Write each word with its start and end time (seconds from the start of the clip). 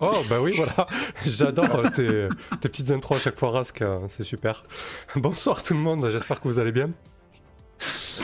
oh, 0.00 0.22
bah 0.28 0.40
oui, 0.40 0.52
voilà. 0.56 0.86
J'adore 1.26 1.90
tes, 1.92 2.28
tes, 2.60 2.68
petites 2.68 2.90
intros 2.90 3.18
à 3.18 3.22
chaque 3.22 3.38
fois, 3.38 3.50
Rask. 3.50 3.82
C'est 4.08 4.24
super. 4.24 4.64
Bonsoir 5.16 5.62
tout 5.62 5.74
le 5.74 5.80
monde, 5.80 6.08
j'espère 6.10 6.40
que 6.40 6.48
vous 6.48 6.58
allez 6.58 6.72
bien. 6.72 6.90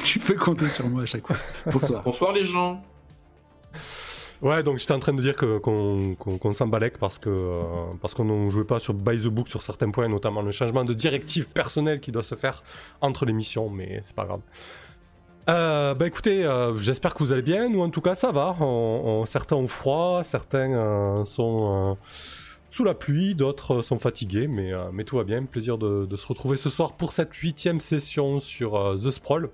Tu 0.02 0.18
peux 0.18 0.34
compter 0.34 0.68
sur 0.68 0.88
moi 0.88 1.02
à 1.02 1.06
chaque 1.06 1.26
fois. 1.26 1.36
Bonsoir. 1.66 2.02
Bonsoir 2.02 2.32
les 2.32 2.44
gens. 2.44 2.82
Ouais, 4.42 4.62
donc 4.62 4.78
j'étais 4.78 4.92
en 4.92 4.98
train 4.98 5.12
de 5.12 5.20
dire 5.20 5.36
qu'on 5.36 6.16
qu 6.16 6.52
s'embalèque 6.52 6.96
parce 6.96 7.18
que 7.18 7.28
euh, 7.28 7.62
parce 8.00 8.14
qu'on 8.14 8.24
ne 8.24 8.50
jouait 8.50 8.64
pas 8.64 8.78
sur 8.78 8.94
by 8.94 9.18
the 9.18 9.26
book 9.26 9.48
sur 9.48 9.60
certains 9.60 9.90
points, 9.90 10.08
notamment 10.08 10.40
le 10.40 10.50
changement 10.50 10.84
de 10.84 10.94
directive 10.94 11.46
personnelle 11.48 12.00
qui 12.00 12.10
doit 12.10 12.22
se 12.22 12.34
faire 12.34 12.62
entre 13.02 13.26
les 13.26 13.34
missions, 13.34 13.68
mais 13.68 14.00
c'est 14.02 14.16
pas 14.16 14.24
grave. 14.24 14.40
Euh, 15.50 15.94
bah 15.94 16.06
écoutez, 16.06 16.44
euh, 16.44 16.78
j'espère 16.78 17.12
que 17.12 17.24
vous 17.24 17.32
allez 17.32 17.42
bien. 17.42 17.68
Nous, 17.68 17.80
en 17.80 17.90
tout 17.90 18.00
cas, 18.00 18.14
ça 18.14 18.30
va. 18.30 18.56
certains 19.26 19.56
ont 19.56 19.66
froid, 19.66 20.22
certains 20.22 20.72
euh, 20.72 21.24
sont 21.24 21.96
sous 22.70 22.84
la 22.84 22.94
pluie, 22.94 23.34
d'autres 23.34 23.82
sont 23.82 23.98
fatigués, 23.98 24.46
mais, 24.46 25.04
tout 25.04 25.16
va 25.16 25.24
bien. 25.24 25.44
Plaisir 25.44 25.76
de, 25.76 26.16
se 26.16 26.26
retrouver 26.26 26.56
ce 26.56 26.70
soir 26.70 26.92
pour 26.92 27.12
cette 27.12 27.34
huitième 27.34 27.80
session 27.80 28.38
sur 28.38 28.94
The 28.94 29.10
Sprawl. 29.10 29.50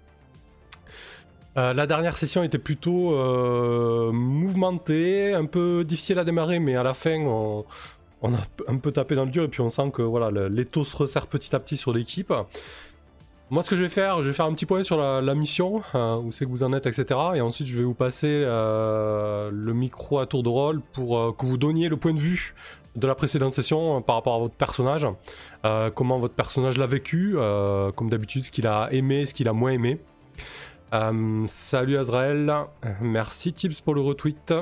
la 1.54 1.86
dernière 1.86 2.18
session 2.18 2.42
était 2.42 2.58
plutôt 2.58 3.12
mouvementée, 4.12 5.32
un 5.32 5.46
peu 5.46 5.82
difficile 5.82 6.18
à 6.18 6.24
démarrer, 6.24 6.58
mais 6.58 6.76
à 6.76 6.82
la 6.82 6.92
fin, 6.92 7.20
on, 7.20 7.64
on, 8.20 8.34
a 8.34 8.38
un 8.68 8.76
peu 8.76 8.92
tapé 8.92 9.14
dans 9.14 9.24
le 9.24 9.30
dur 9.30 9.44
et 9.44 9.48
puis 9.48 9.62
on 9.62 9.70
sent 9.70 9.90
que 9.94 10.02
voilà, 10.02 10.30
l'étau 10.50 10.84
se 10.84 10.94
resserre 10.94 11.26
petit 11.26 11.56
à 11.56 11.58
petit 11.58 11.78
sur 11.78 11.94
l'équipe. 11.94 12.34
Moi, 13.48 13.62
ce 13.62 13.70
que 13.70 13.76
je 13.76 13.82
vais 13.82 13.88
faire, 13.88 14.22
je 14.22 14.28
vais 14.28 14.32
faire 14.32 14.46
un 14.46 14.54
petit 14.54 14.66
point 14.66 14.82
sur 14.82 14.96
la, 14.96 15.34
mission, 15.36 15.80
hein, 15.94 16.20
où 16.24 16.32
c'est 16.32 16.44
que 16.44 16.50
vous 16.50 16.64
en 16.64 16.72
êtes, 16.72 16.86
etc. 16.86 17.06
Et 17.36 17.40
ensuite, 17.40 17.68
je 17.68 17.78
vais 17.78 17.84
vous 17.84 17.94
passer 17.94 18.42
euh, 18.44 19.50
le 19.52 19.72
micro 19.72 20.18
à 20.18 20.26
tour 20.26 20.42
de 20.42 20.48
rôle 20.48 20.80
pour 20.80 21.16
euh, 21.16 21.32
que 21.32 21.46
vous 21.46 21.56
donniez 21.56 21.88
le 21.88 21.96
point 21.96 22.12
de 22.12 22.18
vue 22.18 22.56
de 22.96 23.06
la 23.06 23.14
précédente 23.14 23.54
session 23.54 23.98
euh, 23.98 24.00
par 24.00 24.16
rapport 24.16 24.34
à 24.34 24.38
votre 24.40 24.54
personnage, 24.54 25.06
comment 25.94 26.18
votre 26.18 26.34
personnage 26.34 26.76
l'a 26.76 26.88
vécu, 26.88 27.36
comme 27.94 28.10
d'habitude, 28.10 28.44
ce 28.44 28.50
qu'il 28.50 28.66
a 28.66 28.88
aimé, 28.90 29.26
ce 29.26 29.34
qu'il 29.34 29.46
a 29.46 29.52
moins 29.52 29.70
aimé. 29.70 30.00
salut 31.46 31.98
Azrael, 31.98 32.52
merci 33.00 33.52
Tips 33.52 33.80
pour 33.80 33.94
le 33.94 34.00
retweet. 34.00 34.54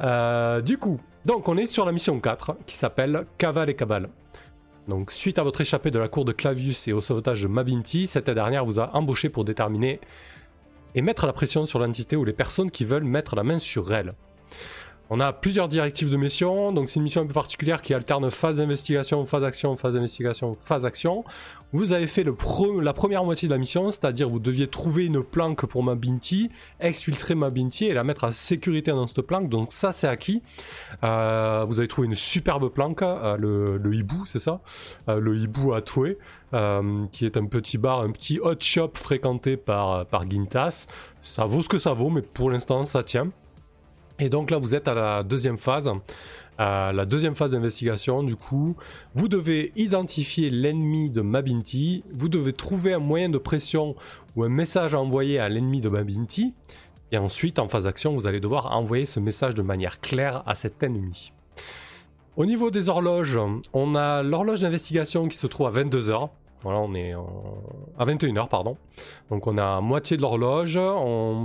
du 0.66 0.78
coup, 0.78 1.00
donc 1.24 1.48
on 1.48 1.56
est 1.56 1.66
sur 1.66 1.86
la 1.86 1.92
mission 1.92 2.18
4 2.20 2.56
qui 2.66 2.74
s'appelle 2.74 3.24
Caval 3.38 3.70
et 3.70 3.74
Cabal. 3.74 4.10
Donc, 4.90 5.12
suite 5.12 5.38
à 5.38 5.44
votre 5.44 5.60
échappée 5.60 5.92
de 5.92 6.00
la 6.00 6.08
cour 6.08 6.24
de 6.24 6.32
Clavius 6.32 6.88
et 6.88 6.92
au 6.92 7.00
sauvetage 7.00 7.42
de 7.42 7.46
Mabinti, 7.46 8.08
cette 8.08 8.28
dernière 8.28 8.64
vous 8.64 8.80
a 8.80 8.90
embauché 8.96 9.28
pour 9.28 9.44
déterminer 9.44 10.00
et 10.96 11.00
mettre 11.00 11.26
la 11.26 11.32
pression 11.32 11.64
sur 11.64 11.78
l'entité 11.78 12.16
ou 12.16 12.24
les 12.24 12.32
personnes 12.32 12.72
qui 12.72 12.84
veulent 12.84 13.04
mettre 13.04 13.36
la 13.36 13.44
main 13.44 13.60
sur 13.60 13.94
elle. 13.94 14.14
On 15.12 15.18
a 15.18 15.32
plusieurs 15.32 15.66
directives 15.66 16.08
de 16.08 16.16
mission, 16.16 16.70
donc 16.70 16.88
c'est 16.88 17.00
une 17.00 17.02
mission 17.02 17.22
un 17.22 17.26
peu 17.26 17.32
particulière 17.32 17.82
qui 17.82 17.92
alterne 17.92 18.30
phase 18.30 18.58
d'investigation, 18.58 19.24
phase 19.24 19.42
action, 19.42 19.74
phase 19.74 19.94
d'investigation, 19.94 20.54
phase 20.54 20.86
action. 20.86 21.24
Vous 21.72 21.92
avez 21.92 22.06
fait 22.06 22.24
la 22.24 22.92
première 22.92 23.24
moitié 23.24 23.48
de 23.48 23.52
la 23.52 23.58
mission, 23.58 23.90
c'est-à-dire 23.90 24.28
vous 24.28 24.38
deviez 24.38 24.68
trouver 24.68 25.06
une 25.06 25.24
planque 25.24 25.66
pour 25.66 25.82
ma 25.82 25.96
Binti, 25.96 26.48
exfiltrer 26.78 27.34
ma 27.34 27.50
Binti 27.50 27.86
et 27.86 27.92
la 27.92 28.04
mettre 28.04 28.22
à 28.22 28.30
sécurité 28.30 28.92
dans 28.92 29.08
cette 29.08 29.22
planque, 29.22 29.48
donc 29.48 29.72
ça 29.72 29.90
c'est 29.90 30.06
acquis. 30.06 30.44
Euh, 31.02 31.64
vous 31.66 31.80
avez 31.80 31.88
trouvé 31.88 32.06
une 32.06 32.14
superbe 32.14 32.68
planque, 32.68 33.02
euh, 33.02 33.36
le, 33.36 33.92
hibou, 33.92 34.26
c'est 34.26 34.38
ça? 34.38 34.60
Euh, 35.08 35.18
Le 35.18 35.36
hibou 35.36 35.72
à 35.72 35.82
Toué, 35.82 36.18
qui 37.10 37.26
est 37.26 37.36
un 37.36 37.46
petit 37.46 37.78
bar, 37.78 38.02
un 38.02 38.12
petit 38.12 38.38
hot 38.38 38.60
shop 38.60 38.92
fréquenté 38.94 39.56
par, 39.56 40.06
par 40.06 40.30
Gintas. 40.30 40.86
Ça 41.24 41.46
vaut 41.46 41.64
ce 41.64 41.68
que 41.68 41.80
ça 41.80 41.94
vaut, 41.94 42.10
mais 42.10 42.22
pour 42.22 42.52
l'instant 42.52 42.84
ça 42.84 43.02
tient. 43.02 43.32
Et 44.20 44.28
donc 44.28 44.50
là, 44.50 44.58
vous 44.58 44.74
êtes 44.74 44.86
à 44.86 44.94
la 44.94 45.22
deuxième 45.22 45.56
phase. 45.56 45.90
À 46.58 46.92
la 46.92 47.06
deuxième 47.06 47.34
phase 47.34 47.52
d'investigation, 47.52 48.22
du 48.22 48.36
coup, 48.36 48.76
vous 49.14 49.28
devez 49.28 49.72
identifier 49.76 50.50
l'ennemi 50.50 51.08
de 51.08 51.22
Mabinti, 51.22 52.04
vous 52.12 52.28
devez 52.28 52.52
trouver 52.52 52.92
un 52.92 52.98
moyen 52.98 53.30
de 53.30 53.38
pression 53.38 53.96
ou 54.36 54.44
un 54.44 54.50
message 54.50 54.94
à 54.94 55.00
envoyer 55.00 55.38
à 55.38 55.48
l'ennemi 55.48 55.80
de 55.80 55.88
Mabinti, 55.88 56.52
et 57.12 57.18
ensuite, 57.18 57.58
en 57.58 57.66
phase 57.66 57.84
d'action, 57.84 58.14
vous 58.14 58.26
allez 58.26 58.40
devoir 58.40 58.76
envoyer 58.76 59.06
ce 59.06 59.20
message 59.20 59.54
de 59.54 59.62
manière 59.62 60.00
claire 60.00 60.42
à 60.46 60.54
cet 60.54 60.82
ennemi. 60.82 61.32
Au 62.36 62.44
niveau 62.44 62.70
des 62.70 62.90
horloges, 62.90 63.38
on 63.72 63.94
a 63.94 64.22
l'horloge 64.22 64.60
d'investigation 64.60 65.28
qui 65.28 65.38
se 65.38 65.46
trouve 65.46 65.66
à 65.66 65.70
22h. 65.70 66.28
Voilà, 66.62 66.78
on 66.80 66.94
est 66.94 67.12
à 67.98 68.04
21h, 68.04 68.48
pardon. 68.48 68.76
Donc 69.30 69.46
on 69.46 69.56
a 69.56 69.80
moitié 69.80 70.16
de 70.16 70.22
l'horloge. 70.22 70.78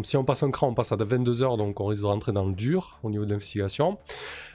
Si 0.03 0.17
on 0.17 0.25
passe 0.25 0.43
un 0.43 0.51
cran, 0.51 0.67
on 0.69 0.73
passe 0.73 0.91
à 0.91 0.97
22h, 0.97 1.57
donc 1.57 1.79
on 1.79 1.85
risque 1.85 2.01
de 2.01 2.07
rentrer 2.07 2.31
dans 2.31 2.45
le 2.45 2.53
dur 2.53 2.99
au 3.03 3.09
niveau 3.09 3.25
de 3.25 3.29
l'investigation. 3.29 3.97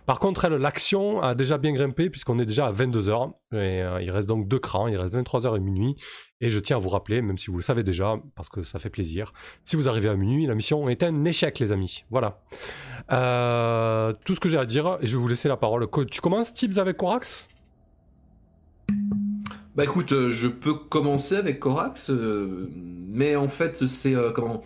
Par 0.06 0.18
contre, 0.18 0.48
l'action 0.48 1.22
a 1.22 1.34
déjà 1.34 1.56
bien 1.56 1.72
grimpé 1.72 2.10
puisqu'on 2.10 2.38
est 2.38 2.44
déjà 2.44 2.66
à 2.66 2.72
22h. 2.72 3.30
Et 3.52 3.56
euh, 3.56 4.02
il 4.02 4.10
reste 4.10 4.28
donc 4.28 4.48
deux 4.48 4.58
crans, 4.58 4.88
il 4.88 4.96
reste 4.96 5.14
23h 5.14 5.56
et 5.56 5.60
minuit. 5.60 5.96
Et 6.40 6.50
je 6.50 6.58
tiens 6.58 6.76
à 6.76 6.80
vous 6.80 6.88
rappeler, 6.88 7.22
même 7.22 7.38
si 7.38 7.50
vous 7.50 7.58
le 7.58 7.62
savez 7.62 7.82
déjà, 7.82 8.16
parce 8.34 8.48
que 8.48 8.62
ça 8.62 8.78
fait 8.78 8.90
plaisir, 8.90 9.32
si 9.64 9.76
vous 9.76 9.88
arrivez 9.88 10.08
à 10.08 10.16
minuit, 10.16 10.46
la 10.46 10.54
mission 10.54 10.88
est 10.88 11.02
un 11.02 11.24
échec, 11.24 11.58
les 11.58 11.70
amis. 11.70 12.04
Voilà. 12.10 12.40
Euh, 13.12 14.12
tout 14.24 14.34
ce 14.34 14.40
que 14.40 14.48
j'ai 14.48 14.58
à 14.58 14.66
dire, 14.66 14.98
et 15.00 15.06
je 15.06 15.16
vais 15.16 15.22
vous 15.22 15.28
laisser 15.28 15.48
la 15.48 15.56
parole. 15.56 15.86
Tu 16.10 16.20
commences, 16.20 16.54
Tips, 16.54 16.78
avec 16.78 16.96
Corax? 16.96 17.46
Bah 19.80 19.84
écoute, 19.84 20.12
euh, 20.12 20.28
je 20.28 20.46
peux 20.46 20.74
commencer 20.74 21.36
avec 21.36 21.58
Corax, 21.58 22.10
euh, 22.10 22.68
mais 22.76 23.34
en 23.34 23.48
fait 23.48 23.86
c'est 23.86 24.14
euh, 24.14 24.30
comment 24.30 24.62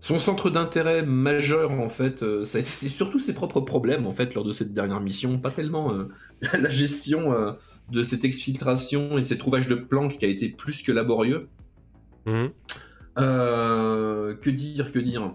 son 0.00 0.18
centre 0.18 0.50
d'intérêt 0.50 1.04
majeur 1.04 1.70
en 1.70 1.88
fait, 1.88 2.24
c'est 2.44 2.64
surtout 2.64 3.20
ses 3.20 3.34
propres 3.34 3.60
problèmes 3.60 4.04
en 4.04 4.10
fait 4.10 4.34
lors 4.34 4.42
de 4.42 4.50
cette 4.50 4.72
dernière 4.72 4.98
mission, 5.00 5.38
pas 5.38 5.52
tellement 5.52 5.92
la 6.52 6.68
gestion 6.68 7.54
de 7.92 8.02
cette 8.02 8.24
exfiltration 8.24 9.16
et 9.16 9.22
ces 9.22 9.38
trouvages 9.38 9.68
de 9.68 9.76
planques 9.76 10.18
qui 10.18 10.24
a 10.24 10.28
été 10.28 10.48
plus 10.48 10.82
que 10.82 10.90
laborieux. 10.90 11.48
Mhm. 12.26 12.50
que 13.14 14.50
dire, 14.50 14.90
que 14.90 14.98
dire? 14.98 15.34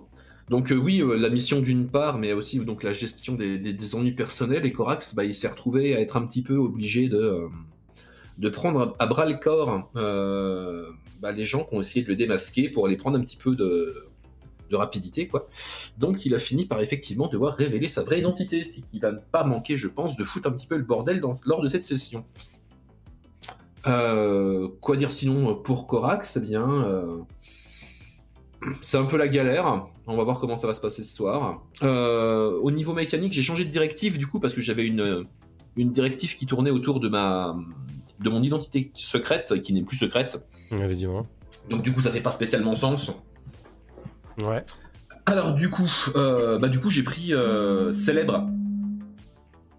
Donc 0.50 0.74
oui, 0.78 1.02
la 1.18 1.30
mission 1.30 1.62
d'une 1.62 1.88
part, 1.88 2.18
mais 2.18 2.34
aussi 2.34 2.60
donc 2.60 2.84
la 2.84 2.92
gestion 2.92 3.36
des, 3.36 3.96
ennuis 3.96 4.12
personnels. 4.12 4.66
Et 4.66 4.74
Corax, 4.74 5.16
bah, 5.16 5.24
il 5.24 5.34
s'est 5.34 5.48
retrouvé 5.48 5.96
à 5.96 6.02
être 6.02 6.18
un 6.18 6.26
petit 6.26 6.42
peu 6.42 6.56
obligé 6.56 7.08
de, 7.08 7.48
de 8.38 8.50
prendre 8.50 8.94
à 9.00 9.06
bras 9.06 9.26
le 9.26 9.36
corps 9.36 9.88
euh, 9.96 10.88
bah, 11.22 11.32
les 11.32 11.46
gens 11.46 11.64
qui 11.64 11.76
ont 11.76 11.82
essayé 11.82 12.04
de 12.04 12.10
le 12.10 12.16
démasquer 12.16 12.70
pour 12.70 12.86
aller 12.86 12.98
prendre 12.98 13.18
un 13.18 13.22
petit 13.22 13.38
peu 13.38 13.56
de, 13.56 14.08
rapidité. 14.72 15.28
quoi. 15.28 15.48
Donc 16.00 16.26
il 16.26 16.34
a 16.34 16.40
fini 16.40 16.66
par 16.66 16.82
effectivement 16.82 17.28
devoir 17.28 17.54
révéler 17.54 17.88
sa 17.88 18.02
vraie 18.02 18.18
identité, 18.18 18.64
ce 18.64 18.80
qui 18.80 18.98
va 18.98 19.12
pas 19.14 19.44
manquer, 19.44 19.76
je 19.76 19.88
pense, 19.88 20.18
de 20.18 20.24
foutre 20.24 20.50
un 20.50 20.52
petit 20.52 20.66
peu 20.66 20.78
le 20.78 20.84
bordel 20.84 21.22
lors 21.46 21.62
de 21.62 21.68
cette 21.68 21.84
session. 21.84 22.26
Euh, 23.86 24.68
quoi 24.82 24.96
dire 24.96 25.12
sinon 25.12 25.54
pour 25.54 25.86
Corax 25.86 26.38
Eh 26.38 26.40
bien, 26.40 26.68
euh, 26.68 27.20
c'est 28.82 28.98
un 28.98 29.06
peu 29.06 29.18
la 29.18 29.28
galère. 29.28 29.86
On 30.08 30.18
va 30.18 30.24
voir 30.24 30.40
comment 30.40 30.58
ça 30.58 30.66
va 30.66 30.74
se 30.74 30.82
passer 30.82 31.04
ce 31.04 31.16
soir. 31.16 31.62
au 31.84 32.72
niveau 32.72 32.94
mécanique, 32.94 33.32
j'ai 33.32 33.44
changé 33.44 33.66
de 33.66 33.70
directive 33.70 34.18
du 34.18 34.26
coup 34.26 34.40
parce 34.40 34.56
que 34.56 34.62
j'avais 34.62 34.88
une 34.88 35.24
directive 35.78 36.36
qui 36.36 36.48
tournait 36.48 36.72
autour 36.72 37.00
de 37.00 37.10
ma 37.10 37.56
de 38.20 38.30
mon 38.30 38.42
identité 38.44 38.92
secrète 38.96 39.60
qui 39.60 39.74
n'est 39.74 39.84
plus 39.84 39.98
secrète. 39.98 40.44
Évidemment. 40.72 41.24
Donc 41.70 41.82
du 41.82 41.94
coup, 41.94 42.02
ça 42.02 42.12
fait 42.12 42.22
pas 42.22 42.32
spécialement 42.32 42.76
sens. 42.76 43.12
Ouais. 44.42 44.64
Alors 45.26 45.54
du 45.54 45.70
coup, 45.70 45.90
euh, 46.16 46.60
bah 46.60 46.68
du 46.68 46.80
coup, 46.80 46.90
j'ai 46.90 47.04
pris 47.04 47.34
euh, 47.34 47.94
célèbre. 47.94 48.46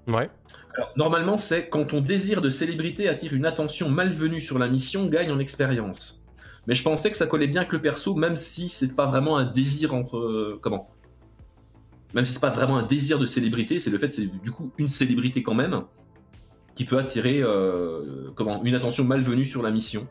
Ouais. 0.07 0.31
Alors 0.77 0.93
normalement, 0.97 1.39
c'est 1.39 1.69
quand 1.69 1.85
ton 1.85 2.01
désir 2.01 2.41
de 2.41 2.49
célébrité 2.49 3.09
attire 3.09 3.35
une 3.35 3.47
attention 3.47 3.89
malvenue 3.89 4.41
sur 4.41 4.59
la 4.59 4.69
mission, 4.69 5.07
gagne 5.07 5.31
en 5.31 5.39
expérience. 5.39 6.25
Mais 6.67 6.75
je 6.75 6.83
pensais 6.83 7.11
que 7.11 7.17
ça 7.17 7.27
collait 7.27 7.47
bien 7.47 7.61
avec 7.61 7.73
le 7.73 7.81
perso, 7.81 8.15
même 8.15 8.37
si 8.37 8.69
c'est 8.69 8.95
pas 8.95 9.07
vraiment 9.07 9.37
un 9.37 9.45
désir 9.45 9.95
entre 9.95 10.17
euh, 10.17 10.59
comment? 10.63 10.91
Même 12.15 12.25
si 12.25 12.33
c'est 12.33 12.41
pas 12.41 12.51
vraiment 12.51 12.79
un 12.79 12.83
désir 12.83 13.19
de 13.19 13.27
célébrité, 13.27 13.79
c'est 13.79 13.91
le 13.91 13.99
fait 13.99 14.11
c'est 14.11 14.27
du 14.27 14.51
coup 14.51 14.73
une 14.79 14.89
célébrité 14.89 15.43
quand 15.43 15.55
même 15.55 15.83
qui 16.75 16.85
peut 16.85 16.99
attirer 16.99 17.41
euh, 17.41 18.31
comment, 18.35 18.63
une 18.65 18.75
attention 18.75 19.05
malvenue 19.05 19.45
sur 19.45 19.63
la 19.63 19.71
mission. 19.71 20.07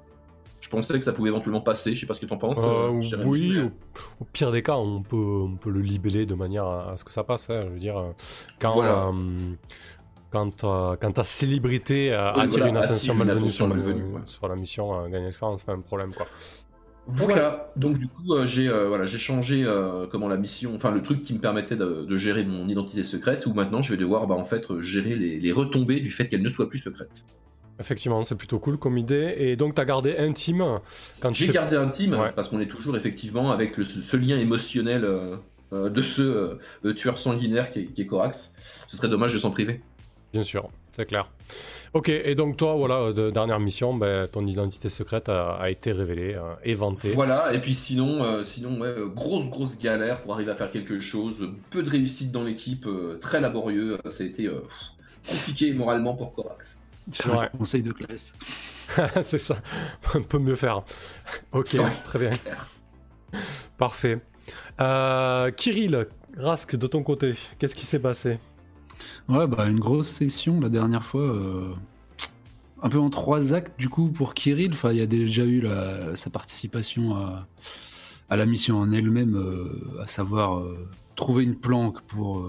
Je 0.61 0.69
pensais 0.69 0.97
que 0.97 1.03
ça 1.03 1.11
pouvait 1.11 1.29
éventuellement 1.29 1.59
passer, 1.59 1.93
je 1.93 1.99
sais 1.99 2.05
pas 2.05 2.13
ce 2.13 2.21
que 2.21 2.25
tu 2.25 2.33
en 2.33 2.37
penses. 2.37 2.63
Euh, 2.63 3.17
euh, 3.17 3.23
oui, 3.25 3.59
au, 4.21 4.25
pire 4.25 4.51
des 4.51 4.63
cas, 4.63 4.77
on 4.77 5.01
peut, 5.01 5.17
on 5.17 5.57
peut 5.57 5.69
le 5.69 5.81
libeller 5.81 6.25
de 6.25 6.35
manière 6.35 6.65
à, 6.65 6.95
ce 6.95 7.03
que 7.03 7.11
ça 7.11 7.23
passe. 7.25 7.49
Hein, 7.49 7.65
je 7.67 7.73
veux 7.73 7.79
dire, 7.79 8.01
quand, 8.59 9.13
quand, 10.31 10.61
quand 10.61 11.11
ta 11.11 11.23
célébrité 11.25 12.13
attire 12.13 12.65
une 12.65 12.77
attention 12.77 13.13
malvenue, 13.13 13.49
sur, 13.49 13.69
sur, 14.25 14.47
la 14.47 14.55
mission, 14.55 15.09
gagner 15.09 15.25
l'expérience, 15.25 15.59
c'est 15.59 15.65
pas 15.65 15.73
un 15.73 15.81
problème. 15.81 16.13
quoi. 16.13 16.27
Voilà, 17.05 17.71
donc 17.75 17.97
du 17.97 18.07
coup 18.07 18.33
euh, 18.33 18.45
j'ai 18.45 18.69
euh, 18.69 18.87
voilà 18.87 19.05
j'ai 19.05 19.17
changé 19.17 19.63
euh, 19.65 20.07
comment 20.09 20.29
la 20.29 20.37
mission, 20.37 20.73
enfin 20.73 20.89
le 20.89 21.01
truc 21.01 21.21
qui 21.21 21.33
me 21.33 21.39
permettait 21.39 21.75
de, 21.75 22.15
gérer 22.15 22.45
mon 22.45 22.67
identité 22.69 23.03
secrète, 23.03 23.45
où 23.45 23.53
maintenant 23.53 23.81
je 23.81 23.91
vais 23.91 23.97
devoir 23.97 24.25
bah, 24.27 24.35
en 24.35 24.45
fait 24.45 24.79
gérer 24.79 25.15
les, 25.15 25.51
retombées 25.51 25.99
du 25.99 26.09
fait 26.09 26.27
qu'elle 26.27 26.41
ne 26.41 26.49
soit 26.49 26.69
plus 26.69 26.79
secrète. 26.79 27.25
Effectivement, 27.79 28.21
c'est 28.21 28.35
plutôt 28.35 28.59
cool 28.59 28.77
comme 28.77 28.97
idée. 28.99 29.33
Et 29.37 29.55
donc, 29.55 29.73
tu 29.73 29.81
as 29.81 29.85
gardé 29.85 30.15
intime 30.15 30.63
quand 31.19 31.33
J'ai 31.33 31.47
gardé 31.47 31.75
intime 31.75 32.17
parce 32.35 32.47
qu'on 32.47 32.59
est 32.59 32.67
toujours 32.67 32.95
effectivement 32.95 33.51
avec 33.51 33.75
ce 33.75 34.15
lien 34.15 34.37
émotionnel 34.37 35.05
de 35.71 36.01
ce 36.01 36.57
tueur 36.95 37.17
sanguinaire 37.17 37.71
qui 37.71 37.79
est, 37.79 37.85
qui 37.85 38.03
est 38.03 38.05
Corax. 38.05 38.53
Ce 38.87 38.95
serait 38.95 39.09
dommage 39.09 39.33
de 39.33 39.39
s'en 39.39 39.49
priver. 39.49 39.81
Bien 40.33 40.43
sûr, 40.43 40.67
c'est 40.93 41.05
clair. 41.05 41.29
Ok, 41.93 42.09
et 42.09 42.33
donc 42.33 42.57
toi, 42.57 42.73
voilà, 42.73 43.13
de 43.13 43.29
dernière 43.29 43.59
mission, 43.59 43.93
ben, 43.93 44.27
ton 44.27 44.47
identité 44.47 44.89
secrète 44.89 45.29
a, 45.29 45.53
a 45.57 45.69
été 45.69 45.91
révélée, 45.91 46.33
euh, 46.33 46.55
éventée. 46.63 47.11
Voilà, 47.13 47.53
et 47.53 47.61
puis 47.61 47.75
sinon, 47.75 48.23
euh, 48.23 48.41
sinon 48.41 48.79
ouais, 48.81 48.87
euh, 48.87 49.05
grosse 49.05 49.47
grosse 49.51 49.77
galère 49.77 50.19
pour 50.21 50.33
arriver 50.33 50.49
à 50.51 50.55
faire 50.55 50.71
quelque 50.71 50.99
chose, 50.99 51.47
peu 51.69 51.83
de 51.83 51.89
réussite 51.91 52.31
dans 52.31 52.43
l'équipe, 52.43 52.87
euh, 52.87 53.19
très 53.21 53.39
laborieux, 53.39 53.99
ça 54.09 54.23
a 54.23 54.25
été 54.25 54.47
euh, 54.47 54.61
compliqué 55.29 55.71
moralement 55.73 56.15
pour 56.15 56.33
Corax. 56.33 56.79
Ouais. 57.27 57.49
Conseil 57.55 57.83
de 57.83 57.91
classe. 57.91 58.33
c'est 59.21 59.37
ça, 59.37 59.57
on 60.15 60.23
peut 60.23 60.39
mieux 60.39 60.55
faire. 60.55 60.81
Ok, 61.51 61.73
Ouais, 61.73 61.85
très 62.05 62.19
bien, 62.19 62.29
clair. 62.31 62.67
parfait. 63.77 64.19
Euh, 64.81 65.51
Kirill, 65.51 66.07
Rask, 66.37 66.75
de 66.75 66.87
ton 66.87 67.03
côté, 67.03 67.35
qu'est-ce 67.59 67.75
qui 67.75 67.85
s'est 67.85 67.99
passé? 67.99 68.39
Ouais, 69.29 69.47
bah 69.47 69.69
une 69.69 69.79
grosse 69.79 70.09
session 70.09 70.59
la 70.59 70.69
dernière 70.69 71.05
fois. 71.05 71.21
euh, 71.21 71.73
Un 72.81 72.89
peu 72.89 72.99
en 72.99 73.09
trois 73.09 73.53
actes 73.53 73.79
du 73.79 73.87
coup 73.89 74.09
pour 74.09 74.33
Kirill. 74.33 74.71
Enfin, 74.73 74.91
il 74.91 74.97
y 74.97 75.01
a 75.01 75.05
déjà 75.05 75.43
eu 75.45 75.61
la- 75.61 76.15
sa 76.17 76.29
participation 76.29 77.15
à, 77.15 77.47
à 78.29 78.35
la 78.37 78.45
mission 78.45 78.77
en 78.77 78.91
elle-même, 78.91 79.35
euh, 79.35 80.01
à 80.01 80.05
savoir 80.05 80.59
euh, 80.59 80.87
trouver 81.15 81.43
une 81.45 81.55
planque 81.55 82.01
pour 82.01 82.45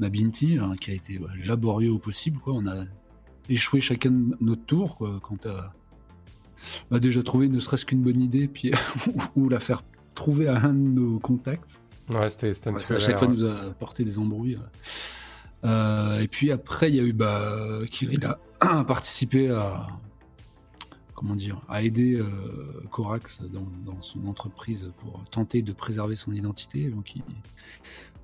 Mabinti, 0.00 0.58
hein, 0.60 0.74
qui 0.80 0.90
a 0.90 0.94
été 0.94 1.20
laborieux 1.44 1.92
au 1.92 1.98
possible. 1.98 2.38
Quoi. 2.40 2.54
On 2.54 2.66
a 2.66 2.84
échoué 3.48 3.80
chacun 3.80 4.10
de 4.10 4.36
notre 4.40 4.64
tour 4.64 4.96
quoi, 4.96 5.20
quant 5.22 5.38
à 5.44 5.72
bah, 6.90 6.98
déjà 6.98 7.22
trouver 7.22 7.48
ne 7.48 7.58
serait-ce 7.60 7.86
qu'une 7.86 8.02
bonne 8.02 8.20
idée, 8.20 8.48
puis 8.48 8.72
ou 9.36 9.48
la 9.48 9.60
faire 9.60 9.82
trouver 10.14 10.48
à 10.48 10.56
un 10.64 10.72
de 10.72 10.88
nos 11.00 11.18
contacts. 11.20 11.78
Ouais, 12.08 12.28
c'était 12.28 12.52
c'était 12.52 12.70
un 12.70 12.72
Ouais, 12.72 12.78
petit 12.80 12.86
ça, 12.86 12.94
peu 12.96 13.00
à 13.02 13.04
chaque 13.06 13.18
fois 13.18 13.28
ouais. 13.28 13.34
nous 13.36 13.44
a 13.44 13.60
apporté 13.66 14.02
des 14.04 14.18
embrouilles. 14.18 14.56
Euh, 15.64 16.20
et 16.20 16.28
puis 16.28 16.50
après, 16.50 16.90
il 16.90 16.96
y 16.96 17.00
a 17.00 17.02
eu 17.02 17.12
bah, 17.12 17.80
Kirill 17.90 18.24
a 18.60 18.84
participé 18.84 19.50
à 19.50 19.86
comment 21.20 21.36
dire 21.36 21.60
à 21.68 21.82
aider 21.82 22.14
euh, 22.14 22.82
Corax 22.90 23.42
dans, 23.42 24.00
son 24.00 24.26
entreprise 24.26 24.90
pour 24.96 25.22
tenter 25.30 25.60
de 25.60 25.74
préserver 25.74 26.16
son 26.16 26.32
identité. 26.32 26.88
Donc 26.88 27.12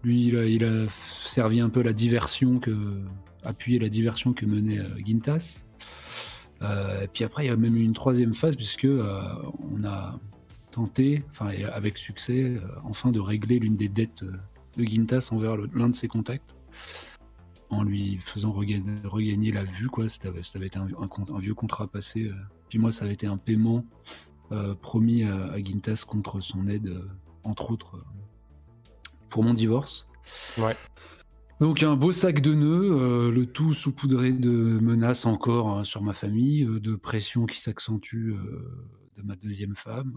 lui, 0.03 0.29
il 0.29 0.65
a, 0.65 0.87
servi 1.27 1.61
un 1.61 1.69
peu 1.69 1.83
la 1.83 1.93
diversion 1.93 2.59
que 2.59 2.75
appuyer 3.45 3.79
la 3.79 3.91
diversion 3.91 4.33
que 4.33 4.47
menait 4.47 4.79
euh, 4.79 5.05
Gintas. 5.05 5.67
Euh, 6.63 7.03
et 7.03 7.09
puis 7.09 7.23
après, 7.23 7.45
il 7.45 7.49
y 7.49 7.51
a 7.51 7.57
même 7.57 7.77
eu 7.77 7.83
une 7.83 7.93
troisième 7.93 8.33
phase 8.33 8.57
puisque 8.57 8.89
on 8.89 9.85
a 9.85 10.19
tenté, 10.71 11.23
enfin 11.29 11.51
avec 11.71 11.99
succès, 11.99 12.59
enfin 12.83 13.11
de 13.11 13.21
régler 13.21 13.59
l'une 13.59 13.77
des 13.77 13.91
dettes 13.91 14.25
de 14.79 14.85
Gintas 14.85 15.29
envers 15.33 15.59
l'un 15.75 15.91
de 15.91 15.95
ses 15.95 16.09
contacts 16.09 16.55
en 17.71 17.83
lui 17.83 18.19
faisant 18.19 18.53
regagner, 18.53 19.01
regagner 19.05 19.53
la 19.53 19.65
vue 19.65 19.89
quoi. 19.89 20.09
Ça 20.09 20.29
avait, 20.29 20.43
ça 20.43 20.59
avait 20.59 20.69
été 20.69 20.79
un, 20.79 20.89
un 20.89 21.39
vieux 21.39 21.55
contrat 21.55 21.89
passé 21.89 22.29
euh. 22.29 22.35
puis 22.69 22.79
moi 22.79 22.93
ça 22.93 23.05
avait 23.05 23.15
été 23.15 23.27
un 23.27 23.37
paiement 23.39 23.85
euh, 24.53 24.75
promis 24.75 25.25
à, 25.25 25.47
à 25.53 25.59
Gintas 25.63 26.05
contre 26.07 26.41
son 26.41 26.69
aide 26.69 26.87
euh, 26.87 27.09
entre 27.43 27.71
autres 27.73 28.05
pour 29.29 29.43
mon 29.43 29.55
divorce. 29.55 30.07
Ouais. 30.59 30.77
donc 31.61 31.83
un 31.83 31.97
beau 31.97 32.13
sac 32.13 32.41
de 32.41 32.55
nœuds 32.55 32.93
euh, 32.93 33.31
le 33.33 33.47
tout 33.47 33.75
saupoudré 33.75 34.33
de 34.33 34.51
menaces 34.81 35.27
encore 35.27 35.71
hein, 35.71 35.85
sur 35.85 36.03
ma 36.03 36.13
famille 36.13 36.65
euh, 36.65 36.81
de 36.81 36.95
pression 36.97 37.47
qui 37.47 37.61
s'accentue 37.61 38.31
euh, 38.33 38.89
de 39.17 39.23
ma 39.23 39.35
deuxième 39.37 39.75
femme. 39.77 40.13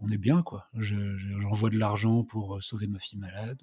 On 0.00 0.10
est 0.10 0.18
bien 0.18 0.42
quoi. 0.42 0.66
Je- 0.78 1.16
je- 1.16 1.40
j'envoie 1.40 1.70
de 1.70 1.78
l'argent 1.78 2.22
pour 2.24 2.62
sauver 2.62 2.86
ma 2.86 2.98
fille 3.00 3.18
malade 3.18 3.60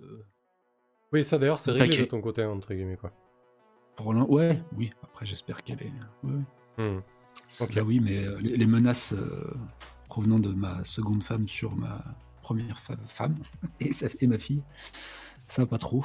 Oui, 1.13 1.23
ça 1.23 1.37
d'ailleurs, 1.37 1.59
c'est 1.59 1.71
réglé 1.71 1.97
de 1.97 2.05
ton 2.05 2.21
côté, 2.21 2.43
entre 2.43 2.73
guillemets, 2.73 2.97
quoi. 2.97 3.11
Pour 3.95 4.07
ouais, 4.07 4.61
oui. 4.75 4.91
Après, 5.03 5.25
j'espère 5.25 5.63
qu'elle 5.63 5.81
est. 5.81 5.91
ouais, 6.23 6.33
ouais. 6.77 6.83
Hmm. 6.97 7.01
Oui, 7.85 7.99
mais 8.01 8.17
euh, 8.25 8.39
les, 8.41 8.57
les 8.57 8.65
menaces 8.65 9.13
euh, 9.13 9.53
provenant 10.09 10.39
de 10.39 10.51
ma 10.51 10.83
seconde 10.83 11.23
femme 11.23 11.47
sur 11.47 11.75
ma 11.75 12.03
première 12.41 12.79
fa- 12.79 12.97
femme 13.07 13.37
et, 13.79 13.93
sa- 13.93 14.07
et 14.19 14.27
ma 14.27 14.37
fille, 14.37 14.63
ça 15.47 15.65
pas 15.65 15.77
trop. 15.77 16.03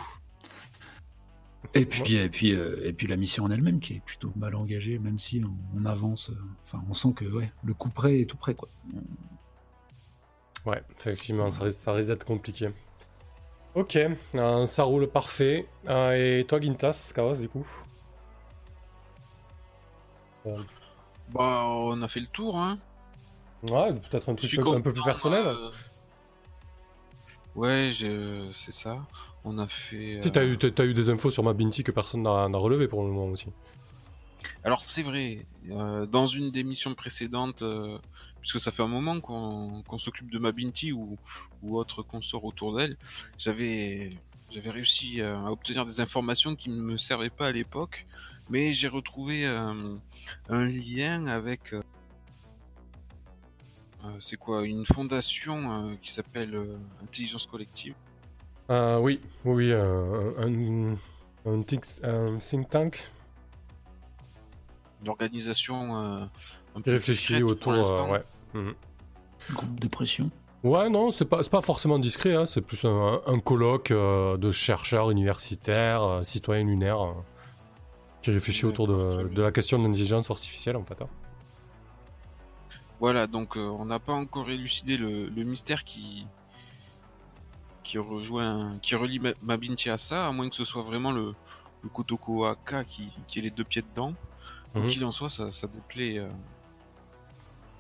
Et 1.74 1.84
puis, 1.86 2.16
et 2.16 2.28
puis, 2.28 2.54
euh, 2.54 2.86
et 2.86 2.92
puis 2.92 3.06
la 3.06 3.16
mission 3.16 3.44
en 3.44 3.50
elle-même 3.50 3.80
qui 3.80 3.94
est 3.94 4.00
plutôt 4.04 4.32
mal 4.36 4.54
engagée, 4.54 4.98
même 4.98 5.18
si 5.18 5.42
on, 5.44 5.56
on 5.80 5.84
avance. 5.86 6.30
euh, 6.30 6.34
Enfin, 6.64 6.82
on 6.88 6.94
sent 6.94 7.12
que 7.14 7.24
ouais, 7.24 7.52
le 7.64 7.74
coup 7.74 7.90
près 7.90 8.20
est 8.20 8.24
tout 8.26 8.36
près, 8.36 8.54
quoi. 8.54 8.68
Ouais, 10.66 10.82
effectivement, 10.98 11.50
ça 11.50 11.64
risque, 11.64 11.78
ça 11.78 11.92
risque 11.92 12.08
d'être 12.08 12.24
compliqué. 12.24 12.70
Ok, 13.74 13.96
euh, 14.34 14.66
ça 14.66 14.82
roule 14.82 15.06
parfait. 15.08 15.66
Euh, 15.88 16.40
et 16.40 16.44
toi, 16.44 16.60
Gintas, 16.60 17.12
Kawas, 17.14 17.36
du 17.40 17.48
coup 17.48 17.66
Bah, 21.28 21.64
on 21.68 22.02
a 22.02 22.08
fait 22.08 22.20
le 22.20 22.26
tour, 22.26 22.56
hein. 22.58 22.78
Ouais, 23.70 23.92
peut-être 23.92 24.30
un 24.30 24.34
truc 24.34 24.58
un, 24.58 24.80
peu 24.80 24.92
plus 24.92 25.02
personnel. 25.02 25.46
euh, 25.46 25.70
Ouais, 27.54 27.90
je... 27.92 28.48
c'est 28.52 28.72
ça. 28.72 29.04
On 29.44 29.58
a 29.58 29.66
fait. 29.66 30.20
T'as 30.20 30.40
euh, 30.40 30.52
eu, 30.52 30.58
t'as- 30.58 30.70
t'as 30.70 30.84
eu 30.84 30.94
des 30.94 31.10
infos 31.10 31.30
sur 31.30 31.42
ma 31.42 31.52
Binti 31.52 31.82
que 31.82 31.92
personne 31.92 32.22
n'a 32.22 32.48
n'a 32.48 32.58
relevé 32.58 32.88
pour 32.88 33.02
le 33.02 33.08
moment 33.10 33.26
aussi. 33.26 33.46
Alors 34.64 34.82
c'est 34.86 35.02
vrai, 35.02 35.46
euh, 35.70 36.06
dans 36.06 36.26
une 36.26 36.50
des 36.50 36.62
missions 36.62 36.94
précédentes, 36.94 37.62
euh, 37.62 37.98
puisque 38.40 38.60
ça 38.60 38.70
fait 38.70 38.82
un 38.82 38.88
moment 38.88 39.20
qu'on 39.20 39.98
s'occupe 39.98 40.30
de 40.30 40.38
Mabinti 40.38 40.92
ou, 40.92 41.18
ou 41.62 41.76
autre 41.76 42.02
consort 42.02 42.44
autour 42.44 42.76
d'elle, 42.76 42.96
j'avais 43.38 44.10
j'avais 44.50 44.70
réussi 44.70 45.20
euh, 45.20 45.38
à 45.38 45.52
obtenir 45.52 45.86
des 45.86 46.00
informations 46.00 46.56
qui 46.56 46.70
ne 46.70 46.82
me 46.82 46.96
servaient 46.96 47.30
pas 47.30 47.48
à 47.48 47.52
l'époque, 47.52 48.06
mais 48.48 48.72
j'ai 48.72 48.88
retrouvé 48.88 49.46
euh, 49.46 49.94
un 50.48 50.64
lien 50.64 51.28
avec 51.28 51.72
euh, 51.72 51.82
c'est 54.18 54.36
quoi 54.36 54.64
une 54.66 54.84
fondation 54.86 55.72
euh, 55.72 55.94
qui 56.02 56.10
s'appelle 56.10 56.58
Intelligence 57.02 57.46
Collective. 57.46 57.94
Oui, 58.68 59.20
oui, 59.44 59.72
un, 59.72 61.62
think, 61.62 61.84
un 62.02 62.38
think 62.38 62.68
tank 62.68 63.10
une 65.02 65.08
organisation 65.08 65.96
euh, 65.96 66.24
un 66.74 66.78
qui 66.78 66.84
peu 66.84 66.90
réfléchit 66.92 67.34
discrète 67.34 67.58
pour 67.60 67.72
autour. 67.72 67.98
euh, 68.00 68.10
ouais. 68.12 68.24
Mhm. 68.54 68.74
Groupe 69.52 69.80
de 69.80 69.88
pression. 69.88 70.30
Ouais, 70.62 70.90
non, 70.90 71.10
c'est 71.10 71.24
pas, 71.24 71.42
c'est 71.42 71.50
pas 71.50 71.62
forcément 71.62 71.98
discret, 71.98 72.34
hein, 72.34 72.44
c'est 72.46 72.60
plus 72.60 72.84
un, 72.84 73.20
un 73.26 73.38
colloque 73.40 73.90
euh, 73.92 74.36
de 74.36 74.50
chercheurs 74.52 75.10
universitaires, 75.10 76.02
euh, 76.02 76.22
citoyens 76.22 76.64
lunaires, 76.64 77.00
euh, 77.00 77.12
qui 78.20 78.30
réfléchit 78.30 78.66
autour 78.66 78.86
de, 78.86 79.28
de 79.28 79.42
la 79.42 79.50
question 79.52 79.78
de 79.78 79.84
l'intelligence 79.86 80.30
artificielle 80.30 80.76
en 80.76 80.84
fait. 80.84 81.00
hein. 81.00 81.08
Voilà, 83.00 83.26
donc 83.26 83.56
euh, 83.56 83.60
on 83.60 83.86
n'a 83.86 83.98
pas 83.98 84.12
encore 84.12 84.50
élucidé 84.50 84.98
le, 84.98 85.26
le 85.28 85.44
mystère 85.44 85.84
qui 85.84 86.26
qui 87.82 87.96
rejoint, 87.98 88.78
qui 88.82 88.94
relie 88.94 89.18
Ma- 89.18 89.32
Mabinti 89.42 89.88
à 89.88 89.96
ça, 89.98 90.28
à 90.28 90.32
moins 90.32 90.48
que 90.50 90.54
ce 90.56 90.66
soit 90.66 90.82
vraiment 90.82 91.10
le, 91.10 91.34
le 91.82 91.88
Kotoko 91.88 92.44
Aka 92.44 92.84
qui, 92.84 93.08
qui 93.26 93.38
ait 93.38 93.42
les 93.42 93.50
deux 93.50 93.64
pieds 93.64 93.82
dedans. 93.82 94.12
Quoi 94.72 94.82
Mhm. 94.82 94.88
qu'il 94.88 95.04
en 95.06 95.10
soit, 95.10 95.30
ça, 95.30 95.50
ça 95.50 95.66
déplaît 95.66 96.18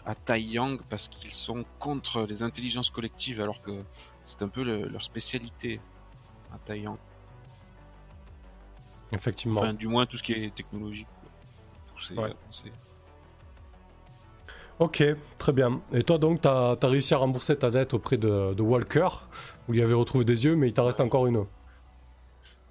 à 0.06 0.14
Taiyang 0.14 0.78
parce 0.88 1.08
qu'ils 1.08 1.32
sont 1.32 1.64
contre 1.78 2.22
les 2.22 2.42
intelligences 2.42 2.90
collectives, 2.90 3.40
alors 3.40 3.60
que 3.62 3.84
c'est 4.24 4.42
un 4.42 4.48
peu 4.48 4.62
le- 4.64 4.88
leur 4.88 5.02
spécialité 5.04 5.80
à 6.52 6.58
Taiyang. 6.58 6.96
Effectivement. 9.12 9.60
Enfin, 9.60 9.74
du 9.74 9.88
moins 9.88 10.06
tout 10.06 10.16
ce 10.18 10.22
qui 10.22 10.32
est 10.32 10.54
technologique. 10.54 11.08
Poussé, 11.94 12.14
Ouais. 12.14 12.32
Ok, 14.78 15.02
très 15.36 15.52
bien. 15.52 15.82
Et 15.92 16.02
toi 16.02 16.16
donc, 16.16 16.40
t'as 16.40 16.72
as 16.80 16.86
réussi 16.86 17.12
à 17.12 17.18
rembourser 17.18 17.54
ta 17.56 17.70
dette 17.70 17.92
auprès 17.92 18.16
de, 18.16 18.54
de 18.54 18.62
Walker, 18.62 19.08
où 19.68 19.74
il 19.74 19.82
avait 19.82 19.92
retrouvé 19.94 20.24
des 20.24 20.44
yeux, 20.46 20.56
mais 20.56 20.68
il 20.68 20.72
t'en 20.72 20.86
reste 20.86 21.00
encore 21.00 21.26
une. 21.26 21.44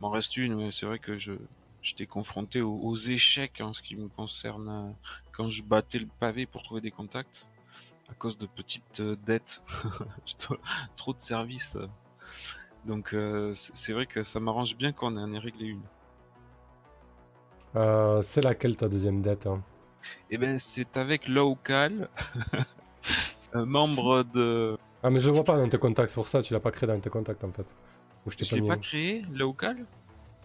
M'en 0.02 0.10
reste 0.10 0.36
une, 0.38 0.54
ouais, 0.56 0.72
c'est 0.72 0.86
vrai 0.88 0.98
que 0.98 1.20
je 1.20 1.34
j'étais 1.82 2.08
confronté 2.08 2.62
aux, 2.62 2.76
aux 2.78 2.96
échecs 2.98 3.62
en 3.62 3.74
ce 3.74 3.82
qui 3.82 3.96
me 3.96 4.08
concerne 4.10 4.70
euh, 4.70 4.92
quand 5.40 5.50
je 5.50 5.64
battais 5.64 6.00
le 6.00 6.08
pavé 6.20 6.46
pour 6.46 6.64
trouver 6.64 6.82
des 6.82 6.92
contacts 6.92 7.48
à 8.12 8.14
cause 8.14 8.38
de 8.38 8.46
petites 8.46 9.00
euh, 9.00 9.16
dettes, 9.26 9.62
trop 10.98 11.14
de 11.14 11.22
services. 11.22 11.78
Donc 12.86 13.14
euh, 13.14 13.54
c'est 13.56 13.94
vrai 13.94 14.06
que 14.06 14.24
ça 14.24 14.42
m'arrange 14.42 14.76
bien 14.76 14.92
qu'on 14.92 15.16
en 15.16 15.34
ait 15.34 15.40
réglé 15.40 15.68
une. 15.68 15.82
Euh, 17.78 18.22
c'est 18.22 18.42
laquelle 18.42 18.76
ta 18.76 18.90
deuxième 18.90 19.22
dette 19.22 19.48
hein? 19.48 19.64
Et 20.30 20.38
ben 20.38 20.60
c'est 20.60 20.98
avec 20.98 21.30
Local, 21.30 22.10
un 23.54 23.66
membre 23.66 24.24
de. 24.24 24.78
Ah, 25.04 25.10
mais 25.10 25.22
je 25.22 25.30
le 25.30 25.36
vois 25.36 25.46
pas 25.46 25.56
dans 25.56 25.70
tes 25.70 25.78
contacts, 25.78 26.14
pour 26.16 26.28
ça 26.28 26.42
tu 26.42 26.52
l'as 26.52 26.60
pas 26.60 26.72
créé 26.72 26.88
dans 26.88 27.00
tes 27.00 27.10
contacts 27.10 27.46
en 27.46 27.52
fait. 27.54 27.76
Ou 28.26 28.32
je 28.32 28.36
t'ai 28.36 28.46
pas 28.46 28.56
l'ai 28.58 28.68
pas 28.68 28.78
créé, 28.78 29.22
Local? 29.32 29.86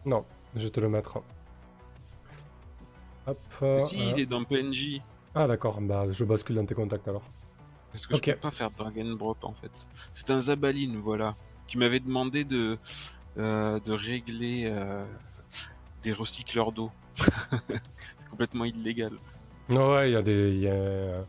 Non, 0.05 0.25
je 0.55 0.63
vais 0.63 0.71
te 0.71 0.79
le 0.79 0.89
mettre. 0.89 1.21
Hop. 3.27 3.39
euh, 3.63 3.79
si 3.79 4.01
euh, 4.01 4.13
il 4.15 4.21
est 4.21 4.27
dans 4.27 4.45
PNJ. 4.45 5.01
Ah 5.35 5.47
d'accord, 5.47 5.81
bah 5.81 6.07
je 6.11 6.25
bascule 6.25 6.57
dans 6.57 6.67
tes 6.67 6.75
contacts 6.75 7.09
alors. 7.09 7.23
Parce 7.91 8.07
que 8.07 8.15
Ok. 8.15 8.23
je 8.27 8.33
peux 8.33 8.39
pas 8.39 8.51
faire 8.51 8.71
drop 8.71 9.45
en 9.45 9.53
fait. 9.55 9.87
C'est 10.13 10.31
un 10.31 10.41
Zabaline, 10.41 10.97
voilà. 10.99 11.37
qui 11.67 11.79
m'avait 11.79 12.01
demandé 12.01 12.45
de, 12.45 12.77
euh, 13.39 13.81
de 13.81 13.93
régler 13.93 14.65
euh, 14.67 15.05
des 16.03 16.13
recycleurs 16.13 16.73
d'eau. 16.73 16.91
c'est 17.17 18.29
complètement 18.29 18.65
illégal. 18.65 19.13
Ouais, 19.71 20.11
il 20.11 20.13
y 20.13 20.17
a 20.17 20.23
des. 20.23 20.51
il 20.51 20.61
Y 20.61 20.69
a... 20.69 21.25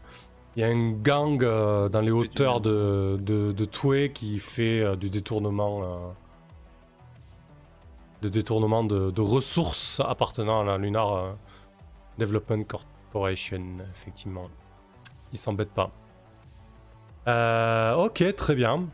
il 0.55 0.59
y 0.59 0.63
a 0.63 0.67
un 0.67 0.91
gang 0.91 1.41
euh, 1.43 1.87
dans 1.89 2.01
les 2.01 2.11
hauteurs 2.11 2.61
de, 2.61 3.17
de, 3.21 3.51
de 3.51 3.65
Toué 3.65 4.11
qui 4.11 4.39
fait 4.39 4.81
euh, 4.81 4.95
du 4.95 5.09
détournement. 5.09 5.83
euh, 5.83 6.11
de 8.21 8.29
détournement 8.29 8.83
de, 8.83 9.11
de 9.11 9.21
ressources 9.21 9.99
appartenant 10.03 10.61
à 10.61 10.63
la 10.63 10.77
Lunar 10.77 11.35
Development 12.17 12.63
Corporation, 12.65 13.77
effectivement. 13.93 14.50
Ils 15.34 15.39
s'embêtent 15.39 15.74
pas. 15.74 15.91
Euh, 17.27 17.95
ok, 17.95 18.36
très 18.36 18.55
bien. 18.55 18.88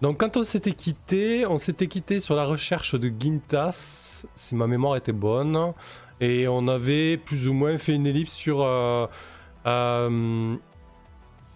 Donc 0.00 0.20
quand 0.20 0.36
on 0.36 0.44
s'était 0.44 0.72
quitté, 0.72 1.46
on 1.46 1.56
s'était 1.56 1.86
quitté 1.86 2.20
sur 2.20 2.34
la 2.34 2.44
recherche 2.44 2.94
de 2.94 3.10
Gintas, 3.18 4.26
si 4.34 4.54
ma 4.54 4.66
mémoire 4.66 4.96
était 4.96 5.12
bonne, 5.12 5.72
et 6.20 6.46
on 6.48 6.68
avait 6.68 7.16
plus 7.16 7.48
ou 7.48 7.54
moins 7.54 7.76
fait 7.76 7.94
une 7.94 8.06
ellipse 8.06 8.32
sur 8.32 8.62
euh, 8.62 9.06
euh, 9.66 10.56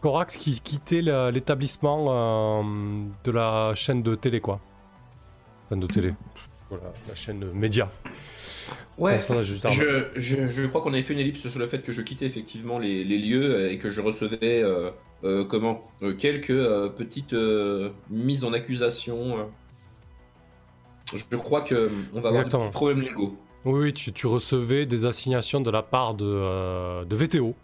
Corax 0.01 0.37
qui 0.37 0.61
quittait 0.61 1.03
l'établissement 1.03 2.07
euh, 2.09 3.05
de 3.25 3.31
la 3.31 3.75
chaîne 3.75 4.03
de 4.03 4.15
télé, 4.15 4.41
quoi. 4.41 4.61
Enfin, 5.67 5.77
de 5.77 5.87
télé. 5.87 6.15
Voilà, 6.71 6.93
la 7.07 7.15
chaîne 7.15 7.41
de 7.41 7.47
média. 7.51 7.89
Ouais, 8.99 9.21
je, 9.21 10.05
je, 10.17 10.47
je 10.49 10.67
crois 10.67 10.81
qu'on 10.81 10.93
avait 10.93 11.03
fait 11.03 11.15
une 11.15 11.21
ellipse 11.21 11.47
sur 11.49 11.59
le 11.59 11.67
fait 11.67 11.83
que 11.83 11.93
je 11.93 12.03
quittais 12.03 12.27
effectivement 12.27 12.79
les, 12.79 13.05
les 13.05 13.19
lieux 13.19 13.71
et 13.71 13.79
que 13.79 13.91
je 13.91 14.01
recevais 14.01 14.63
euh, 14.63 14.91
euh, 15.25 15.45
comment 15.45 15.89
euh, 16.03 16.15
quelques 16.15 16.51
euh, 16.51 16.89
petites 16.89 17.33
euh, 17.33 17.91
mises 18.11 18.45
en 18.45 18.53
accusation. 18.53 19.49
Je 21.15 21.37
crois 21.37 21.63
que 21.63 21.91
on 22.13 22.21
va 22.21 22.29
avoir 22.29 22.43
Exactement. 22.43 22.63
des 22.65 22.69
petits 22.69 22.75
problèmes 22.75 23.01
légaux. 23.01 23.37
Oui, 23.65 23.81
oui, 23.81 23.95
tu, 23.95 24.13
tu 24.13 24.27
recevais 24.27 24.87
des 24.87 25.05
assignations 25.05 25.61
de 25.61 25.71
la 25.71 25.83
part 25.83 26.15
de, 26.15 26.27
euh, 26.27 27.05
de 27.05 27.17
VTO, 27.17 27.55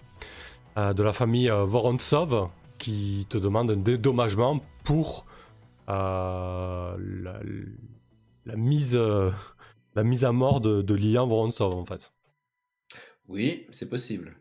euh, 0.77 0.93
de 0.93 1.03
la 1.03 1.13
famille 1.13 1.51
euh, 1.51 1.65
Vorontsov, 1.65 2.49
qui 2.79 3.27
te 3.29 3.39
demande 3.39 3.71
un 3.71 3.77
dédommagement 3.77 4.61
pour 4.83 5.25
euh, 5.89 6.97
la, 6.99 7.41
la 8.47 8.57
mise, 8.57 8.97
euh, 8.97 9.31
la 9.95 10.05
mise 10.05 10.25
à 10.25 10.33
mort 10.33 10.61
de, 10.61 10.83
de 10.83 10.95
Lilian 10.95 11.27
Vorontsov, 11.27 11.75
en 11.75 11.85
fait. 11.85 12.13
Oui, 13.29 13.67
c'est 13.71 13.89
possible. 13.89 14.37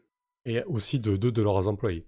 Et 0.46 0.64
aussi 0.64 1.00
de 1.00 1.16
deux 1.16 1.32
de 1.32 1.42
leurs 1.42 1.68
employés. 1.68 2.06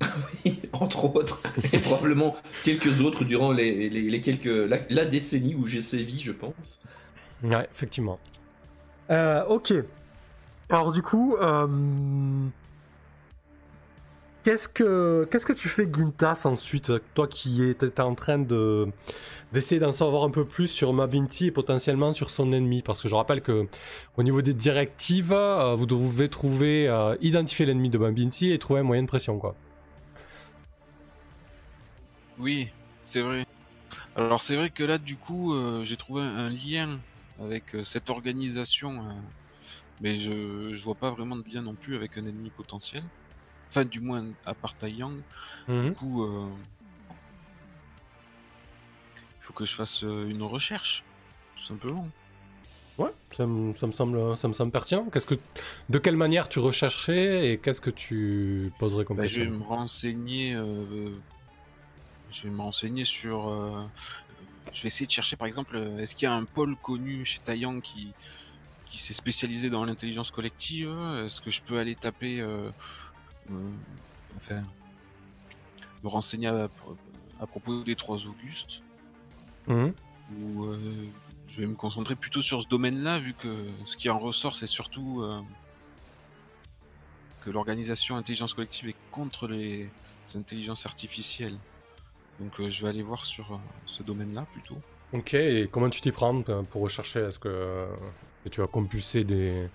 Entre 0.72 1.04
autres, 1.04 1.40
et 1.72 1.78
probablement 1.78 2.36
quelques 2.64 3.00
autres 3.00 3.24
durant 3.24 3.52
les, 3.52 3.88
les, 3.88 4.02
les 4.02 4.20
quelques 4.20 4.44
la, 4.44 4.78
la 4.90 5.04
décennie 5.06 5.54
où 5.54 5.66
j'ai 5.66 5.80
sévi, 5.80 6.18
je 6.18 6.32
pense. 6.32 6.82
Ouais, 7.42 7.66
effectivement. 7.72 8.18
Euh, 9.10 9.44
ok. 9.46 9.72
Alors 10.68 10.92
du 10.92 11.00
coup, 11.00 11.36
euh, 11.36 11.66
qu'est-ce 14.46 14.68
que 14.68 15.26
qu'est-ce 15.28 15.44
que 15.44 15.52
tu 15.52 15.68
fais 15.68 15.88
Gintas 15.92 16.42
ensuite, 16.44 16.92
toi 17.14 17.26
qui 17.26 17.64
étais 17.64 18.00
en 18.00 18.14
train 18.14 18.38
de 18.38 18.86
d'essayer 19.52 19.80
d'en 19.80 19.90
savoir 19.90 20.22
un 20.22 20.30
peu 20.30 20.44
plus 20.44 20.68
sur 20.68 20.92
Mabinti 20.92 21.46
et 21.46 21.50
potentiellement 21.50 22.12
sur 22.12 22.30
son 22.30 22.52
ennemi, 22.52 22.80
parce 22.80 23.02
que 23.02 23.08
je 23.08 23.16
rappelle 23.16 23.42
que 23.42 23.66
au 24.16 24.22
niveau 24.22 24.42
des 24.42 24.54
directives, 24.54 25.32
euh, 25.32 25.74
vous 25.74 25.86
devez 25.86 26.28
trouver 26.28 26.86
euh, 26.86 27.16
identifier 27.20 27.66
l'ennemi 27.66 27.90
de 27.90 27.98
Mabinti 27.98 28.52
et 28.52 28.58
trouver 28.60 28.80
un 28.80 28.84
moyen 28.84 29.02
de 29.02 29.08
pression, 29.08 29.36
quoi. 29.40 29.56
Oui, 32.38 32.68
c'est 33.02 33.22
vrai. 33.22 33.46
Alors 34.14 34.40
c'est 34.42 34.54
vrai 34.54 34.70
que 34.70 34.84
là, 34.84 34.98
du 34.98 35.16
coup, 35.16 35.54
euh, 35.54 35.82
j'ai 35.82 35.96
trouvé 35.96 36.22
un 36.22 36.50
lien 36.50 37.00
avec 37.40 37.64
cette 37.82 38.10
organisation, 38.10 39.02
mais 40.00 40.16
je, 40.16 40.72
je 40.72 40.84
vois 40.84 40.94
pas 40.94 41.10
vraiment 41.10 41.34
de 41.34 41.44
lien 41.52 41.62
non 41.62 41.74
plus 41.74 41.96
avec 41.96 42.16
un 42.16 42.26
ennemi 42.26 42.50
potentiel. 42.50 43.02
Enfin, 43.68 43.84
du 43.84 44.00
moins, 44.00 44.24
à 44.44 44.54
part 44.54 44.74
Taiyang. 44.76 45.18
Mhm. 45.68 45.82
Du 45.90 45.92
coup, 45.92 46.24
euh, 46.24 46.48
il 49.40 49.44
faut 49.44 49.52
que 49.52 49.64
je 49.64 49.74
fasse 49.74 50.02
euh, 50.04 50.28
une 50.28 50.42
recherche, 50.42 51.04
tout 51.56 51.62
simplement. 51.64 52.08
Ouais, 52.98 53.10
ça 53.30 53.46
me, 53.46 53.74
ça 53.74 53.86
me 53.86 53.92
semble 53.92 54.36
ça 54.38 54.48
me 54.48 54.54
semble 54.54 54.72
pertinent. 54.72 55.04
Qu'est-ce 55.12 55.26
que 55.26 55.34
de 55.90 55.98
quelle 55.98 56.16
manière 56.16 56.48
tu 56.48 56.58
recherchais 56.60 57.52
et 57.52 57.58
qu'est-ce 57.58 57.82
que 57.82 57.90
tu 57.90 58.72
poserais 58.78 59.04
comme 59.04 59.18
Bah, 59.18 59.26
je 59.26 59.40
vais 59.42 59.48
me 59.50 59.62
renseigner. 59.62 60.54
euh, 60.54 61.10
je 62.30 62.44
vais 62.44 62.50
me 62.50 62.62
renseigner 62.62 63.04
sur. 63.04 63.48
euh, 63.48 63.84
je 64.72 64.82
vais 64.82 64.86
essayer 64.88 65.06
de 65.06 65.12
chercher, 65.12 65.36
par 65.36 65.46
exemple, 65.46 65.76
euh, 65.76 65.98
est-ce 65.98 66.14
qu'il 66.14 66.24
y 66.24 66.28
a 66.28 66.32
un 66.34 66.44
pôle 66.44 66.74
connu 66.76 67.24
chez 67.24 67.38
Taiyang 67.40 67.80
qui 67.82 68.12
qui 68.86 68.98
s'est 68.98 69.14
spécialisé 69.14 69.68
dans 69.68 69.84
l'intelligence 69.84 70.30
collective? 70.30 70.88
Est-ce 71.26 71.40
que 71.42 71.50
je 71.50 71.60
peux 71.60 71.78
aller 71.78 71.96
taper, 71.96 72.40
euh, 72.40 72.70
enfin, 74.36 74.62
me 76.02 76.08
renseigner 76.08 76.48
à, 76.48 76.68
à 77.40 77.46
propos 77.46 77.82
des 77.82 77.96
trois 77.96 78.26
Augustes 78.26 78.82
Mhm. 79.68 79.92
ou 80.38 80.64
euh, 80.66 80.78
je 81.48 81.60
vais 81.60 81.66
me 81.66 81.74
concentrer 81.74 82.14
plutôt 82.14 82.40
sur 82.40 82.62
ce 82.62 82.68
domaine-là, 82.68 83.18
vu 83.18 83.34
que 83.34 83.66
ce 83.84 83.96
qui 83.96 84.08
en 84.08 84.18
ressort, 84.18 84.54
c'est 84.54 84.68
surtout 84.68 85.22
euh, 85.22 85.40
que 87.44 87.50
l'organisation 87.50 88.16
intelligence 88.16 88.54
collective 88.54 88.88
est 88.88 88.96
contre 89.10 89.48
les 89.48 89.90
intelligences 90.36 90.86
artificielles. 90.86 91.58
Donc 92.38 92.60
euh, 92.60 92.70
je 92.70 92.82
vais 92.82 92.90
aller 92.90 93.02
voir 93.02 93.24
sur 93.24 93.60
ce 93.86 94.02
domaine-là 94.04 94.46
plutôt. 94.52 94.76
Ok, 95.12 95.34
et 95.34 95.68
comment 95.70 95.90
tu 95.90 96.00
t'y 96.00 96.12
prends 96.12 96.42
pour 96.42 96.82
rechercher 96.82 97.20
Est-ce 97.20 97.38
que 97.38 97.88
tu 98.50 98.60
vas 98.60 98.66
compulser 98.66 99.24
des, 99.24 99.68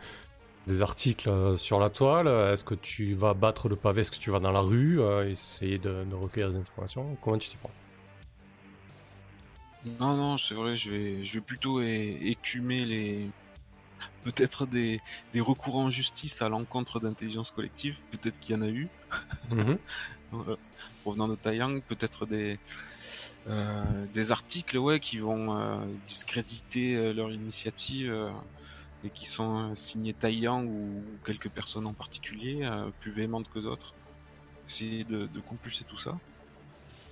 des 0.68 0.82
articles 0.82 1.30
euh, 1.30 1.58
sur 1.58 1.80
la 1.80 1.90
toile 1.90 2.28
Est-ce 2.28 2.64
que 2.64 2.76
tu 2.76 3.14
vas 3.14 3.34
battre 3.34 3.70
le 3.70 3.76
pavé? 3.76 4.02
Est-ce 4.02 4.12
que 4.12 4.18
tu 4.18 4.32
vas 4.32 4.40
dans 4.40 4.52
la 4.52 4.60
rue? 4.60 5.02
Euh, 5.02 5.30
essayer 5.30 5.78
de, 5.78 6.04
de 6.04 6.16
recueillir 6.16 6.52
des 6.52 6.60
informations 6.60 7.18
Comment 7.22 7.38
tu 7.38 7.50
t'y 7.50 7.58
prends? 7.58 7.72
Non, 10.00 10.16
non, 10.16 10.38
c'est 10.38 10.54
vrai, 10.54 10.76
je 10.76 10.92
vais, 10.92 11.26
je 11.26 11.36
vais 11.36 11.42
plutôt 11.42 11.82
écumer 11.82 12.86
les. 12.86 13.30
Peut-être 14.24 14.68
des, 14.68 15.00
des 15.34 15.42
recours 15.42 15.78
en 15.78 15.90
justice 15.90 16.44
à 16.44 16.50
l'encontre 16.50 17.00
d'intelligence 17.00 17.50
collective, 17.50 17.98
peut-être 18.12 18.40
qu'il 18.40 18.56
y 18.56 18.58
en 18.60 18.62
a 18.62 18.68
eu. 18.68 18.88
Mhm. 19.50 19.78
Voilà. 20.32 20.58
provenant 21.02 21.28
de 21.28 21.36
Taiyang, 21.36 21.82
peut-être 21.82 22.26
des 22.26 22.60
euh, 23.48 23.84
des 24.14 24.32
articles 24.32 24.78
ouais 24.78 25.00
qui 25.00 25.18
vont 25.18 25.58
euh, 25.58 25.78
discréditer 26.08 26.96
euh, 26.96 27.12
leur 27.12 27.32
initiative 27.32 28.12
euh, 28.12 28.30
et 29.04 29.10
qui 29.12 29.26
sont 29.26 29.72
euh, 29.72 29.76
signés 29.76 30.14
Taiyang 30.14 30.66
ou 30.66 31.04
quelques 31.26 31.50
personnes 31.50 31.88
en 31.88 31.94
particulier 31.94 32.64
euh, 32.64 32.90
plus 33.00 33.12
véhémentes 33.12 33.50
que 33.50 33.60
d'autres. 33.60 33.94
Essayer 34.68 35.04
de, 35.04 35.28
de 35.28 35.40
compulser 35.42 35.84
tout 35.86 35.98
ça, 35.98 36.18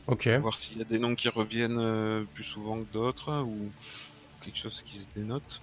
Ok. 0.08 0.28
voir 0.40 0.56
s'il 0.58 0.78
y 0.78 0.82
a 0.82 0.86
des 0.86 1.00
noms 1.00 1.16
qui 1.16 1.30
reviennent 1.30 1.80
euh, 1.80 2.24
plus 2.34 2.44
souvent 2.44 2.84
que 2.84 2.92
d'autres 2.92 3.42
ou 3.44 3.74
quelque 4.42 4.58
chose 4.58 4.82
qui 4.82 5.00
se 5.00 5.08
dénote. 5.16 5.62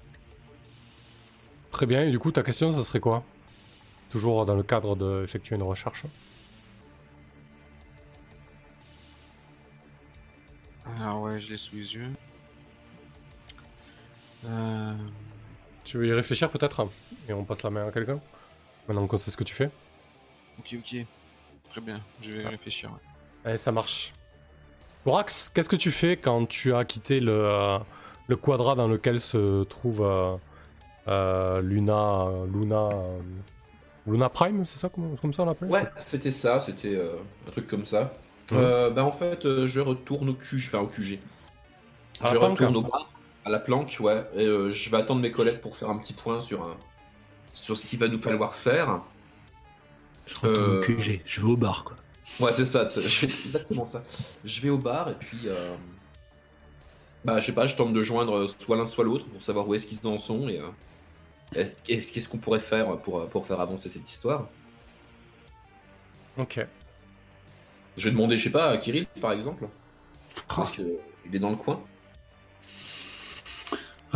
Très 1.71 1.87
bien, 1.87 2.03
et 2.05 2.11
du 2.11 2.19
coup, 2.19 2.33
ta 2.33 2.43
question, 2.43 2.73
ça 2.73 2.83
serait 2.85 3.01
quoi? 3.01 3.25
Toujours 4.11 4.47
dans 4.47 4.55
le 4.55 4.63
cadre 4.63 4.97
d'effectuer 4.97 5.57
une 5.57 5.63
recherche. 5.63 6.05
Alors 10.85 11.23
ouais, 11.23 11.39
je 11.41 11.51
l'ai 11.53 11.59
sous 11.59 11.77
les 11.77 11.95
yeux. 11.95 12.13
Euh, 14.45 14.95
Tu 15.87 15.99
veux 15.99 16.07
y 16.09 16.13
réfléchir 16.13 16.51
peut-être 16.51 16.87
Et 17.29 17.33
on 17.33 17.45
passe 17.45 17.63
la 17.63 17.71
main 17.71 17.87
à 17.87 17.91
quelqu'un 17.93 18.19
Maintenant 18.89 19.07
qu'on 19.07 19.17
sait 19.17 19.31
ce 19.31 19.37
que 19.37 19.45
tu 19.45 19.55
fais. 19.55 19.71
ok, 20.59 20.75
ok, 20.79 21.07
très 21.71 21.81
bien, 21.81 22.01
je 22.21 22.33
vais 22.33 22.43
Ah. 22.45 22.51
réfléchir. 22.51 22.91
ouais. 22.91 22.99
Allez, 23.45 23.57
ça 23.57 23.71
marche. 23.73 24.13
Borax, 25.05 25.49
qu'est-ce 25.55 25.69
que 25.69 25.77
tu 25.77 25.91
fais 25.93 26.17
quand 26.17 26.47
tu 26.47 26.75
as 26.75 26.85
quitté 26.85 27.21
le, 27.21 27.33
euh, 27.33 27.79
le 28.27 28.37
quadra 28.37 28.75
dans 28.75 28.89
lequel 28.89 29.21
se 29.21 29.63
trouve 29.65 30.03
euh, 30.03 30.37
euh, 31.09 31.61
Luna, 31.63 32.27
Luna, 32.53 32.89
euh, 32.93 33.19
Luna 34.09 34.29
Prime, 34.29 34.67
c'est 34.67 34.79
ça 34.79 34.89
comme, 34.89 35.17
comme 35.19 35.33
ça 35.33 35.43
on 35.45 35.47
l'appelle? 35.47 35.71
Ouais, 35.71 35.85
c'était 35.99 36.33
ça, 36.33 36.59
c'était 36.59 36.95
euh, 36.97 37.15
un 37.47 37.51
truc 37.53 37.69
comme 37.69 37.87
ça. 37.87 38.13
Euh, 38.53 38.91
bah 38.91 39.05
en 39.05 39.13
fait, 39.13 39.45
euh, 39.45 39.67
je 39.67 39.81
retourne 39.81 40.29
au 40.29 40.35
QG, 40.35 40.67
enfin 40.69 40.79
au 40.81 40.87
QG. 40.87 41.19
À 42.21 42.33
je 42.33 42.37
retourne 42.37 42.77
au 42.77 42.83
banc, 42.83 43.07
à 43.47 43.51
la 43.51 43.59
planque, 43.61 43.97
ouais. 44.01 44.25
Et 44.35 44.45
euh, 44.45 44.71
je 44.71 44.91
vais 44.91 44.97
attendre 44.99 45.21
mes 45.21 45.31
collègues 45.31 45.61
pour 45.61 45.77
faire 45.77 45.89
un 45.89 45.97
petit 45.99 46.13
point 46.13 46.41
sur 46.41 46.63
un, 46.65 46.77
sur 47.55 47.77
ce 47.77 47.87
qu'il 47.87 47.99
va 47.99 48.09
nous 48.09 48.19
falloir 48.19 48.55
faire. 48.57 49.01
Je 50.27 50.35
retourne 50.35 50.57
Euh, 50.57 50.81
au 50.81 50.83
QG, 50.83 51.23
je 51.25 51.41
vais 51.41 51.47
au 51.47 51.57
bar, 51.57 51.85
quoi. 51.85 51.97
Ouais, 52.41 52.53
c'est 52.53 52.65
ça, 52.65 52.89
c'est 52.89 53.01
exactement 53.47 53.85
ça. 53.85 54.03
Je 54.45 54.61
vais 54.61 54.69
au 54.71 54.79
bar 54.79 55.09
et 55.11 55.15
puis, 55.15 55.39
euh, 55.47 55.75
bah, 57.25 57.39
je 57.39 57.47
sais 57.47 57.55
pas, 57.55 57.67
je 57.67 57.77
tente 57.77 57.93
de 57.93 58.03
joindre 58.03 58.49
soit 58.49 58.77
l'un 58.77 58.85
soit 58.87 59.05
l'autre 59.05 59.27
pour 59.29 59.43
savoir 59.43 59.67
où 59.69 59.75
est-ce 59.75 59.87
qu'ils 59.87 60.07
en 60.09 60.19
sont 60.19 60.49
et 60.49 60.59
euh, 60.59 60.69
est- 61.55 61.77
qu'est-ce 61.85 62.13
qu'est-ce 62.13 62.29
qu'on 62.29 62.39
pourrait 62.39 62.59
faire 62.61 62.99
pour, 62.99 63.29
pour 63.29 63.47
faire 63.47 63.61
avancer 63.61 63.89
cette 63.89 64.11
histoire. 64.11 64.49
Ok. 66.37 66.61
Je 67.97 68.05
vais 68.05 68.11
demander, 68.11 68.37
je 68.37 68.45
sais 68.45 68.51
pas, 68.51 68.71
à 68.71 68.77
Kirill 68.77 69.07
par 69.21 69.31
exemple, 69.33 69.69
Ah, 70.37 70.43
parce 70.57 70.73
que 70.73 70.83
il 71.25 71.35
est 71.35 71.39
dans 71.39 71.51
le 71.51 71.57
coin. 71.57 71.81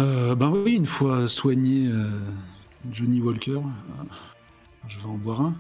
Euh, 0.01 0.35
ben 0.35 0.49
oui, 0.51 0.75
une 0.77 0.87
fois 0.87 1.29
soigné 1.29 1.87
euh, 1.89 2.09
Johnny 2.91 3.21
Walker, 3.21 3.53
euh, 3.53 4.05
je 4.89 4.99
vais 4.99 5.05
en 5.05 5.19
boire 5.19 5.43
un. 5.43 5.55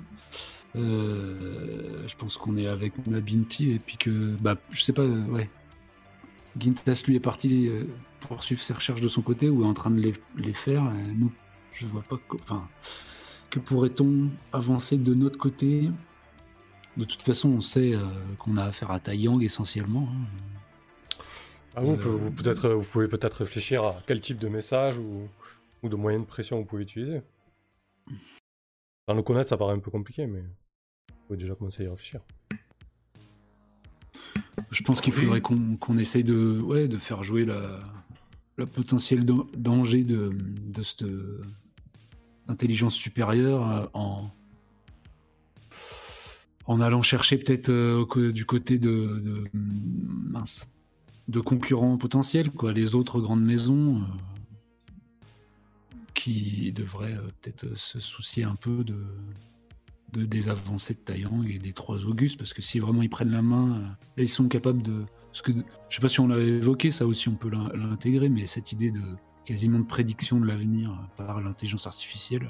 Je 0.74 2.16
pense 2.16 2.36
qu'on 2.38 2.56
est 2.56 2.66
avec 2.66 3.06
ma 3.06 3.20
Binti 3.20 3.70
et 3.72 3.78
puis 3.78 3.96
que, 3.98 4.34
bah, 4.40 4.56
je 4.70 4.82
sais 4.82 4.92
pas, 4.92 5.04
ouais. 5.04 5.50
Gintas 6.58 7.02
lui 7.06 7.16
est 7.16 7.20
parti 7.20 7.70
poursuivre 8.20 8.62
ses 8.62 8.72
recherches 8.72 9.00
de 9.00 9.08
son 9.08 9.22
côté 9.22 9.48
ou 9.50 9.62
est 9.62 9.66
en 9.66 9.74
train 9.74 9.90
de 9.90 10.00
les, 10.00 10.52
faire. 10.52 10.82
nous, 11.16 11.30
je 11.72 11.86
vois 11.86 12.02
pas, 12.02 12.16
co- 12.28 12.38
enfin, 12.42 12.66
que 13.50 13.58
pourrait-on 13.58 14.28
avancer 14.52 14.96
de 14.96 15.14
notre 15.14 15.38
côté? 15.38 15.90
De 16.96 17.04
toute 17.04 17.22
façon, 17.22 17.50
on 17.50 17.60
sait 17.60 17.94
qu'on 18.38 18.56
a 18.56 18.64
affaire 18.64 18.90
à 18.90 19.00
Taiyang 19.00 19.40
essentiellement. 19.42 20.08
hein. 20.10 20.59
Ah, 21.76 21.82
vous, 21.82 21.92
Euh, 21.92 21.96
pouvez- 21.96 22.16
vous, 22.18 22.30
peut-être, 22.32 22.68
vous 22.70 22.84
pouvez 22.84 23.08
peut-être 23.08 23.34
réfléchir 23.38 23.84
à 23.84 23.96
quel 24.06 24.20
type 24.20 24.38
de 24.38 24.48
message 24.48 24.98
ou, 24.98 25.28
ou 25.82 25.88
de 25.88 25.96
moyens 25.96 26.24
de 26.24 26.28
pression 26.28 26.58
vous 26.58 26.64
pouvez 26.64 26.82
utiliser. 26.82 27.22
Sans 29.08 29.14
le 29.14 29.22
connaître, 29.22 29.48
ça 29.48 29.56
paraît 29.56 29.74
un 29.74 29.78
peu 29.78 29.90
compliqué, 29.90 30.26
mais 30.26 30.40
vous 30.40 31.14
pouvez 31.26 31.38
déjà 31.38 31.54
commencer 31.54 31.82
à 31.82 31.86
y 31.86 31.88
réfléchir. 31.88 32.20
Je 34.70 34.82
pense 34.82 35.00
qu'il 35.00 35.12
faudrait 35.12 35.40
qu'on 35.40 35.76
qu'on 35.76 35.98
essaye 35.98 36.22
de, 36.24 36.60
ouais, 36.60 36.86
de 36.86 36.96
faire 36.96 37.24
jouer 37.24 37.44
la, 37.44 37.80
la 38.56 38.66
potentiel 38.66 39.24
dan- 39.24 39.46
danger 39.56 40.04
de, 40.04 40.30
de 40.32 40.82
cette 40.82 41.04
intelligence 42.46 42.94
supérieure 42.94 43.68
euh, 43.68 43.86
en, 43.94 44.30
en 46.66 46.80
allant 46.80 47.02
chercher 47.02 47.36
peut-être 47.38 47.68
euh, 47.70 48.32
du 48.32 48.44
côté 48.44 48.78
de, 48.78 48.90
de, 48.90 49.44
mince, 49.54 50.68
de 51.30 51.40
concurrents 51.40 51.96
potentiels, 51.96 52.50
quoi, 52.50 52.72
les 52.72 52.94
autres 52.94 53.20
grandes 53.20 53.44
maisons 53.44 54.02
euh, 54.02 54.04
qui 56.14 56.72
devraient 56.72 57.16
euh, 57.16 57.30
peut-être 57.40 57.64
euh, 57.64 57.76
se 57.76 58.00
soucier 58.00 58.44
un 58.44 58.56
peu 58.56 58.84
de, 58.84 59.04
de 60.12 60.24
des 60.24 60.48
avancées 60.48 60.94
de 60.94 60.98
Taiyang 60.98 61.44
et 61.48 61.58
des 61.58 61.72
trois 61.72 62.04
Augustes, 62.04 62.38
parce 62.38 62.52
que 62.52 62.62
si 62.62 62.78
vraiment 62.78 63.02
ils 63.02 63.10
prennent 63.10 63.30
la 63.30 63.42
main, 63.42 63.96
ils 64.16 64.28
sont 64.28 64.48
capables 64.48 64.82
de. 64.82 65.04
Ce 65.32 65.42
que, 65.42 65.52
je 65.52 65.94
sais 65.94 66.00
pas 66.00 66.08
si 66.08 66.18
on 66.20 66.26
l'avait 66.26 66.48
évoqué, 66.48 66.90
ça 66.90 67.06
aussi 67.06 67.28
on 67.28 67.36
peut 67.36 67.50
l'in- 67.50 67.70
l'intégrer, 67.74 68.28
mais 68.28 68.46
cette 68.46 68.72
idée 68.72 68.90
de 68.90 69.02
quasiment 69.44 69.78
de 69.78 69.84
prédiction 69.86 70.40
de 70.40 70.46
l'avenir 70.46 70.92
par 71.16 71.40
l'intelligence 71.40 71.86
artificielle, 71.86 72.48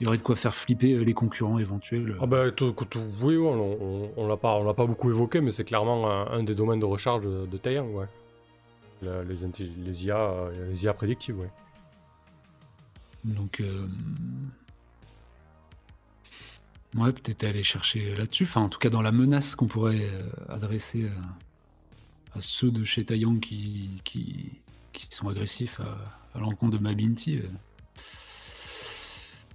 il 0.00 0.04
y 0.04 0.06
aurait 0.06 0.16
de 0.16 0.22
quoi 0.22 0.34
faire 0.34 0.54
flipper 0.54 0.94
euh, 0.94 1.02
les 1.02 1.12
concurrents 1.12 1.58
éventuels. 1.58 2.16
Ah 2.20 2.26
bah, 2.26 2.50
tout- 2.50 2.72
tout- 2.72 3.00
oui, 3.20 3.36
on, 3.36 4.10
on, 4.16 4.26
l'a 4.26 4.36
pas, 4.38 4.54
on 4.56 4.64
l'a 4.64 4.72
pas 4.74 4.86
beaucoup 4.86 5.10
évoqué, 5.10 5.40
mais 5.42 5.50
c'est 5.50 5.64
clairement 5.64 6.10
un, 6.10 6.26
un 6.38 6.42
des 6.42 6.54
domaines 6.54 6.80
de 6.80 6.86
recharge 6.86 7.22
de, 7.22 7.46
de 7.46 7.80
ouais. 7.80 8.06
La- 9.02 9.22
les, 9.24 9.44
intelli- 9.44 9.82
les 9.84 10.06
IA, 10.06 10.16
euh, 10.16 10.68
les 10.68 10.84
IA 10.84 10.94
prédictives, 10.94 11.38
ouais. 11.38 11.50
Donc, 13.24 13.60
euh, 13.60 13.86
ouais, 16.96 17.12
peut-être 17.12 17.44
aller 17.44 17.62
chercher 17.62 18.14
là-dessus. 18.14 18.44
Enfin, 18.44 18.62
en 18.62 18.68
tout 18.70 18.78
cas, 18.78 18.88
dans 18.90 19.02
la 19.02 19.12
menace 19.12 19.54
qu'on 19.54 19.66
pourrait 19.66 20.00
euh, 20.00 20.22
adresser 20.48 21.08
à, 21.08 22.38
à 22.38 22.40
ceux 22.40 22.70
de 22.70 22.84
chez 22.84 23.04
Taiyang 23.04 23.38
qui, 23.40 24.00
qui, 24.04 24.52
qui 24.94 25.06
sont 25.10 25.28
agressifs 25.28 25.80
à, 25.80 25.98
à 26.34 26.40
l'encontre 26.40 26.78
de 26.78 26.82
Mabinti. 26.82 27.36
euh. 27.36 27.42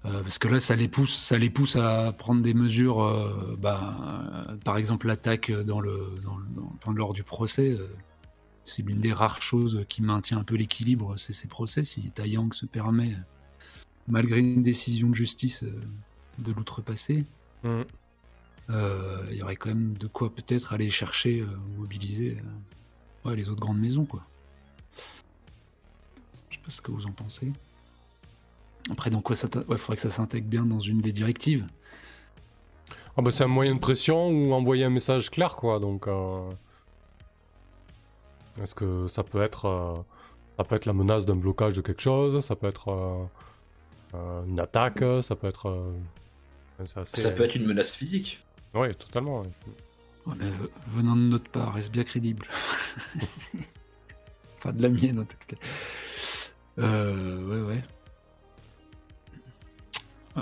Euh, 0.06 0.22
parce 0.22 0.38
que 0.38 0.48
là, 0.48 0.60
ça 0.60 0.76
les 0.76 0.88
pousse, 0.88 1.16
ça 1.18 1.38
les 1.38 1.50
pousse 1.50 1.76
à 1.78 2.14
prendre 2.14 2.42
des 2.42 2.54
mesures. 2.54 3.02
euh, 3.04 3.56
bah, 3.60 4.46
euh, 4.50 4.56
par 4.58 4.78
exemple, 4.78 5.08
l'attaque 5.08 5.52
dans 5.52 5.80
le, 5.82 6.10
dans 6.24 6.38
le- 6.38 6.46
dans- 6.56 6.72
enfin, 6.78 6.94
lors 6.94 7.14
du 7.14 7.24
procès. 7.24 7.76
c'est 8.68 8.82
l'une 8.82 9.00
des 9.00 9.14
rares 9.14 9.42
choses 9.44 9.86
qui 9.90 10.02
maintient 10.02 10.40
un 10.40 10.44
peu 10.44 10.56
l'équilibre, 10.56 11.18
c'est 11.18 11.34
ces 11.34 11.48
procès. 11.48 11.84
Si 11.84 12.10
Taiyang 12.12 12.52
se 12.54 12.66
permet 12.66 13.16
malgré 14.08 14.40
une 14.40 14.64
décision 14.64 15.10
de 15.10 15.14
justice 15.16 15.64
de 16.40 16.52
l'outrepasser, 16.52 17.26
euh, 18.72 19.24
il 19.32 19.38
y 19.38 19.44
aurait 19.44 19.56
quand 19.56 19.70
même 19.70 19.96
de 19.98 20.08
quoi 20.08 20.34
peut-être 20.34 20.74
aller 20.74 20.90
chercher 20.90 21.44
ou 21.44 21.82
mobiliser 21.82 22.38
ouais, 23.24 23.36
les 23.36 23.50
autres 23.50 23.62
grandes 23.62 23.80
maisons. 23.80 24.06
quoi. 24.06 24.26
Je 26.50 26.56
sais 26.56 26.62
pas 26.64 26.72
ce 26.72 26.82
que 26.82 26.90
vous 26.92 27.06
en 27.06 27.12
pensez. 27.12 27.52
Après, 28.92 29.10
dans 29.10 29.22
quoi 29.22 29.36
ça 29.36 29.48
t- 29.48 29.60
ouais, 29.60 29.78
faudrait 29.78 29.96
que 29.96 30.02
ça 30.02 30.10
s'intègre 30.10 30.48
bien 30.48 30.66
dans 30.66 30.80
une 30.80 31.00
des 31.02 31.12
directives. 31.12 31.66
Ah 33.18 33.22
bah, 33.22 33.32
c'est 33.32 33.44
un 33.44 33.48
moyen 33.48 33.76
de 33.76 33.80
pression 33.80 34.28
ou 34.30 34.54
envoyer 34.54 34.84
un 34.84 34.90
message 34.90 35.32
clair, 35.32 35.56
quoi, 35.56 35.80
donc... 35.80 36.08
euh, 36.08 36.50
Est-ce 38.62 38.76
que 38.76 39.08
ça 39.08 39.24
peut 39.24 39.42
être... 39.42 39.66
euh, 39.66 39.96
Ça 40.58 40.64
peut 40.64 40.76
être 40.76 40.86
la 40.86 40.94
menace 40.94 41.26
d'un 41.26 41.36
blocage 41.36 41.74
de 41.74 41.82
quelque 41.82 42.02
chose, 42.02 42.44
ça 42.46 42.56
peut 42.56 42.68
être 42.68 42.90
euh, 42.90 43.24
euh, 44.16 44.46
une 44.46 44.60
attaque, 44.60 45.04
ça 45.22 45.36
peut 45.36 45.48
être... 45.48 45.70
euh, 45.70 45.92
c'est 46.86 47.00
assez- 47.00 47.22
Ça 47.22 47.32
peut 47.32 47.44
être 47.44 47.56
une 47.56 47.66
menace 47.66 47.96
physique. 47.96 48.44
Ouais, 48.74 48.94
totalement. 48.94 49.42
ouais. 49.42 49.50
Ouais, 50.28 50.36
venant 50.88 51.16
de 51.16 51.22
notre 51.22 51.50
part, 51.50 51.74
reste 51.74 51.92
bien 51.92 52.04
crédible? 52.04 52.46
enfin, 54.58 54.74
de 54.74 54.82
la 54.82 54.90
mienne 54.90 55.20
en 55.20 55.24
tout 55.26 55.38
cas. 55.48 55.56
Euh, 56.80 57.46
ouais, 57.46 57.76
ouais. 57.76 57.84
Euh, 60.38 60.42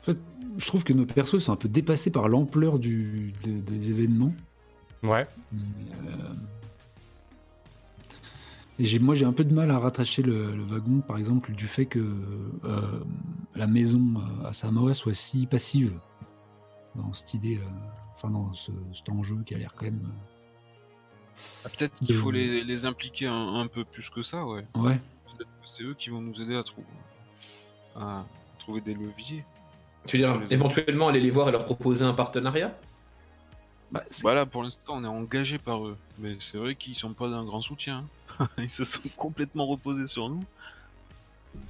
En 0.00 0.02
fait, 0.02 0.18
je 0.58 0.66
trouve 0.66 0.84
que 0.84 0.92
nos 0.92 1.04
persos 1.06 1.38
sont 1.40 1.52
un 1.52 1.56
peu 1.56 1.68
dépassés 1.68 2.10
par 2.10 2.28
l'ampleur 2.28 2.78
du, 2.78 3.32
de- 3.44 3.60
des 3.60 3.90
événements. 3.90 4.32
Ouais. 5.02 5.26
Euh, 5.54 5.58
Et 8.78 8.98
moi, 8.98 9.14
j'ai 9.14 9.24
un 9.24 9.32
peu 9.32 9.44
de 9.44 9.54
mal 9.54 9.70
à 9.70 9.78
rattacher 9.78 10.22
le, 10.22 10.54
le 10.54 10.62
wagon, 10.62 11.00
par 11.00 11.16
exemple, 11.16 11.52
du 11.52 11.66
fait 11.66 11.86
que 11.86 11.98
euh, 12.64 13.00
la 13.54 13.66
maison 13.66 14.14
à 14.44 14.52
Samoa 14.52 14.92
soit 14.94 15.14
si 15.14 15.46
passive 15.46 15.98
dans 16.94 17.12
cette 17.14 17.32
idée, 17.34 17.58
enfin 18.14 18.30
dans 18.30 18.52
ce, 18.54 18.70
cet 18.94 19.08
enjeu 19.08 19.38
qui 19.46 19.54
a 19.54 19.58
l'air 19.58 19.74
quand 19.74 19.86
même. 19.86 20.06
Ah, 21.64 21.68
Peut-être 21.70 21.94
qu'il 21.96 22.14
faut 22.14 22.30
les, 22.30 22.62
les 22.64 22.84
impliquer 22.84 23.26
un, 23.26 23.54
un 23.60 23.66
peu 23.66 23.84
plus 23.84 24.08
que 24.10 24.22
ça, 24.22 24.46
ouais. 24.46 24.66
Ouais. 24.76 25.00
C'est 25.64 25.82
eux 25.82 25.94
qui 25.94 26.10
vont 26.10 26.20
nous 26.22 26.40
aider 26.40 26.54
à, 26.54 26.62
trou- 26.62 26.84
à 28.00 28.24
trouver 28.58 28.80
des 28.80 28.94
leviers. 28.94 29.44
Tu 30.06 30.18
veux 30.18 30.24
dire, 30.24 30.40
éventuellement 30.50 31.08
aller 31.08 31.20
les 31.20 31.30
voir 31.30 31.48
et 31.48 31.52
leur 31.52 31.64
proposer 31.64 32.04
un 32.04 32.12
partenariat? 32.12 32.74
Bah, 33.90 34.02
c'est- 34.10 34.22
Voilà, 34.22 34.46
pour 34.46 34.62
l'instant, 34.62 34.94
on 34.96 35.04
est 35.04 35.08
engagé 35.08 35.58
par 35.58 35.86
eux. 35.86 35.96
Mais 36.18 36.36
c'est 36.40 36.58
vrai 36.58 36.74
qu'ils 36.74 36.96
sont 36.96 37.12
pas 37.12 37.28
d'un 37.28 37.44
grand 37.44 37.60
soutien. 37.62 38.04
hein. 38.40 38.48
Ils 38.58 38.70
se 38.70 38.84
sont 38.84 39.00
complètement 39.16 39.66
reposés 39.66 40.06
sur 40.06 40.28
nous. 40.28 40.44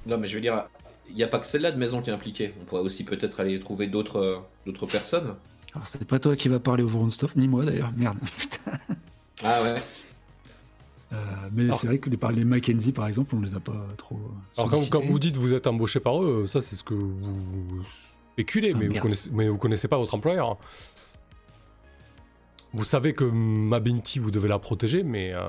Non, 0.05 0.17
mais 0.17 0.27
je 0.27 0.35
veux 0.35 0.41
dire, 0.41 0.65
il 1.09 1.15
n'y 1.15 1.23
a 1.23 1.27
pas 1.27 1.39
que 1.39 1.47
celle-là 1.47 1.71
de 1.71 1.77
maison 1.77 2.01
qui 2.01 2.09
est 2.09 2.13
impliquée. 2.13 2.53
On 2.61 2.65
pourrait 2.65 2.81
aussi 2.81 3.03
peut-être 3.03 3.39
aller 3.39 3.59
trouver 3.59 3.87
d'autres 3.87 4.17
euh, 4.19 4.37
d'autres 4.65 4.85
personnes. 4.87 5.35
Alors, 5.73 5.87
c'est 5.87 6.05
pas 6.05 6.19
toi 6.19 6.35
qui 6.35 6.47
va 6.47 6.59
parler 6.59 6.83
au 6.83 6.87
Vronstoff, 6.87 7.35
ni 7.35 7.47
moi 7.47 7.63
d'ailleurs, 7.65 7.91
merde. 7.95 8.17
Putain. 8.37 8.71
Ah 9.43 9.61
ouais. 9.61 9.75
Euh, 11.13 11.15
mais 11.53 11.63
Alors- 11.65 11.79
c'est 11.79 11.87
vrai 11.87 11.99
que 11.99 12.09
les, 12.09 12.17
par 12.17 12.31
les 12.31 12.43
Mackenzie, 12.43 12.91
par 12.91 13.07
exemple, 13.07 13.35
on 13.35 13.39
les 13.41 13.55
a 13.55 13.59
pas 13.59 13.85
trop. 13.97 14.19
Alors 14.57 14.71
quand, 14.89 15.03
vous 15.05 15.19
dites 15.19 15.35
vous 15.37 15.53
êtes 15.53 15.67
embauché 15.67 15.99
par 15.99 16.21
eux, 16.21 16.47
ça 16.47 16.61
c'est 16.61 16.75
ce 16.75 16.83
que 16.83 16.93
vous 16.93 17.81
spéculez, 18.33 18.73
Ah, 18.75 18.77
mais, 18.77 18.87
vous 18.89 18.99
connaissez, 18.99 19.29
mais 19.31 19.47
vous 19.47 19.57
connaissez 19.57 19.87
pas 19.87 19.97
votre 19.97 20.13
employeur. 20.15 20.57
Vous 22.73 22.83
savez 22.83 23.13
que 23.13 23.23
Mabinti, 23.23 24.19
vous 24.19 24.31
devez 24.31 24.49
la 24.49 24.59
protéger, 24.59 25.01
mais 25.03 25.33
euh, 25.33 25.39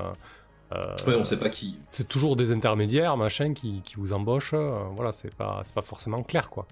euh, 0.73 0.95
Ouais, 1.05 1.15
on 1.15 1.25
sait 1.25 1.37
pas 1.37 1.49
qui. 1.49 1.77
c'est 1.91 2.07
toujours 2.07 2.35
des 2.37 2.51
intermédiaires, 2.53 3.17
machin, 3.17 3.53
qui, 3.53 3.81
qui 3.83 3.95
vous 3.95 4.13
embauchent. 4.13 4.53
euh, 4.53 4.83
voilà, 4.95 5.11
c'est 5.11 5.33
pas, 5.35 5.59
c'est 5.63 5.75
pas 5.75 5.81
forcément 5.81 6.23
clair, 6.23 6.49
quoi. 6.49 6.65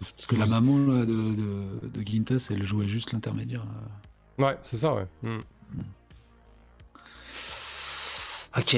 Parce 0.00 0.26
que 0.26 0.36
la 0.36 0.46
maman 0.46 0.78
là, 0.78 1.04
de, 1.06 1.06
de, 1.34 1.88
de 1.88 2.06
Gintas, 2.06 2.48
elle 2.50 2.62
jouait 2.62 2.88
juste 2.88 3.12
l'intermédiaire. 3.12 3.64
euh. 4.40 4.44
Ouais, 4.46 4.56
c'est 4.62 4.76
ça, 4.76 4.94
ouais. 4.94 5.06
Hmm. 5.22 5.40
Ok. 8.56 8.76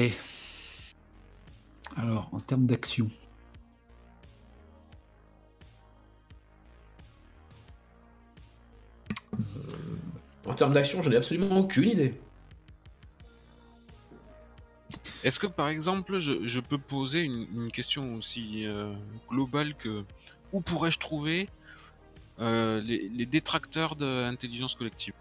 Alors, 1.95 2.29
en 2.33 2.39
termes 2.39 2.65
d'action. 2.65 3.09
En 10.45 10.53
termes 10.53 10.73
d'action, 10.73 11.01
j'en 11.01 11.11
ai 11.11 11.15
absolument 11.15 11.59
aucune 11.59 11.89
idée. 11.89 12.19
Est-ce 15.23 15.39
que 15.39 15.47
par 15.47 15.69
exemple, 15.69 16.19
je, 16.19 16.47
je 16.47 16.59
peux 16.59 16.77
poser 16.77 17.19
une, 17.21 17.47
une 17.53 17.71
question 17.71 18.15
aussi 18.15 18.65
euh, 18.65 18.93
globale 19.29 19.75
que 19.75 20.03
où 20.51 20.61
pourrais-je 20.61 20.97
trouver 20.97 21.49
euh, 22.39 22.81
les, 22.81 23.09
les 23.09 23.25
détracteurs 23.25 23.95
de 23.95 24.05
l'intelligence 24.05 24.75
collective? 24.75 25.13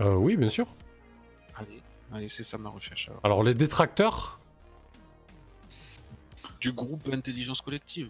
Euh, 0.00 0.14
oui, 0.14 0.36
bien 0.36 0.48
sûr. 0.48 0.66
Allez, 1.56 1.80
allez, 2.12 2.28
c'est 2.28 2.42
ça 2.42 2.58
ma 2.58 2.68
recherche. 2.70 3.08
alors. 3.08 3.20
Alors 3.24 3.42
les 3.42 3.54
détracteurs, 3.54 4.38
Du 6.60 6.72
groupe 6.72 7.08
intelligence 7.12 7.60
collective. 7.60 8.08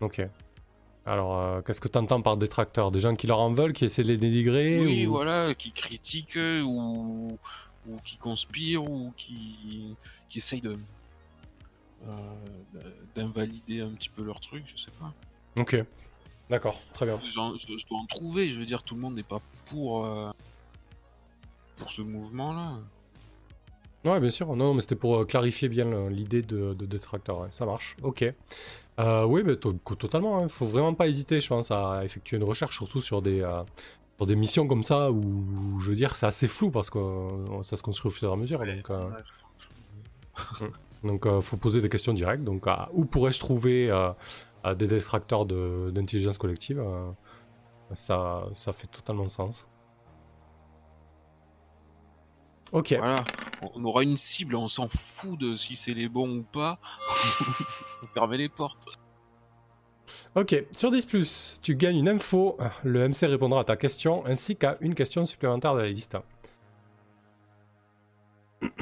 ok. 0.00 0.22
Alors, 1.08 1.38
euh, 1.38 1.62
qu'est-ce 1.62 1.80
que 1.80 1.86
tu 1.86 1.96
entends 1.98 2.20
par 2.20 2.36
détracteurs 2.36 2.90
Des 2.90 2.98
gens 2.98 3.14
qui 3.14 3.28
leur 3.28 3.38
en 3.38 3.52
veulent, 3.52 3.72
qui 3.72 3.84
essaient 3.84 4.02
de 4.02 4.08
les 4.08 4.16
dénigrer 4.16 4.80
Oui, 4.80 5.06
ou- 5.06 5.10
voilà, 5.12 5.54
qui 5.54 5.70
critiquent 5.70 6.34
ou, 6.64 7.38
ou 7.88 7.96
qui 8.04 8.16
conspirent 8.16 8.82
ou 8.90 9.12
qui, 9.16 9.94
qui 10.28 10.38
essayent 10.38 10.60
de 10.60 10.76
euh, 12.08 12.10
d'invalider 13.14 13.80
un 13.82 13.90
petit 13.90 14.08
peu 14.08 14.24
leur 14.24 14.40
truc, 14.40 14.64
je 14.66 14.76
sais 14.76 14.90
pas. 14.98 15.12
Ok. 15.60 15.76
D'accord, 16.50 16.76
très 16.92 17.06
bien. 17.06 17.20
Je, 17.24 17.30
je 17.30 17.86
dois 17.86 17.98
en 18.00 18.06
trouver, 18.06 18.50
je 18.50 18.58
veux 18.58 18.66
dire, 18.66 18.82
tout 18.82 18.96
le 18.96 19.00
monde 19.00 19.14
n'est 19.14 19.22
pas 19.22 19.40
pour, 19.66 20.04
euh, 20.06 20.30
pour 21.76 21.92
ce 21.92 22.02
mouvement-là. 22.02 22.78
Ouais, 24.04 24.20
bien 24.20 24.30
sûr. 24.30 24.54
Non, 24.54 24.72
mais 24.74 24.80
c'était 24.82 24.94
pour 24.94 25.16
euh, 25.16 25.24
clarifier 25.24 25.68
bien 25.68 26.08
l'idée 26.10 26.42
de, 26.42 26.74
de 26.74 26.86
détracteur. 26.86 27.40
ouais. 27.40 27.48
Ça 27.50 27.66
marche. 27.66 27.96
Ok. 28.02 28.24
Euh, 28.98 29.24
oui, 29.24 29.42
mais 29.44 29.56
to- 29.56 29.72
totalement. 29.98 30.42
Il 30.42 30.48
faut 30.48 30.64
vraiment 30.66 30.94
pas 30.94 31.08
hésiter, 31.08 31.40
je 31.40 31.48
pense, 31.48 31.70
à 31.70 32.02
effectuer 32.04 32.36
une 32.36 32.44
recherche, 32.44 32.76
surtout 32.76 33.00
sur 33.00 33.20
des, 33.20 33.40
euh, 33.42 33.62
sur 34.16 34.26
des 34.26 34.36
missions 34.36 34.66
comme 34.68 34.84
ça 34.84 35.10
où, 35.10 35.78
je 35.80 35.88
veux 35.90 35.96
dire, 35.96 36.14
c'est 36.14 36.26
assez 36.26 36.46
flou 36.48 36.70
parce 36.70 36.88
que 36.88 36.98
euh, 36.98 37.62
ça 37.62 37.76
se 37.76 37.82
construit 37.82 38.08
au 38.08 38.14
fur 38.14 38.30
et 38.30 38.32
à 38.32 38.36
mesure. 38.36 38.60
Donc, 38.60 38.90
euh, 38.90 39.08
donc 41.02 41.26
euh, 41.26 41.40
faut 41.40 41.56
poser 41.56 41.80
des 41.80 41.88
questions 41.88 42.12
directes. 42.12 42.44
Donc, 42.44 42.66
euh, 42.66 42.72
où 42.92 43.04
pourrais-je 43.06 43.40
trouver 43.40 43.90
euh, 43.90 44.10
euh, 44.64 44.74
des 44.74 44.86
détracteurs 44.86 45.46
de- 45.46 45.90
d'intelligence 45.90 46.38
collective 46.38 46.78
euh, 46.78 47.10
ça, 47.94 48.44
ça 48.54 48.72
fait 48.72 48.86
totalement 48.88 49.28
sens. 49.28 49.66
Ok. 52.72 52.94
Voilà, 52.98 53.24
on- 53.74 53.84
aura 53.84 54.02
une 54.02 54.16
cible, 54.16 54.54
on 54.56 54.68
s'en 54.68 54.88
fout 54.88 55.38
de 55.38 55.56
si 55.56 55.76
c'est 55.76 55.94
les 55.94 56.08
bons 56.08 56.38
ou 56.38 56.42
pas. 56.42 56.78
Faut 58.00 58.06
fermer 58.08 58.36
les 58.38 58.48
portes. 58.48 58.86
Ok, 60.34 60.54
sur 60.72 60.90
10, 60.90 61.58
tu 61.62 61.74
gagnes 61.76 61.96
une 61.98 62.08
info. 62.08 62.58
Le 62.84 63.08
MC 63.08 63.26
répondra 63.26 63.60
à 63.60 63.64
ta 63.64 63.76
question 63.76 64.24
ainsi 64.26 64.56
qu'à 64.56 64.76
une 64.80 64.94
question 64.94 65.24
supplémentaire 65.26 65.74
de 65.74 65.80
la 65.80 65.88
liste. 65.88 66.16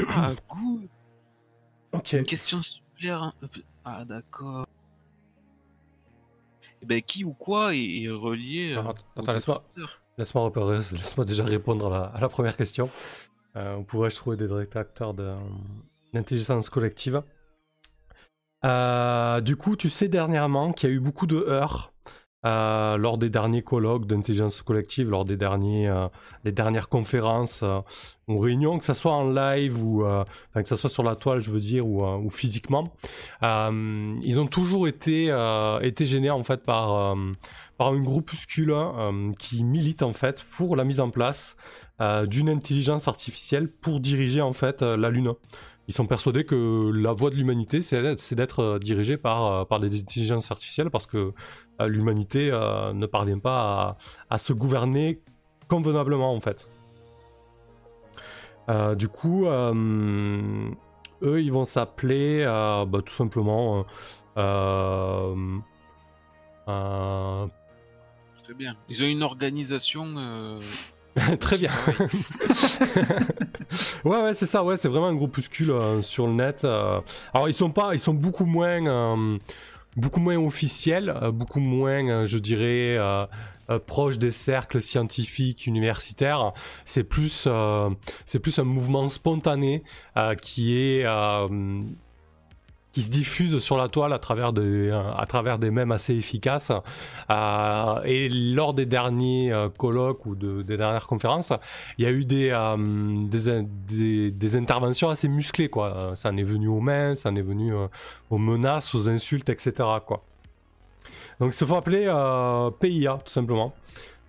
Ah, 0.09 0.33
cool. 0.49 0.89
Ok. 1.93 2.13
Une 2.15 2.25
question 2.25 2.61
supplémentaire. 2.63 3.33
Ah, 3.85 4.05
d'accord. 4.05 4.67
Eh 6.83 6.87
ben, 6.87 7.01
qui 7.03 7.25
ou 7.25 7.33
quoi 7.33 7.75
est, 7.75 8.03
est 8.03 8.11
relié 8.11 8.75
euh, 8.75 8.83
au 8.83 9.21
attends, 9.21 9.33
laisse-moi- 9.33 10.45
repérer- 10.45 10.77
laisse-moi 10.97 11.25
déjà 11.25 11.45
répondre 11.45 11.87
à 11.87 11.99
la, 11.99 12.05
à 12.07 12.21
la 12.21 12.29
première 12.29 12.57
question. 12.57 12.91
Euh, 13.57 13.77
où 13.77 13.85
pourrais-je 13.85 14.17
trouver 14.17 14.37
des 14.37 14.49
détracteurs 14.49 15.15
d'intelligence 16.13 16.71
collective. 16.71 17.23
Euh, 18.65 19.41
Du 19.41 19.57
coup, 19.57 19.77
tu 19.77 19.91
sais 19.91 20.09
dernièrement 20.09 20.73
qu'il 20.73 20.91
y 20.91 20.93
a 20.93 20.97
eu 20.97 21.01
beaucoup 21.01 21.27
de 21.27 21.37
heurts 21.37 21.94
euh, 22.45 22.97
lors 22.99 23.17
des 23.17 23.31
derniers 23.31 23.63
colloques 23.63 24.07
d'intelligence 24.07 24.61
collective, 24.61 25.11
lors 25.11 25.25
des 25.25 25.37
derniers, 25.37 25.89
euh, 25.89 26.09
dernières 26.45 26.89
conférences 26.89 27.61
euh, 27.63 27.81
ou 28.29 28.39
réunions, 28.39 28.79
que 28.79 28.85
ce 28.85 28.93
soit 28.93 29.13
en 29.13 29.31
live 29.31 29.83
ou 29.83 30.05
que 30.55 30.69
ce 30.69 30.77
soit 30.77 30.91
sur 30.91 31.03
la 31.03 31.17
toile, 31.17 31.41
je 31.41 31.51
veux 31.51 31.61
dire, 31.61 31.87
ou, 31.87 32.31
physiquement. 32.31 32.93
Ils 33.43 34.41
ont 34.41 34.47
toujours 34.47 34.89
été, 34.89 35.27
été 35.83 36.07
gênés 36.07 36.31
en 36.31 36.43
fait 36.43 36.65
par, 36.65 37.15
par 37.77 37.95
une 37.95 38.03
groupuscule 38.03 38.75
qui 39.39 39.63
milite 39.63 40.03
en 40.03 40.15
fait 40.15 40.43
pour 40.57 40.75
la 40.75 40.85
mise 40.85 41.01
en 41.01 41.11
place 41.11 41.59
d'une 42.01 42.49
intelligence 42.49 43.09
artificielle 43.09 43.69
pour 43.69 44.01
diriger 44.01 44.41
en 44.41 44.55
fait 44.55 44.81
la 44.81 45.11
Lune. 45.11 45.35
Ils 45.87 45.95
sont 45.95 46.07
persuadés 46.07 46.45
que 46.45 46.91
la 46.95 47.13
voie 47.13 47.29
de 47.31 47.35
l'humanité, 47.37 47.83
c'est 47.83 48.01
d'être- 48.35 48.61
euh, 48.63 48.79
dirigé 48.79 49.17
par, 49.19 49.47
euh, 49.47 49.65
par 49.65 49.81
des 49.81 50.01
intelligences 50.01 50.51
artificielles 50.51 50.91
parce 50.91 51.07
que 51.07 51.33
euh, 51.81 51.87
l'humanité 51.89 52.51
ne 52.51 53.07
parvient 53.07 53.39
pas 53.39 53.97
à, 54.31 54.35
à 54.35 54.39
se 54.39 54.53
gouverner 54.53 55.21
convenablement 55.69 56.35
en 56.35 56.41
fait. 56.41 56.71
Du 58.97 59.09
coup, 59.09 59.47
eux, 59.47 60.73
ils 61.43 61.53
vont 61.53 61.65
s'appeler 61.67 62.45
bah, 62.45 63.01
tout 63.05 63.13
simplement 63.13 63.85
Très 68.43 68.55
bien. 68.55 68.75
Ils 68.89 69.03
ont 69.03 69.07
une 69.07 69.23
organisation. 69.23 70.07
euh, 70.17 70.61
Très 71.41 71.59
bien. 71.59 71.71
ouais, 74.05 74.23
ouais, 74.23 74.35
c'est 74.35 74.47
ça. 74.47 74.65
Ouais, 74.65 74.77
c'est 74.77 74.89
vraiment 74.89 75.09
un 75.09 75.15
groupuscule 75.15 75.71
euh, 75.71 76.03
sur 76.03 76.27
le 76.27 76.35
net. 76.35 76.65
euh. 76.65 77.01
Alors, 77.33 77.49
ils 77.49 77.55
sont 77.55 77.71
pas, 77.71 77.95
ils 77.95 78.01
sont 78.01 78.15
beaucoup 78.15 78.47
moins, 78.47 78.87
euh, 78.87 79.39
beaucoup 79.97 80.21
moins 80.21 80.37
officiels, 80.37 81.15
beaucoup 81.33 81.61
moins, 81.61 82.27
je 82.27 82.39
dirais, 82.39 82.99
proches 83.87 84.19
des 84.19 84.31
cercles 84.31 84.81
scientifiques 84.81 85.67
universitaires. 85.67 86.53
C'est 86.85 87.05
plus, 87.05 87.49
c'est 88.27 88.39
plus 88.41 88.59
un 88.59 88.65
mouvement 88.65 89.09
spontané 89.09 89.85
qui 90.43 90.77
est 90.77 91.07
qui 92.95 93.03
se 93.03 93.11
diffuse 93.11 93.59
sur 93.59 93.77
la 93.77 93.89
toile 93.89 94.13
à 94.13 94.21
travers 94.21 94.53
des, 94.53 94.89
euh, 94.93 95.13
à 95.17 95.27
travers 95.27 95.59
des 95.59 95.73
mèmes 95.73 95.91
assez 95.91 96.15
efficaces. 96.15 96.71
Euh, 97.29 98.03
et 98.05 98.29
lors 98.29 98.73
des 98.73 98.87
derniers 98.87 99.53
euh, 99.53 99.69
colloques 99.69 100.25
ou 100.27 100.37
de, 100.37 100.63
des 100.63 100.77
dernières 100.77 101.09
conférences, 101.09 101.53
il 101.99 102.05
y 102.05 102.07
a 102.09 102.13
eu 102.13 102.25
des, 102.25 102.51
des, 103.29 103.63
des, 103.63 104.31
des 104.31 104.57
interventions 104.57 105.11
assez 105.11 105.29
musclées. 105.29 105.69
Quoi. 105.69 106.13
Ça 106.15 106.31
en 106.31 106.37
est 106.37 106.45
venu 106.45 106.69
aux 106.69 106.81
mains, 106.81 107.17
ça 107.17 107.31
en 107.31 107.37
est 107.37 107.43
venu 107.43 107.75
aux 108.31 108.39
menaces, 108.39 108.95
aux 108.95 109.09
insultes, 109.09 109.49
etc. 109.49 109.73
Quoi. 110.07 110.23
Donc 111.41 111.53
il 111.53 111.57
se 111.57 111.65
faut 111.65 111.75
appeler 111.75 112.05
PIA, 112.79 113.19
tout 113.25 113.33
simplement. 113.33 113.75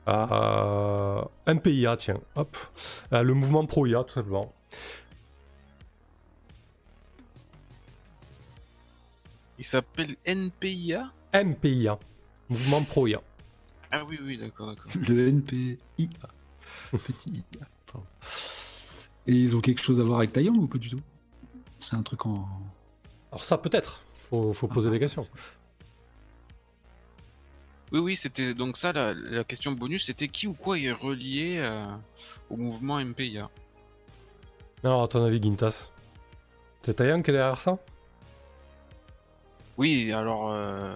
Un 0.08 1.58
PIA, 1.62 1.98
tiens, 1.98 2.20
hop. 2.36 2.58
Le 3.12 3.34
mouvement 3.34 3.64
pro-IA, 3.68 4.04
tout 4.04 4.14
simplement. 4.14 4.52
Il 9.58 9.66
s'appelle 9.66 10.16
NPIA 10.26 11.12
MPIA, 11.34 12.00
mouvement 12.50 12.84
pro-IA. 12.84 13.22
Ah 13.92 14.04
oui, 14.06 14.20
oui, 14.22 14.38
d'accord, 14.38 14.68
d'accord. 14.68 14.92
Le 14.96 15.28
NPIA. 15.30 15.78
Petit 16.92 17.44
IA. 17.54 17.68
pardon. 17.92 18.06
Et 19.28 19.34
ils 19.34 19.56
ont 19.56 19.62
quelque 19.62 19.82
chose 19.82 20.00
à 20.00 20.04
voir 20.04 20.20
avec 20.20 20.34
Taïwan 20.34 20.58
ou 20.58 20.68
pas 20.68 20.78
du 20.78 20.90
tout? 20.90 21.02
C'est 21.80 21.96
un 21.96 22.04
truc 22.04 22.26
en. 22.26 22.48
Alors 23.32 23.44
ça 23.44 23.58
peut-être, 23.58 24.04
faut, 24.18 24.54
faut 24.54 24.68
poser 24.68 24.90
des 24.90 25.00
questions. 25.00 25.28
Oui, 27.92 28.00
oui, 28.00 28.16
c'était 28.16 28.54
donc 28.54 28.78
ça, 28.78 28.92
la, 28.94 29.14
la 29.14 29.44
question 29.44 29.72
bonus, 29.72 30.06
c'était 30.06 30.28
qui 30.28 30.48
ou 30.48 30.54
quoi 30.54 30.78
est 30.80 30.92
relié 30.92 31.58
euh, 31.60 31.86
au 32.50 32.58
mouvement 32.58 33.00
MPIA 33.04 33.50
Alors 34.84 35.04
à 35.04 35.08
ton 35.08 35.24
avis, 35.24 35.42
Gintas 35.42 35.92
C'est 36.82 36.96
Taïwan 36.96 37.22
qui 37.24 37.32
est 37.32 37.34
derrière 37.34 37.62
ça? 37.62 37.78
Oui, 39.78 40.12
alors, 40.14 40.52
euh, 40.54 40.96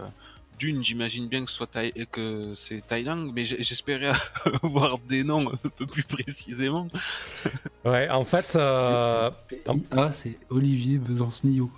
d'une, 0.58 0.84
j'imagine 0.84 1.28
bien 1.28 1.44
que, 1.46 1.52
ce 1.52 1.58
soit 1.58 1.68
Thaï- 1.72 2.06
que 2.12 2.54
c'est 2.56 2.82
Thaïlande, 2.88 3.32
mais 3.34 3.46
j'espérais 3.46 4.12
avoir 4.64 4.98
des 5.00 5.24
noms 5.24 5.50
un 5.52 5.70
peu 5.70 5.86
plus 5.86 6.04
précisément. 6.04 6.88
Ouais, 7.86 8.10
en 8.10 8.24
fait... 8.24 8.54
euh, 8.56 9.30
Ah, 9.92 10.12
c'est 10.12 10.38
Olivier 10.50 10.98
Besancenillo. 10.98 11.70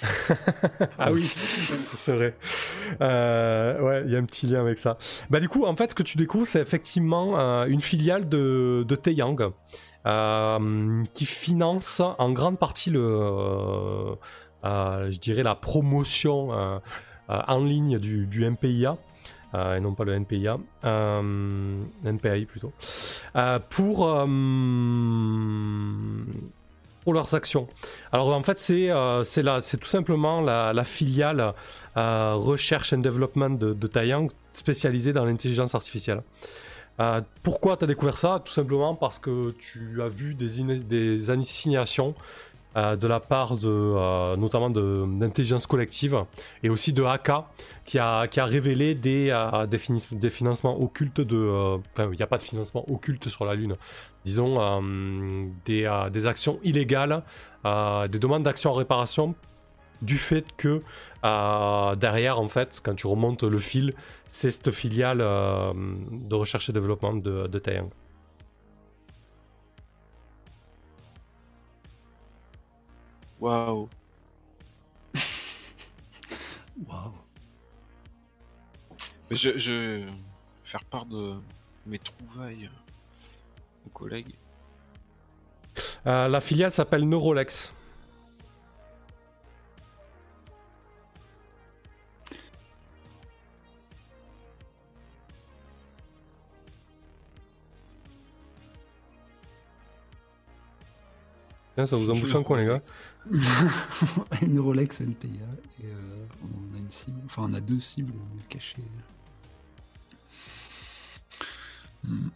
ah 0.98 1.12
oui, 1.12 1.28
c'est 1.96 2.12
vrai. 2.14 2.36
Euh, 3.02 3.80
ouais, 3.82 4.02
il 4.06 4.12
y 4.12 4.16
a 4.16 4.18
un 4.18 4.24
petit 4.24 4.46
lien 4.46 4.60
avec 4.60 4.78
ça. 4.78 4.96
Bah 5.28 5.40
du 5.40 5.48
coup, 5.48 5.66
en 5.66 5.76
fait, 5.76 5.90
ce 5.90 5.94
que 5.94 6.02
tu 6.02 6.16
découvres, 6.16 6.46
c'est 6.46 6.60
effectivement 6.60 7.38
euh, 7.38 7.66
une 7.66 7.82
filiale 7.82 8.28
de, 8.30 8.84
de 8.88 8.94
Taeyang 8.96 9.52
euh, 10.06 11.04
qui 11.12 11.26
finance 11.26 12.00
en 12.00 12.30
grande 12.32 12.58
partie 12.58 12.88
le, 12.90 14.14
je 14.64 15.18
dirais 15.18 15.42
la 15.42 15.54
promotion 15.54 16.52
euh, 16.52 16.78
euh, 17.30 17.40
en 17.46 17.58
ligne 17.64 17.98
du, 17.98 18.26
du 18.26 18.48
MPIA. 18.48 18.96
euh, 19.54 19.76
et 19.76 19.80
non 19.80 19.94
pas 19.94 20.04
le 20.04 20.12
NPIA, 20.12 20.58
euh, 20.84 21.82
NPI 22.04 22.44
plutôt, 22.46 22.72
euh, 23.36 23.58
pour, 23.70 24.06
euh, 24.06 24.26
pour 27.02 27.14
leurs 27.14 27.34
actions. 27.34 27.66
Alors 28.12 28.34
en 28.34 28.42
fait, 28.42 28.58
c'est 28.58 28.90
euh, 28.90 29.24
c'est 29.24 29.78
tout 29.78 29.88
simplement 29.88 30.40
la, 30.40 30.84
filiale 30.84 31.54
euh, 31.96 32.34
recherche 32.34 32.92
and 32.92 32.98
development 32.98 33.50
de, 33.58 33.72
de 33.72 33.86
Taiyang 33.86 34.28
spécialisée 34.52 35.12
dans 35.12 35.24
l'intelligence 35.24 35.74
artificielle. 35.74 36.22
Euh, 37.00 37.20
pourquoi 37.44 37.76
tu 37.76 37.84
as 37.84 37.86
découvert 37.86 38.16
ça? 38.18 38.42
Tout 38.44 38.52
simplement 38.52 38.96
parce 38.96 39.20
que 39.20 39.52
tu 39.52 40.02
as 40.02 40.08
vu 40.08 40.34
des, 40.34 40.64
des 40.82 41.30
insignations 41.30 42.14
euh, 42.78 42.96
de 42.96 43.06
la 43.08 43.18
part 43.18 43.56
de, 43.56 43.66
euh, 43.68 44.36
notamment 44.36 44.70
d'intelligence 44.70 45.66
collective 45.66 46.24
et 46.62 46.70
aussi 46.70 46.92
de 46.92 47.02
AK 47.02 47.30
qui 47.84 47.98
a, 47.98 48.28
qui 48.28 48.38
a 48.40 48.44
révélé 48.44 48.94
des, 48.94 49.30
euh, 49.30 49.66
des, 49.66 50.30
financements 50.30 50.80
occultes 50.80 51.20
de... 51.20 51.36
euh, 51.36 51.78
Enfin, 51.92 52.08
il 52.12 52.16
n'y 52.16 52.22
a 52.22 52.26
pas 52.26 52.38
de 52.38 52.42
financement 52.42 52.84
occulte 52.90 53.28
sur 53.28 53.44
la 53.44 53.54
Lune. 53.54 53.76
Disons 54.24 54.60
euh, 54.60 55.46
des, 55.64 55.90
des 56.12 56.26
actions 56.26 56.60
illégales, 56.62 57.22
des 57.64 58.18
demandes 58.18 58.44
d'action 58.44 58.70
en 58.70 58.74
réparation 58.74 59.34
du 60.00 60.16
fait 60.18 60.44
que 60.56 60.82
derrière, 61.96 62.38
en 62.38 62.48
fait, 62.48 62.80
quand 62.84 62.94
tu 62.94 63.06
remontes 63.08 63.42
le 63.42 63.58
fil, 63.58 63.94
c'est 64.28 64.50
cette 64.50 64.70
filiale 64.70 65.18
de 65.18 66.34
recherche 66.34 66.68
et 66.70 66.72
développement 66.72 67.14
de, 67.14 67.46
de 67.48 67.58
Taeyang. 67.58 67.90
Waouh. 73.40 73.88
Waouh. 76.86 77.12
Mais 79.30 79.36
Je, 79.36 79.58
je 79.58 79.72
vais 79.72 80.06
faire 80.64 80.84
part 80.84 81.06
de 81.06 81.36
mes 81.86 81.98
trouvailles 81.98 82.70
aux 83.86 83.90
collègues. 83.90 84.34
Euh, 86.06 86.28
la 86.28 86.40
filiale 86.40 86.70
s'appelle 86.70 87.08
Neurolex. 87.08 87.72
Tiens, 101.78 101.86
ça 101.86 101.94
vous 101.94 102.10
embouche 102.10 102.34
un 102.34 102.42
coin, 102.42 102.58
les 102.58 102.66
gars. 102.66 102.80
une 104.42 104.58
Rolex 104.58 105.00
NPA 105.00 105.28
et 105.28 105.86
euh, 105.86 106.26
on 106.42 106.74
a 106.74 106.78
une 106.80 106.90
cible, 106.90 107.20
enfin 107.26 107.46
on 107.48 107.54
a 107.54 107.60
deux 107.60 107.78
cibles 107.78 108.12
cachées. 108.48 108.82
Hum. 112.04 112.30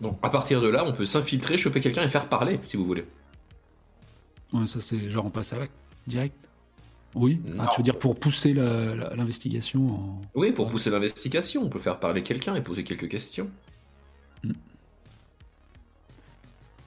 Bon, 0.00 0.18
à 0.20 0.30
partir 0.30 0.60
de 0.60 0.66
là, 0.66 0.84
on 0.84 0.92
peut 0.92 1.06
s'infiltrer, 1.06 1.56
choper 1.56 1.78
quelqu'un 1.78 2.02
et 2.02 2.08
faire 2.08 2.28
parler, 2.28 2.58
si 2.64 2.76
vous 2.76 2.84
voulez. 2.84 3.04
Ouais, 4.52 4.66
ça 4.66 4.80
c'est 4.80 5.08
genre 5.08 5.26
on 5.26 5.30
passe 5.30 5.52
à 5.52 5.60
l'acte 5.60 5.76
direct. 6.08 6.34
Oui. 7.14 7.40
Ah, 7.60 7.68
tu 7.72 7.82
veux 7.82 7.84
dire 7.84 8.00
pour 8.00 8.18
pousser 8.18 8.52
l'investigation 8.52 9.94
en... 9.94 10.20
Oui, 10.34 10.50
pour 10.50 10.66
Ouais. 10.66 10.72
pousser 10.72 10.90
l'investigation, 10.90 11.62
on 11.62 11.68
peut 11.68 11.78
faire 11.78 12.00
parler 12.00 12.24
quelqu'un 12.24 12.56
et 12.56 12.62
poser 12.62 12.82
quelques 12.82 13.08
questions. 13.08 13.48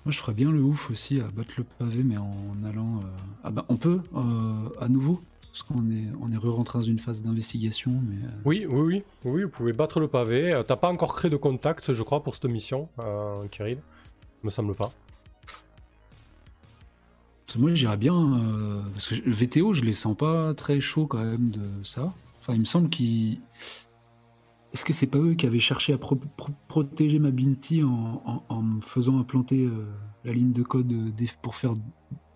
Moi, 0.09 0.13
je 0.15 0.21
ferais 0.21 0.33
bien 0.33 0.51
le 0.51 0.63
ouf 0.63 0.89
aussi 0.89 1.19
à 1.19 1.25
battre 1.27 1.53
le 1.59 1.63
pavé, 1.63 2.01
mais 2.01 2.17
en 2.17 2.63
allant. 2.67 2.97
euh, 2.97 3.07
Ah 3.43 3.51
bah, 3.51 3.63
on 3.69 3.77
peut 3.77 4.01
euh, 4.15 4.69
à 4.81 4.89
nouveau, 4.89 5.21
parce 5.51 5.61
qu'on 5.61 5.87
est, 5.91 6.07
on 6.19 6.31
est 6.31 6.35
re-rentré 6.35 6.79
dans 6.79 6.83
une 6.83 6.97
phase 6.97 7.21
d'investigation, 7.21 7.91
mais. 8.09 8.15
euh, 8.25 8.29
Oui, 8.43 8.65
oui, 8.67 8.81
oui, 8.81 9.03
oui, 9.25 9.43
vous 9.43 9.49
pouvez 9.49 9.71
battre 9.71 9.99
le 9.99 10.07
pavé. 10.07 10.59
T'as 10.67 10.77
pas 10.77 10.89
encore 10.89 11.13
créé 11.13 11.29
de 11.29 11.35
contact, 11.37 11.93
je 11.93 12.01
crois, 12.01 12.23
pour 12.23 12.33
cette 12.33 12.45
mission, 12.45 12.89
euh, 12.97 13.45
Kirill. 13.51 13.77
Me 14.41 14.49
semble 14.49 14.73
pas. 14.73 14.91
parce 17.45 17.53
que 17.53 17.59
moi, 17.59 17.71
j'irais 17.75 17.95
bien. 17.97 18.41
parce 18.93 19.09
que 19.09 19.13
le 19.23 19.31
VTO, 19.31 19.73
je 19.73 19.83
les 19.83 19.93
sens 19.93 20.17
pas 20.17 20.55
très 20.55 20.81
chaud 20.81 21.05
quand 21.05 21.23
même 21.23 21.51
de 21.51 21.83
ça. 21.83 22.11
Enfin, 22.41 22.53
il 22.55 22.61
me 22.61 22.65
semble 22.65 22.89
qu'ils. 22.89 23.37
Est-ce 24.73 24.85
que 24.85 24.93
c'est 24.93 25.07
pas 25.07 25.17
eux 25.17 25.33
qui 25.33 25.47
avaient 25.47 25.59
cherché 25.59 25.93
à 25.93 25.97
pro- 25.97 26.15
pro- 26.15 26.53
protéger 26.67 27.17
ma 27.19 27.31
Binti 27.31 27.83
en, 27.83 28.21
en- 28.25 28.43
en 28.49 28.61
me 28.61 28.81
faisant 28.81 29.19
implanter 29.19 29.65
euh, 29.65 29.85
la 30.23 30.31
ligne 30.33 30.53
de 30.53 30.61
code 30.63 30.91
euh, 30.91 31.11
pour 31.41 31.55
faire 31.55 31.73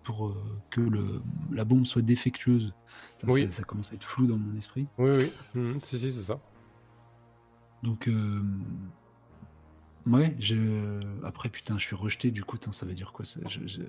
pour 0.02 0.26
euh, 0.26 0.34
que 0.70 0.80
le, 0.80 1.22
la 1.52 1.64
bombe 1.64 1.86
soit 1.86 2.02
défectueuse? 2.02 2.74
Ça, 3.20 3.28
Oui. 3.30 3.44
ça- 3.46 3.50
ça 3.52 3.62
commence 3.62 3.90
à 3.92 3.94
être 3.94 4.04
flou 4.04 4.26
dans 4.26 4.36
mon 4.36 4.54
esprit. 4.56 4.86
Oui, 4.98 5.10
oui. 5.16 5.30
Mhm, 5.54 5.80
si, 5.80 5.98
si, 5.98 6.12
c'est 6.12 6.22
ça. 6.22 6.40
Donc, 7.82 8.08
euh, 8.08 8.42
ouais, 10.06 10.34
je... 10.38 11.00
après, 11.24 11.48
putain, 11.48 11.78
je 11.78 11.84
suis 11.84 11.96
rejeté, 11.96 12.30
du 12.30 12.42
coup, 12.44 12.58
tain, 12.58 12.72
ça 12.72 12.84
veut 12.84 12.94
dire 12.94 13.12
quoi 13.12 13.24
ça, 13.24 13.40
je- 13.48 13.66
je- 13.66 13.82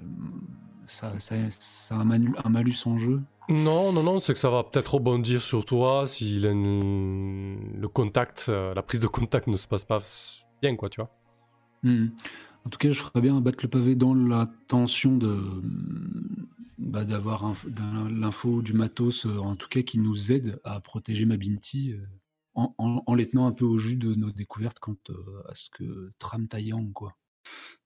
ça, 0.85 1.19
ça, 1.19 1.35
ça 1.59 1.95
a 1.95 1.99
un, 1.99 2.05
manu- 2.05 2.33
un 2.43 2.49
malus 2.49 2.77
en 2.85 2.97
jeu 2.97 3.21
Non, 3.49 3.91
non, 3.91 4.03
non, 4.03 4.19
c'est 4.19 4.33
que 4.33 4.39
ça 4.39 4.49
va 4.49 4.63
peut-être 4.63 4.95
rebondir 4.95 5.41
sur 5.41 5.65
toi 5.65 6.07
si 6.07 6.39
le 6.39 7.87
contact, 7.87 8.45
euh, 8.49 8.73
la 8.73 8.81
prise 8.83 8.99
de 9.01 9.07
contact 9.07 9.47
ne 9.47 9.57
se 9.57 9.67
passe 9.67 9.85
pas 9.85 10.01
bien, 10.61 10.75
quoi, 10.75 10.89
tu 10.89 11.01
vois. 11.01 11.09
Mhm. 11.83 12.11
En 12.65 12.69
tout 12.69 12.79
cas, 12.79 12.89
je 12.89 12.99
ferais 12.99 13.21
bien 13.21 13.39
battre 13.41 13.59
le 13.63 13.69
pavé 13.69 13.95
dans 13.95 14.15
l'intention 14.15 15.15
de 15.17 15.39
bah, 16.77 17.05
d'avoir 17.05 17.53
l'info 18.09 18.61
du 18.61 18.73
matos, 18.73 19.25
euh, 19.25 19.37
en 19.37 19.55
tout 19.55 19.67
cas, 19.69 19.81
qui 19.81 19.99
nous 19.99 20.31
aide 20.31 20.59
à 20.63 20.79
protéger 20.79 21.25
ma 21.25 21.37
Binti, 21.37 21.91
euh, 21.93 22.05
en, 22.55 22.73
en- 22.77 23.03
en 23.05 23.13
les 23.15 23.27
tenant 23.27 23.47
un 23.47 23.51
peu 23.51 23.65
au 23.65 23.77
jus 23.77 23.97
de 23.97 24.13
nos 24.15 24.31
découvertes 24.31 24.79
quant 24.79 24.95
euh, 25.09 25.43
à 25.49 25.55
ce 25.55 25.69
que 25.69 26.11
trame 26.19 26.47
Taeyang, 26.47 26.91
quoi. 26.93 27.13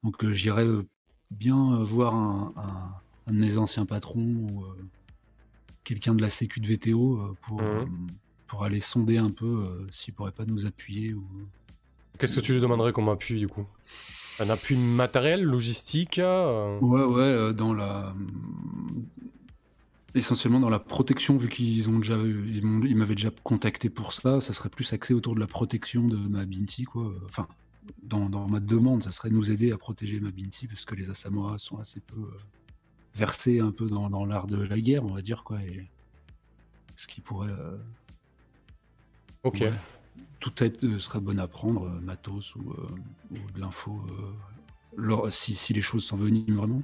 Donc, 0.03 0.23
euh, 0.23 0.31
j'irais 0.31 0.65
euh, 0.65 0.88
bien 1.31 1.73
euh, 1.79 1.83
voir 1.83 2.15
un, 2.15 2.53
un- 2.57 2.93
un 3.27 3.33
de 3.33 3.39
mes 3.39 3.57
anciens 3.57 3.85
patrons 3.85 4.21
ou 4.51 4.63
euh, 4.63 4.67
quelqu'un 5.83 6.15
de 6.15 6.21
la 6.21 6.29
sécu 6.29 6.59
de 6.59 6.67
VTO 6.67 7.17
euh, 7.17 7.35
pour, 7.41 7.61
Mhm. 7.61 8.07
pour 8.47 8.63
aller 8.63 8.79
sonder 8.79 9.17
un 9.17 9.29
peu 9.29 9.85
s'il 9.91 10.13
pourrait 10.13 10.31
pas 10.31 10.45
nous 10.45 10.65
appuyer 10.65 11.13
ou 11.13 11.23
Qu'est-ce 12.17 12.35
que 12.37 12.45
tu 12.45 12.53
lui 12.53 12.59
demanderais 12.59 12.91
comme 12.91 13.07
appui, 13.07 13.39
du 13.39 13.47
coup? 13.47 13.65
Un 14.41 14.49
appui 14.49 14.75
matériel, 14.75 15.41
logistique 15.43 16.19
euh, 16.19 16.77
Ouais, 16.81 17.03
ouais, 17.03 17.21
euh, 17.21 17.53
dans 17.53 17.73
la. 17.73 18.13
Essentiellement 20.15 20.59
dans 20.59 20.69
la 20.71 20.79
protection, 20.79 21.37
vu 21.37 21.47
qu'ils 21.49 21.87
ont 21.89 21.99
déjà 21.99 22.17
eu- 22.17 22.51
ils 22.57 22.95
m'avaient 22.95 23.15
déjà 23.15 23.29
contacté 23.43 23.89
pour 23.89 24.11
ça, 24.11 24.41
ça 24.41 24.51
serait 24.53 24.69
plus 24.69 24.91
axé 24.91 25.13
autour 25.13 25.33
de 25.35 25.39
la 25.39 25.47
protection 25.47 26.07
de 26.07 26.17
ma 26.17 26.45
Binti, 26.45 26.83
quoi. 26.83 27.13
Enfin, 27.25 27.47
dans, 28.04 28.30
dans 28.30 28.47
ma 28.47 28.60
demande, 28.60 29.04
ça 29.04 29.12
serait 29.12 29.30
nous 29.30 29.52
aider 29.52 29.71
à 29.71 29.78
protéger 29.78 30.19
ma 30.19 30.32
Binti, 30.32 30.67
parce 30.67 30.86
que 30.86 30.95
les 30.95 31.10
Asamoah 31.10 31.58
sont 31.58 31.78
assez 31.80 31.99
peu 31.99 32.19
euh, 32.19 32.38
versés 33.15 33.60
un 33.60 33.71
peu 33.71 33.88
dans, 33.88 34.10
dans 34.10 34.25
l'art 34.25 34.47
de 34.47 34.62
la 34.62 34.80
guerre, 34.80 35.06
on 35.06 35.13
va 35.13 35.21
dire, 35.21 35.43
quoi. 35.43 35.62
Et 35.63 35.89
ce 36.95 37.08
qui 37.08 37.21
pourrait. 37.21 37.52
euh, 37.52 37.78
Ok. 39.43 39.60
ouais, 39.62 39.73
tout 40.39 40.63
aide 40.63 40.78
euh, 40.84 40.99
serait 40.99 41.19
bonne 41.19 41.39
à 41.39 41.47
prendre, 41.47 41.89
matos 42.02 42.56
ou, 42.56 42.73
ou 43.32 43.52
de 43.54 43.60
l'info, 43.60 44.02
si, 45.30 45.54
si 45.54 45.73
les 45.73 45.82
choses 45.82 46.06
s'enveniment 46.06 46.58
vraiment. 46.58 46.84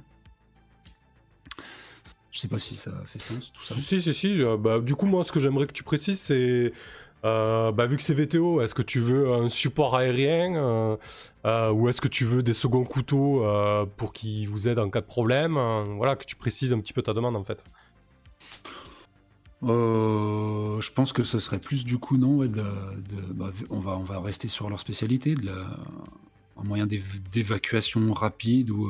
Je 2.32 2.40
sais 2.40 2.48
pas 2.48 2.58
si 2.58 2.76
ça 2.76 2.92
fait 3.06 3.18
sens 3.18 3.50
tout 3.52 3.62
ça. 3.62 3.74
Si, 3.74 4.00
si, 4.02 4.12
si. 4.12 4.42
euh, 4.42 4.56
bah, 4.58 4.80
du 4.80 4.94
coup, 4.94 5.06
moi, 5.06 5.24
ce 5.24 5.32
que 5.32 5.40
j'aimerais 5.40 5.66
que 5.66 5.72
tu 5.72 5.82
précises, 5.82 6.20
c'est. 6.20 6.72
Euh, 7.24 7.72
bah, 7.72 7.86
vu 7.86 7.96
que 7.96 8.02
c'est 8.02 8.14
VTO, 8.14 8.60
est-ce 8.60 8.74
que 8.74 8.82
tu 8.82 9.00
veux 9.00 9.32
un 9.32 9.48
support 9.48 9.96
aérien 9.96 10.54
euh, 10.56 10.96
euh, 11.44 11.70
ou 11.72 11.88
est-ce 11.88 12.00
que 12.00 12.08
tu 12.08 12.24
veux 12.24 12.42
des 12.42 12.52
seconds 12.52 12.84
couteaux 12.84 13.44
pour 13.96 14.12
qu'ils 14.12 14.48
vous 14.48 14.68
aident 14.68 14.78
en 14.80 14.90
cas 14.90 15.00
de 15.00 15.06
problème 15.06 15.54
Voilà, 15.96 16.16
que 16.16 16.24
tu 16.24 16.36
précises 16.36 16.72
un 16.72 16.80
petit 16.80 16.92
peu 16.92 17.02
ta 17.02 17.14
demande 17.14 17.36
en 17.36 17.44
fait. 17.44 17.62
Je 19.62 20.92
pense 20.92 21.12
que 21.12 21.24
ce 21.24 21.38
serait 21.38 21.58
plus 21.60 21.84
du 21.84 21.98
coup 21.98 22.16
non, 22.16 22.36
ouais, 22.36 22.48
de, 22.48 22.62
de- 22.62 23.32
bah, 23.32 23.50
on 23.70 23.80
va 23.80 23.96
on 23.98 24.02
va 24.04 24.20
rester 24.20 24.48
sur 24.48 24.68
leur 24.70 24.80
spécialité, 24.80 25.34
de 25.34 25.46
la, 25.46 25.76
un 26.58 26.64
moyen 26.64 26.86
d'év- 26.86 27.20
d'évacuation 27.32 28.12
rapide 28.12 28.70
ou 28.70 28.88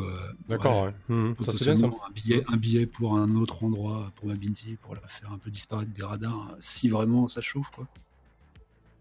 D'accord, 0.48 0.84
ouais, 0.84 0.94
ouais. 1.08 1.34
Ça 1.40 1.52
c'est 1.52 1.64
bien 1.64 1.76
ça. 1.76 1.88
potentiellement 1.88 2.00
un 2.08 2.12
billet 2.12 2.44
un 2.48 2.56
billet 2.56 2.86
pour 2.86 3.16
un 3.16 3.34
autre 3.36 3.64
endroit 3.64 4.12
pour 4.16 4.28
ma 4.28 4.34
Binti 4.34 4.76
pour 4.76 4.94
la 4.94 5.06
faire 5.08 5.32
un 5.32 5.38
peu 5.38 5.50
disparaître 5.50 5.92
des 5.92 6.02
radars 6.02 6.54
si 6.60 6.88
vraiment 6.88 7.28
ça 7.28 7.40
chauffe 7.40 7.70
quoi. 7.70 7.86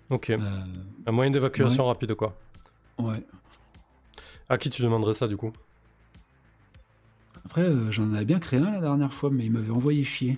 Ok. 0.09 0.29
Euh, 0.29 0.39
Un 1.05 1.11
moyen 1.11 1.31
d'évacuation 1.31 1.85
rapide, 1.85 2.13
quoi. 2.15 2.37
ouais. 2.99 3.23
À 4.47 4.57
qui 4.59 4.69
tu 4.69 4.83
demanderais 4.83 5.15
ça 5.15 5.27
du 5.27 5.35
coup? 5.37 5.51
Après, 7.45 7.61
euh, 7.63 7.91
j'en 7.91 8.13
avais 8.13 8.25
bien 8.25 8.39
créé 8.39 8.59
un 8.59 8.71
la 8.71 8.79
dernière 8.81 9.13
fois, 9.13 9.29
mais 9.31 9.45
il 9.45 9.51
m'avait 9.51 9.71
envoyé 9.71 10.03
chier. 10.03 10.37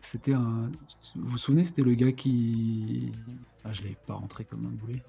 C'était 0.00 0.32
un. 0.34 0.70
Vous 1.14 1.28
vous 1.30 1.38
souvenez, 1.38 1.64
c'était 1.64 1.82
le 1.82 1.94
gars 1.94 2.12
qui. 2.12 3.12
Ah, 3.64 3.72
je 3.74 3.82
l'avais 3.82 3.96
pas 4.06 4.14
rentré 4.14 4.44
comme 4.44 4.64
un 4.64 4.70
boulet. 4.70 5.02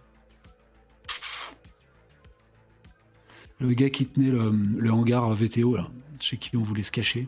Le 3.61 3.73
gars 3.73 3.89
qui 3.89 4.05
tenait 4.05 4.31
le, 4.31 4.51
le 4.51 4.91
hangar 4.91 5.33
VTO, 5.33 5.77
là, 5.77 5.87
chez 6.19 6.37
qui 6.37 6.55
on 6.57 6.63
voulait 6.63 6.83
se 6.83 6.91
cacher. 6.91 7.27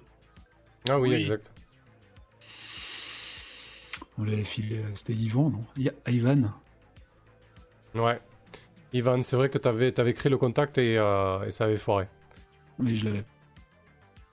Ah 0.89 0.99
oui, 0.99 1.09
Oui. 1.09 1.15
exact. 1.21 1.51
On 4.17 4.23
l'avait 4.23 4.43
filé, 4.43 4.79
euh, 4.79 4.95
c'était 4.95 5.13
Yvan, 5.13 5.49
non 5.51 5.63
Ya- 5.77 5.91
Ivan 6.07 6.51
Ouais. 7.93 8.19
Ivan, 8.93 9.21
c'est 9.21 9.35
vrai 9.35 9.49
que 9.49 9.57
t'avais 9.57 9.97
avais 9.99 10.13
créé 10.13 10.29
le 10.29 10.37
contact 10.37 10.77
et, 10.77 10.97
euh, 10.97 11.43
et 11.45 11.51
ça 11.51 11.65
avait 11.65 11.77
foiré. 11.77 12.05
Mais 12.79 12.95
je 12.95 13.05
l'avais 13.05 13.23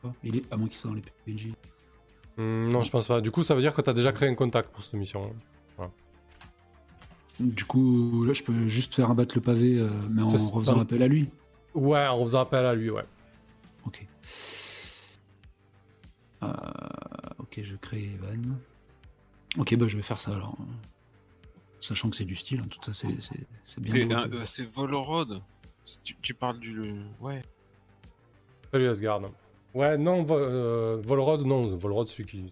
pas. 0.03 0.13
Il 0.23 0.37
est. 0.37 0.53
À 0.53 0.57
moins 0.57 0.69
qu'il 0.69 0.77
soit 0.77 0.91
dans 0.91 0.97
les 0.97 1.03
PNJ. 1.27 1.49
Hmm, 2.37 2.69
non, 2.69 2.83
je 2.83 2.91
pense 2.91 3.07
pas. 3.07 3.21
Du 3.21 3.31
coup, 3.31 3.43
ça 3.43 3.55
veut 3.55 3.61
dire 3.61 3.75
que 3.75 3.81
t'as 3.81 3.93
déjà 3.93 4.13
créé 4.13 4.29
un 4.29 4.35
contact 4.35 4.73
pour 4.73 4.83
cette 4.83 4.95
mission. 4.95 5.35
Du 7.41 7.65
coup, 7.65 8.25
là, 8.25 8.33
je 8.33 8.45
peux 8.45 8.69
juste 8.69 8.95
faire 8.95 9.11
abattre 9.11 9.35
le 9.35 9.41
pavé, 9.41 9.77
euh, 9.81 9.91
mais 10.09 10.23
en 10.23 10.29
refaisant 10.29 10.79
appel 10.79 11.03
à 11.03 11.09
lui. 11.09 11.29
Ouais, 11.75 12.07
on 12.13 12.23
faisant 12.25 12.41
appel 12.43 12.65
à 12.65 12.75
lui, 12.77 12.91
ouais. 12.91 13.03
Ok. 13.85 14.07
Euh, 16.45 16.47
ok, 17.39 17.61
je 17.61 17.75
crée 17.75 18.05
Evan. 18.15 18.57
Ok, 19.59 19.75
bah 19.77 19.87
je 19.89 19.97
vais 19.97 20.03
faire 20.03 20.19
ça 20.21 20.35
alors. 20.35 20.57
Sachant 21.81 22.11
que 22.11 22.17
c'est 22.17 22.25
du 22.25 22.35
style, 22.37 22.61
hein, 22.61 22.67
tout 22.71 22.79
ça 22.83 22.93
c'est 22.93 23.21
c'est- 23.21 23.47
c'est 23.63 23.81
bien. 23.81 23.93
C'est 23.93 24.35
euh, 24.35 24.45
c'est 24.45 24.65
Volorod. 24.65 25.43
Tu, 26.03 26.17
tu 26.23 26.35
parles 26.35 26.59
du. 26.59 26.95
Ouais. 27.21 27.43
Salut 28.73 28.89
Asgard. 28.89 29.21
Ouais, 29.75 29.99
non, 29.99 30.23
Vol- 30.23 30.41
euh, 30.43 30.97
Volrod, 31.05 31.45
non, 31.45 31.77
Volrod, 31.77 32.07
celui 32.07 32.25
qui, 32.25 32.45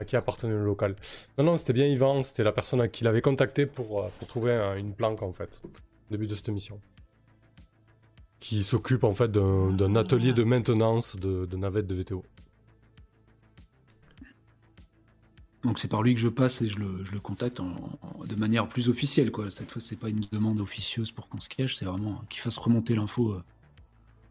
à 0.00 0.04
qui 0.04 0.16
appartenait 0.16 0.52
le 0.52 0.64
local. 0.64 0.96
Non, 1.36 1.44
non, 1.44 1.56
c'était 1.56 1.72
bien 1.74 1.86
Yvan, 1.86 2.22
c'était 2.22 2.42
la 2.42 2.52
personne 2.52 2.80
à 2.80 2.88
qui 2.88 3.04
l'avait 3.04 3.20
contacté 3.20 3.66
pour, 3.66 4.02
euh, 4.02 4.08
pour 4.18 4.26
trouver 4.26 4.52
un- 4.54 4.74
une 4.76 4.94
planque, 4.94 5.22
en 5.22 5.32
fait, 5.32 5.60
au 5.64 5.70
début 6.10 6.26
de 6.26 6.34
cette 6.34 6.48
mission. 6.48 6.80
Qui 8.40 8.62
s'occupe, 8.64 9.04
en 9.04 9.14
fait, 9.14 9.30
d'un 9.30 9.70
d'un 9.72 9.94
atelier 9.96 10.32
de 10.32 10.44
maintenance 10.44 11.16
de, 11.16 11.44
de 11.46 11.56
navettes 11.56 11.86
de 11.86 11.94
VTO. 11.94 12.24
Donc 15.64 15.78
c'est 15.80 15.88
par 15.88 16.02
lui 16.02 16.14
que 16.14 16.20
je 16.20 16.28
passe 16.28 16.62
et 16.62 16.68
je 16.68 16.78
le, 16.78 17.04
je 17.04 17.12
le 17.12 17.20
contacte 17.20 17.58
en- 17.60 17.98
en- 18.02 18.24
de 18.24 18.34
manière 18.36 18.68
plus 18.68 18.88
officielle. 18.88 19.32
Quoi. 19.32 19.50
Cette 19.50 19.72
fois, 19.72 19.82
c'est 19.82 19.96
pas 19.96 20.08
une 20.08 20.24
demande 20.32 20.60
officieuse 20.60 21.10
pour 21.10 21.28
qu'on 21.28 21.40
se 21.40 21.48
cache, 21.48 21.76
c'est 21.76 21.84
vraiment 21.84 22.22
qu'il 22.28 22.40
fasse 22.40 22.56
remonter 22.58 22.94
l'info 22.94 23.32
euh, 23.32 23.42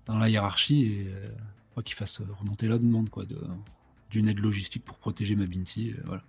dans 0.05 0.17
la 0.17 0.29
hiérarchie 0.29 0.85
et 0.85 1.07
euh, 1.09 1.81
qu'il 1.83 1.95
fasse 1.95 2.21
remonter 2.39 2.67
la 2.67 2.77
demande 2.79 3.09
quoi, 3.09 3.25
de- 3.25 3.41
d'une 4.09 4.29
aide 4.29 4.39
logistique 4.39 4.85
pour 4.85 4.97
protéger 4.97 5.35
ma 5.35 5.45
Binti. 5.47 5.91
euh, 5.91 6.01
voilà. 6.05 6.23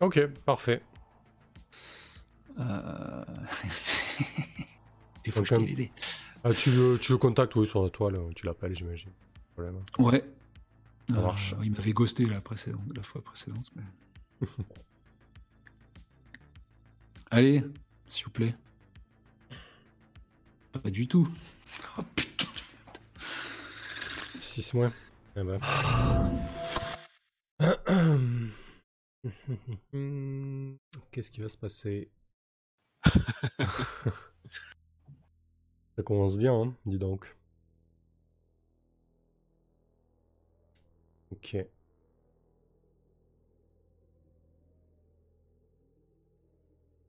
Ok, 0.00 0.24
parfait. 0.44 0.82
Euh... 2.58 3.24
Il 5.24 5.32
faut 5.32 5.40
un- 5.54 5.58
les 5.60 5.74
dés. 5.74 5.90
Ah, 6.44 6.52
tu, 6.54 6.70
le, 6.70 6.98
tu 7.00 7.10
le 7.12 7.18
contactes, 7.18 7.56
oui, 7.56 7.66
sur 7.66 7.82
la 7.82 7.90
toile, 7.90 8.18
tu 8.36 8.46
l'appelles, 8.46 8.76
j'imagine. 8.76 9.10
Problème. 9.54 9.80
Ouais. 9.98 10.24
Ça 11.10 11.20
marche. 11.20 11.54
il 11.64 11.72
m'avait 11.72 11.92
ghosté 11.92 12.26
la, 12.26 12.40
précédente, 12.40 12.82
la 12.94 13.02
fois 13.02 13.22
précédente. 13.22 13.70
mais- 13.74 13.82
Allez, 17.30 17.62
s'il 18.08 18.24
vous 18.26 18.30
plaît. 18.30 18.54
Pas 20.72 20.90
du 20.90 21.08
tout. 21.08 21.28
Oh, 21.98 22.02
putain. 22.14 22.46
6 24.40 24.74
mois. 24.74 24.92
Eh 25.36 25.42
ben. 25.42 25.58
Qu'est-ce 31.10 31.30
qui 31.30 31.40
va 31.40 31.48
se 31.48 31.56
passer? 31.56 32.10
Ça 35.96 36.02
commence 36.04 36.36
bien, 36.36 36.54
hein, 36.54 36.74
dis 36.84 36.98
donc. 36.98 37.34
Ok. 41.30 41.56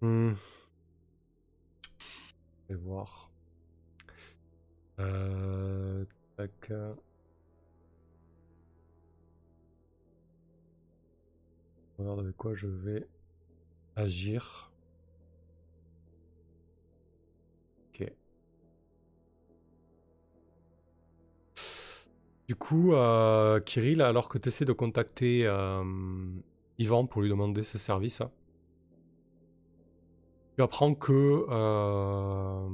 Hmm. 0.08 0.32
Je 2.70 2.74
vais 2.74 2.80
voir. 2.80 3.30
Euh... 5.00 6.06
Avec 6.38 6.62
quoi 12.38 12.56
je 12.56 12.68
vais 12.68 13.06
agir. 13.98 14.72
Ok. 17.90 18.10
Du 22.48 22.56
coup, 22.56 22.94
euh, 22.94 23.60
Kirill, 23.60 24.02
alors 24.02 24.30
que 24.30 24.38
tu 24.38 24.48
essaies 24.48 24.64
de 24.64 24.72
contacter 24.72 25.46
euh, 25.46 25.84
Yvan 26.78 27.08
pour 27.08 27.22
lui 27.22 27.30
demander 27.30 27.64
ses 27.64 27.78
services, 27.78 28.22
hein, 28.22 28.32
tu 30.58 30.64
apprends 30.64 30.96
que 30.96 31.46
euh, 31.50 32.68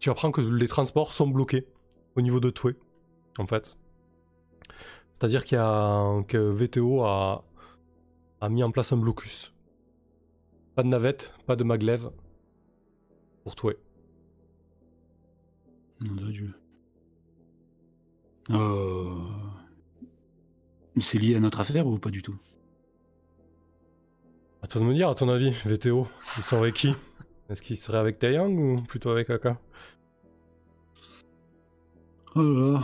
tu 0.00 0.10
apprends 0.10 0.32
que 0.32 0.40
les 0.40 0.66
transports 0.66 1.12
sont 1.12 1.28
bloqués 1.28 1.68
au 2.16 2.20
niveau 2.20 2.40
de 2.40 2.50
Toué, 2.50 2.74
en 3.38 3.46
fait. 3.46 3.78
C'est-à-dire 5.12 5.44
qu'il 5.44 5.54
y 5.54 5.60
a 5.60 6.24
que 6.24 6.36
VTO 6.36 7.04
a, 7.04 7.44
a 8.40 8.48
mis 8.48 8.64
en 8.64 8.72
place 8.72 8.92
un 8.92 8.96
blocus. 8.96 9.54
Pas 10.74 10.82
de 10.82 10.88
navette, 10.88 11.32
pas 11.46 11.54
de 11.54 11.62
maglev 11.62 12.10
pour 13.44 13.54
Toué. 13.54 13.78
Nom 16.00 16.14
de 16.16 16.32
Dieu. 16.32 16.54
Euh... 18.50 19.14
C'est 20.98 21.18
lié 21.18 21.36
à 21.36 21.40
notre 21.40 21.60
affaire 21.60 21.86
ou 21.86 22.00
pas 22.00 22.10
du 22.10 22.22
tout? 22.22 22.36
À 24.62 24.66
toi 24.66 24.80
de 24.80 24.86
me 24.86 24.94
dire, 24.94 25.08
à 25.08 25.14
ton 25.14 25.28
avis, 25.28 25.50
VTO, 25.64 26.06
ils 26.36 26.42
sont 26.42 26.56
avec 26.56 26.74
qui? 26.74 26.94
Est-ce 27.48 27.62
qu'ils 27.62 27.76
seraient 27.76 27.98
avec 27.98 28.18
Taeyang 28.18 28.50
ou 28.58 28.82
plutôt 28.82 29.10
avec 29.10 29.30
Aka? 29.30 29.58
Oh 32.34 32.42
là 32.42 32.72
là. 32.72 32.82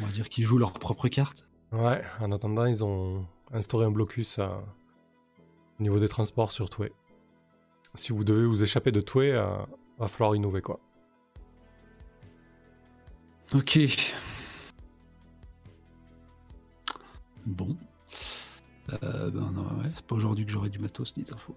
On 0.00 0.06
va 0.06 0.12
dire 0.12 0.28
qu'ils 0.28 0.44
jouent 0.44 0.58
leur 0.58 0.72
propre 0.72 1.08
carte. 1.08 1.46
Ouais, 1.72 2.02
en 2.20 2.32
attendant, 2.32 2.64
ils 2.64 2.84
ont 2.84 3.26
instauré 3.52 3.86
un 3.86 3.90
blocus 3.90 4.38
euh, 4.38 4.48
au 5.78 5.82
niveau 5.82 5.98
des 5.98 6.08
transports 6.08 6.52
sur 6.52 6.70
Toué. 6.70 6.92
Si 7.94 8.12
vous 8.12 8.24
devez 8.24 8.46
vous 8.46 8.62
échapper 8.62 8.92
de 8.92 9.00
Toué, 9.00 9.32
euh, 9.32 9.56
va 9.98 10.08
falloir 10.08 10.34
innover 10.34 10.62
quoi. 10.62 10.80
Ok. 13.54 13.78
Bon. 17.46 17.76
Euh, 18.92 19.30
ben 19.30 19.50
non, 19.52 19.62
ouais, 19.80 19.90
c'est 19.94 20.04
pas 20.06 20.14
aujourd'hui 20.14 20.44
que 20.44 20.52
j'aurai 20.52 20.68
du 20.68 20.78
matos 20.78 21.16
ni 21.16 21.22
d'infos. 21.24 21.56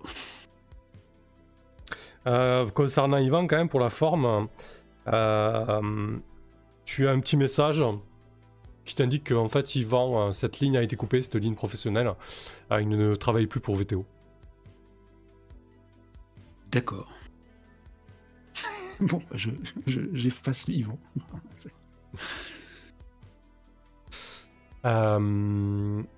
Euh, 2.26 2.70
concernant 2.70 3.18
Yvan, 3.18 3.48
quand 3.48 3.58
même, 3.58 3.70
pour 3.70 3.80
la 3.80 3.90
forme, 3.90 4.48
euh, 5.08 6.18
tu 6.86 7.08
as 7.08 7.12
un 7.12 7.20
petit 7.20 7.38
message 7.38 7.84
qui 8.86 8.96
t'indique 8.96 9.30
qu'en 9.30 9.50
fait, 9.50 9.76
Yvan, 9.76 10.30
euh, 10.30 10.32
cette 10.32 10.60
ligne 10.60 10.78
a 10.78 10.84
été 10.84 10.96
coupée, 10.96 11.22
cette 11.22 11.36
ligne 11.36 11.56
professionnelle, 11.56 12.13
il 12.72 12.88
ne 12.88 13.16
travaille 13.16 13.48
plus 13.48 13.60
pour 13.60 13.76
VTO. 13.76 14.06
D'accord. 16.72 17.10
bon, 19.02 19.22
je, 19.34 19.52
je- 19.86 20.02
j'efface 20.13 20.66
Yvan. 20.68 20.98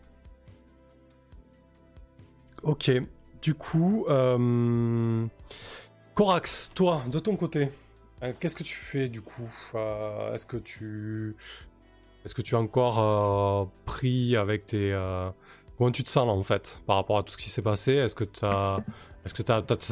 Ok, 2.63 2.91
du 3.41 3.54
coup, 3.54 4.06
euh, 4.10 5.26
Corax, 6.13 6.72
toi, 6.76 7.02
de 7.08 7.19
ton 7.19 7.36
côté, 7.38 7.69
euh, 8.24 8.34
qu'est-ce 8.39 8.56
que 8.56 8.63
tu 8.63 8.76
fais 8.76 9.08
du 9.08 9.22
coup? 9.22 9.50
Euh, 9.76 10.34
Est-ce 10.34 10.45
que 10.45 10.58
tu, 10.58 11.36
est-ce 12.26 12.36
que 12.36 12.41
tu 12.41 12.56
es 12.56 12.58
encore 12.58 13.00
euh, 13.00 13.65
pris 13.86 14.36
avec 14.36 14.65
tes, 14.65 14.91
comment 15.78 15.91
tu 15.91 16.04
te 16.04 16.10
sens 16.10 16.28
là 16.28 16.34
en 16.34 16.43
fait 16.43 16.82
par 16.86 16.98
rapport 16.98 17.17
à 17.17 17.24
tout 17.24 17.32
ce 17.32 17.38
qui 17.38 17.50
s'est 17.50 17.62
passé? 17.62 17.93
Est-ce 17.93 18.15
que 18.15 18.26
tu 18.26 18.43
as, 18.43 18.84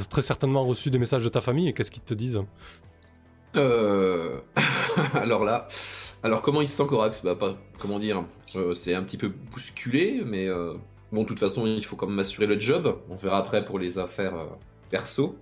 très 0.10 0.22
certainement 0.22 0.66
reçu 0.66 0.92
des 0.92 1.00
messages 1.00 1.24
de 1.24 1.30
ta 1.30 1.40
famille 1.40 1.70
et 1.70 1.74
qu'est-ce 1.74 1.92
qu'ils 1.92 2.04
te 2.04 2.14
disent? 2.14 2.42
Alors 5.14 5.44
là, 5.44 5.68
alors 6.22 6.44
comment 6.44 6.62
il 6.62 6.68
se 6.68 6.76
sent 6.76 6.86
Corax 6.86 7.24
Bah 7.24 7.36
comment 7.80 7.98
dire, 7.98 8.24
c'est 8.76 8.94
un 8.94 9.02
petit 9.02 9.18
peu 9.18 9.30
bousculé, 9.30 10.22
mais 10.24 10.48
bon, 11.12 11.24
de 11.24 11.28
toute 11.28 11.40
façon, 11.40 11.66
il 11.66 11.84
faut 11.84 11.96
quand 11.96 12.08
même 12.08 12.20
assurer 12.20 12.48
le 12.48 12.60
job. 12.60 13.00
On 13.10 13.16
verra 13.16 13.40
après 13.40 13.64
pour 13.66 13.80
les 13.80 14.00
affaires 14.00 14.36
euh, 14.36 14.46
perso. 14.90 15.38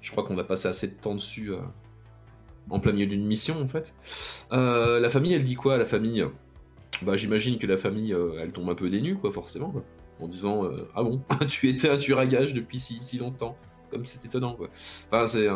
Je 0.00 0.10
crois 0.10 0.24
qu'on 0.24 0.34
va 0.34 0.44
passer 0.44 0.68
assez 0.68 0.86
de 0.86 0.94
temps 0.94 1.14
dessus 1.14 1.52
euh, 1.52 1.58
en 2.70 2.78
plein 2.78 2.92
milieu 2.92 3.06
d'une 3.06 3.24
mission 3.24 3.60
en 3.60 3.68
fait. 3.68 3.94
Euh, 4.52 5.00
la 5.00 5.08
famille, 5.08 5.32
elle 5.32 5.44
dit 5.44 5.54
quoi 5.54 5.78
La 5.78 5.86
famille, 5.86 6.24
bah 7.02 7.16
j'imagine 7.16 7.58
que 7.58 7.66
la 7.66 7.76
famille, 7.76 8.14
elle 8.38 8.52
tombe 8.52 8.68
un 8.68 8.74
peu 8.74 8.90
des 8.90 9.00
nues 9.00 9.16
quoi, 9.16 9.32
forcément, 9.32 9.70
quoi. 9.70 9.82
en 10.20 10.28
disant 10.28 10.68
ah 10.94 11.02
bon, 11.02 11.22
tu 11.48 11.68
étais 11.68 11.88
un 11.88 11.96
tueur 11.96 12.18
à 12.18 12.26
gages 12.26 12.52
depuis 12.52 12.78
si, 12.78 12.98
si 13.00 13.18
longtemps, 13.18 13.56
comme 13.90 14.04
c'est 14.04 14.24
étonnant 14.26 14.54
quoi. 14.54 14.68
Enfin 15.10 15.26
c'est 15.26 15.48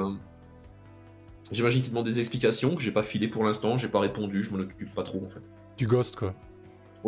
J'imagine 1.50 1.80
qu'il 1.80 1.90
demande 1.90 2.04
des 2.04 2.20
explications 2.20 2.74
que 2.74 2.82
j'ai 2.82 2.92
pas 2.92 3.02
filé 3.02 3.28
pour 3.28 3.44
l'instant, 3.44 3.76
j'ai 3.76 3.88
pas 3.88 4.00
répondu, 4.00 4.42
je 4.42 4.50
m'en 4.50 4.58
occupe 4.58 4.94
pas 4.94 5.02
trop 5.02 5.22
en 5.24 5.28
fait. 5.28 5.42
Du 5.76 5.86
ghost 5.86 6.16
quoi. 6.16 6.34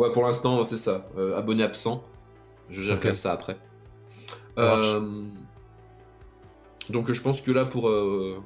Ouais, 0.01 0.11
pour 0.11 0.23
l'instant, 0.23 0.63
c'est 0.63 0.77
ça. 0.77 1.05
Euh, 1.15 1.37
abonné 1.37 1.61
absent. 1.63 2.03
Je 2.69 2.81
gérerai 2.81 3.09
Ok. 3.09 3.15
ça 3.15 3.33
après. 3.33 3.55
Euh, 4.57 5.23
Donc, 6.89 7.11
je 7.11 7.21
pense 7.21 7.39
que 7.41 7.51
là, 7.51 7.65
pour 7.65 7.87
euh, 7.87 8.41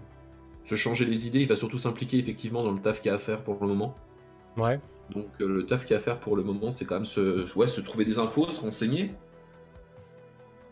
se 0.65 0.75
changer 0.75 1.05
les 1.05 1.27
idées, 1.27 1.39
il 1.39 1.47
va 1.47 1.55
surtout 1.55 1.77
s'impliquer 1.77 2.17
effectivement 2.19 2.61
dans 2.61 2.71
le 2.73 2.79
taf 2.81 2.99
qu'il 2.99 3.09
y 3.09 3.13
a 3.13 3.15
à 3.15 3.19
faire 3.19 3.41
pour 3.41 3.57
le 3.61 3.67
moment. 3.67 3.95
Ouais. 4.57 4.81
Donc, 5.11 5.27
euh, 5.39 5.47
le 5.47 5.65
taf 5.65 5.85
qu'il 5.85 5.91
y 5.91 5.93
a 5.93 5.97
à 5.97 6.01
faire 6.01 6.19
pour 6.19 6.35
le 6.35 6.43
moment, 6.43 6.71
c'est 6.71 6.83
quand 6.83 6.95
même 6.95 7.05
se, 7.05 7.51
ouais, 7.57 7.67
se 7.67 7.79
trouver 7.79 8.03
des 8.03 8.19
infos, 8.19 8.49
se 8.49 8.59
renseigner. 8.59 9.13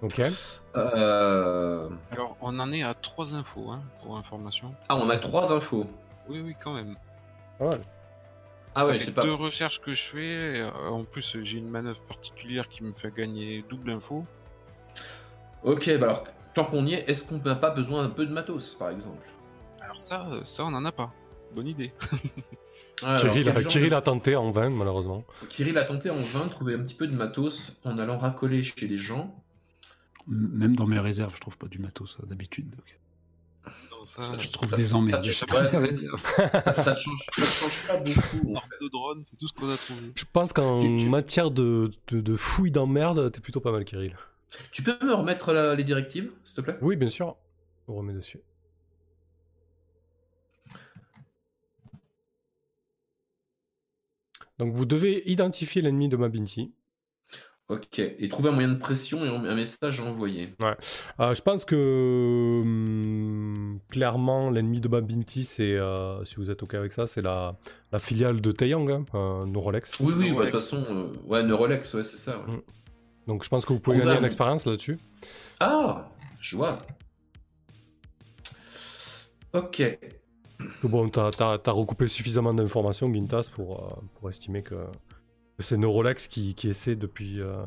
Ok. 0.02 0.22
Euh, 0.76 1.90
Alors, 2.12 2.36
on 2.42 2.60
en 2.60 2.74
est 2.74 2.84
à 2.84 2.94
trois 2.94 3.34
infos, 3.34 3.70
hein, 3.70 3.82
pour 4.02 4.18
information. 4.18 4.76
Ah, 4.90 4.98
on 4.98 5.10
a 5.10 5.16
trois 5.16 5.54
infos. 5.54 5.86
Oui, 6.28 6.42
oui, 6.44 6.56
quand 6.62 6.74
même. 6.74 6.98
Ah 8.76 8.82
Ça 8.84 8.88
ouais, 8.90 8.96
fait 9.00 9.12
pas. 9.12 9.22
deux 9.22 9.34
recherches 9.34 9.80
que 9.82 9.94
je 9.94 10.02
fais. 10.02 10.60
euh, 10.62 10.72
En 10.90 11.04
plus, 11.04 11.38
j'ai 11.42 11.58
une 11.60 11.70
manœuvre 11.70 12.02
particulière 12.02 12.68
qui 12.70 12.84
me 12.84 12.94
fait 12.94 13.14
gagner 13.16 13.64
double 13.70 13.92
info. 13.92 14.26
Ok, 15.64 15.90
bah 16.00 16.06
alors, 16.08 16.24
tant 16.54 16.66
qu'on 16.66 16.86
y 16.86 16.94
est, 16.94 17.10
est-ce 17.10 17.24
qu'on 17.24 17.38
n'a 17.38 17.56
pas 17.56 17.70
besoin 17.70 18.04
un 18.04 18.10
peu 18.10 18.26
de 18.26 18.32
matos, 18.34 18.76
par 18.76 18.90
exemple? 18.90 19.28
Alors 19.82 20.00
ça, 20.00 20.28
euh, 20.32 20.42
ça, 20.44 20.66
on 20.66 20.72
n'en 20.72 20.84
a 20.86 20.92
pas. 20.92 21.12
Bonne 21.56 21.68
idée. 21.68 21.94
Alors, 23.04 23.22
Kirill, 23.22 23.50
a, 23.50 23.60
genre 23.62 23.72
Kirill 23.72 23.90
de- 23.90 23.96
a 23.96 24.02
tenté 24.02 24.36
en 24.36 24.50
vain, 24.52 24.70
malheureusement. 24.70 25.24
Kirill 25.50 25.78
a 25.78 25.84
tenté 25.84 26.10
en 26.10 26.16
vain 26.22 26.46
de 26.46 26.50
trouver 26.50 26.76
un 26.76 26.80
petit 26.80 26.96
peu 26.96 27.06
de 27.08 27.16
matos 27.16 27.80
en 27.86 27.98
allant 27.98 28.18
racoler 28.18 28.64
chez 28.64 28.88
les 28.88 28.98
gens. 28.98 29.36
Même 30.28 30.76
dans 30.76 30.86
mes 30.88 31.00
réserves, 31.00 31.36
je 31.36 31.42
trouve 31.42 31.58
pas 31.58 31.68
du 31.68 31.80
matos 31.80 32.16
ça, 32.18 32.26
d'habitude. 32.26 32.74
Ça, 34.06 34.22
Je 34.40 34.50
trouve 34.52 34.70
ça- 34.70 34.76
des 34.76 34.94
emmerdes. 34.94 35.24
ça- 35.26 35.32
chez 35.32 35.46
ouais, 35.54 35.64
mes 35.64 35.70
ça- 35.70 36.94
te 36.94 37.00
change, 37.00 37.26
change 37.38 37.88
pas 37.88 37.98
beaucoup. 37.98 38.56
en 38.56 38.60
fait. 38.62 38.68
de 38.84 38.88
drone, 38.90 39.22
c'est 39.24 39.36
tout 39.38 39.48
ce 39.48 39.54
qu'on 39.54 39.70
a 39.70 39.78
trouvé. 39.78 40.12
Je 40.16 40.26
pense 40.32 40.52
qu'en 40.54 40.80
Tu- 40.98 41.10
matière 41.10 41.52
de, 41.52 41.92
de, 42.10 42.22
de 42.22 42.36
fouilles 42.36 42.72
d'emmerde, 42.72 43.32
t'es 43.32 43.40
plutôt 43.40 43.60
pas 43.62 43.72
mal, 43.72 43.86
Kirill. 43.86 44.16
Tu 44.72 44.84
peux 44.84 44.98
me 45.04 45.14
remettre 45.14 45.52
la- 45.54 45.74
les 45.76 45.84
directives, 45.84 46.32
s'il 46.44 46.56
te 46.58 46.62
plaît? 46.62 46.78
Oui, 46.82 46.96
bien 46.96 47.10
sûr. 47.10 47.36
On 47.88 47.96
remet 47.96 48.14
dessus. 48.14 48.40
Donc 54.60 54.74
vous 54.74 54.86
devez 54.86 55.24
identifier 55.30 55.82
l'ennemi 55.82 56.10
de 56.10 56.18
Mabinti. 56.18 56.72
Ok. 57.70 58.00
Et 58.00 58.28
trouver 58.30 58.50
un 58.50 58.52
moyen 58.52 58.68
de 58.70 58.78
pression 58.78 59.24
et 59.26 59.30
un 59.30 59.56
message 59.56 60.00
à 60.00 60.04
envoyer. 60.04 60.54
Euh, 60.62 61.34
je 61.34 61.42
pense 61.42 61.64
que 61.66 62.60
hum, 62.62 63.80
clairement 63.90 64.50
l'ennemi 64.50 64.82
de 64.82 64.88
Mabinti, 64.90 65.44
c'est, 65.46 65.74
euh, 65.78 66.24
si 66.26 66.36
vous 66.36 66.52
êtes 66.52 66.62
ok 66.62 66.74
avec 66.74 66.92
ça, 66.94 67.08
c'est 67.08 67.22
la, 67.22 67.56
la 67.92 68.00
filiale 68.00 68.42
de 68.42 68.52
Taeyang, 68.52 68.90
hein, 68.92 69.06
euh, 69.16 69.46
Neurolex. 69.46 70.00
Oui, 70.02 70.14
oui, 70.18 70.32
de 70.32 70.36
toute 70.42 70.50
façon, 70.50 70.84
euh, 70.90 71.08
ouais, 71.26 71.42
Neurolex, 71.44 71.94
ouais, 71.94 72.04
c'est 72.04 72.18
ça. 72.18 72.38
ouais. 72.40 72.54
Mm. 72.56 72.62
Donc 73.28 73.44
je 73.46 73.50
pense 73.50 73.66
que 73.66 73.72
vous 73.72 73.80
pouvez 73.80 73.98
gagner 74.00 74.12
un- 74.12 74.20
une 74.20 74.26
expérience 74.26 74.66
là-dessus. 74.66 75.00
Ah, 75.62 76.10
je 76.42 76.58
vois. 76.58 76.86
Ok. 79.54 79.82
Bon, 80.84 81.10
t'as 81.10 81.30
as, 81.40 81.72
recoupé 81.72 82.08
suffisamment 82.08 82.54
d'informations, 82.54 83.12
Gintas, 83.14 83.50
pour, 83.54 83.84
euh, 83.84 84.02
pour 84.20 84.30
estimer 84.30 84.64
que 84.64 84.76
c'est 85.60 85.78
Neurolex 85.78 86.28
qui, 86.28 86.56
qui 86.56 86.68
essaie 86.70 86.96
depuis, 86.96 87.40
euh, 87.42 87.66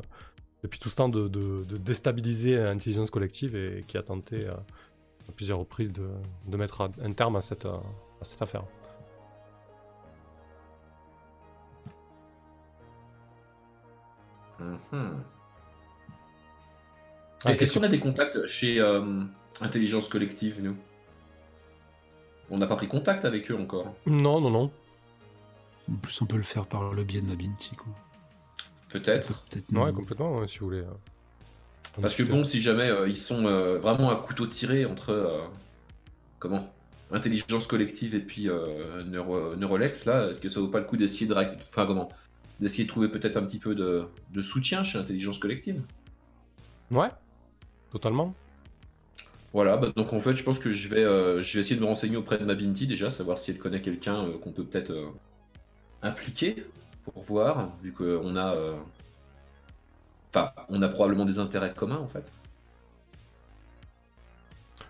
depuis 0.63 0.79
tout 0.79 0.89
ce 0.89 0.95
temps 0.95 1.09
de, 1.09 1.27
de- 1.27 1.63
de 1.63 1.77
déstabiliser 1.77 2.57
l'intelligence 2.57 3.09
collective 3.11 3.55
et 3.55 3.83
qui 3.87 3.97
a 3.97 4.03
tenté 4.03 4.45
euh, 4.47 4.53
à 5.29 5.31
plusieurs 5.35 5.59
reprises 5.59 5.91
de, 5.93 6.07
de 6.47 6.57
mettre 6.57 6.81
un- 6.81 7.13
terme 7.13 7.35
à 7.37 7.41
cette, 7.41 7.65
euh, 7.65 7.77
à 8.21 8.25
cette 8.25 8.41
affaire. 8.41 8.63
Mhm. 14.59 15.23
Ah, 17.45 17.53
Est-ce 17.53 17.77
qu'on 17.77 17.83
a 17.85 17.87
des 17.87 17.99
contacts 17.99 18.45
chez 18.47 18.79
euh, 18.79 19.21
Intelligence 19.61 20.09
Collective, 20.09 20.61
nous? 20.61 20.75
On 22.49 22.57
n'a 22.57 22.65
pas 22.67 22.75
pris 22.75 22.87
contact 22.87 23.25
avec 23.25 23.51
eux 23.51 23.55
encore? 23.57 23.93
Non, 24.05 24.41
non, 24.41 24.49
non. 24.49 24.71
En 25.91 25.95
plus, 25.95 26.21
on 26.21 26.25
peut 26.25 26.37
le 26.37 26.43
faire 26.43 26.65
par 26.65 26.93
le 26.93 27.03
biais 27.03 27.21
de 27.21 27.27
Mabinti. 27.27 27.75
Quoi. 27.75 27.87
Peut-être. 28.89 29.43
Peut-être 29.49 29.71
Ouais, 29.71 29.77
non. 29.85 29.93
complètement, 29.93 30.37
ouais, 30.37 30.47
si 30.47 30.59
vous 30.59 30.65
voulez. 30.67 30.83
en 31.97 32.01
Parce 32.01 32.15
que 32.15 32.23
bon, 32.23 32.43
si 32.45 32.61
jamais 32.61 32.89
euh, 32.89 33.07
ils 33.07 33.15
sont 33.17 33.45
euh, 33.45 33.79
vraiment 33.79 34.09
à 34.09 34.15
couteau 34.15 34.47
tiré 34.47 34.85
entre 34.85 35.11
euh, 35.11 35.45
comment? 36.39 36.71
Intelligence 37.09 37.67
collective 37.67 38.15
et 38.15 38.19
puis 38.19 38.49
euh, 38.49 39.03
Neuro- 39.05 39.55
Neurolex, 39.55 40.05
là, 40.05 40.29
est-ce 40.29 40.41
que 40.41 40.49
ça 40.49 40.59
vaut 40.59 40.67
pas 40.67 40.79
le 40.79 40.85
coup 40.85 40.97
d'essayer 40.97 41.25
de, 41.25 41.33
enfin 41.33 41.85
comment, 41.85 42.09
d'essayer 42.59 42.83
de 42.83 42.89
trouver 42.89 43.07
peut-être 43.07 43.37
un 43.37 43.43
petit 43.43 43.59
peu 43.59 43.75
de, 43.75 44.05
de 44.33 44.41
soutien 44.41 44.83
chez 44.83 44.97
intelligence 44.97 45.39
collective? 45.39 45.81
Ouais, 46.91 47.09
totalement. 47.91 48.35
Voilà, 49.53 49.77
bah, 49.77 49.93
donc 49.95 50.11
en 50.11 50.19
fait, 50.19 50.35
je 50.35 50.43
pense 50.43 50.59
que 50.59 50.73
je 50.73 50.89
vais, 50.89 51.03
euh, 51.03 51.41
je 51.41 51.53
vais 51.53 51.61
essayer 51.61 51.77
de 51.77 51.81
me 51.81 51.87
renseigner 51.87 52.17
auprès 52.17 52.37
de 52.37 52.43
Mabinti 52.43 52.87
déjà, 52.87 53.09
savoir 53.09 53.37
si 53.37 53.51
elle 53.51 53.57
connaît 53.57 53.81
quelqu'un 53.81 54.25
euh, 54.25 54.37
qu'on 54.37 54.51
peut 54.51 54.65
peut-être 54.65 54.91
impliquer 56.01 56.65
pour 57.05 57.21
voir, 57.23 57.69
vu 57.81 57.93
qu'on 57.93 58.35
a, 58.35 58.53
euh, 58.55 58.75
enfin, 60.33 60.51
on 60.69 60.81
a 60.81 60.87
probablement 60.89 61.25
des 61.25 61.39
intérêts 61.39 61.73
communs 61.73 61.97
en 61.99 62.07
fait. 62.07 62.23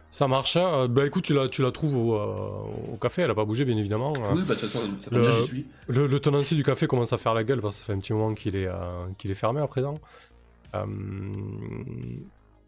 Ça 0.09 0.27
marche. 0.27 0.57
euh, 0.57 0.87
bah 0.87 1.05
écoute, 1.05 1.25
tu 1.25 1.33
la, 1.35 1.47
tu 1.47 1.61
la 1.61 1.71
trouves 1.71 1.95
au, 1.95 2.15
euh, 2.15 2.93
au 2.93 2.97
café, 2.97 3.21
elle 3.21 3.29
a 3.29 3.35
pas 3.35 3.45
bougé, 3.45 3.65
bien 3.65 3.77
évidemment. 3.77 4.13
euh. 4.17 4.33
Oui, 4.35 4.41
bah 4.47 4.55
de 4.55 4.59
toute 4.59 4.69
façon, 4.69 4.87
ça 4.99 5.09
tombe 5.11 5.19
Le- 5.19 5.27
bien, 5.27 5.39
j'y 5.39 5.45
suis. 5.45 5.65
Le, 5.87 6.07
le 6.07 6.19
tenancier 6.19 6.57
du 6.57 6.63
café 6.63 6.87
commence 6.87 7.13
à 7.13 7.17
faire 7.17 7.33
la 7.35 7.43
gueule 7.43 7.61
parce 7.61 7.75
que 7.75 7.81
ça 7.81 7.85
fait 7.85 7.93
un 7.93 7.99
petit 7.99 8.13
moment 8.13 8.33
qu'il 8.33 8.55
est, 8.55 8.67
euh, 8.67 9.05
qu'il 9.17 9.29
est 9.29 9.35
fermé 9.35 9.61
à 9.61 9.67
présent. 9.67 9.99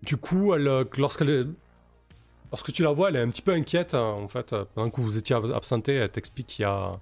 Du 0.04 0.18
coup, 0.18 0.54
elle, 0.54 0.86
lorsqu'elle 0.98 1.30
est- 1.30 1.48
lorsque 2.52 2.72
tu 2.72 2.84
la 2.84 2.92
vois, 2.92 3.10
elle 3.10 3.16
est 3.18 3.22
un 3.22 3.30
petit 3.30 3.42
peu 3.42 3.52
inquiète. 3.54 3.94
hein, 3.96 4.02
en 4.24 4.28
fait, 4.28 4.56
pendant 4.76 4.90
que 4.90 5.02
vous 5.02 5.18
étiez 5.18 5.36
ab- 5.36 5.52
absenté, 5.54 5.96
elle 5.96 6.10
t'explique 6.12 6.48
qu'il 6.48 6.64
y 6.64 6.66
a, 6.66 7.00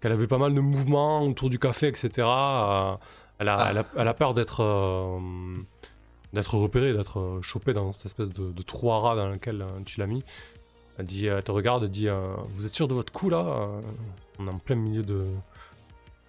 qu'elle 0.00 0.12
avait 0.12 0.26
pas 0.26 0.38
mal 0.38 0.54
de 0.54 0.60
mouvements 0.60 1.22
autour 1.22 1.50
du 1.50 1.58
café, 1.58 1.88
etc. 1.88 2.10
Euh, 2.18 2.94
elle, 3.38 3.48
a, 3.48 3.56
Ah. 3.56 3.66
elle, 3.70 3.78
a, 3.78 3.84
elle 3.96 4.08
a 4.08 4.14
peur 4.14 4.34
d'être 4.34 4.60
euh, 4.62 5.18
d'être 6.32 6.54
repérée, 6.54 6.92
d'être 6.92 7.18
euh, 7.20 7.42
chopée 7.42 7.72
dans 7.72 7.92
cette 7.92 8.06
espèce 8.06 8.32
de, 8.32 8.52
de 8.52 8.62
trou 8.62 8.92
à 8.92 9.00
rats 9.00 9.16
dans 9.16 9.28
lequel 9.28 9.64
tu 9.84 9.98
l'as 10.00 10.06
mis. 10.06 10.24
Elle, 10.98 11.06
dit, 11.06 11.26
elle 11.26 11.42
te 11.42 11.50
regarde, 11.52 11.84
elle 11.84 11.90
dit 11.90 12.08
Vous 12.54 12.66
êtes 12.66 12.74
sûr 12.74 12.88
de 12.88 12.94
votre 12.94 13.12
coup 13.12 13.30
là 13.30 13.68
On 14.38 14.46
est 14.46 14.50
en 14.50 14.58
plein 14.58 14.76
milieu 14.76 15.02
de. 15.02 15.24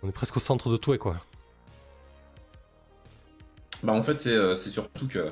On 0.04 0.10
est 0.10 0.14
presque 0.14 0.38
au 0.38 0.40
centre 0.40 0.70
de 0.70 0.78
tout, 0.78 0.98
quoi. 0.98 1.18
Bah 3.84 3.94
en 3.94 4.04
fait, 4.04 4.16
c'est 4.18 4.56
c'est 4.56 4.70
surtout 4.70 5.08
que 5.08 5.32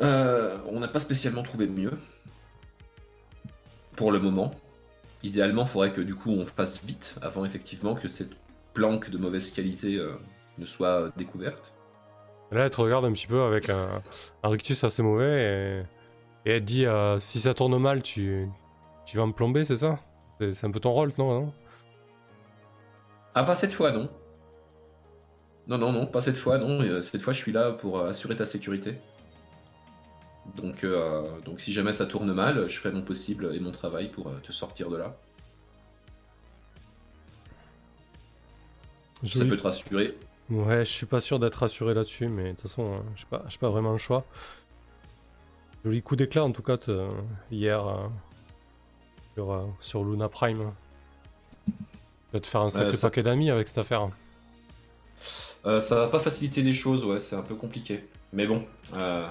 euh, 0.00 0.58
on 0.70 0.80
n'a 0.80 0.88
pas 0.88 1.00
spécialement 1.00 1.42
trouvé 1.42 1.66
mieux 1.66 1.92
pour 3.96 4.10
le 4.10 4.18
moment. 4.18 4.54
Idéalement, 5.22 5.62
il 5.62 5.68
faudrait 5.68 5.92
que 5.92 6.00
du 6.00 6.14
coup 6.14 6.30
on 6.30 6.46
fasse 6.46 6.84
vite 6.84 7.16
avant 7.22 7.44
effectivement 7.44 7.94
que 7.94 8.08
cette 8.08 8.32
planque 8.74 9.10
de 9.10 9.18
mauvaise 9.18 9.50
qualité 9.52 9.96
euh, 9.96 10.16
ne 10.58 10.64
soit 10.64 11.12
découverte. 11.16 11.74
Là, 12.50 12.64
elle 12.64 12.70
te 12.70 12.80
regarde 12.80 13.04
un 13.04 13.12
petit 13.12 13.26
peu 13.26 13.42
avec 13.42 13.70
un, 13.70 14.02
un 14.42 14.48
rictus 14.48 14.84
assez 14.84 15.02
mauvais 15.02 15.84
et, 16.46 16.50
et 16.50 16.54
elle 16.56 16.60
te 16.60 16.66
dit 16.66 16.86
euh, 16.86 17.18
Si 17.20 17.40
ça 17.40 17.54
tourne 17.54 17.78
mal, 17.78 18.02
tu, 18.02 18.48
tu 19.06 19.16
vas 19.16 19.26
me 19.26 19.32
plomber, 19.32 19.64
c'est 19.64 19.76
ça? 19.76 19.98
C'est 20.40 20.64
un 20.66 20.70
peu 20.72 20.80
ton 20.80 20.92
rôle, 20.92 21.12
non, 21.18 21.40
non? 21.40 21.54
Ah, 23.34 23.44
pas 23.44 23.54
cette 23.54 23.72
fois, 23.74 23.92
non. 23.92 24.08
Non, 25.66 25.78
non, 25.78 25.92
non, 25.92 26.06
pas 26.06 26.20
cette 26.20 26.36
fois, 26.36 26.58
non. 26.58 26.80
Euh, 26.82 27.00
Cette 27.00 27.22
fois, 27.22 27.32
je 27.32 27.38
suis 27.38 27.52
là 27.52 27.72
pour 27.72 28.00
assurer 28.00 28.36
ta 28.36 28.46
sécurité. 28.46 28.98
Donc, 30.60 30.84
euh, 30.84 31.40
donc 31.40 31.60
si 31.60 31.72
jamais 31.72 31.92
ça 31.92 32.04
tourne 32.06 32.32
mal, 32.32 32.68
je 32.68 32.78
ferai 32.78 32.92
mon 32.92 33.02
possible 33.02 33.54
et 33.54 33.60
mon 33.60 33.70
travail 33.70 34.10
pour 34.10 34.28
euh, 34.28 34.38
te 34.42 34.52
sortir 34.52 34.90
de 34.90 34.96
là. 34.96 35.16
Ça 39.24 39.44
peut 39.44 39.56
te 39.56 39.62
rassurer. 39.62 40.16
Ouais, 40.50 40.84
je 40.84 40.90
suis 40.90 41.06
pas 41.06 41.20
sûr 41.20 41.38
d'être 41.38 41.54
rassuré 41.54 41.94
là-dessus, 41.94 42.26
mais 42.28 42.44
de 42.44 42.50
toute 42.50 42.62
façon, 42.62 42.94
hein, 42.94 43.04
j'ai 43.14 43.24
pas, 43.26 43.44
pas 43.60 43.70
vraiment 43.70 43.92
le 43.92 43.98
choix. 43.98 44.24
Joli 45.84 46.02
coup 46.02 46.16
d'éclat 46.16 46.44
en 46.44 46.52
tout 46.52 46.62
cas 46.62 46.76
hier 47.50 47.86
euh, 47.86 48.08
sur, 49.34 49.68
sur 49.80 50.04
Luna 50.04 50.28
Prime. 50.28 50.72
Tu 51.66 51.72
vas 52.32 52.40
te 52.40 52.46
faire 52.46 52.62
un 52.62 52.70
sacré 52.70 52.96
ça- 52.96 53.08
paquet 53.08 53.22
d'amis 53.22 53.50
avec 53.50 53.68
cette 53.68 53.78
affaire. 53.78 54.08
Ça 55.64 55.94
va 55.94 56.08
pas 56.08 56.18
faciliter 56.18 56.62
les 56.62 56.72
choses, 56.72 57.04
ouais, 57.04 57.20
c'est 57.20 57.36
un 57.36 57.42
peu 57.42 57.54
compliqué. 57.54 58.08
Mais 58.32 58.46
bon, 58.48 58.66
euh, 58.94 59.30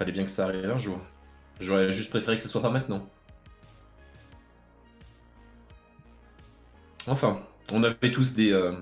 fallait 0.00 0.12
bien 0.12 0.24
que 0.24 0.30
ça 0.30 0.46
arrive 0.46 0.70
un 0.70 0.78
jour. 0.78 0.98
J'aurais 1.60 1.92
juste 1.92 2.08
préféré 2.08 2.38
que 2.38 2.42
ce 2.42 2.48
soit 2.48 2.62
pas 2.62 2.70
maintenant. 2.70 3.06
Enfin, 7.06 7.38
on 7.70 7.82
avait 7.84 8.10
tous 8.10 8.34
des. 8.34 8.50
euh, 8.50 8.72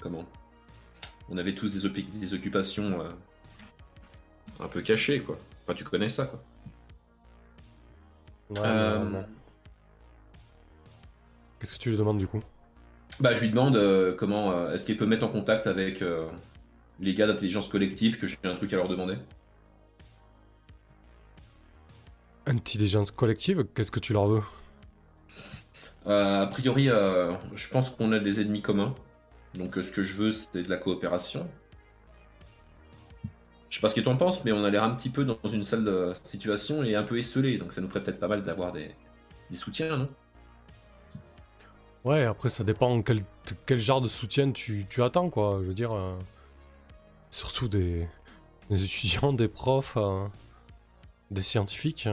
comment? 0.00 0.24
On 1.28 1.36
avait 1.36 1.54
tous 1.54 1.70
des, 1.74 2.32
occupations 2.34 2.98
euh, 3.00 3.10
un 4.58 4.68
peu 4.68 4.80
cachées, 4.80 5.20
quoi. 5.20 5.36
Enfin, 5.64 5.74
tu 5.74 5.84
connais 5.84 6.08
ça, 6.08 6.24
quoi. 6.24 6.42
Ouais, 8.48 8.60
Euh. 8.64 9.22
Qu'est-ce 11.58 11.74
que 11.74 11.78
tu 11.78 11.90
lui 11.90 11.98
demandes 11.98 12.18
du 12.18 12.26
coup? 12.26 12.40
Bah, 13.20 13.34
je 13.34 13.40
lui 13.42 13.50
demande 13.50 14.16
comment. 14.16 14.70
Est-ce 14.70 14.86
qu'il 14.86 14.96
peut 14.96 15.04
mettre 15.04 15.24
en 15.26 15.28
contact 15.28 15.66
avec 15.66 16.02
les 17.00 17.14
gars 17.14 17.26
d'intelligence 17.26 17.68
collective 17.68 18.18
que 18.18 18.26
j'ai 18.26 18.38
un 18.44 18.54
truc 18.54 18.72
à 18.72 18.76
leur 18.76 18.88
demander? 18.88 19.18
Intelligence 22.46 23.10
collective, 23.10 23.66
qu'est-ce 23.74 23.90
que 23.90 24.00
tu 24.00 24.12
leur 24.12 24.26
veux? 24.26 24.42
Euh, 26.06 26.42
a 26.42 26.46
priori, 26.46 26.88
euh, 26.88 27.32
je 27.54 27.68
pense 27.68 27.90
qu'on 27.90 28.12
a 28.12 28.18
des 28.18 28.40
ennemis 28.40 28.62
communs. 28.62 28.94
Donc, 29.54 29.76
euh, 29.76 29.82
ce 29.82 29.90
que 29.90 30.02
je 30.02 30.14
veux, 30.14 30.32
c'est 30.32 30.62
de 30.62 30.70
la 30.70 30.76
coopération. 30.76 31.48
Je 33.68 33.76
sais 33.76 33.80
pas 33.80 33.88
ce 33.88 33.94
que 33.94 34.00
t'en 34.00 34.16
penses, 34.16 34.44
mais 34.44 34.52
on 34.52 34.64
a 34.64 34.70
l'air 34.70 34.84
un 34.84 34.94
petit 34.94 35.10
peu 35.10 35.24
dans 35.24 35.48
une 35.48 35.64
salle 35.64 35.84
de 35.84 36.12
situation 36.22 36.84
et 36.84 36.94
un 36.94 37.02
peu 37.02 37.18
esselé. 37.18 37.58
Donc, 37.58 37.72
ça 37.72 37.80
nous 37.80 37.88
ferait 37.88 38.02
peut-être 38.02 38.20
pas 38.20 38.28
mal 38.28 38.44
d'avoir 38.44 38.72
des, 38.72 38.90
des 39.50 39.56
soutiens, 39.56 39.96
non? 39.96 40.08
Ouais, 42.04 42.22
après 42.22 42.50
ça 42.50 42.62
dépend 42.62 43.02
quel, 43.02 43.24
quel 43.66 43.80
genre 43.80 44.00
de 44.00 44.06
soutien 44.06 44.52
tu, 44.52 44.86
tu 44.88 45.02
attends, 45.02 45.28
quoi. 45.28 45.58
Je 45.62 45.66
veux 45.66 45.74
dire, 45.74 45.92
surtout 47.30 47.68
des, 47.68 48.08
des 48.70 48.84
étudiants, 48.84 49.32
des 49.32 49.48
profs, 49.48 49.96
euh, 49.96 50.26
des 51.30 51.42
scientifiques. 51.42 52.08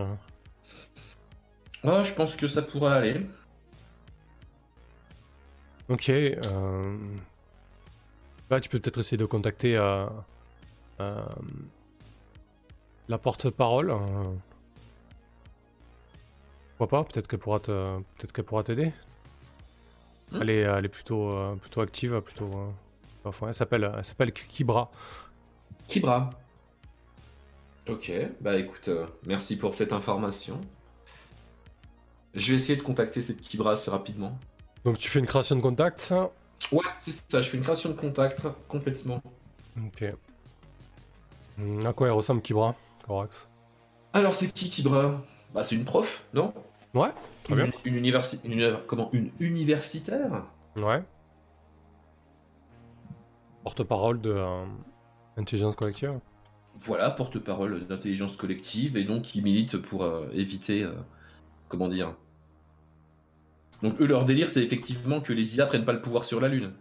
Ah, 1.83 2.03
je 2.03 2.13
pense 2.13 2.35
que 2.35 2.47
ça 2.47 2.61
pourrait 2.61 2.93
aller. 2.93 3.27
Ok. 5.89 6.09
euh, 6.09 6.97
Là, 8.49 8.59
tu 8.61 8.69
peux 8.69 8.79
peut-être 8.79 8.99
essayer 8.99 9.17
de 9.17 9.25
contacter 9.25 9.75
euh, 9.77 10.05
euh, 10.99 11.21
la 13.09 13.17
porte-parole. 13.17 13.91
euh. 13.91 13.97
Pourquoi 16.77 17.03
pas 17.03 17.09
Peut-être 17.09 17.27
qu'elle 17.27 17.39
pourra 17.39 17.59
te, 17.59 17.71
peut-être 18.17 18.31
qu'elle 18.31 18.45
pourra 18.45 18.63
t'aider. 18.63 18.91
Hmm. 20.31 20.39
Elle 20.41 20.49
est, 20.49 20.61
elle 20.61 20.85
est 20.85 20.89
plutôt, 20.89 21.55
plutôt 21.61 21.81
active, 21.81 22.19
plutôt. 22.21 22.73
enfin, 23.23 23.47
elle 23.47 23.53
s'appelle, 23.53 23.91
elle 23.97 24.05
s'appelle 24.05 24.31
Kibra. 24.33 24.91
Kibra. 25.87 26.29
Ok, 27.89 28.11
bah 28.39 28.55
écoute, 28.57 28.87
euh, 28.87 29.05
merci 29.25 29.57
pour 29.57 29.75
cette 29.75 29.91
information. 29.91 30.59
Je 32.33 32.49
vais 32.49 32.55
essayer 32.55 32.77
de 32.77 32.81
contacter 32.81 33.19
cette 33.21 33.41
Kibra 33.41 33.71
assez 33.73 33.91
rapidement. 33.91 34.37
Donc 34.85 34.97
tu 34.97 35.09
fais 35.09 35.19
une 35.19 35.25
création 35.25 35.55
de 35.55 35.61
contact. 35.61 36.13
Ouais, 36.71 36.81
c'est 36.97 37.11
ça, 37.29 37.41
je 37.41 37.49
fais 37.49 37.57
une 37.57 37.63
création 37.63 37.89
de 37.89 37.95
contact 37.95 38.41
complètement. 38.67 39.21
Ok. 39.85 40.05
Hmm, 41.57 41.85
À 41.85 41.93
quoi 41.93 42.07
elle 42.07 42.13
ressemble 42.13 42.41
Kibra 42.41 42.75
Corax? 43.05 43.47
Alors 44.13 44.33
c'est 44.33 44.47
qui 44.51 44.69
Kibra? 44.69 45.21
Bah 45.53 45.63
c'est 45.63 45.75
une 45.75 45.85
prof, 45.85 46.23
non? 46.33 46.53
Ouais, 46.93 47.09
très 47.43 47.55
bien. 47.55 47.65
Une, 47.85 47.95
une 47.97 48.05
universi- 48.05 48.39
une 48.45 48.53
uni- 48.53 48.77
comment 48.87 49.09
Une 49.13 49.29
universitaire? 49.39 50.43
Ouais. 50.77 51.03
Porte-parole 53.63 54.21
de 54.21 54.31
euh, 54.31 54.65
Intelligence 55.37 55.75
Collective. 55.75 56.19
Voilà, 56.75 57.09
porte-parole 57.11 57.87
d'intelligence 57.87 58.35
collective 58.37 58.95
et 58.97 59.03
donc 59.05 59.23
qui 59.23 59.41
milite 59.41 59.77
pour 59.77 60.03
euh, 60.03 60.27
éviter, 60.33 60.83
euh, 60.83 60.93
comment 61.69 61.89
dire. 61.89 62.15
Donc 63.83 64.01
eux 64.01 64.07
leur 64.07 64.25
délire 64.25 64.49
c'est 64.49 64.63
effectivement 64.63 65.21
que 65.21 65.31
les 65.31 65.57
IA 65.57 65.67
prennent 65.67 65.85
pas 65.85 65.93
le 65.93 66.01
pouvoir 66.01 66.25
sur 66.25 66.41
la 66.41 66.47
Lune. 66.47 66.71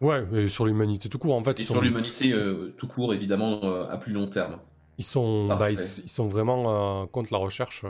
Ouais, 0.00 0.24
et 0.32 0.48
sur 0.48 0.64
l'humanité 0.66 1.08
tout 1.10 1.18
court, 1.18 1.34
en 1.34 1.44
fait, 1.44 1.58
Et 1.58 1.62
ils 1.62 1.66
sur 1.66 1.82
sont, 1.82 1.82
l'humanité 1.82 2.32
euh, 2.32 2.72
tout 2.78 2.86
court 2.88 3.12
évidemment 3.12 3.60
à 3.90 3.98
plus 3.98 4.14
long 4.14 4.26
terme. 4.26 4.58
ils 4.98 5.04
sont, 5.04 5.52
bah, 5.52 5.70
ils, 5.70 5.78
ils 6.04 6.08
sont 6.08 6.26
vraiment 6.26 7.02
euh, 7.02 7.06
contre 7.06 7.30
la 7.32 7.38
recherche. 7.38 7.82
euh, 7.84 7.88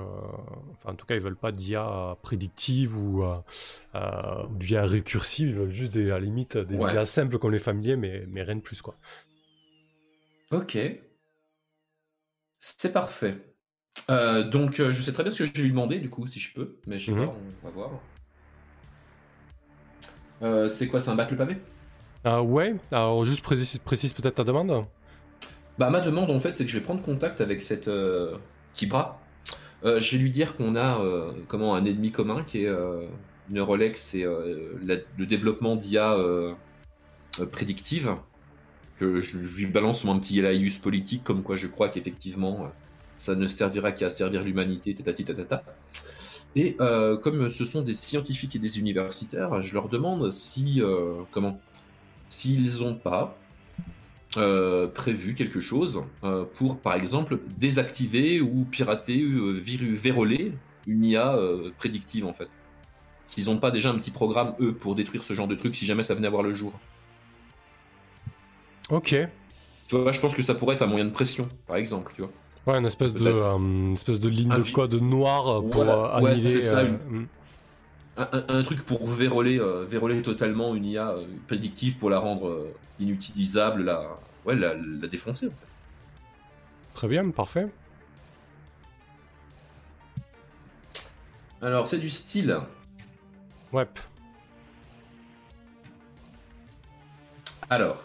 enfin, 0.73 0.91
en 0.93 0.95
tout 0.97 1.07
cas, 1.07 1.15
ils 1.15 1.21
veulent 1.21 1.37
pas 1.37 1.53
d'IA 1.53 2.17
prédictive 2.23 2.97
ou 2.99 3.23
euh, 3.25 4.45
ou 4.51 4.57
d'IA 4.57 4.87
récursive. 4.87 5.49
Ils 5.51 5.55
veulent 5.55 5.69
juste 5.71 5.93
des, 5.95 6.11
à 6.11 6.15
la 6.19 6.25
limite 6.25 6.57
des 6.59 6.75
Ouais. 6.77 6.93
IA 6.93 7.05
simples 7.07 7.39
comme 7.39 7.53
les 7.53 7.61
familiers, 7.61 7.97
mais, 7.97 8.25
mais 8.35 8.43
rien 8.43 8.57
de 8.57 8.61
plus, 8.61 8.83
quoi. 8.83 8.97
Ok. 10.51 10.77
C'est 12.75 12.93
parfait. 12.93 13.37
Euh, 14.11 14.43
donc 14.43 14.81
euh, 14.81 14.91
je 14.91 15.01
sais 15.03 15.13
très 15.13 15.23
bien 15.23 15.31
ce 15.33 15.39
que 15.39 15.45
je 15.47 15.53
vais 15.53 15.63
lui 15.63 15.71
demander 15.71 16.01
du 16.01 16.11
coup 16.11 16.27
si 16.27 16.41
je 16.41 16.53
peux, 16.53 16.77
mais 16.87 16.99
je 16.99 17.13
sais 17.13 17.17
Mhm. 17.17 17.27
pas, 17.27 17.35
on 17.63 17.67
va 17.69 17.73
voir. 17.73 17.91
Euh, 20.43 20.69
c'est 20.69 20.89
quoi, 20.89 20.99
c'est 21.01 21.11
un 21.11 21.15
bac 21.15 21.31
le 21.31 21.37
pavé? 21.37 21.57
Ah 22.25 22.43
ouais, 22.43 22.75
alors 22.91 23.25
juste 23.25 23.43
précise, 23.43 23.79
précise 23.79 24.13
peut-être 24.13 24.35
ta 24.35 24.45
demande. 24.45 24.85
Bah 25.79 25.91
ma 25.91 26.01
demande 26.01 26.31
en 26.31 26.41
fait 26.41 26.57
c'est 26.57 26.65
que 26.65 26.71
je 26.71 26.79
vais 26.79 26.85
prendre 26.85 27.03
contact 27.03 27.41
avec 27.41 27.63
cette 27.63 27.87
euh, 27.87 28.37
Kibra. 28.75 29.21
Euh, 29.85 30.01
je 30.01 30.17
vais 30.17 30.23
lui 30.23 30.31
dire 30.31 30.57
qu'on 30.57 30.75
a 30.75 31.01
euh, 31.01 31.33
comment 31.49 31.75
un 31.77 31.85
ennemi 31.85 32.11
commun 32.11 32.43
qui 32.45 32.65
est 32.65 32.69
euh, 32.69 33.07
Neurolex 33.49 34.15
et 34.15 34.25
euh, 34.25 34.73
la- 34.83 34.97
le 35.17 35.27
développement 35.27 35.77
d'IA 35.77 36.15
euh, 36.15 36.53
euh, 37.41 37.47
prédictive. 37.47 38.11
Je, 39.01 39.21
je 39.21 39.57
lui 39.59 39.67
balance 39.67 40.05
mon 40.05 40.19
petit 40.19 40.41
laïus 40.41 40.79
politique 40.79 41.23
comme 41.23 41.43
quoi 41.43 41.57
je 41.57 41.67
crois 41.67 41.89
qu'effectivement 41.91 42.65
euh, 42.65 42.69
ça 43.17 43.35
ne 43.35 43.47
servira 43.47 43.93
qu'à 43.93 44.09
servir 44.09 44.43
l'humanité, 44.43 44.95
tatati. 44.95 45.25
Et 46.55 46.77
euh, 46.81 47.17
comme 47.19 47.51
ce 47.51 47.65
sont 47.65 47.83
des 47.83 47.93
scientifiques 47.93 48.57
et 48.57 48.59
des 48.59 48.79
universitaires, 48.79 49.63
je 49.63 49.75
leur 49.75 49.89
demande 49.89 50.31
si 50.33 50.81
euh, 50.81 51.23
comment 51.31 51.61
s'ils 52.31 52.83
ont 52.83 52.95
pas 52.95 53.37
prévu 54.95 55.35
quelque 55.35 55.61
chose 55.61 56.03
pour, 56.55 56.79
par 56.79 56.95
exemple, 56.95 57.39
désactiver 57.59 58.41
ou 58.43 58.65
pirater, 58.65 59.17
viru- 59.17 59.95
véroler 59.95 60.53
une 60.87 61.05
IA 61.05 61.39
prédictive, 61.79 62.27
en 62.27 62.35
fait. 62.35 62.49
S'ils 63.27 63.47
n'ont 63.47 63.59
pas 63.59 63.71
déjà 63.71 63.91
un 63.91 63.99
petit 63.99 64.11
programme, 64.11 64.55
eux, 64.61 64.75
pour 64.75 64.95
détruire 64.95 65.25
ce 65.25 65.33
genre 65.33 65.49
de 65.49 65.55
truc, 65.55 65.75
si 65.75 65.87
jamais 65.87 66.03
ça 66.03 66.15
venait 66.15 66.27
à 66.27 66.31
voir 66.31 66.43
le 66.43 66.55
jour. 66.55 66.73
Ok. 68.91 69.17
Tu 69.89 69.97
vois, 69.97 70.13
je 70.13 70.21
pense 70.21 70.35
que 70.35 70.43
ça 70.43 70.55
pourrait 70.55 70.75
être 70.77 70.83
un 70.83 70.87
moyen 70.87 71.05
de 71.05 71.11
pression, 71.11 71.49
par 71.67 71.77
exemple, 71.77 72.13
tu 72.15 72.23
vois. 72.23 72.31
Ouais, 72.67 72.79
une 72.79 72.87
espèce 72.87 73.15
de, 73.15 73.27
euh, 73.29 73.93
espèce 73.93 74.19
de 74.19 74.29
ligne 74.29 74.51
Un 74.53 74.57
de 74.59 74.63
vi- 74.63 74.73
code 74.73 74.95
noire 74.95 75.61
pour 75.63 75.85
Voilà, 75.85 76.17
euh, 76.17 76.21
ouais, 76.21 76.47
c'est 76.47 76.61
ça, 76.61 76.81
euh, 76.81 76.87
une- 76.89 77.21
hmm. 77.23 77.27
Un, 78.19 78.29
un- 78.33 78.45
un 78.49 78.63
truc 78.63 78.83
pour 78.85 79.07
véroler, 79.09 79.61
euh, 79.61 79.85
véroler 79.85 80.23
totalement 80.23 80.75
une 80.75 80.87
IA 80.87 81.11
euh, 81.11 81.27
prédictive 81.47 81.99
pour 81.99 82.09
la 82.11 82.19
rendre 82.19 82.49
euh, 82.49 82.75
inutilisable, 82.99 83.85
la, 83.85 84.03
ouais, 84.47 84.55
la, 84.57 84.75
la 84.75 85.07
défoncer, 85.07 85.47
en 85.47 85.51
fait. 85.51 85.67
Très 86.95 87.09
bien, 87.09 87.29
parfait. 87.31 87.69
Alors, 91.63 91.87
c'est 91.87 91.99
du 91.99 92.11
style. 92.11 92.59
Ouais. 93.73 93.87
Alors. 97.71 98.03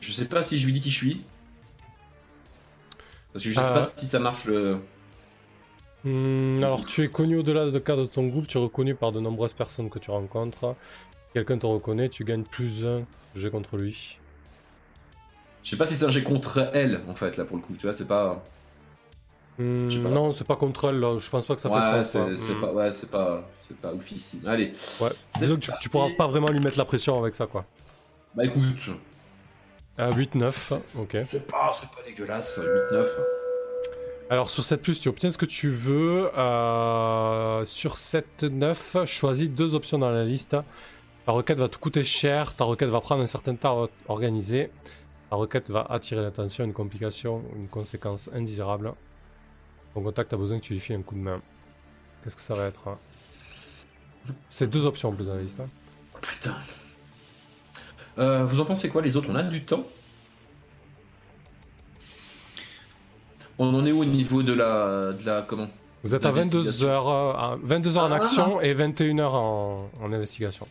Je 0.00 0.12
sais 0.12 0.26
pas 0.26 0.42
si 0.42 0.58
je 0.58 0.66
lui 0.66 0.72
dis 0.72 0.80
qui 0.80 0.90
je 0.90 0.96
suis. 0.96 1.24
Parce 3.32 3.44
que 3.44 3.50
je 3.50 3.54
sais 3.58 3.64
Euh. 3.64 3.74
pas 3.74 3.82
si 3.82 4.06
ça 4.06 4.18
marche 4.18 4.44
le. 4.46 4.78
Hmm, 6.04 6.62
alors, 6.62 6.84
tu 6.86 7.02
es 7.02 7.08
connu 7.08 7.36
au-delà 7.38 7.70
de 7.70 7.78
cadre 7.78 8.02
de 8.02 8.06
ton 8.06 8.26
groupe, 8.26 8.46
tu 8.46 8.56
es 8.58 8.60
reconnu 8.60 8.94
par 8.94 9.12
de 9.12 9.20
nombreuses 9.20 9.52
personnes 9.52 9.90
que 9.90 9.98
tu 9.98 10.10
rencontres. 10.10 10.74
Quelqu'un 11.34 11.58
te 11.58 11.66
reconnaît, 11.66 12.08
tu 12.08 12.24
gagnes 12.24 12.44
plus 12.44 12.86
un 12.86 13.02
j'ai 13.34 13.50
contre 13.50 13.76
lui. 13.76 14.18
Je 15.62 15.70
sais 15.70 15.76
pas 15.76 15.86
si 15.86 15.96
c'est 15.96 16.04
un 16.06 16.10
jet 16.10 16.22
contre 16.22 16.70
elle, 16.72 17.00
en 17.08 17.14
fait, 17.14 17.36
là, 17.36 17.44
pour 17.44 17.56
le 17.56 17.62
coup. 17.62 17.74
Tu 17.74 17.82
vois, 17.82 17.92
c'est 17.92 18.06
pas. 18.06 18.42
Hmm, 19.58 19.88
pas. 20.04 20.08
non, 20.08 20.32
c'est 20.32 20.46
pas 20.46 20.56
contre 20.56 20.88
elle, 20.90 21.00
là. 21.00 21.18
je 21.18 21.28
pense 21.28 21.44
pas 21.46 21.56
que 21.56 21.60
ça 21.60 21.68
ouais, 21.68 21.80
fait 22.02 22.18
quoi. 22.18 22.36
c'est 22.36 22.54
Hmm. 22.54 22.60
pas, 22.60 22.72
ouais, 22.72 22.90
c'est 22.92 23.10
pas, 23.10 23.48
c'est 23.66 23.76
pas 23.76 23.92
oufissime. 23.92 24.46
Allez. 24.46 24.72
Ouais. 25.00 25.08
C'est 25.34 25.40
Disons 25.42 25.56
que 25.56 25.60
tu, 25.60 25.70
tu 25.80 25.88
pourras 25.88 26.10
pas 26.16 26.28
vraiment 26.28 26.46
lui 26.50 26.60
mettre 26.60 26.78
la 26.78 26.84
pression 26.84 27.18
avec 27.18 27.34
ça, 27.34 27.46
quoi. 27.46 27.64
Bah 28.36 28.44
écoute, 28.44 28.90
À 29.98 30.10
8-9, 30.10 30.78
ok. 30.96 31.16
c'est 31.26 31.46
pas, 31.46 31.72
pas 31.72 32.02
dégueulasse. 32.06 32.60
8-9. 32.60 33.06
Alors 34.30 34.50
sur 34.50 34.62
7 34.62 34.80
plus, 34.82 35.00
tu 35.00 35.08
obtiens 35.08 35.30
ce 35.30 35.38
que 35.38 35.46
tu 35.46 35.70
veux. 35.70 36.30
Euh, 36.38 37.64
sur 37.64 37.94
7-9, 37.96 39.06
choisis 39.06 39.50
deux 39.50 39.74
options 39.74 39.98
dans 39.98 40.10
la 40.10 40.24
liste. 40.24 40.56
Ta 41.26 41.32
requête 41.32 41.58
va 41.58 41.68
te 41.68 41.76
coûter 41.78 42.02
cher, 42.04 42.54
ta 42.54 42.64
requête 42.64 42.88
va 42.90 43.00
prendre 43.00 43.22
un 43.22 43.26
certain 43.26 43.54
temps 43.54 43.84
à 43.84 43.88
organiser. 44.08 44.70
Ta 45.30 45.36
requête 45.36 45.68
va 45.70 45.86
attirer 45.90 46.22
l'attention, 46.22 46.64
une 46.64 46.72
complication, 46.72 47.42
une 47.56 47.68
conséquence 47.68 48.30
indésirable. 48.32 48.92
Ton 49.94 50.02
contact 50.02 50.32
a 50.32 50.36
besoin 50.36 50.58
que 50.58 50.64
tu 50.64 50.74
lui 50.74 50.80
files 50.80 50.96
un 50.96 51.02
coup 51.02 51.14
de 51.16 51.20
main. 51.20 51.42
Qu'est-ce 52.22 52.36
que 52.36 52.42
ça 52.42 52.54
va 52.54 52.66
être 52.66 52.86
hein? 52.88 52.98
C'est 54.48 54.68
deux 54.68 54.86
options 54.86 55.08
en 55.08 55.12
plus 55.12 55.26
dans 55.26 55.34
la 55.34 55.42
liste. 55.42 55.60
hein. 55.60 55.68
Putain. 56.20 56.54
Euh, 58.18 58.44
vous 58.44 58.60
en 58.60 58.64
pensez 58.64 58.88
quoi, 58.88 59.02
les 59.02 59.16
autres? 59.16 59.28
On 59.30 59.34
a 59.36 59.42
du 59.42 59.62
temps 59.62 59.84
On 63.58 63.74
en 63.74 63.84
est 63.84 63.92
où 63.92 64.00
au 64.00 64.04
niveau 64.04 64.42
de 64.42 64.52
la, 64.52 65.12
de 65.12 65.24
la 65.26 65.42
comment? 65.42 65.68
Vous 66.04 66.14
êtes 66.14 66.24
à 66.26 66.30
22 66.30 66.58
L'investigation. 66.58 66.88
heures, 66.88 67.08
euh, 67.08 67.32
à 67.54 67.58
22 67.60 67.96
heures 67.96 68.04
en 68.04 68.12
Ah. 68.12 68.16
action 68.16 68.60
et 68.60 68.72
21 68.72 69.18
heures 69.18 69.34
en, 69.34 69.90
en 70.00 70.12
investigation. 70.12 70.66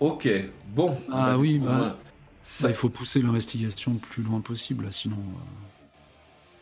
Ok, 0.00 0.28
bon. 0.68 0.98
Ah 1.10 1.38
oui, 1.38 1.58
bah. 1.58 1.96
Ça, 2.42 2.68
il 2.68 2.74
faut 2.74 2.90
pousser 2.90 3.22
l'investigation 3.22 3.94
le 3.94 3.98
plus 3.98 4.22
loin 4.22 4.40
possible, 4.40 4.84
là, 4.84 4.90
sinon 4.90 5.16
euh, 5.16 5.40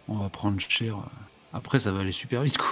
on 0.09 0.15
va 0.19 0.29
prendre 0.29 0.59
cher. 0.61 0.97
Après, 1.53 1.79
ça 1.81 1.93
va 1.93 2.01
aller 2.01 2.13
super 2.13 2.43
vite, 2.43 2.57
quoi. 2.57 2.69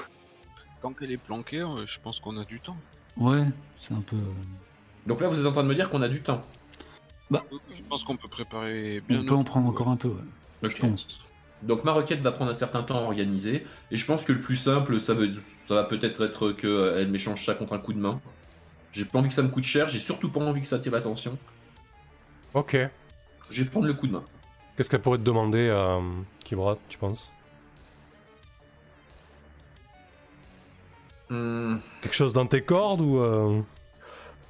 Tant 0.81 0.93
qu'elle 0.93 1.11
est 1.11 1.17
planquée, 1.19 1.65
je 1.85 1.99
pense 2.01 2.21
qu'on 2.21 2.37
a 2.39 2.45
du 2.45 2.59
temps. 2.61 2.77
Ouais, 3.17 3.45
c'est 3.79 3.93
un 3.95 4.01
peu. 4.01 4.17
Donc 5.07 5.21
là, 5.21 5.29
vous 5.29 5.39
êtes 5.41 5.47
en 5.47 5.53
train 5.53 5.63
de 5.65 5.69
me 5.69 5.75
dire 5.75 5.91
qu'on 5.91 6.03
a 6.03 6.09
du 6.09 6.23
temps. 6.23 6.43
Je 7.75 7.83
pense 7.89 8.05
qu'on 8.05 8.17
peut 8.17 8.29
préparer 8.29 9.03
bien. 9.09 9.21
on 9.21 9.25
peut 9.25 9.35
en 9.35 9.45
prendre 9.45 9.69
encore 9.69 9.89
un 9.89 9.97
peu, 9.97 10.09
ouais, 10.09 10.69
je 10.71 10.77
pense. 10.77 11.07
Donc 11.63 11.85
ma 11.85 11.93
requête 11.93 12.21
va 12.21 12.33
prendre 12.33 12.51
un 12.51 12.55
certain 12.55 12.83
temps 12.83 12.99
à 12.99 13.03
organiser, 13.03 13.65
et 13.91 13.97
je 13.97 14.05
pense 14.07 14.25
que 14.25 14.33
le 14.33 14.41
plus 14.41 14.57
simple, 14.57 14.99
ça, 15.01 15.15
veut, 15.15 15.31
ça 15.39 15.75
va 15.77 15.85
peut-être 15.85 16.25
être 16.25 16.53
qu'elle 16.53 17.09
m'échange 17.09 17.45
ça 17.45 17.55
contre 17.55 17.73
un 17.73 17.79
coup 17.79 17.93
de 17.93 18.01
main. 18.01 18.21
J'ai 18.93 19.05
pas 19.05 19.21
envie 19.21 19.29
que 19.29 19.35
ça 19.35 19.43
me 19.43 19.49
coûte 19.49 19.65
cher, 19.65 19.89
j'ai 19.89 20.01
surtout 20.01 20.29
pas 20.29 20.41
envie 20.41 20.61
que 20.61 20.67
ça 20.67 20.77
attire 20.77 20.93
l'attention. 20.93 21.39
Ok. 22.55 22.77
Je 23.49 23.63
vais 23.63 23.71
prendre 23.71 23.87
le 23.87 23.95
coup 23.95 24.07
de 24.07 24.13
main. 24.13 24.25
Qu'est-ce 24.77 24.91
qu'elle 24.91 25.01
pourrait 25.03 25.19
te 25.19 25.23
demander, 25.23 25.69
euh, 25.71 26.01
Kibra, 26.45 26.77
tu 26.89 26.99
penses? 26.99 27.31
Hmm, 31.31 31.77
Quelque 32.01 32.15
chose 32.15 32.33
dans 32.33 32.47
tes 32.47 32.63
cordes 32.63 33.01
ou 33.01 33.19
euh, 33.19 33.61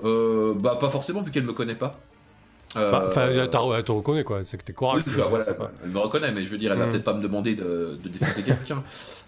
euh, 0.02 0.54
bah 0.56 0.76
pas 0.80 0.88
forcément 0.88 1.22
vu 1.22 1.30
qu'elle 1.30 1.44
me 1.44 1.52
connaît 1.52 1.76
pas. 1.76 2.00
Bah, 2.74 3.04
Enfin, 3.08 3.22
Euh, 3.22 3.46
t'as- 3.46 3.64
ouais, 3.64 3.76
elle 3.78 3.84
te 3.84 3.92
reconnaît 3.92 4.24
quoi, 4.24 4.44
c'est 4.44 4.56
que 4.56 4.62
t'es. 4.64 4.72
Oui, 4.80 5.02
bah, 5.16 5.26
voilà, 5.28 5.44
pas- 5.52 5.70
elle 5.84 5.90
me 5.90 5.98
reconnaît, 5.98 6.32
mais 6.32 6.42
je 6.44 6.50
veux 6.50 6.56
dire, 6.58 6.72
elle 6.72 6.78
va 6.78 6.86
Mm. 6.86 6.90
peut-être 6.90 7.04
pas 7.04 7.12
me 7.14 7.20
demander 7.22 7.54
de, 7.54 7.98
de 8.02 8.08
défoncer 8.08 8.42
quelqu'un. 8.66 8.76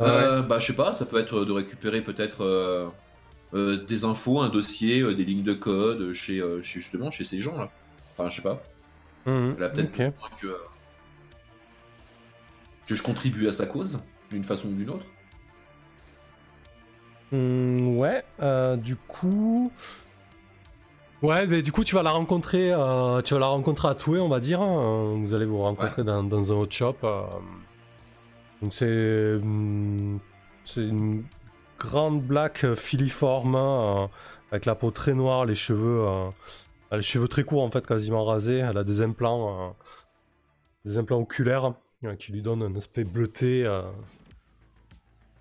Ouais, 0.01 0.07
Euh, 0.07 0.43
Bah, 0.43 0.59
je 0.59 0.67
sais 0.67 0.73
pas, 0.77 0.93
ça 0.95 1.05
peut 1.05 1.19
être 1.21 1.45
de 1.45 1.53
récupérer 1.53 2.01
peut-être 2.01 2.43
euh, 2.43 2.89
euh, 3.53 3.77
des 3.85 4.05
infos, 4.05 4.41
un 4.41 4.49
dossier, 4.49 5.01
euh, 5.03 5.15
des 5.15 5.25
lignes 5.25 5.43
de 5.45 5.53
code 5.53 6.13
chez, 6.15 6.41
euh, 6.41 6.63
chez 6.63 6.81
justement 6.81 7.11
chez 7.11 7.25
ces 7.25 7.39
gens-là. 7.41 7.71
Enfin, 8.13 8.29
je 8.31 8.37
sais 8.37 8.43
pas. 8.43 8.63
Mhm. 9.27 9.55
Elle 9.59 9.65
a 9.65 9.69
peut-être 9.69 9.89
Ok. 9.89 9.97
besoin 9.99 10.29
que, 10.41 10.57
que 12.87 12.95
je 12.95 13.03
contribue 13.03 13.47
à 13.49 13.53
sa 13.53 13.67
cause, 13.67 14.01
d'une 14.31 14.45
façon 14.45 14.69
ou 14.69 14.73
d'une 14.73 14.91
autre. 14.91 15.05
Hmm, 17.33 17.97
ouais, 17.99 18.25
euh, 18.43 18.77
du 18.77 18.97
coup. 18.97 19.73
Ouais, 21.25 21.47
mais 21.47 21.62
du 21.62 21.72
coup, 21.72 21.85
tu 21.85 21.95
vas 21.95 22.03
la 22.03 22.11
rencontrer, 22.11 22.70
euh, 22.72 23.22
tu 23.22 23.33
vas 23.35 23.41
la 23.41 23.47
rencontrer 23.47 23.89
à 23.89 23.95
Toué, 23.95 24.20
on 24.20 24.29
va 24.29 24.41
dire. 24.41 24.61
hein. 24.61 25.14
Vous 25.25 25.33
allez 25.33 25.47
vous 25.47 25.59
rencontrer 25.62 26.03
dans, 26.05 26.22
dans 26.22 26.53
un 26.53 26.57
autre 26.57 26.72
shop. 26.75 26.97
euh. 27.05 27.22
Donc 28.61 28.75
c'est, 28.75 29.39
hmm, 29.43 30.18
c'est 30.64 30.83
une 30.87 31.25
grande 31.79 32.22
black 32.22 32.64
euh, 32.64 32.75
filiforme 32.75 33.55
hein, 33.57 34.11
avec 34.51 34.66
la 34.66 34.75
peau 34.75 34.91
très 34.91 35.14
noire, 35.14 35.45
les 35.47 35.55
cheveux, 35.55 36.07
les 36.93 37.03
cheveux 37.03 37.29
très 37.29 37.45
courts 37.45 37.62
en 37.62 37.70
fait, 37.70 37.87
quasiment 37.87 38.25
rasés. 38.25 38.59
Elle 38.59 38.77
a 38.79 38.85
des 38.85 39.01
implants, 39.03 39.75
des 40.85 40.99
implants 40.99 41.20
oculaires 41.20 41.72
euh, 42.05 42.14
qui 42.16 42.33
lui 42.33 42.43
donnent 42.43 42.62
un 42.62 42.75
aspect 42.77 43.05
bleuté 43.05 43.66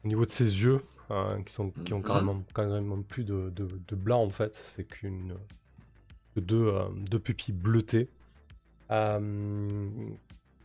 au 0.05 0.07
niveau 0.07 0.25
de 0.25 0.31
ses 0.31 0.63
yeux 0.63 0.81
qui, 1.45 1.53
sont, 1.53 1.71
qui 1.85 1.93
ont 1.93 1.97
Mhm. 1.99 2.03
carrément, 2.03 2.43
carrément 2.55 3.01
plus 3.01 3.23
de, 3.25 3.51
de, 3.53 3.67
de 3.87 3.95
blanc 3.95 4.23
en 4.23 4.29
fait. 4.31 4.53
C'est 4.67 4.85
qu'une 4.85 5.35
deux, 6.41 6.67
euh, 6.67 6.83
deux 7.09 7.19
pupilles 7.19 7.53
bleutées. 7.53 8.09
Euh, 8.91 9.19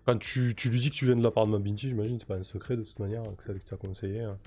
quand 0.07 0.19
tu, 0.19 0.55
tu 0.57 0.71
lui 0.71 0.81
dis 0.81 0.91
que 0.91 0.95
tu 0.97 1.05
viens 1.07 1.17
de 1.17 1.23
la 1.23 1.31
part 1.31 1.47
de 1.47 1.53
Mabinchi, 1.53 1.89
j'imagine, 1.91 2.19
c'est 2.19 2.27
pas 2.29 2.37
un 2.37 2.43
secret 2.43 2.77
de 2.77 2.83
toute 2.83 2.99
manière, 2.99 3.23
que 3.37 3.43
c'est 3.45 3.53
elle 3.53 3.59
qui 3.59 3.65
t'a 3.67 3.77
conseillé. 3.77 4.23
hein. 4.23 4.39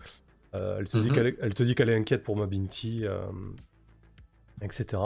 Euh, 0.53 0.77
elle, 0.79 0.87
te 0.89 0.97
dit 0.97 1.07
Mhm. 1.07 1.13
qu'elle 1.13 1.35
elle 1.41 1.53
te 1.53 1.63
dit 1.63 1.75
qu'elle 1.75 1.89
est 1.89 1.95
inquiète 1.95 2.23
pour 2.23 2.35
Mabinti, 2.35 3.05
euh, 3.05 3.21
etc. 4.61 5.01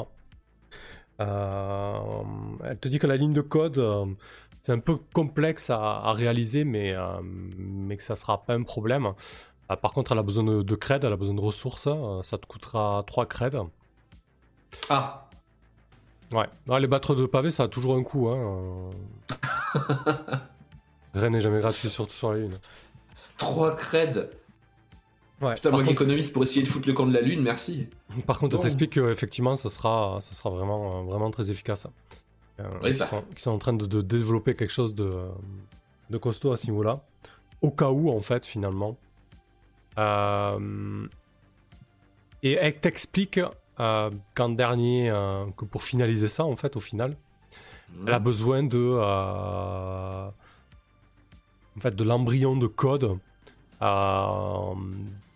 Euh, 1.22 1.98
elle 2.64 2.78
te 2.80 2.88
dit 2.88 3.00
que 3.00 3.08
la 3.08 3.16
ligne 3.18 3.34
de 3.34 3.42
code, 3.42 3.78
euh, 3.78 4.06
c'est 4.62 4.72
un 4.74 4.80
peu 4.80 4.98
complexe 5.14 5.70
à, 5.70 5.78
à 5.80 6.14
réaliser, 6.14 6.64
mais, 6.64 6.94
euh, 6.94 7.22
mais 7.24 7.98
que 7.98 8.04
ça 8.04 8.16
sera 8.16 8.44
pas 8.44 8.54
un 8.54 8.64
problème. 8.64 9.14
Euh, 9.72 9.76
par 9.76 9.94
contre, 9.94 10.12
elle 10.12 10.20
a 10.20 10.24
besoin 10.24 10.44
de, 10.44 10.62
de 10.62 10.76
cred, 10.76 11.04
elle 11.04 11.14
a 11.14 11.18
besoin 11.18 11.36
de 11.36 11.42
ressources. 11.42 11.88
euh, 11.88 12.22
ça 12.24 12.38
te 12.38 12.46
coûtera 12.46 13.04
3 13.08 13.26
creds. 13.28 13.68
Ah, 14.90 15.25
Ouais, 16.32 16.48
Non, 16.68 16.78
les 16.78 16.88
battre 16.88 17.16
de 17.16 17.26
pavés, 17.26 17.52
ça 17.52 17.64
a 17.64 17.68
toujours 17.68 17.96
un 17.96 18.04
coût. 18.04 18.30
Hein. 18.30 18.90
Rien 21.14 21.30
n'est 21.30 21.42
jamais 21.42 21.60
gratuit, 21.60 21.90
surtout 21.90 22.14
sur 22.14 22.32
la 22.34 22.40
Lune. 22.40 22.58
3 23.38 23.76
creds. 23.78 24.30
Ouais. 25.42 25.56
Putain, 25.56 25.70
par, 25.70 25.72
moi 25.74 25.82
qui 25.82 25.88
contre, 25.90 25.92
économise 26.02 26.32
pour 26.32 26.44
essayer 26.44 26.64
de 26.64 26.68
foutre 26.68 26.88
le 26.88 26.94
camp 26.94 27.06
de 27.06 27.14
la 27.14 27.20
lune, 27.22 27.42
merci. 27.42 27.88
par 28.26 28.40
contre, 28.40 28.56
Bon. 28.56 28.62
je 28.62 28.68
t'explique 28.68 28.94
qu'effectivement, 28.94 29.56
ça 29.58 29.70
sera, 29.70 30.18
ça 30.22 30.34
sera 30.34 30.50
vraiment, 30.50 31.04
vraiment 31.04 31.30
très 31.32 31.52
efficace. 31.52 31.88
Euh, 32.60 32.64
Oui, 32.82 32.92
ils, 32.92 32.98
bah. 33.00 33.06
sont, 33.08 33.24
ils 33.34 33.40
sont 33.40 33.52
en 33.52 33.58
train 33.58 33.74
de, 33.74 33.86
de 33.86 34.02
développer 34.02 34.56
quelque 34.56 34.72
chose 34.72 34.96
de, 34.96 35.26
de 36.10 36.18
costaud 36.18 36.54
à 36.54 36.58
ce 36.58 36.68
niveau-là. 36.68 37.02
Au 37.62 37.72
cas 37.72 37.90
où, 37.90 38.10
en 38.10 38.22
fait, 38.22 38.46
finalement. 38.46 38.98
Euh, 39.98 41.06
Et 42.44 42.54
elle 42.54 42.80
t'explique 42.80 43.40
euh, 43.80 44.10
qu'en 44.36 44.50
dernier, 44.50 45.10
euh, 45.12 45.46
que 45.58 45.66
pour 45.66 45.84
finaliser 45.84 46.30
ça, 46.30 46.46
en 46.46 46.56
fait, 46.56 46.76
au 46.76 46.80
final, 46.80 47.16
Elle 48.08 48.14
a 48.14 48.20
besoin 48.20 48.64
de, 48.64 48.78
euh, 48.80 50.28
en 51.78 51.80
fait, 51.80 51.96
de 51.96 52.04
l'embryon 52.04 52.56
de 52.58 52.68
code 52.68 53.18
euh, 53.82 54.74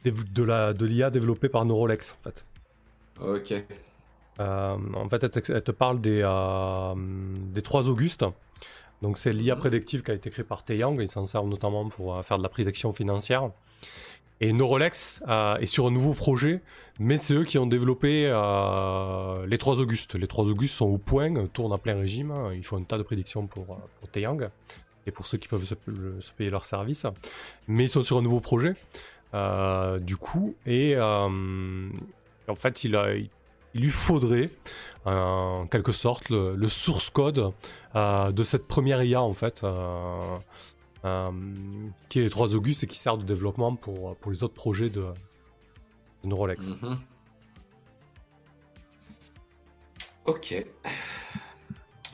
de 0.06 0.44
la 0.44 0.74
de 0.74 0.86
l'IA 0.86 1.10
développée 1.10 1.50
par 1.50 1.66
Neurolex. 1.66 2.16
En 2.20 2.24
fait, 2.24 2.46
Ok. 3.22 3.54
En 4.40 5.10
fait, 5.10 5.24
elle, 5.24 5.30
te- 5.32 5.52
elle 5.52 5.64
te 5.64 5.72
parle 5.72 6.00
des 6.02 6.22
des 7.54 7.62
trois 7.62 7.88
Augustes. 7.90 8.26
Donc 9.02 9.18
c'est 9.18 9.32
l'IA 9.34 9.56
prédictive 9.56 10.04
qui 10.04 10.12
a 10.12 10.14
été 10.14 10.30
créée 10.30 10.46
par 10.46 10.64
Taeyang. 10.64 11.00
Ils 11.00 11.08
s'en 11.10 11.26
servent 11.26 11.48
notamment 11.48 11.88
pour 11.90 12.24
faire 12.26 12.38
de 12.38 12.44
la 12.44 12.50
prédiction 12.50 12.92
financière. 12.94 13.50
Et 14.42 14.54
Neurolex 14.54 15.22
euh, 15.28 15.58
est 15.58 15.66
sur 15.66 15.88
un 15.88 15.92
nouveau 15.92 16.14
projet, 16.14 16.62
mais 17.00 17.18
c'est 17.18 17.34
eux 17.34 17.44
qui 17.44 17.58
ont 17.58 17.66
développé 17.68 18.26
euh, 18.32 19.46
les 19.46 19.58
trois 19.58 19.80
Augustes. 19.80 20.16
Les 20.16 20.28
trois 20.28 20.46
Augustes 20.46 20.76
sont 20.76 20.88
au 20.88 20.98
point, 20.98 21.34
tournent 21.48 21.74
à 21.74 21.78
plein 21.78 21.96
régime. 22.00 22.34
Ils 22.56 22.64
font 22.64 22.78
un 22.78 22.84
tas 22.84 22.98
de 22.98 23.04
prédictions 23.04 23.48
pour, 23.48 23.66
euh, 23.72 23.76
pour 24.00 24.10
Taeyang 24.10 24.50
et 25.08 25.12
pour 25.12 25.28
ceux 25.28 25.38
qui 25.38 25.48
peuvent 25.50 25.66
se, 25.66 25.76
payer 26.38 26.50
leur 26.50 26.66
service. 26.66 27.06
Mais 27.68 27.86
ils 27.86 27.90
sont 27.90 28.02
sur 28.04 28.18
un 28.18 28.22
nouveau 28.22 28.40
projet, 28.40 28.76
du 30.02 30.18
coup, 30.18 30.56
et 30.66 30.98
en 31.00 32.56
fait, 32.58 32.84
il, 32.84 32.96
a- 32.96 33.16
il- 33.16 33.30
lui 33.76 33.92
faudrait 33.92 34.50
en 35.06 35.68
quelque 35.70 35.92
sorte 35.92 36.30
le, 36.30 36.56
le 36.56 36.70
source 36.70 37.10
code 37.12 37.52
de 37.96 38.44
cette 38.44 38.68
première 38.68 39.04
IA 39.04 39.22
en 39.22 39.34
fait. 39.34 39.64
Euh, 41.06 41.32
qui 42.10 42.20
est 42.20 42.24
les 42.24 42.30
trois 42.30 42.54
Augustes 42.56 42.84
et 42.84 42.88
qui 42.88 42.98
sert 42.98 43.18
de 43.18 43.24
développement 43.24 43.76
pour, 43.76 44.16
pour 44.18 44.32
les 44.32 44.44
autres 44.44 44.54
projets 44.54 44.90
de, 44.90 45.06
de 46.24 46.28
Neurolex. 46.28 46.70
Mhm. 46.70 47.00
Ok. 50.26 50.66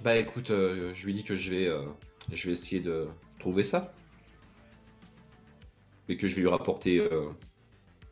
Bah 0.03 0.15
écoute, 0.17 0.51
euh, 0.51 0.93
je 0.93 1.05
lui 1.05 1.13
dis 1.13 1.23
que 1.23 1.35
je 1.35 1.49
vais, 1.49 1.67
euh, 1.67 1.83
je 2.31 2.47
vais 2.47 2.53
essayer 2.53 2.79
de 2.79 3.07
trouver 3.39 3.63
ça. 3.63 3.93
Et 6.07 6.17
que 6.17 6.27
je 6.27 6.35
vais 6.35 6.41
lui 6.41 6.49
rapporter 6.49 6.99
euh, 6.99 7.29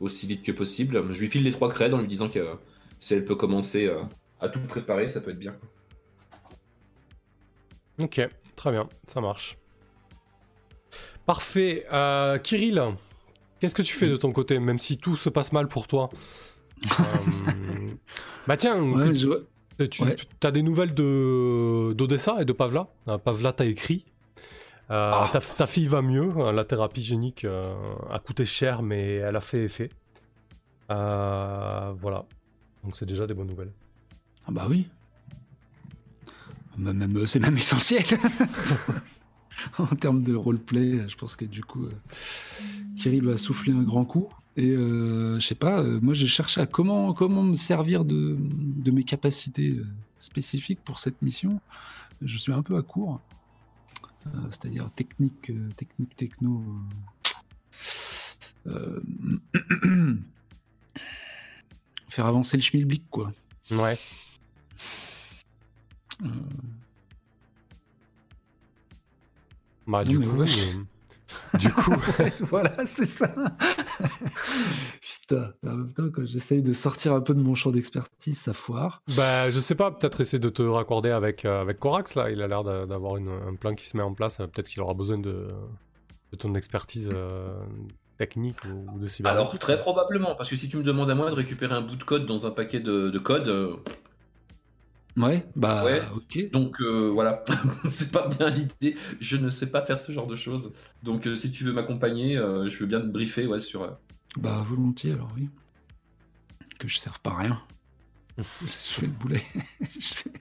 aussi 0.00 0.26
vite 0.26 0.44
que 0.44 0.52
possible. 0.52 1.12
Je 1.12 1.20
lui 1.20 1.28
file 1.28 1.44
les 1.44 1.52
trois 1.52 1.70
creds 1.70 1.94
en 1.94 2.00
lui 2.00 2.08
disant 2.08 2.28
que 2.28 2.56
si 2.98 3.14
elle 3.14 3.24
peut 3.24 3.36
commencer 3.36 3.88
à 4.40 4.48
tout 4.48 4.60
préparer, 4.60 5.06
ça 5.06 5.20
peut 5.20 5.30
être 5.30 5.38
bien. 5.38 5.56
Ok, 8.00 8.20
très 8.56 8.72
bien, 8.72 8.88
ça 9.06 9.20
marche. 9.20 9.56
Parfait. 11.26 11.86
Euh, 11.92 12.38
Kirill, 12.38 12.82
qu'est-ce 13.60 13.74
que 13.74 13.82
tu 13.82 13.94
fais 13.94 14.08
de 14.08 14.16
ton 14.16 14.32
côté, 14.32 14.58
même 14.58 14.78
si 14.78 14.98
tout 14.98 15.16
se 15.16 15.28
passe 15.28 15.52
mal 15.52 15.68
pour 15.68 15.86
toi 15.86 16.10
Euh, 16.84 17.90
Bah 18.46 18.56
tiens, 18.58 18.82
Ouais, 18.82 19.08
que- 19.08 19.14
je- 19.14 19.86
tu 19.86 20.02
ouais. 20.04 20.16
as 20.42 20.50
des 20.50 20.62
nouvelles 20.62 20.92
de 20.94 21.92
d'Odessa 21.94 22.36
et 22.40 22.44
de 22.44 22.52
Pavla. 22.52 22.88
Euh, 23.08 23.16
Pavla 23.18 23.52
t'a 23.52 23.64
écrit. 23.64 24.04
Euh, 24.90 25.10
Ah. 25.14 25.30
ta, 25.32 25.40
ta 25.40 25.66
fille 25.66 25.86
va 25.86 26.02
mieux. 26.02 26.30
Euh, 26.36 26.52
La 26.52 26.64
thérapie 26.64 27.02
génique 27.02 27.44
a 27.46 28.18
coûté 28.18 28.44
cher, 28.44 28.82
mais 28.82 29.14
elle 29.14 29.36
a 29.36 29.40
fait 29.40 29.64
effet. 29.64 29.88
Voilà. 30.88 32.26
Donc 32.84 32.96
c'est 32.96 33.06
déjà 33.06 33.26
des 33.26 33.32
bonnes 33.34 33.46
nouvelles. 33.48 33.72
Ah 34.46 34.50
bah 34.50 34.66
oui. 34.68 34.88
Bah, 36.76 36.92
même, 36.92 37.26
c'est 37.26 37.40
même 37.40 37.56
essentiel. 37.56 38.04
en 39.78 39.86
termes 39.86 40.22
de 40.22 40.34
roleplay, 40.34 41.08
je 41.08 41.16
pense 41.16 41.36
que 41.36 41.44
du 41.44 41.62
coup, 41.62 41.84
euh, 41.84 41.92
Kirill 42.96 43.24
va 43.24 43.38
souffler 43.38 43.72
un 43.72 43.82
grand 43.82 44.04
coup. 44.04 44.28
Et 44.56 44.70
euh, 44.70 45.40
je 45.40 45.46
sais 45.46 45.56
pas, 45.56 45.82
euh, 45.82 45.98
moi 46.00 46.14
j'ai 46.14 46.28
cherché 46.28 46.60
à 46.60 46.66
comment, 46.66 47.12
comment 47.12 47.42
me 47.42 47.56
servir 47.56 48.04
de, 48.04 48.36
de 48.38 48.90
mes 48.92 49.02
capacités 49.02 49.70
euh, 49.70 49.86
spécifiques 50.20 50.80
pour 50.84 51.00
cette 51.00 51.20
mission. 51.22 51.60
Je 52.22 52.38
suis 52.38 52.52
un 52.52 52.62
peu 52.62 52.76
à 52.76 52.82
court. 52.82 53.20
Euh, 54.26 54.30
C'est-à-dire 54.50 54.90
technique, 54.92 55.50
euh, 55.50 55.70
technique 55.76 56.14
techno. 56.16 56.62
euh, 58.68 59.00
euh, 59.84 60.16
faire 62.08 62.26
avancer 62.26 62.56
le 62.56 62.62
schmilblick, 62.62 63.02
quoi. 63.10 63.32
Ouais. 63.70 63.98
Euh, 66.22 66.28
Bah, 69.86 70.02
Non, 70.04 70.10
du 70.10 70.18
mais 70.18 70.26
coup, 70.26 70.36
ouais. 70.38 70.46
euh, 70.48 70.82
du 71.58 71.70
coup, 71.72 71.92
voilà, 72.50 72.74
c'est 72.86 73.06
ça. 73.06 73.34
Putain, 75.00 75.52
en 75.66 75.74
même 75.76 75.92
temps, 75.92 76.08
quand 76.12 76.24
j'essaye 76.26 76.62
de 76.62 76.72
sortir 76.72 77.12
un 77.14 77.20
peu 77.20 77.34
de 77.34 77.40
mon 77.40 77.54
champ 77.54 77.70
d'expertise, 77.70 78.38
ça 78.38 78.52
foire. 78.52 79.02
bah, 79.16 79.50
je 79.50 79.58
sais 79.60 79.74
pas, 79.74 79.90
peut-être 79.90 80.20
essayer 80.20 80.38
de 80.38 80.48
te 80.48 80.62
raccorder 80.62 81.10
avec, 81.10 81.44
euh, 81.44 81.60
avec 81.62 81.78
Corax, 81.78 82.14
là. 82.14 82.30
Il 82.30 82.42
a 82.42 82.46
l'air 82.48 82.62
d'a- 82.64 82.86
d'avoir 82.86 83.14
un 83.16 83.54
plan 83.54 83.74
qui 83.74 83.86
se 83.88 83.96
met 83.96 84.02
en 84.02 84.12
place. 84.14 84.40
Euh, 84.40 84.46
Peut-être 84.46 84.68
qu'il 84.68 84.82
aura 84.82 84.94
besoin 84.94 85.16
de, 85.18 85.48
de 86.32 86.36
ton 86.36 86.54
expertise 86.54 87.08
euh, 87.12 87.54
technique 88.18 88.58
ou, 88.64 88.94
ou 88.94 88.98
de 88.98 89.08
cybernétique. 89.08 89.26
Alors 89.48 89.58
très 89.58 89.78
probablement, 89.78 90.34
parce 90.34 90.50
que 90.50 90.56
si 90.56 90.68
tu 90.68 90.76
me 90.76 90.82
demandes 90.82 91.10
à 91.10 91.14
moi 91.14 91.30
de 91.30 91.34
récupérer 91.34 91.74
un 91.74 91.80
bout 91.82 91.96
de 91.96 92.04
code 92.04 92.26
dans 92.26 92.46
un 92.46 92.50
paquet 92.50 92.80
de, 92.80 93.08
de 93.10 93.18
code, 93.18 93.48
euh, 93.48 93.74
Ouais, 95.16 95.46
bah, 95.54 95.84
Ouais. 95.84 96.02
ok. 96.14 96.50
donc 96.50 96.80
euh, 96.80 97.08
voilà, 97.10 97.44
c'est 97.88 98.10
pas 98.10 98.26
bien 98.28 98.50
l'idée. 98.50 98.96
Je 99.20 99.36
ne 99.36 99.48
sais 99.50 99.66
pas 99.70 99.82
faire 99.82 100.00
ce 100.00 100.10
genre 100.10 100.26
de 100.26 100.34
choses. 100.36 100.72
Donc 101.04 101.26
euh, 101.26 101.36
si 101.36 101.52
tu 101.52 101.62
veux 101.64 101.72
m'accompagner, 101.72 102.36
euh, 102.36 102.68
je 102.68 102.78
veux 102.80 102.86
bien 102.86 103.00
te 103.00 103.06
briefer 103.06 103.46
ouais, 103.46 103.60
sur. 103.60 103.82
euh, 103.82 103.90
Bah, 104.36 104.62
volontiers, 104.66 105.12
alors 105.12 105.30
oui. 105.36 105.48
Que 106.80 106.88
je 106.88 106.98
serve 106.98 107.20
pas 107.20 107.30
à 107.30 107.38
rien. 107.38 107.62
je 108.38 108.42
fais 108.42 109.06
le 109.06 109.12
boulet. 109.12 109.42
Je 110.00 110.14
fais- 110.14 110.32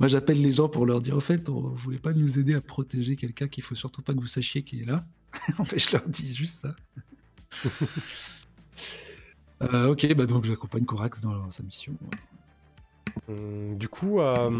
Moi, 0.00 0.08
j'appelle 0.08 0.40
les 0.42 0.50
gens 0.52 0.68
pour 0.68 0.86
leur 0.86 1.00
dire, 1.00 1.16
en 1.16 1.20
fait, 1.20 1.48
on 1.48 1.60
voulait 1.68 1.98
pas 2.00 2.12
nous 2.14 2.38
aider 2.38 2.54
à 2.54 2.60
protéger 2.60 3.14
quelqu'un 3.16 3.46
qu'il 3.46 3.62
faut 3.62 3.74
surtout 3.76 4.02
pas 4.02 4.14
que 4.14 4.18
vous 4.18 4.26
sachiez 4.26 4.64
qui 4.64 4.80
est 4.80 4.84
là. 4.84 5.04
en 5.58 5.64
fait, 5.64 5.78
je 5.78 5.92
leur 5.92 6.08
dis 6.08 6.34
juste 6.34 6.60
ça. 6.62 6.74
Euh, 9.62 9.88
ok, 9.92 10.12
bah 10.14 10.26
donc 10.26 10.44
j'accompagne 10.44 10.84
Corax 10.84 11.20
dans 11.20 11.50
sa 11.50 11.62
mission. 11.62 11.96
Du 13.28 13.88
coup, 13.88 14.20
euh, 14.20 14.50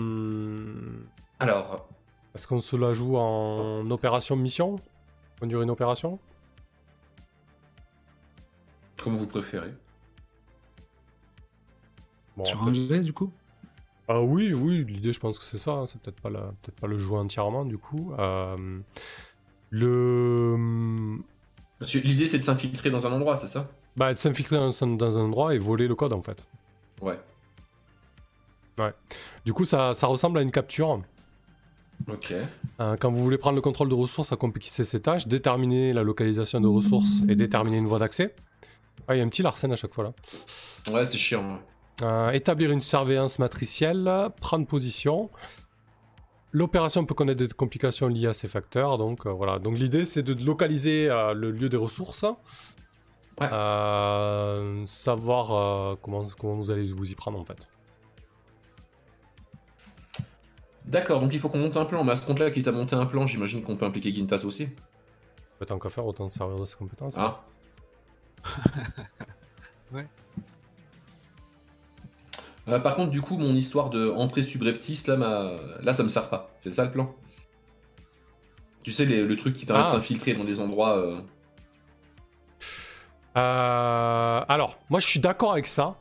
Alors, 1.39 1.89
est-ce 2.35 2.47
qu'on 2.47 2.61
se 2.61 2.77
la 2.77 2.93
joue 2.93 3.17
en 3.17 3.91
opération 3.91 4.37
mission? 4.37 4.77
Conduire 5.41 5.63
une 5.63 5.71
opération? 5.71 6.19
comme 9.03 9.17
vous 9.17 9.27
préférez. 9.27 9.75
Bon, 12.37 12.45
Sur 12.45 12.63
un 12.63 12.73
jet, 12.73 13.01
du 13.01 13.13
coup? 13.13 13.33
Ah 14.09 14.23
oui, 14.23 14.53
oui, 14.53 14.85
l'idée 14.85 15.13
je 15.13 15.19
pense 15.21 15.39
que 15.39 15.45
c'est 15.45 15.59
ça, 15.59 15.73
hein, 15.73 15.87
c'est 15.87 16.01
peut-être 16.01 16.21
pas, 16.21 16.31
la- 16.31 16.53
peut 16.63 16.73
pas 16.73 16.87
le 16.87 16.99
jouer 16.99 17.19
entièrement 17.19 17.65
du 17.65 17.79
coup. 17.79 18.13
Euh, 18.19 18.79
le... 19.71 21.19
L'idée, 21.95 22.29
c'est 22.29 22.39
de 22.39 22.43
s'infiltrer 22.43 22.91
dans 22.91 23.07
un 23.07 23.13
endroit, 23.13 23.37
c'est 23.37 23.49
ça? 23.49 23.69
Bah, 23.97 24.13
de 24.13 24.19
s'infiltrer 24.19 24.57
dans, 24.57 24.71
dans 24.97 25.19
un 25.19 25.23
endroit 25.23 25.55
et 25.55 25.59
voler 25.59 25.89
le 25.89 25.95
code 25.95 26.13
en 26.13 26.23
fait. 26.23 26.47
Ouais. 27.01 27.19
Du 29.45 29.53
coup, 29.53 29.64
ça, 29.64 29.95
ça 29.95 30.07
ressemble 30.07 30.39
à 30.39 30.43
une 30.43 30.51
capture. 30.51 31.03
Ok. 32.09 32.35
Euh, 32.81 32.97
quand 32.97 33.11
vous 33.11 33.23
voulez 33.23 33.39
prendre 33.39 33.57
le 33.57 33.62
contrôle 33.62 33.89
de 33.89 33.95
ressources, 33.95 34.33
accomplissez 34.33 34.85
ces 34.85 35.01
tâches, 35.01 35.27
déterminer 35.29 35.93
la 35.93 36.03
localisation 36.03 36.61
de 36.61 36.66
ressources 36.66 37.23
et 37.29 37.37
déterminer 37.37 37.77
une 37.77 37.87
voie 37.87 37.99
d'accès. 37.99 38.35
Ah, 39.07 39.14
il 39.14 39.18
y 39.18 39.20
a 39.20 39.25
un 39.25 39.29
petit 39.29 39.43
Larsen 39.43 39.70
à 39.73 39.77
chaque 39.77 39.95
fois 39.95 40.05
là. 40.05 40.12
Ouais, 40.93 41.05
c'est 41.05 41.18
chiant. 41.18 41.43
ouais. 41.43 41.59
Euh, 42.03 42.31
établir 42.31 42.73
une 42.73 42.81
surveillance 42.81 43.39
matricielle, 43.39 44.11
prendre 44.41 44.66
position. 44.66 45.31
L'opération 46.51 47.05
peut 47.05 47.14
connaître 47.14 47.39
des 47.39 47.49
complications 47.49 48.09
liées 48.09 48.27
à 48.27 48.33
ces 48.33 48.49
facteurs, 48.49 48.99
donc 48.99 49.27
euh, 49.27 49.31
voilà. 49.31 49.59
Donc 49.59 49.79
l'idée 49.79 50.05
c'est 50.05 50.23
de 50.23 50.35
localiser 50.45 51.09
le 51.35 51.51
lieu 51.51 51.68
des 51.68 51.77
ressources, 51.77 52.25
Ouais. 53.41 53.49
Savoir 54.87 55.97
comment, 56.03 56.23
comment 56.39 56.55
vous 56.57 56.70
allez 56.70 56.93
vous 56.93 57.11
y 57.11 57.14
prendre 57.14 57.39
en 57.39 57.45
fait. 57.45 57.66
D'accord, 60.87 61.20
donc 61.20 61.33
il 61.33 61.39
faut 61.41 61.49
qu'on 61.49 61.59
monte 61.59 61.76
un 61.76 61.85
plan. 61.85 62.03
Mais 62.05 62.12
à 62.12 62.16
ce 62.16 62.26
compte-là, 62.26 62.51
qui 62.51 62.62
t'a 62.62 62.72
monté 62.72 62.95
un 62.97 63.07
plan, 63.07 63.26
j'imagine 63.26 63.62
qu'on 63.62 63.76
peut 63.76 63.87
impliquer 63.87 64.12
Gintas 64.12 64.43
aussi. 64.45 64.68
Tant 65.66 65.78
qu'à 65.78 65.89
faire, 65.91 66.05
autant 66.07 66.28
se 66.28 66.39
servir 66.39 66.59
de 66.59 66.64
ses 66.64 66.76
compétences. 66.76 67.14
Ouais. 69.93 70.07
Euh, 72.68 72.78
par 72.80 72.95
contre, 72.97 73.11
du 73.11 73.20
coup, 73.20 73.37
mon 73.37 73.55
histoire 73.55 73.91
de 73.91 74.11
entrée 74.11 74.43
subreptice, 74.43 75.07
là, 75.07 75.16
ma... 75.16 75.53
là, 75.83 75.93
ça 75.93 76.03
me 76.03 76.09
sert 76.09 76.28
pas. 76.30 76.51
C'est 76.62 76.70
ça 76.70 76.85
le 76.87 76.91
plan? 76.91 77.14
Tu 78.85 78.91
sais, 78.93 79.05
les- 79.05 79.24
le 79.24 79.37
truc 79.37 79.55
qui 79.55 79.66
permet 79.66 79.83
Ah. 79.83 79.87
de 79.87 79.91
s'infiltrer 79.91 80.33
dans 80.35 80.45
des 80.45 80.61
endroits. 80.61 80.97
euh, 80.97 81.20
Euh, 83.37 84.41
alors, 84.49 84.78
moi 84.91 85.01
je 85.01 85.07
suis 85.07 85.18
d'accord 85.20 85.53
avec 85.53 85.66
ça. 85.66 85.97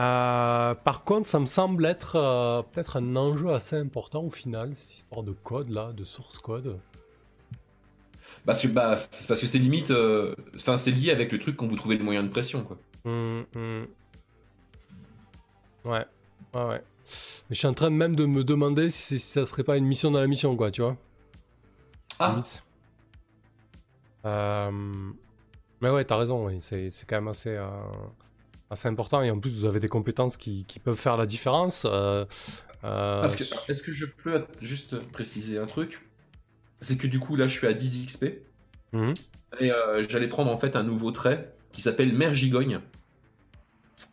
Euh, 0.00 0.74
par 0.74 1.02
contre, 1.04 1.28
ça 1.28 1.40
me 1.40 1.46
semble 1.46 1.84
être 1.84 2.14
euh, 2.16 2.62
peut-être 2.62 2.96
un 2.98 3.16
enjeu 3.16 3.50
assez 3.52 3.76
important 3.76 4.22
au 4.22 4.30
final, 4.30 4.72
cette 4.76 4.98
histoire 4.98 5.24
de 5.24 5.32
code 5.32 5.70
là, 5.70 5.92
de 5.92 6.04
source 6.04 6.38
code. 6.38 6.78
Parce 8.46 8.62
que 8.62 8.68
bah, 8.68 8.96
c'est 9.12 9.26
parce 9.26 9.40
que 9.40 9.46
c'est 9.46 9.58
limite. 9.58 9.90
euh, 9.90 10.34
Enfin, 10.54 10.76
c'est 10.76 10.92
lié 10.92 11.10
avec 11.10 11.32
le 11.32 11.38
truc 11.38 11.56
quand 11.56 11.66
vous 11.66 11.76
trouvez 11.76 11.96
le 11.96 12.04
moyen 12.04 12.22
de 12.22 12.28
pression, 12.28 12.62
quoi. 12.62 12.78
Hum, 13.04 13.44
hum. 13.54 13.86
Ouais, 15.84 16.06
ouais, 16.54 16.64
ouais. 16.64 16.82
Mais 17.48 17.54
je 17.54 17.54
suis 17.54 17.66
en 17.66 17.74
train 17.74 17.90
de 17.90 17.96
même 17.96 18.14
de 18.14 18.24
me 18.26 18.44
demander 18.44 18.90
si 18.90 19.18
ça 19.18 19.44
serait 19.44 19.64
pas 19.64 19.76
une 19.76 19.86
mission 19.86 20.10
dans 20.10 20.20
la 20.20 20.26
mission, 20.26 20.56
quoi, 20.56 20.70
tu 20.70 20.82
vois. 20.82 20.96
Ah 22.20 22.36
Mais 25.80 25.90
ouais, 25.90 26.04
t'as 26.04 26.16
raison, 26.16 26.46
oui. 26.46 26.58
c'est 26.60 26.90
quand 27.06 27.16
même 27.16 27.28
assez, 27.28 27.56
assez 28.70 28.88
important. 28.88 29.22
Et 29.22 29.30
en 29.30 29.38
plus, 29.38 29.56
vous 29.56 29.64
avez 29.64 29.80
des 29.80 29.88
compétences 29.88 30.36
qui, 30.36 30.64
qui 30.66 30.78
peuvent 30.78 30.98
faire 30.98 31.16
la 31.16 31.26
différence. 31.26 31.86
euh, 31.88 32.24
euh, 32.84 33.22
est-ce 33.24 33.82
que 33.82 33.92
je 33.92 34.06
peux 34.06 34.44
juste 34.60 34.98
préciser 35.10 35.58
un 35.58 35.66
truc? 35.66 36.06
C'est 36.80 36.96
que 36.96 37.06
du 37.06 37.18
coup, 37.18 37.34
là, 37.36 37.46
je 37.46 37.56
suis 37.56 37.66
à 37.66 37.72
10 37.72 38.06
XP. 38.06 38.26
Mhm. 38.92 39.14
Et 39.60 39.72
euh, 39.72 40.02
j'allais 40.08 40.28
prendre 40.28 40.50
en 40.50 40.56
fait 40.58 40.76
un 40.76 40.82
nouveau 40.84 41.10
trait 41.10 41.52
qui 41.72 41.80
s'appelle 41.80 42.12
Mère 42.14 42.34
Gigogne. 42.34 42.80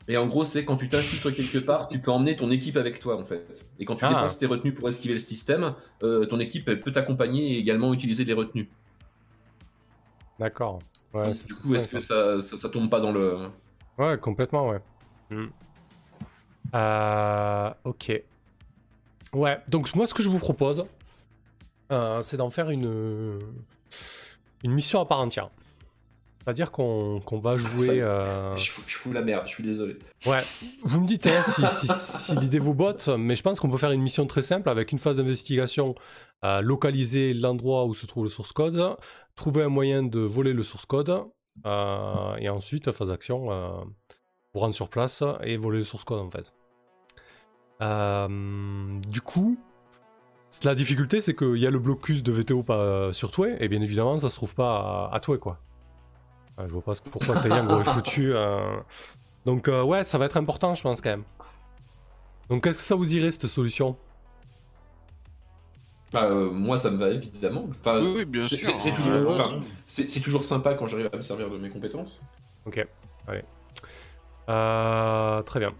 Et 0.07 0.17
en 0.17 0.27
gros, 0.27 0.43
c'est 0.43 0.65
quand 0.65 0.77
tu 0.77 0.87
t'infiltres 0.89 1.31
quelque 1.35 1.57
part, 1.59 1.87
tu 1.87 1.99
peux 1.99 2.11
emmener 2.11 2.35
ton 2.35 2.49
équipe 2.51 2.77
avec 2.77 2.99
toi 2.99 3.17
en 3.19 3.25
fait. 3.25 3.63
Et 3.79 3.85
quand 3.85 3.95
tu 3.95 4.05
Ah. 4.05 4.09
dépenses 4.09 4.37
tes 4.39 4.45
retenues 4.45 4.73
pour 4.73 4.87
esquiver 4.87 5.13
le 5.15 5.19
système, 5.19 5.73
ton 5.99 6.39
équipe 6.39 6.67
elle 6.69 6.79
peut 6.79 6.91
t'accompagner 6.91 7.53
et 7.55 7.57
également 7.59 7.93
utiliser 7.93 8.23
les 8.23 8.33
retenues. 8.33 8.69
D'accord. 10.39 10.79
Ouais, 11.13 11.31
du 11.47 11.53
coup, 11.55 11.73
est-ce 11.75 11.87
que 11.87 11.99
ça, 11.99 12.41
ça 12.41 12.69
tombe 12.69 12.89
pas 12.89 12.99
dans 12.99 13.11
le. 13.11 13.47
Ouais, 13.97 14.17
complètement, 14.17 14.69
ouais. 14.69 14.79
Hmm. 15.31 15.47
Euh, 16.73 17.69
ok. 17.83 18.11
Ouais, 19.33 19.57
donc 19.69 19.93
moi, 19.95 20.07
ce 20.07 20.13
que 20.13 20.23
je 20.23 20.29
vous 20.29 20.39
propose, 20.39 20.85
euh, 21.91 22.21
c'est 22.21 22.37
d'en 22.37 22.49
faire 22.49 22.69
une, 22.69 23.39
une 24.63 24.71
mission 24.71 24.99
à 25.01 25.05
part 25.05 25.19
entière. 25.19 25.49
C'est-à-dire 26.43 26.71
qu'on 26.71 27.21
qu'on 27.25 27.39
va 27.39 27.57
jouer. 27.57 28.01
Euh, 28.01 28.55
Je, 28.55 28.69
fous, 28.69 28.83
je 28.85 28.95
fous 28.95 29.11
la 29.11 29.23
merde, 29.23 29.43
je 29.47 29.53
suis 29.53 29.63
désolé. 29.63 29.97
Ouais, 30.27 30.37
vous 30.83 31.01
me 31.01 31.07
dites 31.07 31.25
hein, 31.25 31.41
si, 31.43 31.63
si- 31.87 31.87
si 31.87 32.35
l'idée 32.35 32.59
vous 32.59 32.75
botte, 32.75 33.07
mais 33.17 33.35
je 33.35 33.41
pense 33.41 33.59
qu'on 33.59 33.69
peut 33.69 33.77
faire 33.77 33.91
une 33.91 34.01
mission 34.01 34.27
très 34.27 34.43
simple 34.43 34.69
avec 34.69 34.91
une 34.91 34.99
phase 34.99 35.17
d'investigation, 35.17 35.95
euh, 36.43 36.61
localiser 36.61 37.33
l'endroit 37.33 37.85
où 37.85 37.95
se 37.95 38.05
trouve 38.05 38.25
le 38.25 38.29
source 38.29 38.51
code, 38.51 38.95
trouver 39.35 39.63
un 39.63 39.69
moyen 39.69 40.03
de 40.03 40.19
voler 40.19 40.53
le 40.53 40.61
source 40.61 40.85
code, 40.85 41.23
euh, 41.65 42.35
et 42.37 42.49
ensuite 42.49 42.91
phase 42.91 43.09
d'action, 43.09 43.51
euh, 43.51 43.69
vous 44.53 44.59
rendre 44.59 44.75
sur 44.75 44.89
place 44.89 45.23
et 45.43 45.57
voler 45.57 45.79
le 45.79 45.83
source 45.83 46.03
code 46.03 46.19
en 46.19 46.29
fait. 46.29 46.53
Euh, 47.81 48.99
du 49.07 49.21
coup, 49.21 49.57
la 50.63 50.75
difficulté 50.75 51.21
c'est 51.21 51.35
qu'il 51.35 51.57
y 51.57 51.67
a 51.67 51.71
le 51.71 51.79
blocus 51.79 52.23
de 52.23 52.31
VTO 52.31 52.63
pas 52.63 53.11
sur 53.13 53.31
Toué, 53.31 53.55
et 53.59 53.67
bien 53.67 53.81
évidemment 53.81 54.17
ça 54.17 54.29
se 54.29 54.35
trouve 54.35 54.55
pas 54.55 55.09
à, 55.11 55.15
à 55.15 55.19
Toué 55.19 55.39
quoi. 55.39 55.59
Euh, 56.59 56.67
je 56.67 56.73
vois 56.73 56.81
pas 56.81 56.93
pourquoi 57.11 57.39
Taeyang 57.41 57.69
aurait 57.69 57.83
foutu. 57.93 58.33
euh, 58.33 58.77
donc 59.45 59.67
euh, 59.67 59.83
ouais, 59.83 60.03
ça 60.03 60.17
va 60.17 60.25
être 60.25 60.37
important, 60.37 60.75
je 60.75 60.81
pense 60.81 61.01
quand 61.01 61.09
même. 61.09 61.25
Donc 62.49 62.65
est-ce 62.67 62.77
que 62.77 62.83
ça 62.83 62.95
vous 62.95 63.13
irait 63.15 63.31
cette 63.31 63.47
solution? 63.47 63.97
Bah, 66.13 66.25
euh, 66.25 66.49
moi, 66.51 66.77
ça 66.77 66.91
me 66.91 66.97
va 66.97 67.09
évidemment. 67.09 67.65
Enfin, 67.71 67.99
Oui, 68.01 68.13
oui, 68.17 68.25
bien 68.25 68.47
c'est- 68.47 68.57
sûr. 68.57 68.79
c'est- 68.79 68.89
hein. 68.91 68.93
toujours- 68.95 69.13
Euh, 69.13 69.25
enfin, 69.27 69.59
toujours 70.23 70.43
sympa 70.43 70.73
quand 70.75 70.87
j'arrive 70.87 71.09
à 71.11 71.17
me 71.17 71.21
servir 71.21 71.49
de 71.49 71.57
mes 71.57 71.69
compétences. 71.69 72.23
Ok, 72.65 72.85
allez. 73.27 73.43
Euh, 74.49 75.41
très 75.41 75.59
bien. 75.59 75.73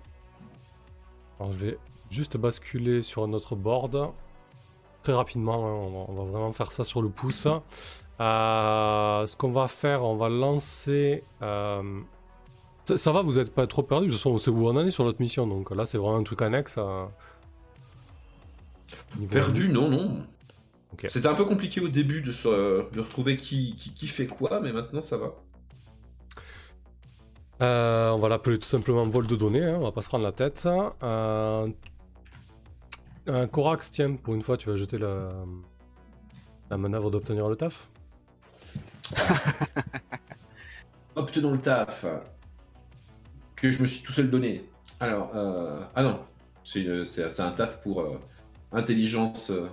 Alors 1.40 1.54
je 1.54 1.58
vais 1.60 1.78
juste 2.10 2.38
basculer 2.38 3.02
sur 3.02 3.24
un 3.24 3.32
autre 3.34 3.56
board. 3.56 4.10
Très 5.04 5.14
rapidement, 5.14 5.54
hein, 5.66 5.72
on, 5.72 5.90
va, 5.92 6.06
on 6.10 6.14
va 6.26 6.32
vraiment 6.32 6.52
faire 6.52 6.72
ça 6.72 6.84
sur 6.84 7.02
le 7.02 7.10
pouce. 7.10 7.48
Euh, 8.20 9.28
ce 9.28 9.36
qu'on 9.38 9.52
va 9.52 9.68
faire, 9.68 10.04
on 10.04 10.16
va 10.16 10.30
lancer... 10.30 11.24
euh, 11.42 12.00
Ça, 12.86 12.98
ça 12.98 13.12
va, 13.12 13.22
vous 13.22 13.38
êtes 13.40 13.54
pas 13.54 13.68
trop 13.68 13.84
perdu, 13.84 14.06
de 14.08 14.12
toute 14.12 14.20
façon 14.20 14.32
on 14.32 14.38
sait 14.38 14.52
où 14.52 14.68
on 14.68 14.76
en 14.76 14.86
est 14.86 14.92
sur 14.92 15.04
notre 15.06 15.20
mission, 15.20 15.46
donc 15.48 15.72
là 15.72 15.86
c'est 15.86 15.98
vraiment 15.98 16.18
un 16.18 16.24
truc 16.24 16.42
annexe. 16.42 16.76
euh, 16.78 17.06
niveau- 17.06 17.10
Perdu, 19.30 19.70
non, 19.70 19.90
non. 19.90 20.26
C'était 21.08 21.28
un 21.28 21.34
peu 21.34 21.46
compliqué 21.46 21.82
au 21.82 21.90
début 21.90 22.22
de, 22.22 22.32
se, 22.32 22.48
de 22.92 23.00
retrouver 23.00 23.36
qui, 23.38 23.76
qui, 23.76 23.94
qui 23.94 24.08
fait 24.08 24.28
quoi, 24.28 24.62
mais 24.62 24.72
maintenant 24.72 25.02
ça 25.02 25.18
va. 25.18 25.34
Euh, 27.62 28.12
on 28.12 28.18
va 28.18 28.30
l'appeler 28.30 28.58
tout 28.58 28.68
simplement 28.68 29.04
vol 29.04 29.28
de 29.28 29.36
données, 29.36 29.64
hein, 29.64 29.78
on 29.80 29.84
va 29.84 29.92
pas 29.92 30.02
se 30.02 30.08
prendre 30.08 30.24
la 30.24 30.32
tête. 30.32 30.68
Euh, 31.04 31.68
un 33.28 33.48
Corax, 33.48 33.92
tiens, 33.92 34.16
pour 34.16 34.36
une 34.36 34.42
fois, 34.42 34.58
tu 34.58 34.70
vas 34.70 34.76
jeter 34.76 34.98
la, 34.98 35.32
la 36.70 36.78
manœuvre 36.78 37.12
d'obtenir 37.12 37.48
le 37.50 37.56
taf. 37.56 37.90
Obtenons 41.16 41.52
le 41.52 41.60
taf 41.60 42.06
que 43.56 43.72
je 43.72 43.82
me 43.82 43.88
suis 43.88 44.04
tout 44.04 44.12
seul 44.12 44.30
donné. 44.30 44.70
Alors, 45.00 45.32
euh, 45.36 45.82
ah 45.96 46.04
non, 46.04 46.20
c'est 46.64 47.40
un 47.40 47.52
taf 47.52 47.82
pour 47.82 48.02
euh, 48.02 48.20
intelligence. 48.72 49.50
euh, 49.52 49.68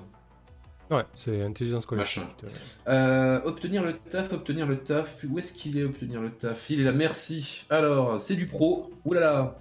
Ouais, 0.91 1.05
c'est 1.15 1.43
intelligence 1.43 1.87
collective. 1.87 2.23
Machin. 2.25 2.51
Euh, 2.89 3.41
obtenir 3.45 3.83
le 3.83 3.97
taf, 3.97 4.33
obtenir 4.33 4.67
le 4.67 4.79
taf. 4.79 5.25
Où 5.29 5.39
est-ce 5.39 5.55
qu'il 5.55 5.79
est, 5.79 5.85
obtenir 5.85 6.21
le 6.21 6.31
taf? 6.31 6.69
Il 6.69 6.81
est 6.81 6.85
là, 6.85 6.93
merci. 6.93 7.65
Alors, 7.71 8.21
c'est 8.21 8.35
du 8.37 8.47
pro. 8.47 8.91
Ouh 9.07 9.15
là 9.15 9.21
là. 9.21 9.59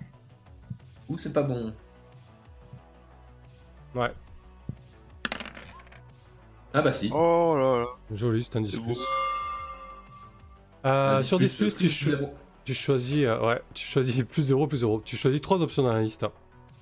Ouh, 1.07 1.17
c'est 1.17 1.31
pas 1.31 1.43
bon. 1.43 1.73
Ouais, 3.95 4.11
Ah 6.73 6.81
bah 6.81 6.91
si. 6.93 7.09
Oh 7.13 7.55
là 7.57 7.79
là. 7.81 7.85
joli, 8.11 8.43
c'est 8.43 8.55
un 8.57 8.61
10 8.61 8.71
C'est 8.71 8.77
plus. 8.81 8.93
beau. 8.93 8.99
Euh, 10.85 11.17
Un 11.17 11.21
sur 11.21 11.37
10 11.39 11.53
plus, 11.55 11.69
tu, 11.71 11.75
plus 11.75 11.89
cho- 11.89 12.29
tu 12.63 12.73
choisis, 12.73 13.25
euh, 13.25 13.39
ouais, 13.45 13.61
tu 13.73 13.85
choisis 13.85 14.23
plus 14.29 14.43
0, 14.43 14.67
plus 14.67 14.77
0. 14.79 15.01
Tu 15.03 15.15
choisis 15.17 15.41
trois 15.41 15.61
options 15.61 15.83
dans 15.83 15.93
la 15.93 16.01
liste. 16.01 16.25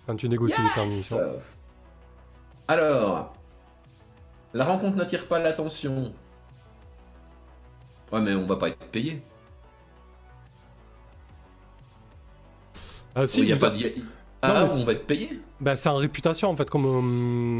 quand 0.06 0.16
tu 0.16 0.30
négocies 0.30 0.62
les 0.76 0.84
mission. 0.86 1.20
Alors, 2.70 3.34
la 4.54 4.64
rencontre 4.64 4.96
n'attire 4.96 5.28
pas 5.28 5.40
l'attention. 5.40 6.14
Ouais, 8.12 8.22
mais 8.22 8.36
on 8.36 8.46
va 8.46 8.58
pas 8.58 8.70
être 8.70 8.78
payé. 8.92 9.24
Ah, 13.16 13.26
si, 13.26 13.42
Il 13.42 13.50
y 13.50 13.54
a 13.54 13.58
pas 13.58 13.72
de- 13.72 13.80
Non, 13.80 13.90
Ah, 14.44 14.64
mais 14.66 14.72
on 14.72 14.84
va 14.86 14.94
être 14.94 15.06
payé 15.08 15.42
Ben, 15.60 15.76
c'est 15.76 15.90
en 15.90 15.96
réputation 15.96 16.48
en 16.50 16.56
fait, 16.56 16.70
comme 16.70 16.86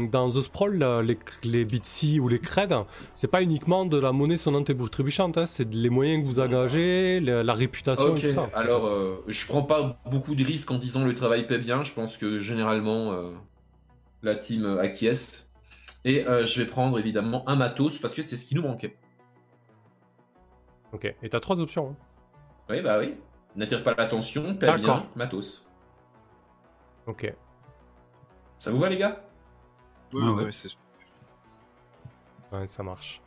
euh, 0.04 0.08
dans 0.10 0.30
The 0.30 0.40
Sprawl, 0.42 0.78
là, 0.78 1.02
les, 1.02 1.18
les 1.42 1.64
Bitsy 1.64 2.20
ou 2.20 2.28
les 2.28 2.38
Cred, 2.38 2.72
c'est 3.14 3.26
pas 3.28 3.42
uniquement 3.42 3.84
de 3.84 3.98
la 3.98 4.12
monnaie 4.12 4.36
sonnante 4.38 4.70
et 4.70 4.76
trébuchante, 4.90 5.36
hein, 5.36 5.44
c'est 5.44 5.74
les 5.74 5.90
moyens 5.90 6.22
que 6.22 6.26
vous 6.28 6.40
engagez, 6.40 7.18
la, 7.20 7.42
la 7.42 7.52
réputation 7.52 8.12
Ok, 8.12 8.24
et 8.24 8.28
tout 8.28 8.34
ça. 8.34 8.48
alors 8.54 8.86
euh, 8.86 9.22
je 9.26 9.44
prends 9.46 9.62
pas 9.62 9.98
beaucoup 10.06 10.34
de 10.36 10.44
risques 10.44 10.70
en 10.70 10.78
disant 10.78 11.04
le 11.04 11.14
travail 11.16 11.46
paie 11.46 11.58
bien. 11.58 11.82
Je 11.82 11.92
pense 11.92 12.16
que 12.16 12.38
généralement 12.38 13.12
euh, 13.12 13.32
la 14.22 14.36
team 14.36 14.64
euh, 14.64 14.80
acquiesce. 14.80 15.48
Et 16.04 16.26
euh, 16.26 16.44
je 16.44 16.60
vais 16.60 16.66
prendre 16.66 16.98
évidemment 16.98 17.46
un 17.48 17.56
matos 17.56 17.98
parce 17.98 18.14
que 18.14 18.22
c'est 18.22 18.36
ce 18.36 18.44
qui 18.46 18.54
nous 18.54 18.62
manquait. 18.62 18.96
Ok, 20.92 21.14
et 21.22 21.28
t'as 21.28 21.40
trois 21.40 21.60
options. 21.60 21.90
hein. 21.90 21.96
Oui, 22.68 22.80
bah 22.82 22.98
oui. 22.98 23.14
N'attire 23.56 23.82
pas 23.82 23.94
l'attention, 23.94 24.54
paie 24.54 24.76
bien, 24.76 25.06
matos. 25.16 25.66
Ok. 27.06 27.32
Ça 28.58 28.70
vous 28.70 28.78
va 28.78 28.88
les 28.88 28.96
gars? 28.96 29.20
Oui, 30.12 30.22
Ah 30.24 30.32
ouais, 30.32 30.44
ouais. 30.44 30.52
c'est 30.52 30.68
sûr. 30.68 30.78
Ouais, 32.52 32.66
ça 32.66 32.82
marche. 32.82 33.20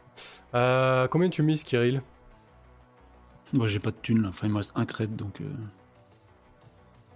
Euh, 0.53 1.07
combien 1.07 1.29
tu 1.29 1.41
mises, 1.43 1.63
Kirill? 1.63 2.01
Moi, 3.51 3.67
j'ai 3.67 3.79
pas 3.79 3.91
de 3.91 3.97
thunes, 3.97 4.21
là. 4.23 4.29
enfin, 4.29 4.47
il 4.47 4.51
me 4.53 4.57
reste 4.57 4.71
un 4.75 4.85
cred, 4.85 5.15
donc 5.15 5.41
euh, 5.41 5.49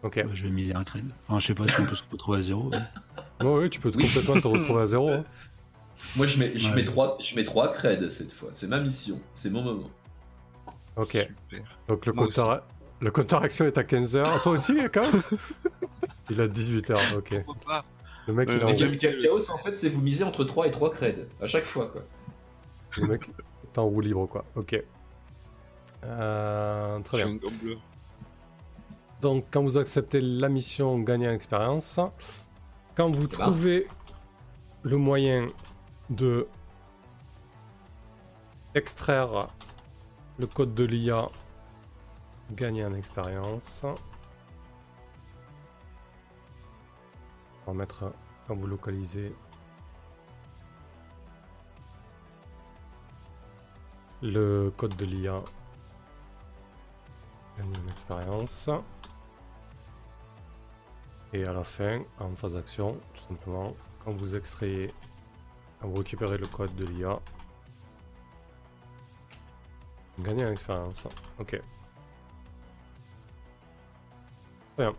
Ok. 0.03 0.23
bah, 0.23 0.31
je 0.33 0.43
vais 0.43 0.49
miser 0.51 0.75
un 0.75 0.83
cred. 0.83 1.05
Enfin, 1.27 1.39
je 1.39 1.47
sais 1.47 1.53
pas 1.55 1.67
si 1.67 1.79
on 1.79 1.85
peut 1.85 1.95
se 1.95 2.03
retrouver 2.11 2.39
à 2.39 2.41
zéro. 2.41 2.71
Ouais, 3.41 3.47
ouais, 3.47 3.69
tu 3.69 3.79
peux 3.79 3.91
te- 3.91 3.97
Oui. 3.97 4.05
complètement 4.07 4.41
te 4.41 4.47
retrouver 4.47 4.81
à 4.81 4.85
zéro. 4.87 5.09
hein. 5.09 5.23
Moi 6.15 6.25
je 6.27 6.39
mets, 6.39 6.57
je 6.57 6.69
Ouais. 6.69 6.75
mets 6.75 6.85
trois, 6.85 7.17
je 7.19 7.35
mets 7.35 7.43
trois 7.43 7.71
creds 7.73 8.09
cette 8.11 8.31
fois. 8.31 8.49
C'est 8.51 8.67
ma 8.67 8.79
mission, 8.79 9.19
c'est 9.35 9.49
mon 9.49 9.61
moment. 9.63 9.89
Ok. 10.95 11.05
Super. 11.05 11.29
Donc 11.87 12.05
le 12.05 12.13
compteur, 12.13 12.63
le 12.99 13.11
compteur 13.11 13.43
action 13.43 13.65
est 13.65 13.77
à 13.77 13.83
15h. 13.83 14.41
Toi 14.43 14.51
aussi, 14.53 14.75
Chaos 14.91 15.03
Il 16.29 16.41
a 16.41 16.47
18h, 16.47 17.17
ok. 17.17 17.43
Pourquoi 17.45 17.63
pas? 17.65 17.85
Le 18.27 18.33
mec, 18.33 18.49
il 18.51 18.55
Euh, 18.55 18.65
a 18.65 18.69
Et 18.69 18.73
enroulé- 18.73 18.99
Cha- 18.99 19.13
Chaos 19.13 19.49
en 19.51 19.57
fait 19.57 19.73
c'est 19.73 19.89
vous 19.89 20.01
misez 20.01 20.23
entre 20.23 20.43
3 20.43 20.67
et 20.67 20.71
3 20.71 20.91
creds 20.91 21.27
à 21.41 21.47
chaque 21.47 21.65
fois 21.65 21.87
quoi. 21.87 22.03
le 22.97 23.07
mec 23.07 23.29
est 23.63 23.77
en 23.77 23.85
roue 23.85 24.01
libre, 24.01 24.25
quoi. 24.27 24.43
Ok. 24.55 24.81
Euh, 26.03 26.99
très 27.01 27.23
bien. 27.23 27.37
Donc, 29.21 29.45
quand 29.51 29.63
vous 29.63 29.77
acceptez 29.77 30.21
la 30.21 30.47
mission, 30.49 30.99
gagnez 30.99 31.27
en 31.27 31.33
expérience. 31.33 31.99
Quand 32.97 33.11
vous 33.11 33.27
ben. 33.27 33.37
trouvez 33.37 33.87
le 34.81 34.97
moyen 34.97 35.49
de 36.09 36.47
extraire 38.73 39.49
le 40.39 40.47
code 40.47 40.73
de 40.73 40.83
l'IA, 40.83 41.29
gagnez 42.53 42.83
en 42.83 42.95
expérience. 42.95 43.85
On 47.67 47.71
va 47.71 47.77
mettre 47.77 48.11
quand 48.47 48.55
vous 48.55 48.65
localisez 48.65 49.31
le 54.23 54.73
code 54.75 54.95
de 54.95 55.05
l'IA. 55.05 55.43
Gagnez 57.59 57.77
en 57.77 57.91
expérience. 57.91 58.71
Et 61.33 61.45
à 61.45 61.53
la 61.53 61.63
fin, 61.63 62.01
en 62.19 62.35
phase 62.35 62.53
d'action, 62.53 62.97
tout 63.13 63.23
simplement, 63.27 63.75
quand 64.03 64.11
vous 64.11 64.35
extrayez, 64.35 64.91
quand 65.81 65.89
vous 65.89 65.97
récupérez 65.97 66.37
le 66.37 66.47
code 66.47 66.73
de 66.75 66.85
l'IA, 66.85 67.19
vous 70.17 70.23
gagnez 70.23 70.45
en 70.45 70.51
expérience. 70.51 71.03
Ok. 71.39 71.61
Bien. 74.77 74.93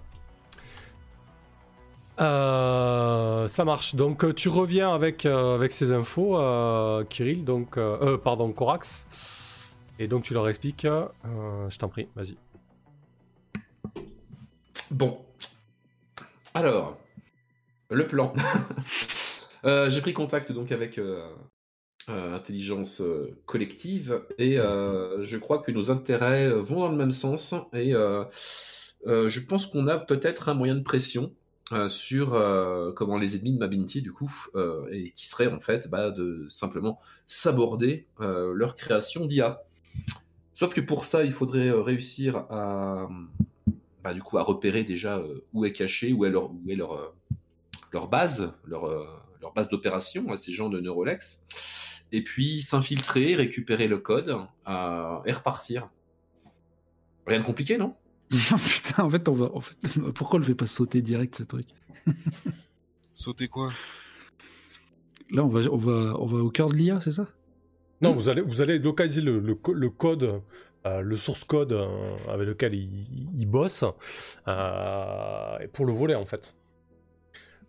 Euh, 2.20 3.46
ça 3.48 3.64
marche. 3.64 3.94
Donc 3.94 4.24
euh, 4.24 4.34
tu 4.34 4.48
reviens 4.48 4.92
avec, 4.92 5.24
euh, 5.24 5.54
avec 5.54 5.72
ces 5.72 5.92
infos, 5.92 6.36
euh, 6.36 7.04
Kirill, 7.04 7.44
donc, 7.44 7.78
pardon, 8.22 8.52
Corax. 8.52 9.76
Et 9.98 10.08
donc 10.08 10.24
tu 10.24 10.34
leur 10.34 10.48
expliques. 10.48 10.86
je 10.86 11.78
t'en 11.78 11.88
prie, 11.88 12.08
vas-y. 12.14 12.36
Bon. 14.90 15.18
Alors, 16.58 16.98
le 17.88 18.04
plan. 18.06 18.34
Euh, 19.64 19.90
J'ai 19.90 20.00
pris 20.00 20.12
contact 20.12 20.52
donc 20.52 20.70
avec 20.70 20.98
euh, 20.98 21.20
euh, 22.08 22.36
Intelligence 22.36 23.02
Collective 23.44 24.22
et 24.38 24.54
je 24.54 25.36
crois 25.36 25.58
que 25.58 25.72
nos 25.72 25.90
intérêts 25.90 26.48
vont 26.48 26.78
dans 26.78 26.90
le 26.90 26.96
même 26.96 27.10
sens 27.10 27.56
et 27.72 27.92
je 27.92 29.40
pense 29.40 29.66
qu'on 29.66 29.88
a 29.88 29.98
peut-être 29.98 30.48
un 30.48 30.54
moyen 30.54 30.76
de 30.76 30.84
pression 30.84 31.32
sur 31.88 32.40
comment 32.94 33.18
les 33.18 33.34
ennemis 33.34 33.54
de 33.54 33.58
Mabinti 33.58 34.00
du 34.00 34.12
coup 34.12 34.32
et 34.92 35.10
qui 35.10 35.26
serait 35.26 35.48
en 35.48 35.58
fait 35.58 35.88
bah, 35.90 36.12
de 36.12 36.46
simplement 36.48 37.00
saborder 37.26 38.06
leur 38.20 38.76
création 38.76 39.26
d'IA. 39.26 39.64
Sauf 40.54 40.72
que 40.72 40.80
pour 40.80 41.04
ça, 41.04 41.24
il 41.24 41.32
faudrait 41.32 41.72
réussir 41.72 42.46
à 42.48 43.08
bah, 44.08 44.14
du 44.14 44.22
coup 44.22 44.38
à 44.38 44.42
repérer 44.42 44.84
déjà 44.84 45.18
euh, 45.18 45.44
où 45.52 45.66
est 45.66 45.72
caché, 45.72 46.14
où 46.14 46.24
est 46.24 46.30
leur, 46.30 46.50
où 46.50 46.62
est 46.70 46.76
leur, 46.76 46.92
euh, 46.94 47.14
leur 47.92 48.08
base, 48.08 48.54
leur, 48.64 48.86
euh, 48.86 49.04
leur 49.42 49.52
base 49.52 49.68
d'opération 49.68 50.32
à 50.32 50.36
ces 50.36 50.50
gens 50.50 50.70
de 50.70 50.80
Neurolex, 50.80 51.44
et 52.10 52.24
puis 52.24 52.62
s'infiltrer, 52.62 53.34
récupérer 53.34 53.86
le 53.86 53.98
code 53.98 54.34
euh, 54.66 55.22
et 55.26 55.32
repartir. 55.32 55.90
Rien 57.26 57.40
de 57.40 57.44
compliqué, 57.44 57.76
non? 57.76 57.94
Putain, 58.30 59.04
en 59.04 59.10
fait, 59.10 59.28
on 59.28 59.34
va. 59.34 59.50
En 59.54 59.60
fait, 59.60 59.76
pourquoi 60.14 60.38
on 60.38 60.40
le 60.40 60.46
fait 60.46 60.54
pas 60.54 60.64
sauter 60.66 61.02
direct 61.02 61.36
ce 61.36 61.42
truc? 61.42 61.66
Sauter 63.12 63.48
quoi? 63.48 63.70
Là, 65.30 65.44
on 65.44 65.48
va, 65.48 65.60
on 65.70 65.76
va, 65.76 66.14
on 66.18 66.24
va 66.24 66.38
au 66.38 66.50
cœur 66.50 66.70
de 66.70 66.76
l'IA, 66.76 67.00
c'est 67.00 67.12
ça? 67.12 67.28
Non, 68.00 68.14
vous 68.14 68.30
allez, 68.30 68.40
vous 68.40 68.62
allez 68.62 68.78
localiser 68.78 69.20
le, 69.20 69.38
le 69.40 69.54
co- 69.54 69.74
le 69.74 69.90
code, 69.90 70.40
euh, 70.86 71.00
le 71.00 71.16
source 71.16 71.44
code 71.44 71.72
euh, 71.72 72.16
avec 72.28 72.46
lequel 72.46 72.74
il, 72.74 73.30
il 73.36 73.46
bosse, 73.46 73.84
euh, 74.46 75.66
pour 75.72 75.86
le 75.86 75.92
voler 75.92 76.14
en 76.14 76.24
fait. 76.24 76.54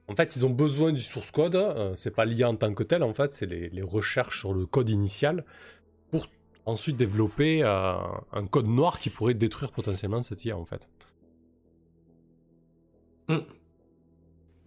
En 0.08 0.16
fait, 0.16 0.36
ils 0.36 0.46
ont 0.46 0.50
besoin 0.50 0.92
du 0.92 1.02
source 1.02 1.30
code, 1.32 1.56
euh, 1.56 1.94
c'est 1.96 2.12
pas 2.12 2.26
l'IA 2.26 2.50
en 2.50 2.56
tant 2.56 2.74
que 2.74 2.84
tel 2.84 3.04
en 3.04 3.14
fait, 3.14 3.32
c'est 3.32 3.46
les, 3.46 3.70
les 3.70 3.84
recherches 3.84 4.40
sur 4.40 4.54
le 4.54 4.66
code 4.66 4.90
initial 4.90 5.46
pour 6.12 6.26
ensuite 6.66 6.98
développer 6.98 7.64
euh, 7.64 7.94
un 8.32 8.48
code 8.48 8.68
noir 8.68 9.00
qui 9.00 9.10
pourrait 9.10 9.34
détruire 9.36 9.72
potentiellement 9.72 10.22
cette 10.22 10.46
IA 10.46 10.58
en 10.58 10.66
fait. 10.66 10.90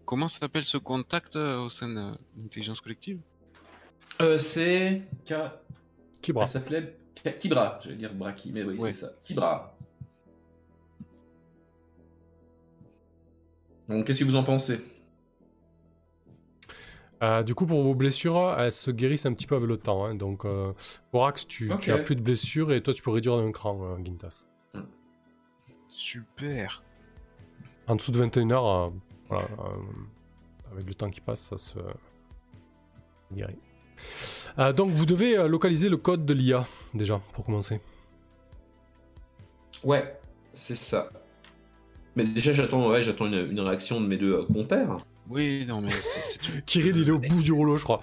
Comment 0.04 0.28
s'appelle 0.28 0.64
ce 0.64 0.78
contact 0.78 1.34
euh, 1.34 1.58
au 1.58 1.70
sein 1.70 1.88
de 1.88 2.12
l'intelligence 2.36 2.80
collective? 2.80 3.18
Euh, 4.20 4.38
C'est... 4.38 5.02
Kibra. 6.20 6.44
Elle 6.44 6.48
s'appelait 6.48 6.96
Kibra, 7.38 7.78
j'allais 7.82 7.96
dire 7.96 8.14
Braki, 8.14 8.52
mais 8.52 8.62
oui, 8.64 8.76
Ouais. 8.78 8.92
c'est 8.92 9.00
ça. 9.06 9.12
Kibra. 9.22 9.76
Donc, 13.88 14.06
qu'est-ce 14.06 14.20
que 14.20 14.24
vous 14.24 14.36
en 14.36 14.44
pensez? 14.44 14.80
Euh, 17.22 17.42
du 17.44 17.54
coup, 17.54 17.66
pour 17.66 17.82
vos 17.82 17.94
blessures, 17.94 18.56
elles 18.58 18.72
se 18.72 18.90
guérissent 18.90 19.26
un 19.26 19.32
petit 19.34 19.46
peu 19.46 19.54
avec 19.56 19.68
le 19.68 19.76
temps. 19.76 20.04
hein. 20.04 20.14
Donc, 20.16 20.44
euh, 20.44 20.72
Borax, 21.12 21.46
tu, 21.46 21.70
Ok. 21.72 21.80
tu 21.82 21.92
as 21.92 21.98
plus 21.98 22.16
de 22.16 22.20
blessures 22.22 22.72
et 22.72 22.82
toi, 22.82 22.92
tu 22.94 23.02
peux 23.02 23.10
réduire 23.12 23.36
d'un 23.36 23.52
cran, 23.52 23.78
euh, 23.84 23.96
Gintas. 24.04 24.46
Super. 25.88 26.82
En 27.86 27.94
dessous 27.96 28.10
de 28.12 28.18
21 28.18 28.50
heures, 28.50 28.66
euh, 28.66 28.90
voilà, 29.28 29.44
euh, 29.44 30.72
avec 30.72 30.86
le 30.86 30.94
temps 30.94 31.10
qui 31.10 31.20
passe, 31.20 31.40
ça 31.42 31.58
se 31.58 31.78
guérit. 33.32 33.58
Euh, 34.58 34.72
donc, 34.72 34.90
vous 34.90 35.06
devez 35.06 35.36
euh, 35.38 35.48
localiser 35.48 35.88
le 35.88 35.96
code 35.96 36.26
de 36.26 36.34
l'IA, 36.34 36.66
déjà, 36.94 37.20
pour 37.32 37.44
commencer. 37.44 37.80
Ouais, 39.84 40.18
c'est 40.52 40.74
ça. 40.74 41.10
Mais 42.16 42.24
déjà, 42.24 42.52
j'attends 42.52 42.88
ouais, 42.90 43.00
j'attends 43.02 43.26
une, 43.26 43.50
une 43.50 43.60
réaction 43.60 44.00
de 44.00 44.06
mes 44.06 44.18
deux 44.18 44.34
euh, 44.34 44.44
compères. 44.44 44.98
Oui, 45.30 45.64
non, 45.66 45.80
mais 45.80 45.90
c'est- 46.00 46.62
Kirill, 46.66 46.96
il 46.98 47.08
est 47.08 47.12
au 47.12 47.18
bout 47.18 47.42
du 47.42 47.52
rouleau, 47.52 47.78
je 47.78 47.84
crois. 47.84 48.00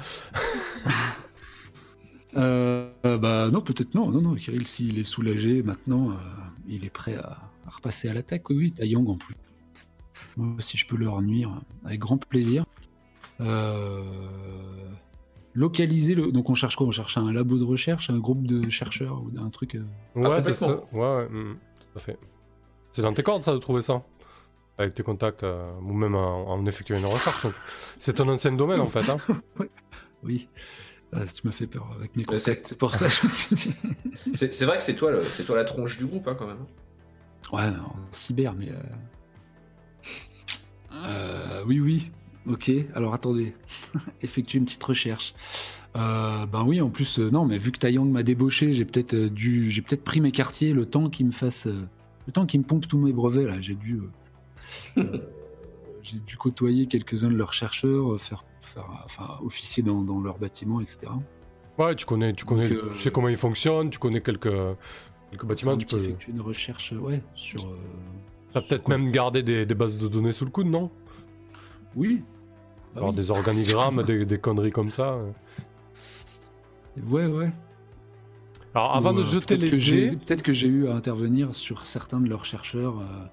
euh, 2.36 2.90
euh, 3.06 3.18
Bah 3.18 3.50
non, 3.52 3.62
peut-être 3.62 3.94
non. 3.94 4.10
Non, 4.10 4.22
non, 4.22 4.36
Kirill, 4.36 4.66
s'il 4.68 4.98
est 5.00 5.04
soulagé 5.04 5.62
maintenant, 5.64 6.12
euh, 6.12 6.16
il 6.68 6.86
est 6.86 6.90
prêt 6.90 7.16
à, 7.16 7.38
à 7.68 7.70
repasser 7.70 8.10
à 8.10 8.14
l'attaque. 8.14 8.50
Oui, 8.50 8.74
oui, 8.80 8.96
en 8.96 9.16
plus. 9.16 9.36
Moi, 10.38 10.56
si 10.60 10.78
je 10.78 10.88
peux 10.88 10.98
leur 10.98 11.22
nuire, 11.22 11.62
avec 11.86 12.00
grand 12.00 12.18
plaisir. 12.18 12.66
Euh, 13.42 14.02
Localiser 15.60 16.16
le. 16.16 16.32
Donc 16.32 16.50
on 16.50 16.54
cherche 16.54 16.76
quoi? 16.78 16.88
On 16.88 16.92
cherche 16.92 17.18
un 17.18 17.32
labo 17.34 17.58
de 17.58 17.64
recherche, 17.66 18.10
un 18.10 18.18
groupe 18.18 18.48
de 18.48 18.70
chercheurs 18.70 19.22
ou 19.22 19.30
un 19.40 19.50
truc. 19.50 19.76
euh, 19.76 19.84
Ouais, 20.16 20.40
c'est 20.42 20.54
ça. 20.54 20.70
Ouais, 20.94 21.00
ouais, 21.02 21.28
mm, 21.30 21.58
tout 21.76 21.98
à 21.98 22.00
fait. 22.00 22.18
C'est 22.94 23.02
dans 23.02 23.14
tes 23.14 23.24
cordes, 23.24 23.44
ça, 23.44 23.52
de 23.54 23.58
trouver 23.58 23.82
ça? 23.82 24.02
Avec 24.78 24.94
tes 24.94 25.04
contacts, 25.04 25.44
euh, 25.44 25.70
ou 25.82 25.92
même 25.94 26.16
en, 26.16 26.48
en 26.50 26.66
effectuant 26.66 26.98
une 26.98 27.06
recherche. 27.06 27.46
C'est 27.98 28.22
un 28.22 28.28
ancien 28.30 28.54
domaine 28.54 28.80
en 28.80 28.88
fait. 28.88 29.08
Hein. 29.10 29.18
Oui. 30.24 30.48
Ah, 31.14 31.26
tu 31.26 31.46
m'as 31.48 31.52
fait 31.54 31.66
peur 31.68 31.90
avec 31.96 32.16
mes 32.16 32.24
c'est- 32.24 32.52
contacts. 32.54 32.68
C'est 32.70 32.78
pour 32.78 32.94
ça 32.96 33.08
que 33.08 33.14
je 33.14 33.24
me 33.24 33.30
suis 33.30 33.56
dit. 33.56 33.76
C'est 34.36 34.54
c'est 34.54 34.66
vrai 34.66 34.78
que 34.78 34.84
c'est 34.84 34.96
toi, 34.96 35.12
le- 35.12 35.24
c'est 35.24 35.44
toi 35.44 35.56
la 35.58 35.64
tronche 35.66 35.98
du 35.98 36.06
groupe, 36.06 36.28
hein, 36.28 36.36
quand 36.38 36.46
même. 36.48 36.66
Ouais, 37.52 37.62
en 37.80 37.96
cyber, 38.12 38.54
mais. 38.54 38.70
euh, 38.70 38.76
euh, 40.94 41.64
oui, 41.66 41.80
oui. 41.80 42.12
Ok, 42.48 42.72
alors 42.96 43.14
attendez. 43.14 43.54
Effectuer 44.22 44.60
une 44.60 44.66
petite 44.66 44.84
recherche. 44.84 45.34
Euh, 45.96 46.46
ben 46.46 46.64
oui, 46.64 46.82
en 46.82 46.90
plus, 46.90 47.20
euh, 47.20 47.30
non, 47.32 47.46
mais 47.46 47.58
vu 47.58 47.72
que 47.72 47.80
Taeyang 47.80 48.06
m'a 48.06 48.24
débauché, 48.24 48.74
j'ai 48.74 48.86
peut-être 48.86 49.16
euh, 49.16 49.30
dû, 49.30 49.72
j'ai 49.72 49.82
peut-être 49.82 50.04
pris 50.04 50.22
mes 50.22 50.32
quartiers 50.32 50.72
le 50.72 50.86
temps 50.86 51.10
qu'il 51.10 51.26
me 51.26 51.32
fasse, 51.32 51.66
le 51.66 52.32
temps 52.32 52.46
qu'il 52.46 52.60
me 52.60 52.66
pompe 52.66 52.88
tous 52.88 53.00
mes 53.00 53.12
brevets 53.12 53.46
là. 53.46 53.60
J'ai 53.60 53.74
dû, 53.74 54.02
j'ai 56.04 56.20
dû 56.20 56.38
côtoyer 56.38 56.86
quelques-uns 56.86 57.30
de 57.30 57.36
leurs 57.36 57.54
chercheurs, 57.54 58.22
faire, 58.22 58.46
faire, 58.62 59.04
enfin, 59.04 59.40
officier 59.44 59.82
dans, 59.82 60.02
dans 60.04 60.20
leur 60.22 60.38
bâtiment, 60.38 60.80
etc. 60.80 61.12
Ouais, 61.80 61.96
tu 61.96 62.06
connais, 62.06 62.34
tu 62.34 62.46
connais, 62.46 62.70
Donc, 62.70 62.94
tu 62.94 63.00
sais 63.00 63.12
comment 63.12 63.30
ils 63.30 63.38
fonctionnent, 63.38 63.90
tu 63.90 64.00
connais 64.00 64.22
quelques, 64.22 64.52
quelques 65.32 65.46
bâtiments, 65.46 65.78
tu 65.78 65.88
peux. 65.88 65.98
effectuer 65.98 66.34
une 66.34 66.42
recherche, 66.42 66.92
ouais, 66.92 67.24
sur. 67.34 67.68
T'as 68.54 68.62
peut-être 68.62 68.88
même 68.88 69.12
gardé 69.12 69.44
des, 69.44 69.66
des 69.66 69.76
bases 69.76 69.98
de 69.98 70.08
données 70.08 70.34
sous 70.34 70.46
le 70.46 70.52
coude, 70.52 70.68
non? 70.68 70.92
Oui. 71.96 72.24
Ah 72.96 72.98
Alors 72.98 73.10
oui. 73.10 73.16
des 73.16 73.32
organigrammes, 73.32 74.04
des, 74.04 74.26
des 74.26 74.40
conneries 74.40 74.72
comme 74.72 74.92
ça. 74.92 75.18
Ouais, 77.08 77.26
ouais. 77.26 77.52
Alors 78.76 78.96
avant 78.96 79.14
Ou, 79.14 79.18
de 79.18 79.22
euh, 79.22 79.26
jeter 79.26 79.58
les 79.58 79.70
dés, 79.70 80.16
Peut-être 80.16 80.44
que 80.44 80.54
j'ai 80.54 80.68
eu 80.68 80.88
à 80.88 80.94
intervenir 80.94 81.56
sur 81.56 81.86
certains 81.86 82.20
de 82.22 82.30
leurs 82.30 82.46
chercheurs 82.46 83.00
euh, 83.00 83.26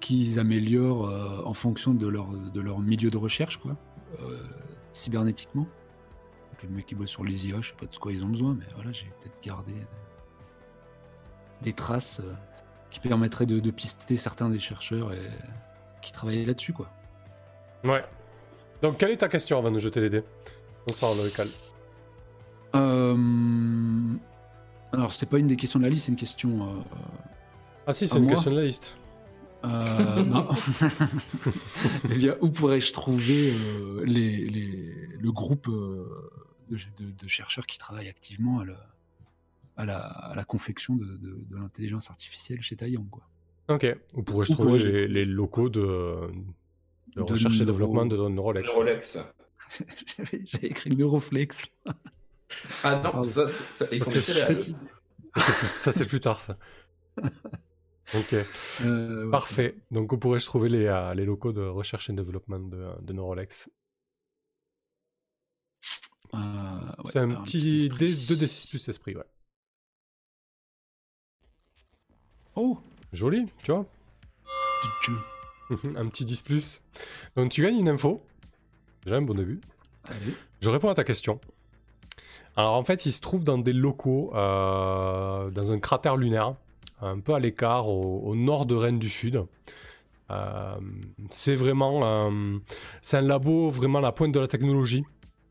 qu'ils 0.00 0.38
améliorent 0.38 1.08
euh, 1.08 1.42
en 1.44 1.52
fonction 1.52 1.92
de 1.92 2.06
leur, 2.06 2.28
de 2.32 2.60
leur 2.60 2.78
milieu 2.80 3.10
de 3.10 3.16
recherche, 3.18 3.58
quoi, 3.58 3.76
euh, 4.20 4.38
cybernétiquement. 4.92 5.62
Donc, 5.64 6.62
les 6.62 6.68
mecs 6.68 6.86
qui 6.86 6.94
bossent 6.94 7.10
sur 7.10 7.24
les 7.24 7.48
IA, 7.48 7.60
je 7.60 7.68
sais 7.68 7.74
pas 7.78 7.86
de 7.86 7.96
quoi 7.96 8.12
ils 8.12 8.24
ont 8.24 8.28
besoin, 8.28 8.56
mais 8.58 8.64
voilà, 8.74 8.92
j'ai 8.92 9.06
peut-être 9.20 9.40
gardé 9.42 9.74
des 11.62 11.72
traces 11.72 12.22
qui 12.90 13.00
permettraient 13.00 13.46
de, 13.46 13.60
de 13.60 13.70
pister 13.70 14.16
certains 14.16 14.48
des 14.48 14.58
chercheurs 14.60 15.12
et, 15.12 15.28
qui 16.00 16.12
travaillaient 16.12 16.46
là-dessus, 16.46 16.72
quoi. 16.72 16.90
Ouais. 17.84 18.02
Donc, 18.82 18.98
quelle 18.98 19.10
est 19.10 19.18
ta 19.18 19.28
question 19.28 19.58
avant 19.58 19.70
de 19.70 19.78
jeter 19.78 20.00
les 20.00 20.10
dés? 20.10 20.22
Bonsoir, 20.86 21.14
Loïcal. 21.14 21.48
Euh, 22.74 24.14
alors, 24.92 25.12
c'était 25.12 25.26
pas 25.26 25.38
une 25.38 25.46
des 25.46 25.56
questions 25.56 25.78
de 25.78 25.84
la 25.84 25.90
liste, 25.90 26.06
c'est 26.06 26.12
une 26.12 26.16
question. 26.18 26.62
euh, 26.68 26.80
Ah 27.86 27.92
si, 27.92 28.06
c'est 28.08 28.16
une 28.18 28.24
moi 28.24 28.32
question 28.34 28.50
de 28.50 28.56
la 28.56 28.64
liste. 28.64 28.96
Euh, 29.64 30.24
non. 30.24 30.48
Eh 32.12 32.16
bien, 32.16 32.36
où 32.40 32.50
pourrais-je 32.50 32.92
trouver 32.92 33.52
euh, 33.52 34.04
les, 34.04 34.36
les- 34.48 35.08
le 35.20 35.32
groupe 35.32 35.68
euh, 35.68 36.06
de, 36.70 36.76
de- 36.76 37.10
de 37.10 37.26
chercheurs 37.28 37.66
qui 37.66 37.78
travaillent 37.78 38.08
activement 38.08 38.60
à, 38.60 38.64
la- 38.64 38.86
à 39.76 39.84
la, 39.84 39.98
à 39.98 40.34
la 40.34 40.44
confection 40.44 40.94
de, 40.96 41.04
de- 41.04 41.38
l'intelligence 41.56 42.10
artificielle 42.10 42.60
chez 42.62 42.76
Taïwan 42.76 43.06
quoi? 43.10 43.24
Ok. 43.68 43.86
Où 44.14 44.22
pourrais-je 44.22 44.52
trouver? 44.52 45.06
les 45.08 45.24
locaux 45.24 45.68
de, 45.68 46.30
de 47.24 47.26
De 47.28 47.32
recherche 47.32 47.54
et 47.56 47.58
neuro- 47.64 47.72
développement 47.72 48.06
de 48.06 48.16
Neurolex 48.16 48.70
Rolex. 48.72 49.18
J'avais 50.16 50.40
j'avais 50.46 50.68
écrit 50.68 50.90
Neuroflex. 50.96 51.64
Ah 52.82 52.96
non, 52.96 53.02
Pardon. 53.02 53.22
ça, 53.22 53.48
ça, 53.48 53.64
ça- 53.70 53.86
ils 53.92 54.02
font. 54.02 54.10
Ça, 54.10 54.20
c'est 54.20 54.46
plus- 54.46 54.74
Ça, 55.68 55.92
c'est 55.92 56.06
plus 56.06 56.20
tard, 56.20 56.40
ça. 56.40 56.56
Ok. 58.14 58.34
Euh, 58.86 59.24
ouais. 59.26 59.30
Parfait. 59.30 59.76
Donc, 59.90 60.10
où 60.12 60.16
pourrais-je 60.16 60.46
trouver 60.46 60.70
les, 60.70 60.86
euh, 60.86 61.12
les 61.12 61.26
locaux 61.26 61.52
de 61.52 61.60
recherche 61.60 62.08
et 62.08 62.14
développement 62.14 62.58
de, 62.58 62.86
de 63.02 63.12
Neurolex 63.12 63.68
Euh, 66.32 66.38
ouais, 66.38 67.10
C'est 67.12 67.18
un 67.18 67.28
alors, 67.30 67.42
petit. 67.44 67.88
D, 67.90 68.14
2d6 68.14 68.66
plus 68.70 68.88
esprit, 68.88 69.14
ouais. 69.14 69.24
Oh 72.56 72.78
Joli, 73.12 73.44
tu 73.62 73.72
vois. 73.72 73.84
Un 75.96 76.06
petit 76.08 76.24
10 76.24 76.42
plus. 76.42 76.82
Donc, 77.36 77.50
tu 77.50 77.62
gagnes 77.62 77.78
une 77.78 77.88
info. 77.88 78.24
Déjà 79.04 79.16
un 79.16 79.22
bon 79.22 79.34
début. 79.34 79.60
Allez. 80.04 80.34
Je 80.60 80.70
réponds 80.70 80.88
à 80.88 80.94
ta 80.94 81.04
question. 81.04 81.40
Alors 82.56 82.74
en 82.74 82.82
fait, 82.82 83.06
il 83.06 83.12
se 83.12 83.20
trouve 83.20 83.44
dans 83.44 83.58
des 83.58 83.72
locaux, 83.72 84.32
euh, 84.34 85.48
dans 85.50 85.70
un 85.70 85.78
cratère 85.78 86.16
lunaire, 86.16 86.56
un 87.00 87.20
peu 87.20 87.34
à 87.34 87.38
l'écart, 87.38 87.88
au, 87.88 88.20
au 88.24 88.34
nord 88.34 88.66
de 88.66 88.74
Rennes 88.74 88.98
du 88.98 89.08
Sud. 89.08 89.44
Euh, 90.30 90.76
c'est 91.30 91.54
vraiment, 91.54 92.00
euh, 92.04 92.58
c'est 93.02 93.16
un 93.16 93.22
labo 93.22 93.70
vraiment 93.70 94.00
la 94.00 94.12
pointe 94.12 94.32
de 94.32 94.40
la 94.40 94.46
technologie. 94.46 95.04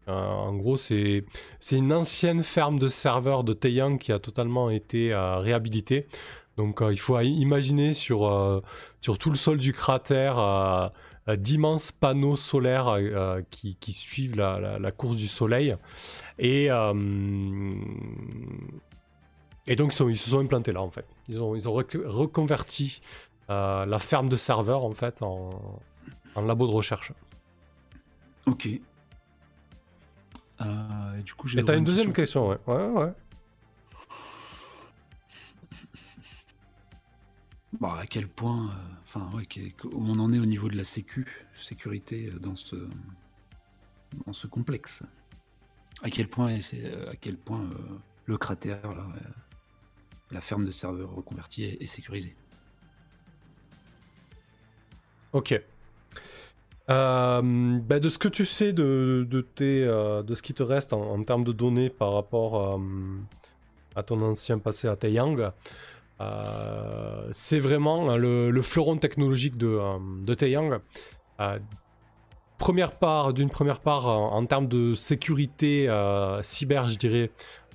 Euh, 0.08 0.14
en 0.14 0.56
gros, 0.56 0.78
c'est 0.78 1.26
c'est 1.60 1.78
une 1.78 1.92
ancienne 1.92 2.44
ferme 2.44 2.80
de 2.80 2.88
serveurs 2.88 3.44
de 3.44 3.54
Taeyang 3.54 3.98
qui 3.98 4.12
a 4.12 4.20
totalement 4.20 4.70
été 4.70 5.14
réhabilitée. 5.16 6.08
Donc 6.58 6.82
euh, 6.82 6.92
il 6.92 6.98
faut 7.00 7.20
imaginer 7.20 7.94
sur, 7.94 8.28
euh, 8.28 8.62
sur 9.02 9.18
tout 9.18 9.30
le 9.30 9.36
sol 9.38 9.58
du 9.60 9.74
cratère 9.74 10.40
euh, 10.40 10.90
d'immenses 11.38 11.92
panneaux 11.92 12.36
solaires 12.36 12.88
euh, 12.90 13.42
qui, 13.52 13.76
qui 13.76 13.94
suivent 13.94 14.36
la, 14.36 14.60
la- 14.60 14.80
la 14.80 14.92
course 14.92 15.18
du 15.18 15.28
soleil. 15.28 15.76
Et, 16.40 16.72
euh, 16.72 16.94
et 19.68 19.76
donc 19.76 19.94
ils, 19.94 19.96
sont- 19.96 20.10
ils 20.10 20.18
se 20.18 20.30
sont 20.32 20.40
implantés 20.40 20.72
là 20.72 20.82
en 20.82 20.90
fait. 20.90 21.06
Ils 21.30 21.40
ont, 21.42 21.56
ils 21.56 21.68
ont 21.70 21.74
rec- 21.74 21.98
reconverti 22.06 23.02
euh, 23.50 23.86
la 23.86 24.00
ferme 24.00 24.30
de 24.30 24.36
serveurs 24.36 24.84
en 24.86 24.94
fait 24.94 25.22
en, 25.22 25.80
en 26.36 26.42
labo 26.42 26.66
de 26.68 26.72
recherche. 26.74 27.12
Ok. 28.46 28.66
Et 28.66 28.82
du 31.24 31.34
coup, 31.36 31.48
j'ai 31.48 31.60
Et 31.60 31.64
t'as 31.66 31.78
une 31.78 31.84
deuxième 31.84 32.14
question, 32.14 32.48
ouais. 32.50 32.58
Ouais, 32.66 32.86
ouais. 32.88 33.12
Bah, 37.74 37.98
à 38.00 38.06
quel 38.06 38.28
point, 38.28 38.70
euh, 38.70 38.72
enfin, 39.04 39.30
on 39.94 40.20
en 40.20 40.34
est 40.34 40.40
au 40.40 40.46
niveau 40.46 40.70
de 40.70 40.78
la 40.78 40.86
sécu, 40.86 41.46
sécurité 41.54 42.30
euh, 42.30 42.40
dans 42.40 42.56
ce, 42.56 42.76
dans 44.26 44.34
ce 44.34 44.48
complexe. 44.48 45.04
À 46.02 46.10
quel 46.10 46.30
point, 46.30 46.58
euh, 46.74 47.12
à 47.12 47.16
quel 47.16 47.38
point 47.38 47.70
le 48.26 48.38
cratère, 48.38 48.80
la 50.32 50.42
ferme 50.42 50.66
de 50.66 50.72
serveurs 50.72 51.12
reconvertie 51.14 51.64
est, 51.64 51.86
sécurisée. 51.86 52.36
Ok. 55.34 55.62
Bah, 56.88 57.42
de 57.42 58.10
ce 58.10 58.18
que 58.18 58.30
tu 58.30 58.46
sais 58.46 58.72
de, 58.72 59.48
tes, 59.56 59.82
de 59.86 60.36
ce 60.36 60.42
qui 60.42 60.54
te 60.54 60.64
reste 60.64 60.94
en, 60.94 61.02
en 61.02 61.24
termes 61.24 61.44
de 61.44 61.52
données 61.52 61.90
par 61.90 62.14
rapport 62.14 62.80
à 63.96 64.04
ton 64.04 64.22
ancien 64.22 64.60
passé 64.60 64.88
à 64.88 64.96
Taeyang, 64.96 65.52
euh, 66.20 67.28
c'est 67.32 67.60
vraiment 67.60 68.12
euh, 68.12 68.18
le, 68.18 68.52
le 68.52 68.62
fleuron 68.62 68.98
technologique 68.98 69.58
de, 69.58 69.68
euh, 69.68 70.36
Taeyang. 70.36 70.80
Euh, 71.40 71.60
première 72.58 72.94
part, 72.94 73.34
d'une 73.34 73.50
première 73.50 73.80
part, 73.80 74.08
en, 74.08 74.46
termes 74.46 74.68
de 74.68 74.96
sécurité 74.96 75.88
cyber, 76.42 76.90
je 76.90 76.98
dirais, 76.98 77.30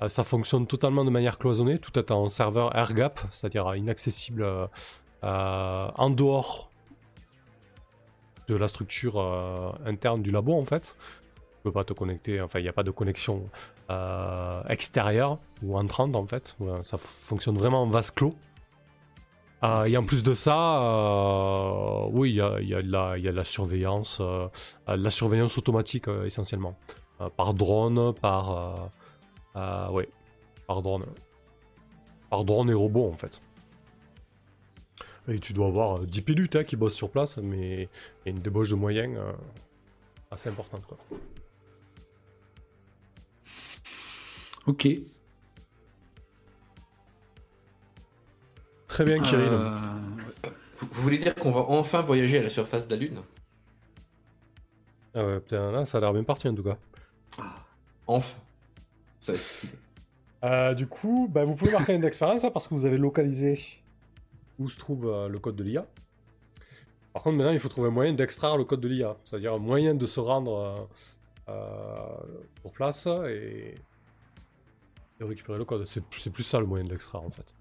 ça 0.09 0.25
fonctionne 0.25 0.67
totalement 0.67 1.05
de 1.05 1.11
manière 1.11 1.39
cloisonnée. 1.39 1.79
Tout 1.79 1.97
est 1.99 2.11
en 2.11 2.29
serveur 2.29 2.77
air 2.77 2.93
gap, 2.93 3.21
c'est-à-dire 3.31 3.77
inaccessible 3.77 4.45
en 5.23 6.11
dehors 6.11 6.73
de 8.49 8.57
la 8.57 8.67
structure 8.67 9.21
interne 9.87 10.21
du 10.21 10.33
labo 10.33 10.59
en 10.59 10.65
fait. 10.65 10.97
Tu 11.39 11.63
peux 11.63 11.73
pas 11.73 11.85
te 11.85 11.93
connecter, 11.93 12.41
enfin 12.41 12.59
il 12.59 12.63
n'y 12.63 12.69
a 12.69 12.73
pas 12.73 12.83
de 12.83 12.91
connexion 12.91 13.49
euh, 13.93 14.63
extérieure 14.69 15.39
ou 15.63 15.77
entrante 15.77 16.17
en 16.17 16.27
fait. 16.27 16.57
Ouais, 16.61 16.83
Ça 16.83 16.97
fonctionne 16.99 17.57
vraiment 17.57 17.83
en 17.83 17.87
vase 17.89 18.11
clos. 18.11 18.31
Euh, 19.65 19.85
Et 19.85 19.97
en 19.97 20.03
plus 20.05 20.23
de 20.25 20.35
ça, 20.35 20.83
euh, 20.83 22.09
oui, 22.11 22.31
il 22.31 22.37
y 22.37 22.41
a, 22.41 22.61
y 22.61 22.83
la- 22.83 23.17
il 23.17 23.25
y 23.25 23.29
a 23.29 23.31
de 23.33 23.37
la 23.37 23.45
surveillance, 23.45 24.19
euh, 24.21 24.49
euh, 24.89 24.97
la 24.97 25.11
surveillance 25.11 25.57
automatique 25.59 26.09
euh, 26.09 26.25
essentiellement. 26.25 26.77
Euh, 27.21 27.29
par 27.37 27.55
drone, 27.55 28.13
par. 28.15 28.51
euh, 28.51 28.75
euh, 29.57 29.89
ouais, 29.91 30.09
par 30.67 30.83
drone. 30.83 31.05
Par 32.31 32.45
drone 32.45 32.71
et 32.71 32.75
robot 32.75 33.09
en 33.13 33.17
fait. 33.17 33.41
Et 35.29 35.39
tu 35.39 35.53
dois 35.53 35.69
avoir 35.69 35.99
euh, 35.99 36.07
10 36.07 36.23
pilotes 36.23 36.57
hein, 36.57 36.65
qui 36.65 36.75
bossent 36.75 36.95
sur 36.97 37.11
place, 37.11 37.37
mais 37.37 37.83
il 38.25 38.27
y 38.27 38.29
a 38.29 38.31
une 38.31 38.41
débauche 38.41 38.71
de 38.71 38.75
moyens 38.75 39.15
euh, 39.17 39.33
assez 40.33 40.49
importante. 40.49 40.85
Quoi. 40.89 40.99
Ok. 44.67 44.89
Très 48.89 49.05
bien, 49.05 49.21
Kirill. 49.21 49.49
Euh, 49.49 49.75
Vous, 50.75 50.89
vous 50.91 51.03
voulez 51.03 51.19
dire 51.19 51.35
qu'on 51.35 51.51
va 51.51 51.61
enfin 51.61 52.03
voyager 52.03 52.39
à 52.39 52.43
la 52.43 52.49
surface 52.49 52.87
de 52.87 52.95
la 52.95 53.01
Lune 53.01 53.23
Ah 55.15 55.25
ouais, 55.25 55.41
putain, 55.41 55.73
là, 55.73 55.87
ça 55.87 55.99
a 55.99 56.01
l'air 56.01 56.13
bien 56.13 56.25
parti 56.25 56.49
en 56.49 56.55
tout 56.55 56.63
cas. 56.63 56.77
Enfin. 58.07 58.39
Ça 59.21 59.33
va 59.33 59.39
être 59.39 59.45
stylé. 59.45 59.73
Euh, 60.45 60.75
du 60.75 60.87
coup, 60.89 61.29
bah, 61.31 61.45
vous 61.45 61.55
pouvez 61.55 61.73
marquer 61.73 61.95
une 61.95 62.05
expérience 62.05 62.43
hein, 62.45 62.51
parce 62.51 62.67
que 62.67 62.75
vous 62.75 62.85
avez 62.85 62.99
localisé 62.99 63.59
où 64.59 64.69
se 64.69 64.77
trouve 64.77 65.07
euh, 65.07 65.29
le 65.29 65.39
code 65.39 65.57
de 65.57 65.63
l'IA. 65.65 65.87
Par 67.13 67.23
contre, 67.23 67.37
maintenant, 67.37 67.53
il 67.53 67.59
faut 67.59 67.69
trouver 67.69 67.89
un 67.89 67.93
moyen 67.93 68.13
d'extraire 68.13 68.57
le 68.57 68.65
code 68.65 68.81
de 68.81 68.89
l'IA, 68.89 69.17
c'est-à-dire 69.25 69.55
un 69.55 69.59
moyen 69.59 69.95
de 69.95 70.07
se 70.07 70.19
rendre 70.21 70.89
euh, 71.49 71.53
euh, 71.53 72.17
sur 72.61 72.73
place 72.73 73.07
et... 73.29 73.75
et 75.23 75.29
récupérer 75.29 75.59
le 75.59 75.65
code. 75.65 75.85
C'est 75.87 76.03
c'est 76.17 76.31
plus 76.31 76.43
ça 76.43 76.59
le 76.61 76.67
moyen 76.67 76.85
de 76.85 76.91
l'extraire 76.91 77.23
en 77.23 77.31
fait. 77.31 77.55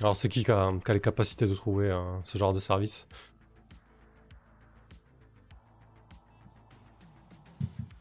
Alors, 0.00 0.14
c'est 0.14 0.28
qui 0.28 0.44
qui 0.44 0.50
a, 0.50 0.72
qui 0.84 0.90
a 0.90 0.94
les 0.94 1.00
capacités 1.00 1.46
de 1.46 1.54
trouver 1.54 1.90
euh, 1.90 2.22
ce 2.22 2.36
genre 2.36 2.52
de 2.52 2.58
service? 2.58 3.08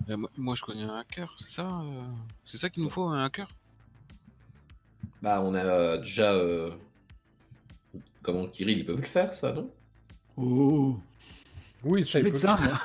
Euh, 0.10 0.18
moi, 0.18 0.30
moi, 0.38 0.56
je 0.56 0.64
connais 0.64 0.84
un 0.84 0.98
hacker, 0.98 1.34
c'est 1.40 1.50
ça 1.50 1.68
euh, 1.82 2.04
C'est 2.46 2.58
ça 2.58 2.70
qu'il 2.70 2.84
nous 2.84 2.90
faut, 2.90 3.06
un 3.06 3.24
hacker? 3.24 3.50
Bah, 5.22 5.42
on 5.42 5.56
a 5.56 5.64
euh, 5.64 5.98
déjà. 5.98 6.34
euh, 6.34 6.72
Comment 8.22 8.48
Kirill, 8.48 8.80
ils 8.80 8.86
peuvent 8.86 8.98
le 8.98 9.04
faire, 9.04 9.34
ça, 9.34 9.54
non? 9.54 9.72
Oh, 10.38 11.00
Oui, 11.86 12.04
médecin, 12.22 12.58
moi. 12.58 12.80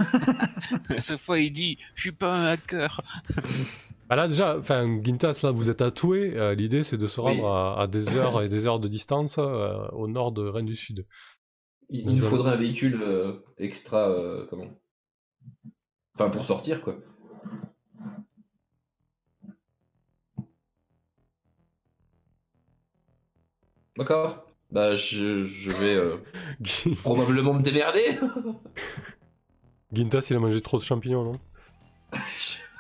À 0.97 1.01
chaque 1.01 1.19
fois, 1.21 1.39
il 1.39 1.53
dit 1.53 1.79
Je 1.95 2.03
suis 2.03 2.13
pas 2.13 2.35
un 2.35 2.45
hacker. 2.53 3.01
Bah 4.09 4.17
là 4.17 4.27
déjà, 4.27 4.59
enfin 4.59 5.01
Gintas, 5.05 5.41
là 5.45 5.53
vous 5.53 5.71
êtes 5.71 5.83
à 5.83 5.93
Toué. 5.93 6.37
euh, 6.37 6.55
L'idée 6.57 6.83
c'est 6.83 6.99
de 6.99 7.07
se 7.07 7.21
Oui. 7.21 7.27
rendre 7.29 7.47
à, 7.47 7.81
à 7.83 7.87
des 7.87 8.17
heures 8.17 8.43
et 8.43 8.49
des 8.49 8.67
heures 8.67 8.81
de 8.81 8.89
distance 8.89 9.39
euh, 9.39 9.87
au 9.93 10.09
nord 10.09 10.33
de 10.33 10.43
Rennes 10.49 10.65
du 10.65 10.75
Sud. 10.75 11.07
Il, 11.91 12.07
Nous 12.07 12.13
il 12.15 12.19
faudrait 12.21 12.53
un 12.53 12.57
véhicule 12.57 13.01
euh, 13.03 13.35
extra. 13.57 14.09
euh, 14.09 14.47
comment? 14.51 14.67
Enfin, 16.15 16.29
pour 16.29 16.45
sortir, 16.45 16.83
quoi. 16.83 16.97
D'accord. 23.97 24.50
Bah, 24.73 24.95
je, 24.95 25.43
je 25.45 25.71
vais 25.71 25.95
euh, 25.97 26.17
probablement 27.03 27.55
me 27.55 27.63
démerder. 27.63 28.19
Gintas, 29.93 30.29
il 30.31 30.37
a 30.37 30.39
mangé 30.39 30.61
trop 30.61 30.79
de 30.79 30.83
champignons, 30.85 31.25
non 31.25 31.41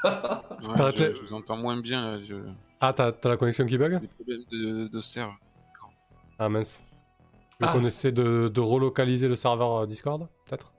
Ouais, 0.02 0.10
Arrêtez. 0.80 1.10
je, 1.12 1.16
je 1.16 1.20
vous 1.22 1.34
entends 1.34 1.56
moins 1.56 1.78
bien. 1.80 2.22
Je... 2.22 2.36
Ah, 2.80 2.92
t'as 2.92 3.12
t'as 3.12 3.28
la 3.28 3.36
connexion 3.36 3.66
qui 3.66 3.76
bug 3.76 4.00
Des 4.00 4.06
problèmes 4.08 4.44
de, 4.50 4.88
de 4.88 5.00
serve. 5.00 5.32
Ah 6.38 6.48
mince. 6.48 6.82
Tu 7.58 7.64
veux 7.64 7.68
Ah. 7.68 7.72
qu'on 7.72 7.84
essaie 7.84 8.12
de, 8.12 8.48
de 8.48 8.60
relocaliser 8.60 9.28
le 9.28 9.34
serveur 9.34 9.76
euh, 9.82 9.86
Discord, 9.86 10.26
peut-être 10.46 10.72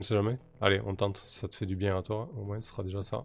On 0.00 0.02
sait 0.04 0.14
jamais. 0.14 0.36
Allez, 0.60 0.82
on 0.84 0.94
tente. 0.94 1.16
Si 1.18 1.38
ça 1.38 1.48
te 1.48 1.54
fait 1.56 1.64
du 1.66 1.76
bien 1.76 1.96
à 1.96 2.02
toi, 2.02 2.28
au 2.36 2.42
moins 2.44 2.60
ce 2.60 2.68
sera 2.68 2.82
déjà 2.82 3.02
ça. 3.02 3.24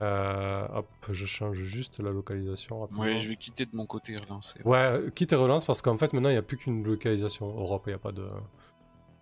Euh, 0.00 0.66
hop, 0.74 0.86
je 1.10 1.26
change 1.26 1.56
juste 1.56 1.98
la 1.98 2.10
localisation 2.10 2.80
rapidement. 2.80 3.02
Ouais, 3.02 3.20
je 3.20 3.30
vais 3.30 3.36
quitter 3.36 3.66
de 3.66 3.74
mon 3.74 3.86
côté 3.86 4.12
et 4.12 4.16
relancer. 4.16 4.60
Ouais, 4.64 5.00
quitte 5.14 5.32
et 5.32 5.36
relance 5.36 5.64
parce 5.64 5.82
qu'en 5.82 5.96
fait 5.98 6.12
maintenant 6.12 6.28
il 6.28 6.34
n'y 6.34 6.38
a 6.38 6.42
plus 6.42 6.56
qu'une 6.56 6.84
localisation 6.84 7.48
Europe, 7.48 7.84
il 7.86 7.90
n'y 7.90 7.94
a 7.94 7.98
pas 7.98 8.12
de. 8.12 8.26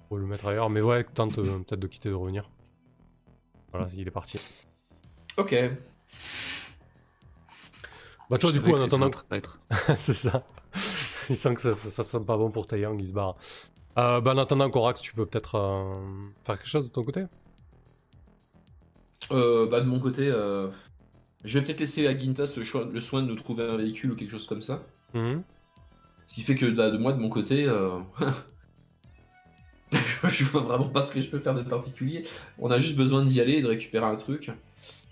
Faut 0.09 0.19
le 0.19 0.27
mettre 0.27 0.47
ailleurs, 0.47 0.69
mais 0.69 0.83
ouais, 0.83 1.03
tente 1.05 1.39
euh, 1.39 1.59
peut-être 1.61 1.81
de 1.81 1.87
quitter 1.87 2.09
et 2.11 2.13
de 2.13 2.17
revenir. 2.17 2.51
Voilà, 3.73 3.89
il 3.97 4.07
est 4.07 4.11
parti. 4.11 4.39
ok. 5.37 5.55
Bah 8.29 8.39
toi 8.39 8.51
Je 8.51 8.59
du 8.59 8.63
coup 8.63 8.73
en 8.73 8.83
attendant 8.83 9.11
c'est 9.97 10.15
ça. 10.15 10.45
Il 11.31 11.37
sent 11.37 11.55
que 11.55 11.61
ça, 11.61 11.75
ça 11.77 12.03
sent 12.03 12.21
pas 12.27 12.37
bon 12.37 12.51
pour 12.51 12.67
Taeyang, 12.67 12.99
il 13.01 13.09
se 13.09 13.13
barre. 13.13 13.37
Euh, 13.99 14.21
bah 14.21 14.33
en 14.35 14.39
attendant 14.39 14.69
Corax, 14.69 15.01
tu 15.01 15.15
peux 15.15 15.25
peut-être 15.27 15.55
euh, 15.55 15.95
faire 16.45 16.59
quelque 16.59 16.69
chose 16.69 16.85
de 16.85 16.91
ton 16.91 17.03
côté? 17.03 17.25
Euh, 19.33 19.67
bah, 19.69 19.81
de 19.81 19.87
mon 19.87 19.99
côté, 20.01 20.29
euh, 20.29 20.69
je 21.45 21.59
vais 21.59 21.65
peut-être 21.65 21.81
laisser 21.81 22.07
à 22.07 22.17
Gintas 22.17 22.55
le, 22.57 22.65
choix- 22.65 22.89
le 22.91 23.01
soin 23.01 23.23
de 23.23 23.27
nous 23.29 23.35
trouver 23.37 23.65
un 23.65 23.77
véhicule 23.77 24.13
ou 24.13 24.17
quelque 24.17 24.31
chose 24.31 24.47
comme 24.47 24.63
ça. 24.63 24.83
Mhm. 25.15 25.43
Ce 26.29 26.35
qui 26.35 26.43
fait 26.43 26.55
que 26.55 26.67
bah, 26.67 26.91
de 26.91 26.99
moi, 26.99 27.13
de 27.13 27.19
mon 27.21 27.29
côté, 27.29 27.65
euh, 27.67 27.99
je 30.29 30.45
vois 30.45 30.63
vraiment 30.63 30.89
pas 30.89 31.03
ce 31.03 31.13
que 31.13 31.21
je 31.21 31.29
peux 31.29 31.39
faire 31.39 31.55
de 31.55 31.63
particulier. 31.63 32.25
On 32.59 32.71
a 32.71 32.79
juste 32.79 32.97
besoin 32.97 33.25
d'y 33.25 33.41
aller 33.41 33.55
et 33.55 33.63
de 33.63 33.69
récupérer 33.69 34.07
un 34.07 34.17
truc. 34.17 34.51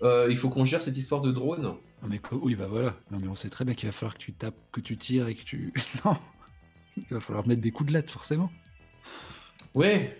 Euh, 0.03 0.27
il 0.29 0.37
faut 0.37 0.49
qu'on 0.49 0.65
gère 0.65 0.81
cette 0.81 0.97
histoire 0.97 1.21
de 1.21 1.31
drone. 1.31 1.63
Non, 1.63 1.77
mais 2.09 2.19
quoi- 2.19 2.37
oui, 2.41 2.55
bah 2.55 2.67
voilà. 2.69 2.93
Non, 3.11 3.19
mais 3.21 3.27
on 3.27 3.35
sait 3.35 3.49
très 3.49 3.63
bien 3.65 3.73
qu'il 3.73 3.87
va 3.87 3.93
falloir 3.93 4.13
que 4.15 4.19
tu 4.23 4.33
tapes, 4.33 4.55
que 4.71 4.81
tu 4.81 4.97
tires 4.97 5.27
et 5.27 5.35
que 5.35 5.43
tu. 5.43 5.73
non 6.05 6.17
Il 6.97 7.05
va 7.09 7.19
falloir 7.19 7.47
mettre 7.47 7.61
des 7.61 7.71
coups 7.71 7.89
de 7.89 7.93
latte, 7.93 8.09
forcément. 8.11 8.51
Ouais. 9.73 10.17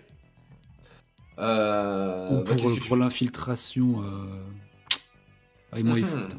Euh, 1.39 2.43
bah, 2.43 2.55
pour 2.87 2.95
l'infiltration. 2.95 4.03
Euh... 4.03 4.43
Ah, 5.71 5.79
et 5.79 5.83
moi, 5.83 5.99
il 5.99 6.05
faut. 6.05 6.15
Mhm. 6.17 6.29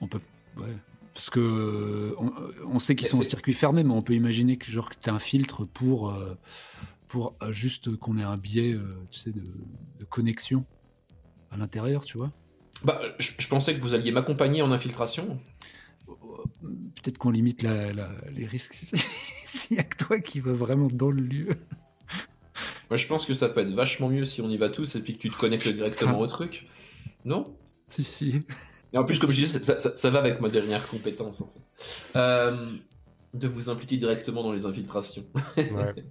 On 0.00 0.08
peut. 0.08 0.20
Ouais. 0.56 0.74
Parce 1.14 1.28
que 1.30 1.40
euh, 1.40 2.14
on, 2.18 2.32
on 2.66 2.78
sait 2.78 2.94
qu'ils 2.96 3.06
Mais 3.06 3.10
sont 3.10 3.18
en 3.18 3.22
circuit 3.22 3.52
fermé, 3.52 3.84
mais 3.84 3.92
on 3.92 4.02
peut 4.02 4.14
imaginer 4.14 4.56
que 4.56 4.70
genre 4.70 4.88
que 4.88 4.94
tu 5.00 5.10
un 5.10 5.18
filtre 5.18 5.64
pour 5.64 6.16
pour 7.08 7.34
juste 7.50 7.94
qu'on 7.96 8.16
ait 8.16 8.22
un 8.22 8.38
biais, 8.38 8.74
tu 9.10 9.20
sais, 9.20 9.30
de, 9.30 9.42
de 9.98 10.04
connexion 10.06 10.64
à 11.50 11.58
l'intérieur, 11.58 12.06
tu 12.06 12.16
vois. 12.16 12.32
Bah, 12.84 13.00
je, 13.18 13.32
je 13.38 13.46
pensais 13.48 13.76
que 13.76 13.80
vous 13.82 13.92
alliez 13.92 14.10
m'accompagner 14.10 14.62
en 14.62 14.72
infiltration. 14.72 15.38
Peut-être 16.06 17.18
qu'on 17.18 17.30
limite 17.30 17.62
la- 17.62 17.92
la- 17.92 18.10
les 18.34 18.46
risques 18.46 18.72
si- 18.72 18.96
s'il 19.46 19.76
y 19.76 19.80
a 19.80 19.84
que 19.84 19.96
toi 20.02 20.18
qui 20.18 20.40
va 20.40 20.52
vraiment 20.52 20.88
dans 20.88 21.10
le 21.10 21.20
lieu. 21.22 21.48
Moi, 22.92 22.98
je 22.98 23.06
pense 23.06 23.24
que 23.24 23.32
ça 23.32 23.48
peut 23.48 23.60
être 23.60 23.70
vachement 23.72 24.10
mieux 24.10 24.26
si 24.26 24.42
on 24.42 24.50
y 24.50 24.58
va 24.58 24.68
tous 24.68 24.96
et 24.96 25.00
puis 25.00 25.14
que 25.14 25.18
tu 25.18 25.30
te 25.30 25.38
connectes 25.38 25.66
directement 25.66 26.18
au 26.20 26.26
truc. 26.26 26.66
Non? 27.24 27.56
Si 27.88 28.04
si. 28.04 28.42
Et 28.92 28.98
en 28.98 29.04
plus, 29.04 29.18
comme 29.18 29.30
je 29.30 29.36
disais, 29.36 29.60
ça, 29.64 29.78
ça- 29.78 29.96
ça 29.96 30.10
va 30.10 30.18
avec 30.18 30.42
ma 30.42 30.50
dernière 30.50 30.86
compétence, 30.88 31.40
en 31.40 31.46
fait. 31.46 32.18
Euh, 32.18 32.54
de 33.32 33.48
vous 33.48 33.70
impliquer 33.70 33.96
directement 33.96 34.42
dans 34.42 34.52
les 34.52 34.66
infiltrations. 34.66 35.24
Ouais. 35.56 35.94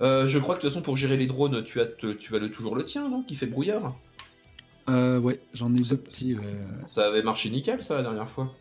Euh, 0.00 0.26
je 0.26 0.38
crois 0.38 0.54
que 0.56 0.60
de 0.60 0.62
toute 0.66 0.70
façon, 0.72 0.82
pour 0.82 0.96
gérer 0.96 1.16
les 1.16 1.26
drones, 1.26 1.62
tu 1.62 1.80
as, 1.80 1.86
te- 1.86 2.12
tu 2.14 2.34
as 2.34 2.38
le, 2.38 2.50
toujours 2.50 2.74
le 2.74 2.84
tien, 2.84 3.08
non? 3.08 3.22
Qui 3.22 3.34
fait 3.34 3.46
brouillard 3.46 3.96
Euh, 4.88 5.18
ouais, 5.20 5.40
j'en 5.54 5.72
ai 5.74 5.80
deux 5.80 5.96
petits. 5.96 6.34
ouais, 6.34 6.64
Ça 6.86 7.06
avait 7.06 7.22
marché 7.22 7.48
nickel, 7.50 7.82
ça, 7.82 7.94
la 7.96 8.02
dernière 8.02 8.28
fois. 8.28 8.52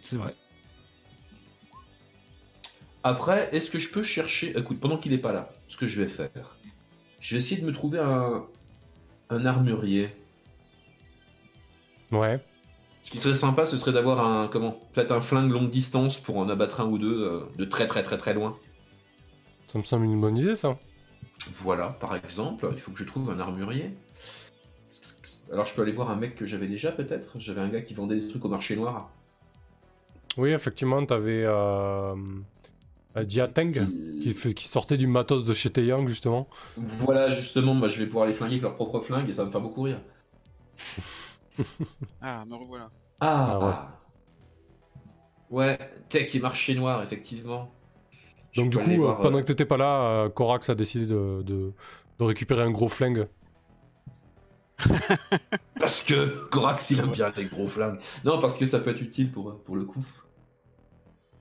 c'est 0.00 0.16
vrai. 0.16 0.34
Après, 3.06 3.48
est-ce 3.52 3.70
que 3.70 3.78
je 3.78 3.88
peux 3.92 4.02
chercher... 4.02 4.58
Écoute, 4.58 4.80
pendant 4.80 4.96
qu'il 4.96 5.12
n'est 5.12 5.18
pas 5.18 5.32
là, 5.32 5.48
ce 5.68 5.76
que 5.76 5.86
je 5.86 6.02
vais 6.02 6.08
faire, 6.08 6.56
je 7.20 7.36
vais 7.36 7.38
essayer 7.38 7.60
de 7.60 7.64
me 7.64 7.72
trouver 7.72 8.00
un, 8.00 8.44
un 9.30 9.46
armurier. 9.46 10.10
Ouais. 12.10 12.40
Ce 13.02 13.12
qui 13.12 13.18
serait 13.18 13.36
sympa, 13.36 13.64
ce 13.64 13.76
serait 13.78 13.92
d'avoir 13.92 14.26
un... 14.26 14.48
Comment 14.48 14.80
Peut-être 14.92 15.12
un 15.12 15.20
flingue 15.20 15.52
longue 15.52 15.70
distance 15.70 16.18
pour 16.20 16.36
en 16.38 16.48
abattre 16.48 16.80
un 16.80 16.86
ou 16.86 16.98
deux 16.98 17.22
euh, 17.22 17.44
de 17.56 17.64
très 17.64 17.86
très 17.86 18.02
très 18.02 18.18
très 18.18 18.34
loin. 18.34 18.58
Ça 19.68 19.78
me 19.78 19.84
semble 19.84 20.06
une 20.06 20.20
bonne 20.20 20.36
idée 20.36 20.56
ça. 20.56 20.76
Voilà, 21.52 21.90
par 21.90 22.16
exemple, 22.16 22.68
il 22.72 22.80
faut 22.80 22.90
que 22.90 22.98
je 22.98 23.04
trouve 23.04 23.30
un 23.30 23.38
armurier. 23.38 23.96
Alors 25.52 25.64
je 25.64 25.76
peux 25.76 25.82
aller 25.82 25.92
voir 25.92 26.10
un 26.10 26.16
mec 26.16 26.34
que 26.34 26.44
j'avais 26.44 26.66
déjà 26.66 26.90
peut-être 26.90 27.38
J'avais 27.38 27.60
un 27.60 27.68
gars 27.68 27.82
qui 27.82 27.94
vendait 27.94 28.18
des 28.18 28.26
trucs 28.26 28.44
au 28.44 28.48
marché 28.48 28.74
noir. 28.74 29.10
Oui, 30.36 30.50
effectivement, 30.50 31.06
t'avais 31.06 31.44
euh, 31.44 32.14
euh, 33.16 33.24
Jiateng 33.28 33.72
Qui- 33.72 34.54
qui, 34.54 34.68
sortait 34.68 34.96
du 34.96 35.06
matos 35.06 35.44
de 35.44 35.54
chez 35.54 35.70
Taeyang 35.70 36.06
justement. 36.08 36.48
Voilà, 36.76 37.28
justement, 37.28 37.74
moi 37.74 37.88
je 37.88 37.98
vais 37.98 38.06
pouvoir 38.06 38.26
les 38.26 38.34
flinguer 38.34 38.54
avec 38.54 38.62
leur 38.62 38.74
propre 38.74 39.00
flingue 39.00 39.28
et 39.28 39.32
ça 39.32 39.42
va 39.42 39.46
me 39.46 39.52
faire 39.52 39.60
beaucoup 39.60 39.82
rire. 39.82 40.00
Ah, 42.20 42.44
me 42.46 42.54
revoilà. 42.54 42.90
Ah, 43.20 43.48
Ah 43.50 43.58
ouais. 43.58 43.64
ah. 43.74 44.00
Ouais, 45.48 45.78
tech 46.10 46.34
et 46.34 46.38
marché 46.40 46.74
noir, 46.74 47.02
effectivement. 47.02 47.72
Je 48.52 48.60
Donc 48.60 48.70
du 48.70 48.78
coup, 48.78 48.94
voir, 48.96 49.20
pendant 49.22 49.38
euh, 49.38 49.40
que 49.40 49.46
t'étais 49.46 49.64
pas 49.64 49.76
là, 49.78 50.02
euh, 50.24 50.28
Corax 50.28 50.68
a 50.68 50.74
décidé 50.74 51.06
de, 51.06 51.42
de- 51.42 51.72
de 52.18 52.24
récupérer 52.24 52.62
un 52.62 52.70
gros 52.70 52.88
flingue. 52.88 53.26
Parce 55.80 56.02
que 56.02 56.46
Corax, 56.50 56.90
il 56.90 56.98
aime 56.98 57.10
bien 57.12 57.32
les 57.36 57.46
gros 57.46 57.68
flingues. 57.68 57.98
Non, 58.24 58.38
parce 58.38 58.58
que 58.58 58.66
ça 58.66 58.78
peut 58.80 58.90
être 58.90 59.00
utile 59.00 59.30
pour, 59.32 59.58
pour 59.62 59.76
le 59.76 59.84
coup. 59.84 60.04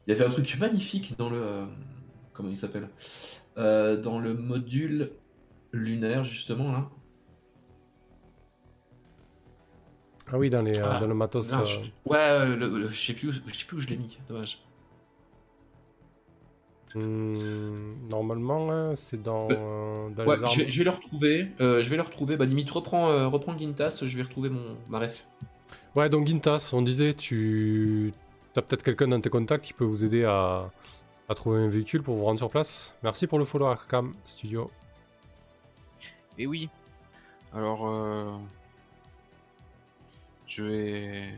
Il 0.08 0.12
y 0.14 0.16
avait 0.16 0.26
un 0.26 0.30
truc 0.30 0.58
magnifique 0.60 1.18
dans 1.18 1.30
le... 1.30 1.38
euh, 1.42 1.66
comment 2.34 2.50
il 2.50 2.58
s'appelle 2.58 2.90
Euh, 3.58 3.98
Dans 3.98 4.20
le 4.20 4.34
module 4.34 5.12
lunaire, 5.72 6.24
justement, 6.24 6.72
là. 6.72 6.90
Ah 10.32 10.38
oui, 10.40 10.50
dans, 10.50 10.62
les, 10.62 10.78
euh, 10.78 10.86
Ah, 10.92 11.00
dans 11.00 11.08
le 11.08 11.14
matos. 11.14 11.52
Non, 11.52 11.60
euh, 11.62 11.66
je- 11.66 11.80
Ouais, 12.10 12.18
euh, 12.18 12.56
le- 12.56 12.80
le- 12.80 12.88
je 12.90 13.00
sais 13.00 13.14
plus, 13.14 13.30
où- 13.30 13.34
je 13.48 13.54
sais 13.56 13.66
plus 13.66 13.78
où 13.78 13.80
je 13.80 13.90
l'ai 13.90 13.98
mis, 13.98 14.18
dommage. 14.28 14.60
hmm, 16.96 18.08
normalement, 18.10 18.96
c'est 18.96 19.22
dans, 19.22 19.50
Euh, 19.52 19.56
euh, 19.56 20.10
dans 20.12 20.26
Ouais, 20.26 20.38
les 20.38 20.44
armes. 20.44 20.54
je 20.54 20.62
vais, 20.64 20.70
je 20.70 20.78
vais 20.80 20.84
le 20.86 20.90
retrouver. 20.92 21.48
euh, 21.62 21.82
je 21.84 21.90
vais 21.90 21.98
le 21.98 22.02
retrouver. 22.04 22.38
Bah, 22.38 22.46
limite, 22.46 22.72
reprends, 22.72 23.10
euh, 23.10 23.28
reprends 23.28 23.58
Gintas, 23.58 24.02
je 24.04 24.18
vais 24.18 24.24
retrouver 24.24 24.50
mon, 24.50 24.78
ma 24.90 25.00
ref. 25.00 25.28
Ouais, 25.96 26.10
donc 26.10 26.26
Gintas, 26.28 26.72
on 26.74 26.82
disait, 26.82 27.14
tu 27.14 28.14
as 28.60 28.62
peut-être 28.62 28.84
quelqu'un 28.84 29.08
dans 29.08 29.22
tes 29.22 29.30
contacts 29.30 29.66
qui 29.66 29.74
peut 29.74 29.86
vous 29.86 30.04
aider 30.06 30.24
à, 30.24 30.70
trouver 31.36 31.60
un 31.60 31.68
véhicule 31.68 32.04
pour 32.04 32.16
vous 32.16 32.24
rendre 32.24 32.40
sur 32.40 32.50
place. 32.50 32.96
Merci 33.04 33.28
pour 33.28 33.40
le 33.40 33.46
follow 33.46 33.66
Arkham 33.66 34.14
Studio. 34.26 34.72
Et 36.38 36.48
oui. 36.48 36.70
Alors, 37.54 37.88
euh, 37.88 38.38
Je 40.48 40.64
vais. 40.64 41.34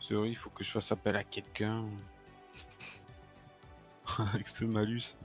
C'est 0.00 0.14
vrai, 0.14 0.28
il 0.28 0.36
faut 0.36 0.50
que 0.50 0.62
je 0.62 0.70
fasse 0.70 0.92
appel 0.92 1.16
à 1.16 1.24
quelqu'un. 1.24 1.84
Avec 4.34 4.48
ce 4.48 4.64
malus. 4.64 5.16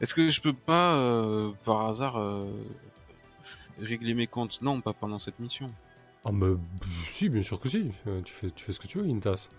Est-ce 0.00 0.14
que 0.14 0.28
je 0.28 0.40
peux 0.40 0.52
pas, 0.52 0.96
euh, 0.96 1.52
par 1.64 1.82
hasard, 1.86 2.18
euh, 2.18 2.52
régler 3.78 4.14
mes 4.14 4.26
comptes? 4.26 4.60
Non, 4.62 4.80
pas 4.80 4.92
pendant 4.92 5.18
cette 5.18 5.38
mission. 5.38 5.72
Ah 6.24 6.32
mais 6.32 6.54
si, 7.08 7.28
bien 7.28 7.42
sûr 7.42 7.60
que 7.60 7.68
si. 7.68 7.90
Euh, 8.06 8.22
tu, 8.22 8.32
fais, 8.32 8.50
tu 8.50 8.64
fais 8.64 8.72
ce 8.72 8.80
que 8.80 8.86
tu 8.86 8.98
veux, 8.98 9.08
Intas. 9.08 9.50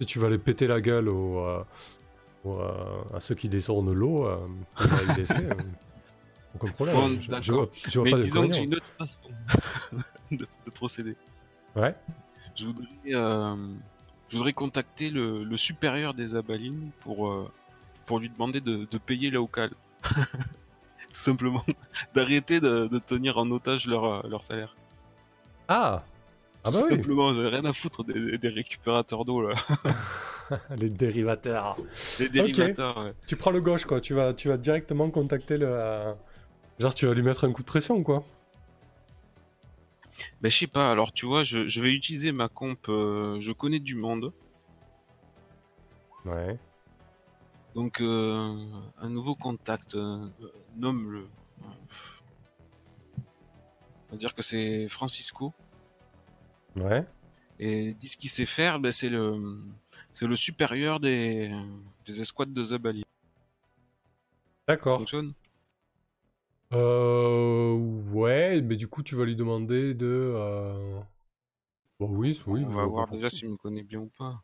Si 0.00 0.06
tu 0.06 0.18
vas 0.18 0.28
aller 0.28 0.38
péter 0.38 0.66
la 0.66 0.80
gueule 0.80 1.08
au, 1.08 1.40
euh, 1.40 1.62
au, 2.44 2.58
euh, 2.58 3.02
à 3.14 3.20
ceux 3.20 3.34
qui 3.34 3.50
détournent 3.50 3.92
l'eau, 3.92 4.26
euh, 4.26 4.38
la 4.78 4.86
aucun 6.54 6.72
problème. 6.72 6.96
Bon, 6.96 7.20
je, 7.20 7.42
je 7.42 7.52
vois, 7.52 7.68
je 7.72 7.98
vois 7.98 8.04
Mais 8.04 8.10
pas 8.12 8.16
de 8.16 8.22
disons 8.22 8.48
que 8.48 8.54
j'ai 8.54 8.64
une 8.64 8.74
autre 8.74 8.90
façon 8.98 9.20
de, 10.32 10.38
de 10.38 10.70
procéder. 10.70 11.16
Ouais. 11.76 11.94
Je 12.56 12.64
voudrais, 12.64 12.88
je 13.04 14.36
voudrais 14.36 14.52
contacter 14.54 15.10
le, 15.10 15.44
le 15.44 15.56
supérieur 15.56 16.14
des 16.14 16.34
abalines 16.34 16.90
pour, 17.00 17.50
pour 18.06 18.18
lui 18.18 18.30
demander 18.30 18.60
de, 18.60 18.88
de 18.90 18.98
payer 18.98 19.30
cal. 19.52 19.70
Tout 20.02 20.16
simplement. 21.12 21.64
D'arrêter 22.14 22.60
de, 22.60 22.88
de 22.88 22.98
tenir 22.98 23.36
en 23.36 23.50
otage 23.50 23.86
leur, 23.86 24.26
leur 24.26 24.42
salaire. 24.42 24.74
Ah 25.70 26.04
Ah 26.64 26.70
Tout 26.70 26.78
bah 26.80 26.84
oui 26.84 26.90
simplement, 26.90 27.34
j'ai 27.34 27.48
rien 27.48 27.64
à 27.64 27.72
foutre 27.72 28.04
des, 28.04 28.38
des 28.38 28.48
récupérateurs 28.48 29.24
d'eau 29.24 29.40
là. 29.48 29.54
Les 30.76 30.90
dérivateurs. 30.90 31.76
Les 32.18 32.28
dérivateurs, 32.28 32.98
ouais. 32.98 33.14
Tu 33.26 33.36
prends 33.36 33.52
le 33.52 33.60
gauche, 33.60 33.84
quoi. 33.84 34.00
Tu 34.00 34.14
vas, 34.14 34.34
tu 34.34 34.48
vas 34.48 34.56
directement 34.56 35.08
contacter 35.10 35.56
le. 35.58 35.66
euh, 35.68 36.12
Genre, 36.80 36.92
tu 36.92 37.06
vas 37.06 37.14
lui 37.14 37.22
mettre 37.22 37.44
un 37.44 37.52
coup 37.52 37.62
de 37.62 37.66
pression, 37.68 38.02
quoi. 38.02 38.24
Ben, 40.40 40.50
je 40.50 40.56
sais 40.58 40.66
pas, 40.66 40.90
alors 40.90 41.12
tu 41.12 41.24
vois, 41.26 41.44
je, 41.44 41.68
je 41.68 41.80
vais 41.80 41.92
utiliser 41.94 42.32
ma 42.32 42.48
comp, 42.48 42.88
euh, 42.88 43.38
je 43.40 43.52
connais 43.52 43.78
du 43.78 43.94
monde. 43.94 44.32
Ouais. 46.24 46.58
Donc, 47.74 48.00
euh, 48.00 48.56
un 49.00 49.08
nouveau 49.08 49.34
contact, 49.34 49.94
euh, 49.94 50.26
nomme-le. 50.76 51.28
On 54.10 54.14
va 54.14 54.18
dire 54.18 54.34
que 54.34 54.42
c'est 54.42 54.88
Francisco. 54.88 55.54
Ouais. 56.76 57.06
Et 57.58 57.94
dis 57.94 58.08
ce 58.08 58.16
qu'il 58.16 58.30
sait 58.30 58.46
faire, 58.46 58.80
ben, 58.80 58.90
c'est 58.90 59.08
le, 59.08 59.60
c'est 60.12 60.26
le 60.26 60.34
supérieur 60.34 60.98
des, 60.98 61.50
des 62.06 62.20
escouades 62.20 62.52
de 62.52 62.64
Zabali. 62.64 63.02
Ça 63.02 64.74
D'accord. 64.74 64.98
fonctionne? 64.98 65.32
Euh. 66.72 67.76
Ouais, 68.12 68.60
mais 68.62 68.76
du 68.76 68.88
coup, 68.88 69.02
tu 69.02 69.14
vas 69.14 69.24
lui 69.24 69.36
demander 69.36 69.94
de. 69.94 70.32
Euh... 70.36 71.00
Bah 72.00 72.06
oui, 72.08 72.40
oui. 72.46 72.64
On 72.66 72.70
va 72.70 72.84
voir 72.84 73.08
déjà 73.08 73.30
s'il 73.30 73.50
me 73.50 73.56
connaît 73.56 73.82
bien 73.82 74.00
ou 74.00 74.10
pas. 74.18 74.42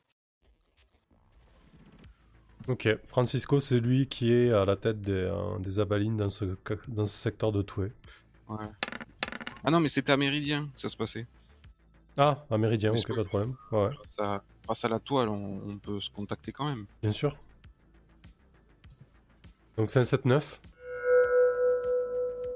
Ok, 2.69 2.89
Francisco, 3.05 3.61
c'est 3.61 3.79
lui 3.79 4.09
qui 4.09 4.33
est 4.33 4.53
à 4.53 4.65
la 4.65 4.77
tête 4.77 5.01
des, 5.01 5.29
euh, 5.31 5.59
des 5.61 5.79
abalines 5.79 6.17
dans 6.17 6.31
ce, 6.31 6.57
dans 6.89 7.07
ce 7.07 7.17
secteur 7.17 7.53
de 7.53 7.63
Toué. 7.63 7.89
Ouais. 8.49 8.67
Ah 9.67 9.71
non, 9.73 9.81
mais 9.81 9.89
c'était 9.89 10.13
à 10.13 10.17
Méridien 10.17 10.69
que 10.75 10.81
ça 10.81 10.89
se 10.89 10.97
passait. 10.97 11.27
Ah, 12.17 12.47
à 12.49 12.57
Méridien, 12.57 12.93
ok, 12.93 13.09
pas 13.09 13.15
de 13.17 13.23
problème. 13.25 13.55
Ouais, 13.73 13.91
Grâce 13.93 14.19
à, 14.19 14.43
grâce 14.65 14.85
à 14.85 14.89
la 14.89 15.01
toile, 15.01 15.29
on, 15.29 15.61
on 15.67 15.77
peut 15.77 16.01
se 16.01 16.09
contacter 16.09 16.53
quand 16.53 16.67
même. 16.69 16.87
bien 17.03 17.13
sûr. 17.13 17.37
Donc 19.77 19.91
c'est 19.91 19.99
un 19.99 20.03
7-9. 20.03 20.59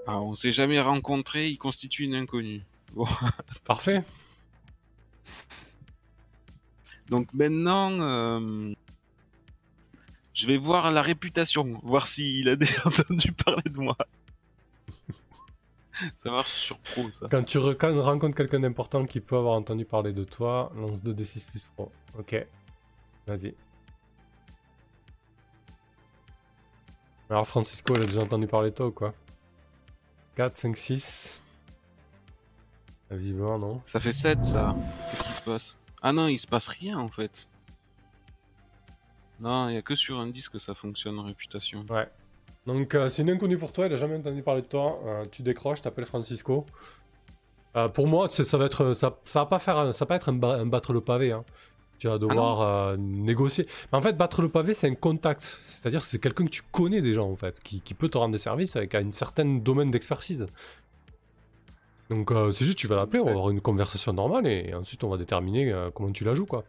Ah, 0.06 0.20
on 0.20 0.34
s'est 0.34 0.52
jamais 0.52 0.80
rencontrés, 0.80 1.48
il 1.50 1.58
constitue 1.58 2.04
une 2.04 2.14
inconnue. 2.14 2.62
Bon. 2.94 3.06
Parfait. 3.64 4.02
Donc 7.10 7.32
maintenant, 7.34 7.90
euh, 8.00 8.72
je 10.32 10.46
vais 10.46 10.56
voir 10.56 10.90
la 10.92 11.02
réputation, 11.02 11.78
voir 11.82 12.06
s'il 12.06 12.48
a 12.48 12.56
déjà 12.56 12.80
entendu 12.86 13.32
parler 13.32 13.68
de 13.68 13.78
moi. 13.78 13.96
Ça 16.16 16.31
marche 16.31 16.52
sur 16.52 16.78
pro, 16.78 17.10
ça. 17.10 17.28
Quand 17.31 17.43
tu 17.43 17.59
quand 17.77 17.93
on 17.93 18.02
rencontres 18.02 18.36
quelqu'un 18.36 18.60
d'important 18.60 19.06
qui 19.06 19.20
peut 19.20 19.36
avoir 19.36 19.55
entendu 19.55 19.85
parler 19.85 20.12
de 20.12 20.24
toi, 20.24 20.72
lance 20.77 21.02
2d6 21.02 21.47
plus 21.47 21.68
3. 21.77 21.90
Ok. 22.18 22.47
Vas-y. 23.27 23.55
Alors 27.28 27.47
Francisco, 27.47 27.94
il 27.94 28.02
a 28.02 28.06
déjà 28.06 28.22
entendu 28.22 28.47
parler 28.47 28.70
de 28.70 28.74
toi 28.74 28.86
ou 28.86 28.93
quoi? 28.93 29.14
4, 30.36 30.56
5, 30.56 30.77
6. 30.77 31.43
Ah, 33.10 33.16
Visiblement, 33.16 33.59
non. 33.59 33.82
Ça 33.85 34.01
fait 34.01 34.12
7, 34.12 34.44
ça. 34.44 34.74
Qu'est-ce 35.10 35.24
qui 35.24 35.32
se 35.32 35.43
passe? 35.43 35.78
Ah 36.02 36.12
non, 36.12 36.28
il 36.28 36.39
se 36.39 36.47
passe 36.47 36.68
rien, 36.68 36.98
en 36.98 37.09
fait. 37.09 37.48
Non, 39.39 39.68
il 39.68 39.74
y 39.74 39.77
a 39.77 39.82
que 39.82 39.94
sur 39.94 40.18
un 40.18 40.28
disque 40.28 40.52
que 40.52 40.59
ça 40.59 40.74
fonctionne, 40.74 41.18
réputation. 41.20 41.85
Ouais. 41.89 42.09
Donc 42.66 42.94
euh, 42.94 43.08
c'est 43.08 43.22
une 43.22 43.30
inconnue 43.30 43.58
pour 43.58 43.72
toi, 43.72 43.86
il 43.86 43.92
a 43.92 43.96
jamais 43.96 44.16
entendu 44.16 44.42
parler 44.42 44.62
de 44.62 44.66
toi. 44.66 45.00
Euh, 45.06 45.24
tu 45.30 45.42
décroches, 45.42 45.82
t'appelles 45.82 46.06
Francisco. 46.06 46.66
Euh, 47.76 47.88
pour 47.88 48.06
moi, 48.06 48.28
ça 48.28 48.58
va 48.58 48.64
être, 48.66 48.94
ça, 48.94 49.18
ça 49.24 49.40
va 49.40 49.46
pas 49.46 49.58
faire, 49.58 49.78
un- 49.78 49.92
ça 49.92 50.04
va 50.04 50.08
pas 50.08 50.16
être 50.16 50.28
un, 50.28 50.34
ba- 50.34 50.56
un 50.58 50.66
battre 50.66 50.92
le 50.92 51.00
pavé. 51.00 51.32
Hein. 51.32 51.44
Tu 51.98 52.08
vas 52.08 52.18
devoir 52.18 52.60
euh, 52.62 52.96
négocier. 52.98 53.66
Mais 53.92 53.98
en 53.98 54.02
fait, 54.02 54.16
battre 54.16 54.42
le 54.42 54.48
pavé, 54.48 54.74
c'est 54.74 54.88
un 54.88 54.94
contact. 54.94 55.42
C'est-à-dire, 55.62 56.00
que 56.00 56.06
c'est 56.06 56.18
quelqu'un 56.18 56.44
que 56.46 56.50
tu 56.50 56.62
connais 56.72 57.02
déjà 57.02 57.22
en 57.22 57.36
fait, 57.36 57.60
qui, 57.60 57.80
qui 57.80 57.94
peut 57.94 58.08
te 58.08 58.18
rendre 58.18 58.32
des 58.32 58.38
services 58.38 58.74
avec 58.76 58.94
un 58.94 59.12
certain 59.12 59.44
domaine 59.44 59.90
d'expertise. 59.90 60.46
Donc 62.10 62.32
c'est 62.52 62.64
juste, 62.64 62.76
tu 62.78 62.88
vas 62.88 62.96
l'appeler, 62.96 63.20
on 63.20 63.26
va 63.26 63.30
avoir 63.30 63.50
une 63.50 63.60
conversation 63.60 64.12
normale 64.12 64.46
et 64.48 64.74
ensuite 64.74 65.04
on 65.04 65.08
va 65.08 65.16
déterminer 65.16 65.72
comment 65.94 66.10
tu 66.10 66.24
la 66.24 66.34
joues 66.34 66.44
quoi. 66.46 66.64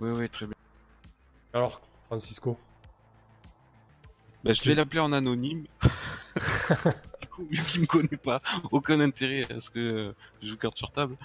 Oui, 0.00 0.10
oui, 0.10 0.28
très 0.28 0.46
bien. 0.46 0.55
Alors, 1.56 1.80
Francisco. 2.08 2.58
Bah, 4.44 4.52
je 4.52 4.62
vais 4.64 4.74
l'appeler 4.74 5.00
en 5.00 5.10
anonyme. 5.14 5.64
du 7.22 7.28
coup, 7.30 7.46
vu 7.50 7.62
qu'il 7.62 7.80
me 7.80 7.86
connaît 7.86 8.18
pas, 8.18 8.42
aucun 8.70 9.00
intérêt 9.00 9.50
à 9.50 9.58
ce 9.58 9.70
que 9.70 10.14
je 10.42 10.48
joue 10.48 10.58
carte 10.58 10.76
sur 10.76 10.92
table. 10.92 11.16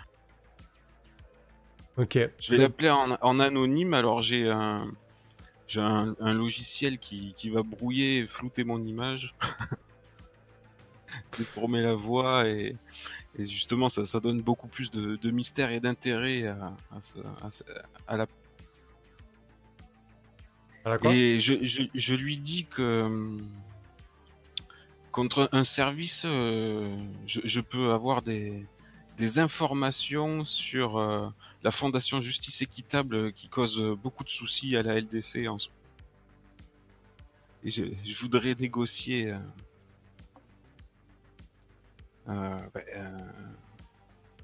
Ok. 1.97 2.17
Je 2.39 2.51
vais 2.51 2.57
Donc, 2.57 2.59
l'appeler 2.59 2.89
en, 2.91 3.17
en 3.21 3.39
anonyme, 3.41 3.93
alors 3.93 4.21
j'ai 4.21 4.49
un, 4.49 4.89
j'ai 5.67 5.81
un, 5.81 6.15
un 6.21 6.33
logiciel 6.33 6.97
qui, 6.97 7.33
qui 7.33 7.49
va 7.49 7.61
brouiller 7.61 8.19
et 8.19 8.27
flouter 8.27 8.63
mon 8.63 8.81
image, 8.85 9.35
déformer 11.37 11.81
la 11.81 11.93
voix 11.93 12.47
et, 12.47 12.77
et 13.37 13.45
justement 13.45 13.89
ça, 13.89 14.05
ça 14.05 14.21
donne 14.21 14.41
beaucoup 14.41 14.69
plus 14.69 14.91
de, 14.91 15.17
de 15.17 15.31
mystère 15.31 15.71
et 15.71 15.81
d'intérêt 15.81 16.47
à, 16.47 16.73
à 18.07 18.15
la... 18.15 18.27
quoi 20.83 21.13
Et 21.13 21.39
je, 21.39 21.53
je, 21.93 22.15
lui 22.15 22.37
dis 22.37 22.65
que 22.65 23.03
hum, 23.03 23.41
contre 25.11 25.49
un 25.51 25.63
service, 25.63 26.23
euh, 26.25 26.95
je, 27.25 27.59
peux 27.59 27.91
avoir 27.91 28.21
des, 28.21 28.65
des 29.17 29.39
informations 29.39 30.45
sur 30.45 30.97
euh, 30.97 31.27
la 31.63 31.71
Fondation 31.71 32.21
Justice 32.21 32.61
Équitable 32.61 33.15
euh, 33.15 33.31
qui 33.31 33.49
cause 33.49 33.79
euh, 33.81 33.95
beaucoup 33.95 34.23
de 34.23 34.29
soucis 34.29 34.75
à 34.75 34.83
la 34.83 34.99
LDC 34.99 35.47
en 35.47 35.59
ce 35.59 35.69
Et 37.63 37.71
je, 37.71 37.83
je 38.05 38.17
voudrais 38.19 38.55
négocier 38.55 39.31
euh, 39.31 39.37
euh, 42.29 42.59
ben, 42.73 42.83
euh, 42.95 43.19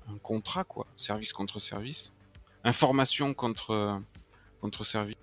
un 0.10 0.18
contrat, 0.20 0.64
quoi. 0.64 0.88
Service 0.96 1.34
contre 1.34 1.60
service. 1.60 2.14
Information 2.64 3.34
contre, 3.34 3.72
euh, 3.72 4.00
contre 4.62 4.84
service. 4.84 5.16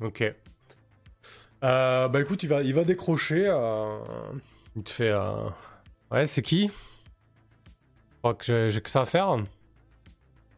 Ok. 0.00 0.22
Euh, 1.64 2.08
bah 2.08 2.20
écoute, 2.20 2.42
il 2.42 2.48
va, 2.48 2.62
il 2.62 2.74
va 2.74 2.84
décrocher. 2.84 3.46
euh, 3.48 3.98
Il 4.76 4.82
te 4.82 4.90
fait. 4.90 5.10
euh, 5.10 5.48
Ouais, 6.10 6.26
c'est 6.26 6.42
qui? 6.42 6.68
Je 6.68 8.18
crois 8.18 8.34
que 8.34 8.70
j'ai 8.70 8.80
que 8.80 8.90
ça 8.90 9.02
à 9.02 9.06
faire. 9.06 9.36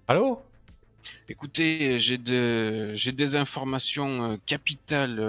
Allô? 0.08 0.42
Écoutez, 1.28 1.98
j'ai 1.98 2.18
j'ai 2.94 3.12
des 3.12 3.36
informations 3.36 4.38
capitales 4.46 5.20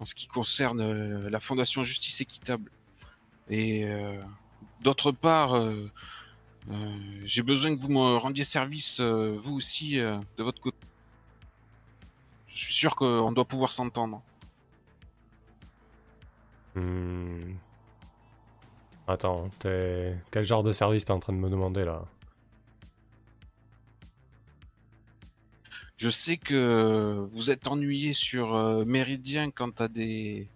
en 0.00 0.04
ce 0.04 0.14
qui 0.14 0.26
concerne 0.26 1.28
la 1.28 1.40
Fondation 1.40 1.84
Justice 1.84 2.20
Équitable. 2.20 2.70
Et 3.48 3.86
d'autre 4.82 5.12
part, 5.12 5.62
j'ai 7.24 7.42
besoin 7.42 7.76
que 7.76 7.80
vous 7.80 7.90
me 7.90 8.16
rendiez 8.16 8.44
service, 8.44 9.00
vous 9.00 9.54
aussi, 9.54 9.96
de 9.96 10.42
votre 10.42 10.60
côté. 10.60 10.76
Je 12.54 12.64
suis 12.64 12.74
sûr 12.74 12.94
qu'on 12.94 13.32
doit 13.32 13.44
pouvoir 13.44 13.72
s'entendre. 13.72 14.22
Hmm. 16.76 17.54
Attends, 19.08 19.50
t'es... 19.58 20.16
quel 20.30 20.44
genre 20.44 20.62
de 20.62 20.72
service 20.72 21.04
t'es 21.04 21.10
en 21.10 21.18
train 21.18 21.32
de 21.32 21.38
me 21.38 21.50
demander 21.50 21.84
là 21.84 22.04
Je 25.96 26.10
sais 26.10 26.36
que 26.36 27.26
vous 27.30 27.50
êtes 27.50 27.66
ennuyé 27.68 28.12
sur 28.12 28.54
euh, 28.54 28.84
Méridien 28.84 29.50
quant 29.50 29.70
à 29.78 29.88
des, 29.88 30.48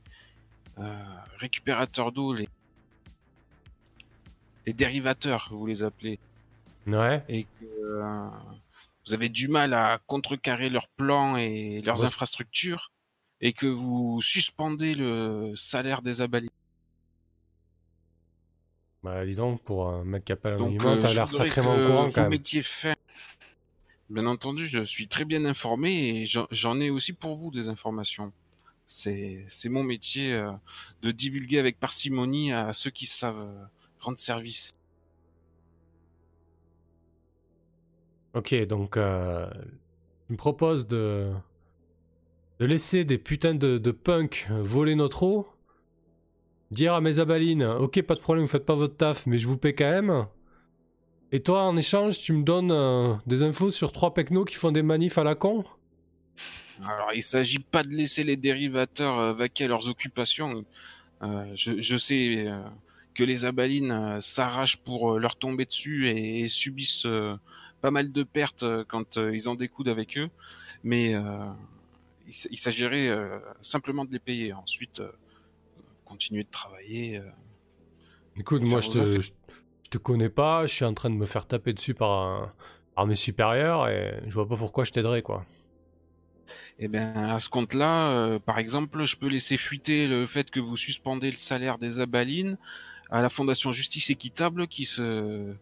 euh, 0.78 1.04
récupérateurs 1.36 2.12
d'eau, 2.12 2.32
les... 2.32 2.48
les 4.66 4.72
dérivateurs, 4.72 5.48
vous 5.50 5.66
les 5.66 5.82
appelez, 5.82 6.18
Ouais. 6.86 7.22
et 7.28 7.44
que 7.44 7.64
euh, 7.80 8.28
vous 9.08 9.14
avez 9.14 9.28
du 9.30 9.48
mal 9.48 9.72
à 9.74 10.00
contrecarrer 10.06 10.68
leurs 10.68 10.88
plans 10.88 11.36
et 11.36 11.80
leurs 11.80 12.00
Ouais. 12.00 12.06
infrastructures, 12.06 12.92
et 13.40 13.52
que 13.52 13.66
vous 13.66 14.20
suspendez 14.20 14.94
le 14.94 15.52
salaire 15.56 16.02
des 16.02 16.20
abalis. 16.20 16.50
Bah, 19.02 19.24
disons, 19.24 19.56
pour 19.56 19.88
un 19.88 20.04
mec 20.04 20.24
qui 20.24 20.32
un 20.32 20.58
Donc, 20.58 20.72
monument, 20.72 20.90
euh, 20.96 21.02
t'as 21.02 21.14
l'air 21.14 21.30
sacrément 21.30 21.74
que 21.76 21.82
au 21.84 21.86
courant 21.86 22.06
vous 22.06 22.12
quand 22.12 22.22
même. 22.22 22.30
mettiez 22.30 22.62
fin. 22.62 22.94
Bien 24.10 24.26
entendu, 24.26 24.66
je 24.66 24.84
suis 24.84 25.06
très 25.08 25.24
bien 25.24 25.44
informé 25.44 26.22
et 26.22 26.26
j'en- 26.26 26.48
ai 26.80 26.90
aussi 26.90 27.12
pour 27.12 27.36
vous 27.36 27.50
des 27.50 27.68
informations. 27.68 28.32
C'est 28.86 29.44
c'est 29.48 29.68
mon 29.68 29.84
métier 29.84 30.32
euh, 30.32 30.50
de 31.02 31.10
divulguer 31.12 31.58
avec 31.58 31.78
parcimonie 31.78 32.52
à 32.52 32.72
ceux 32.72 32.90
qui 32.90 33.06
savent 33.06 33.38
euh, 33.40 33.64
rendre 34.00 34.18
service. 34.18 34.72
Ok, 38.38 38.54
donc 38.66 38.96
euh, 38.96 39.50
tu 40.28 40.32
me 40.32 40.36
proposes 40.36 40.86
de, 40.86 41.32
laisser 42.60 43.04
des 43.04 43.18
putains 43.18 43.56
de, 43.56 43.90
punks 43.90 44.46
voler 44.48 44.94
notre 44.94 45.24
eau, 45.24 45.48
dire 46.70 46.94
à 46.94 47.00
mes 47.00 47.18
abalines, 47.18 47.64
ok, 47.64 48.00
pas 48.02 48.14
de 48.14 48.20
problème, 48.20 48.44
vous 48.44 48.50
faites 48.50 48.64
pas 48.64 48.76
votre 48.76 48.96
taf, 48.96 49.26
mais 49.26 49.40
je 49.40 49.48
vous 49.48 49.56
paie 49.56 49.74
quand 49.74 49.90
même. 49.90 50.26
Et 51.32 51.40
toi, 51.40 51.64
en 51.64 51.76
échange, 51.76 52.20
tu 52.20 52.32
me 52.32 52.44
donnes 52.44 52.70
euh, 52.70 53.14
des 53.26 53.42
infos 53.42 53.72
sur 53.72 53.90
trois 53.90 54.14
pecnos 54.14 54.44
qui 54.44 54.54
font 54.54 54.70
des 54.70 54.84
manifs 54.84 55.18
à 55.18 55.24
la 55.24 55.34
con? 55.34 55.64
Alors, 56.84 57.10
il 57.12 57.24
s'agit 57.24 57.58
pas 57.58 57.82
de 57.82 57.88
laisser 57.88 58.22
les 58.22 58.36
dérivateurs 58.36 59.18
euh, 59.18 59.32
vaquer 59.32 59.64
à 59.64 59.68
leurs 59.68 59.88
occupations. 59.88 60.64
Je, 61.54 61.96
sais 61.96 62.46
que 63.14 63.24
les 63.24 63.46
abalines 63.46 64.20
s'arrachent 64.20 64.76
pour 64.76 65.18
leur 65.18 65.34
tomber 65.34 65.64
dessus 65.64 66.08
et, 66.08 66.46
subissent 66.46 67.08
pas 67.80 67.90
mal 67.90 68.12
de 68.12 68.22
pertes 68.22 68.62
euh, 68.62 68.84
quand 68.86 69.16
euh, 69.16 69.34
ils 69.34 69.48
en 69.48 69.54
découdent 69.54 69.90
avec 69.90 70.18
eux, 70.18 70.28
mais 70.82 71.14
euh, 71.14 71.52
il, 72.50 72.58
s'agirait 72.58 73.10
simplement 73.62 74.04
de 74.04 74.12
les 74.12 74.18
payer. 74.18 74.52
Ensuite, 74.52 75.02
continuer 76.04 76.44
de 76.44 76.50
travailler. 76.50 77.22
Écoute, 78.38 78.68
moi, 78.68 78.80
je 78.80 78.90
te, 78.90 78.98
affaires. 78.98 79.22
je, 79.22 79.30
je 79.84 79.90
te 79.90 79.96
connais 79.96 80.28
pas, 80.28 80.66
je 80.66 80.74
suis 80.74 80.84
en 80.84 80.92
train 80.92 81.08
de 81.08 81.14
me 81.14 81.24
faire 81.24 81.46
taper 81.46 81.72
dessus 81.72 81.94
par, 81.94 82.10
un- 82.10 82.52
par 82.94 83.06
mes 83.06 83.16
supérieurs 83.16 83.88
et 83.88 84.20
je 84.26 84.34
vois 84.34 84.46
pas 84.46 84.56
pourquoi 84.56 84.84
je 84.84 84.92
t'aiderais, 84.92 85.22
quoi. 85.22 85.46
Eh 86.78 86.88
bien, 86.88 87.34
à 87.34 87.38
ce 87.38 87.48
compte-là, 87.48 88.10
euh, 88.10 88.38
par 88.38 88.58
exemple, 88.58 89.04
je 89.04 89.16
peux 89.16 89.28
laisser 89.28 89.56
fuiter 89.56 90.06
le 90.06 90.26
fait 90.26 90.50
que 90.50 90.60
vous 90.60 90.76
suspendez 90.76 91.30
le 91.30 91.36
salaire 91.36 91.78
des 91.78 92.00
abalines 92.00 92.58
à 93.10 93.22
la 93.22 93.28
Fondation 93.28 93.72
Justice 93.72 94.10
Équitable 94.10 94.66
qui 94.68 94.84
se 94.84 95.54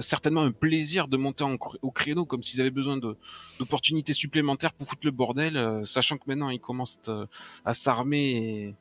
certainement 0.00 0.42
un 0.42 0.52
plaisir 0.52 1.08
de 1.08 1.16
monter 1.16 1.44
au 1.82 1.90
créneau 1.90 2.24
comme 2.24 2.42
s'ils 2.42 2.60
avaient 2.60 2.70
besoin 2.70 2.96
d'opportunités 2.96 4.12
supplémentaires 4.12 4.72
pour 4.72 4.88
foutre 4.88 5.02
le 5.04 5.10
bordel, 5.10 5.56
euh, 5.56 5.84
sachant 5.84 6.16
que 6.16 6.24
maintenant 6.26 6.50
ils 6.50 6.60
commencent 6.60 7.00
euh, 7.08 7.26
à 7.64 7.74
s'armer 7.74 8.74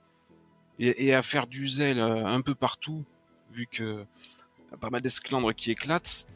et, 0.79 1.13
à 1.13 1.21
faire 1.21 1.47
du 1.47 1.67
zèle 1.67 1.99
euh, 1.99 2.25
un 2.25 2.41
peu 2.41 2.55
partout, 2.55 3.03
vu 3.51 3.67
que 3.67 4.05
y 4.71 4.73
a 4.73 4.77
pas 4.77 4.89
mal 4.89 5.01
d'esclandres 5.01 5.53
qui 5.53 5.71
éclatent. 5.71 6.27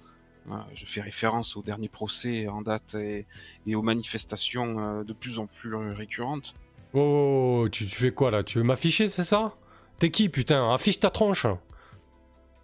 Je 0.74 0.86
fais 0.86 1.02
référence 1.02 1.56
au 1.56 1.62
dernier 1.62 1.88
procès 1.88 2.48
en 2.48 2.62
date 2.62 2.96
et, 2.96 3.28
aux 3.76 3.84
manifestations 3.84 5.04
de 5.04 5.14
plus 5.14 5.38
en 5.38 5.46
plus 5.46 5.74
récurrentes. 5.76 6.56
Oh, 6.94 7.68
tu, 7.72 7.86
tu 7.86 7.96
fais 7.96 8.12
quoi 8.12 8.32
là? 8.32 8.44
Tu 8.44 8.58
veux 8.58 8.64
m'afficher, 8.64 9.08
c'est 9.08 9.24
ça? 9.24 9.56
T'es 10.00 10.10
qui, 10.10 10.30
putain? 10.30 10.74
Affiche 10.74 11.00
ta 11.00 11.12
tronche! 11.12 11.46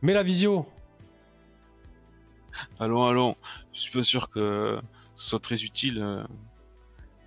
Mets 0.02 0.14
la 0.14 0.24
visio 0.24 0.66
Allons, 2.80 3.06
allons, 3.06 3.36
je 3.74 3.80
suis 3.82 3.92
pas 3.92 4.04
sûr 4.04 4.30
que 4.30 4.80
ce 5.16 5.30
soit 5.30 5.40
très 5.40 5.64
utile. 5.64 6.00
euh. 6.02 6.24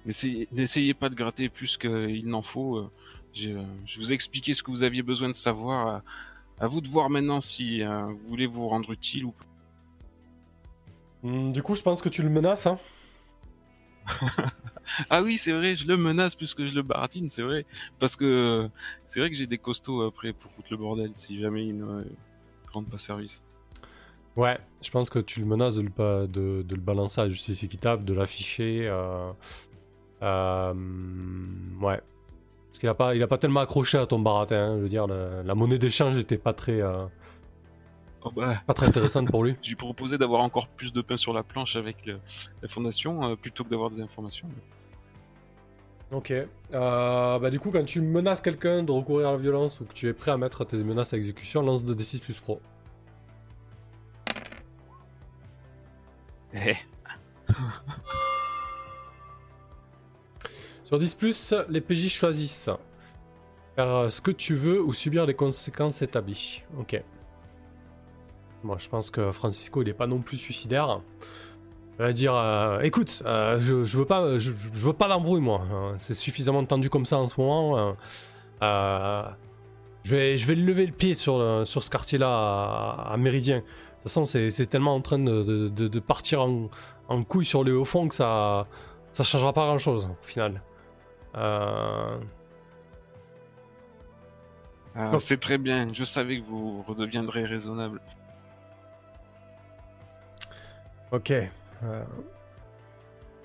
N'essayez 0.06 0.94
pas 0.94 1.08
de 1.08 1.14
gratter 1.14 1.48
plus 1.48 1.76
qu'il 1.76 2.26
n'en 2.28 2.42
faut. 2.42 2.76
euh. 2.78 2.90
Je, 3.32 3.50
je 3.86 3.98
vous 4.00 4.10
ai 4.12 4.14
expliqué 4.14 4.54
ce 4.54 4.62
que 4.62 4.70
vous 4.70 4.82
aviez 4.82 5.02
besoin 5.02 5.28
de 5.28 5.34
savoir. 5.34 5.86
À, 5.86 6.02
à 6.64 6.66
vous 6.66 6.80
de 6.80 6.88
voir 6.88 7.08
maintenant 7.10 7.40
si 7.40 7.82
euh, 7.82 8.06
vous 8.06 8.28
voulez 8.28 8.46
vous 8.46 8.66
rendre 8.68 8.90
utile 8.92 9.24
ou 9.26 9.32
pas. 9.32 9.44
Hmm, 11.22 11.52
Du 11.52 11.62
coup, 11.62 11.74
je 11.74 11.82
pense 11.82 12.02
que 12.02 12.08
tu 12.08 12.22
le 12.22 12.28
menaces, 12.30 12.66
hein 12.66 12.78
Ah 15.08 15.22
oui, 15.22 15.38
c'est 15.38 15.52
vrai, 15.52 15.76
je 15.76 15.86
le 15.86 15.96
menace 15.96 16.34
plus 16.34 16.52
que 16.54 16.66
je 16.66 16.74
le 16.74 16.82
baratine, 16.82 17.30
c'est 17.30 17.42
vrai. 17.42 17.64
Parce 17.98 18.16
que 18.16 18.68
c'est 19.06 19.20
vrai 19.20 19.30
que 19.30 19.36
j'ai 19.36 19.46
des 19.46 19.58
costauds 19.58 20.02
après 20.02 20.32
pour 20.32 20.50
foutre 20.50 20.68
le 20.70 20.76
bordel 20.76 21.10
si 21.14 21.40
jamais 21.40 21.66
ils 21.66 21.76
ne 21.78 22.04
rendent 22.72 22.88
pas 22.90 22.98
service. 22.98 23.42
Ouais, 24.36 24.58
je 24.82 24.90
pense 24.90 25.10
que 25.10 25.18
tu 25.18 25.40
le 25.40 25.46
menaces 25.46 25.76
de 25.76 25.82
le, 25.82 25.88
ba- 25.88 26.26
de, 26.26 26.62
de 26.62 26.74
le 26.74 26.80
balancer 26.80 27.20
à 27.20 27.24
la 27.24 27.30
justice 27.30 27.62
équitable, 27.64 28.04
de 28.04 28.14
l'afficher. 28.14 28.86
Euh, 28.88 29.32
euh, 30.22 30.72
ouais. 31.80 32.00
Parce 32.68 32.78
qu'il 32.78 32.88
a 32.88 32.94
pas, 32.94 33.14
il 33.14 33.22
a 33.22 33.26
pas 33.26 33.38
tellement 33.38 33.60
accroché 33.60 33.98
à 33.98 34.06
ton 34.06 34.20
baratin. 34.20 34.56
hein, 34.56 34.76
je 34.76 34.82
veux 34.82 34.88
dire, 34.88 35.06
le- 35.06 35.42
la 35.44 35.54
monnaie 35.54 35.78
d'échange 35.78 36.16
était 36.16 36.38
pas 36.38 36.52
très, 36.52 36.80
euh, 36.80 37.04
Oh 38.22 38.30
bah, 38.36 38.62
pas 38.66 38.74
très 38.74 38.86
intéressante 38.86 39.30
pour 39.30 39.42
lui. 39.44 39.56
j'ai 39.62 39.74
proposé 39.76 40.18
d'avoir 40.18 40.42
encore 40.42 40.68
plus 40.68 40.92
de 40.92 41.00
pain 41.00 41.16
sur 41.16 41.32
la 41.32 41.42
planche 41.42 41.74
avec 41.76 42.06
le- 42.06 42.20
la 42.62 42.68
fondation 42.68 43.34
plutôt 43.36 43.64
que 43.64 43.70
d'avoir 43.70 43.90
des 43.90 44.00
informations. 44.00 44.48
Ok. 46.12 46.32
Bah 46.72 47.50
du 47.50 47.58
coup, 47.60 47.70
quand 47.70 47.84
tu 47.84 48.00
menaces 48.00 48.40
quelqu'un 48.40 48.82
de 48.82 48.92
recourir 48.92 49.28
à 49.28 49.32
la 49.32 49.36
violence 49.38 49.80
ou 49.80 49.84
que 49.84 49.92
tu 49.94 50.06
es 50.08 50.12
prêt 50.12 50.30
à 50.32 50.36
mettre 50.36 50.64
tes 50.64 50.76
menaces 50.82 51.12
à 51.14 51.16
exécution, 51.16 51.62
lance 51.62 51.84
2d6 51.84 52.20
plus 52.20 52.38
pro. 52.38 52.60
Sur 60.84 60.98
10 60.98 61.14
plus, 61.14 61.54
les 61.68 61.80
PJ 61.80 62.08
choisissent 62.08 62.70
faire 63.76 63.86
euh, 63.88 64.08
ce 64.08 64.20
que 64.20 64.30
tu 64.30 64.54
veux 64.54 64.82
ou 64.82 64.92
subir 64.92 65.26
les 65.26 65.34
conséquences 65.34 66.02
établies. 66.02 66.62
Ok. 66.78 67.00
Moi, 68.62 68.76
je 68.78 68.88
pense 68.88 69.10
que 69.10 69.32
Francisco, 69.32 69.82
il 69.82 69.88
est 69.88 69.94
pas 69.94 70.06
non 70.06 70.18
plus 70.18 70.36
suicidaire. 70.36 71.00
Il 71.98 72.02
va 72.02 72.12
dire, 72.12 72.34
euh, 72.34 72.80
écoute, 72.80 73.22
euh, 73.26 73.58
je, 73.58 73.84
je 73.84 73.98
veux 73.98 74.04
pas, 74.04 74.38
je, 74.38 74.90
pas 74.90 75.06
l'embrouille 75.06 75.40
moi. 75.40 75.62
Euh, 75.72 75.92
C'est 75.98 76.14
suffisamment 76.14 76.64
tendu 76.64 76.90
comme 76.90 77.06
ça 77.06 77.18
en 77.18 77.26
ce 77.26 77.38
moment. 77.40 77.96
je 78.60 80.16
vais, 80.16 80.36
je 80.36 80.46
vais 80.46 80.54
lever 80.54 80.86
le 80.86 80.92
pied 80.92 81.14
sur, 81.14 81.66
sur 81.66 81.82
ce 81.82 81.90
quartier-là 81.90 83.06
à 83.06 83.16
Méridien. 83.16 83.62
De 84.00 84.04
toute 84.04 84.12
façon, 84.12 84.24
c'est 84.24 84.66
tellement 84.66 84.94
en 84.94 85.02
train 85.02 85.18
de, 85.18 85.42
de- 85.42 85.68
de- 85.68 85.88
de 85.88 86.00
partir 86.00 86.40
en, 86.42 86.70
en 87.08 87.22
couille 87.22 87.44
sur 87.44 87.62
les 87.64 87.72
hauts 87.72 87.84
fonds 87.84 88.08
que 88.08 88.14
ça, 88.14 88.66
ça 89.12 89.24
changera 89.24 89.52
pas 89.52 89.66
grand-chose 89.66 90.06
au 90.10 90.24
final. 90.24 90.62
Euh, 91.36 92.16
ah, 94.96 95.18
c'est 95.18 95.36
très 95.38 95.58
bien, 95.58 95.92
je 95.92 96.04
savais 96.04 96.40
que 96.40 96.46
vous 96.46 96.82
redeviendrez 96.82 97.44
raisonnable. 97.44 98.00
Ok. 101.12 101.30
euh, 101.30 102.04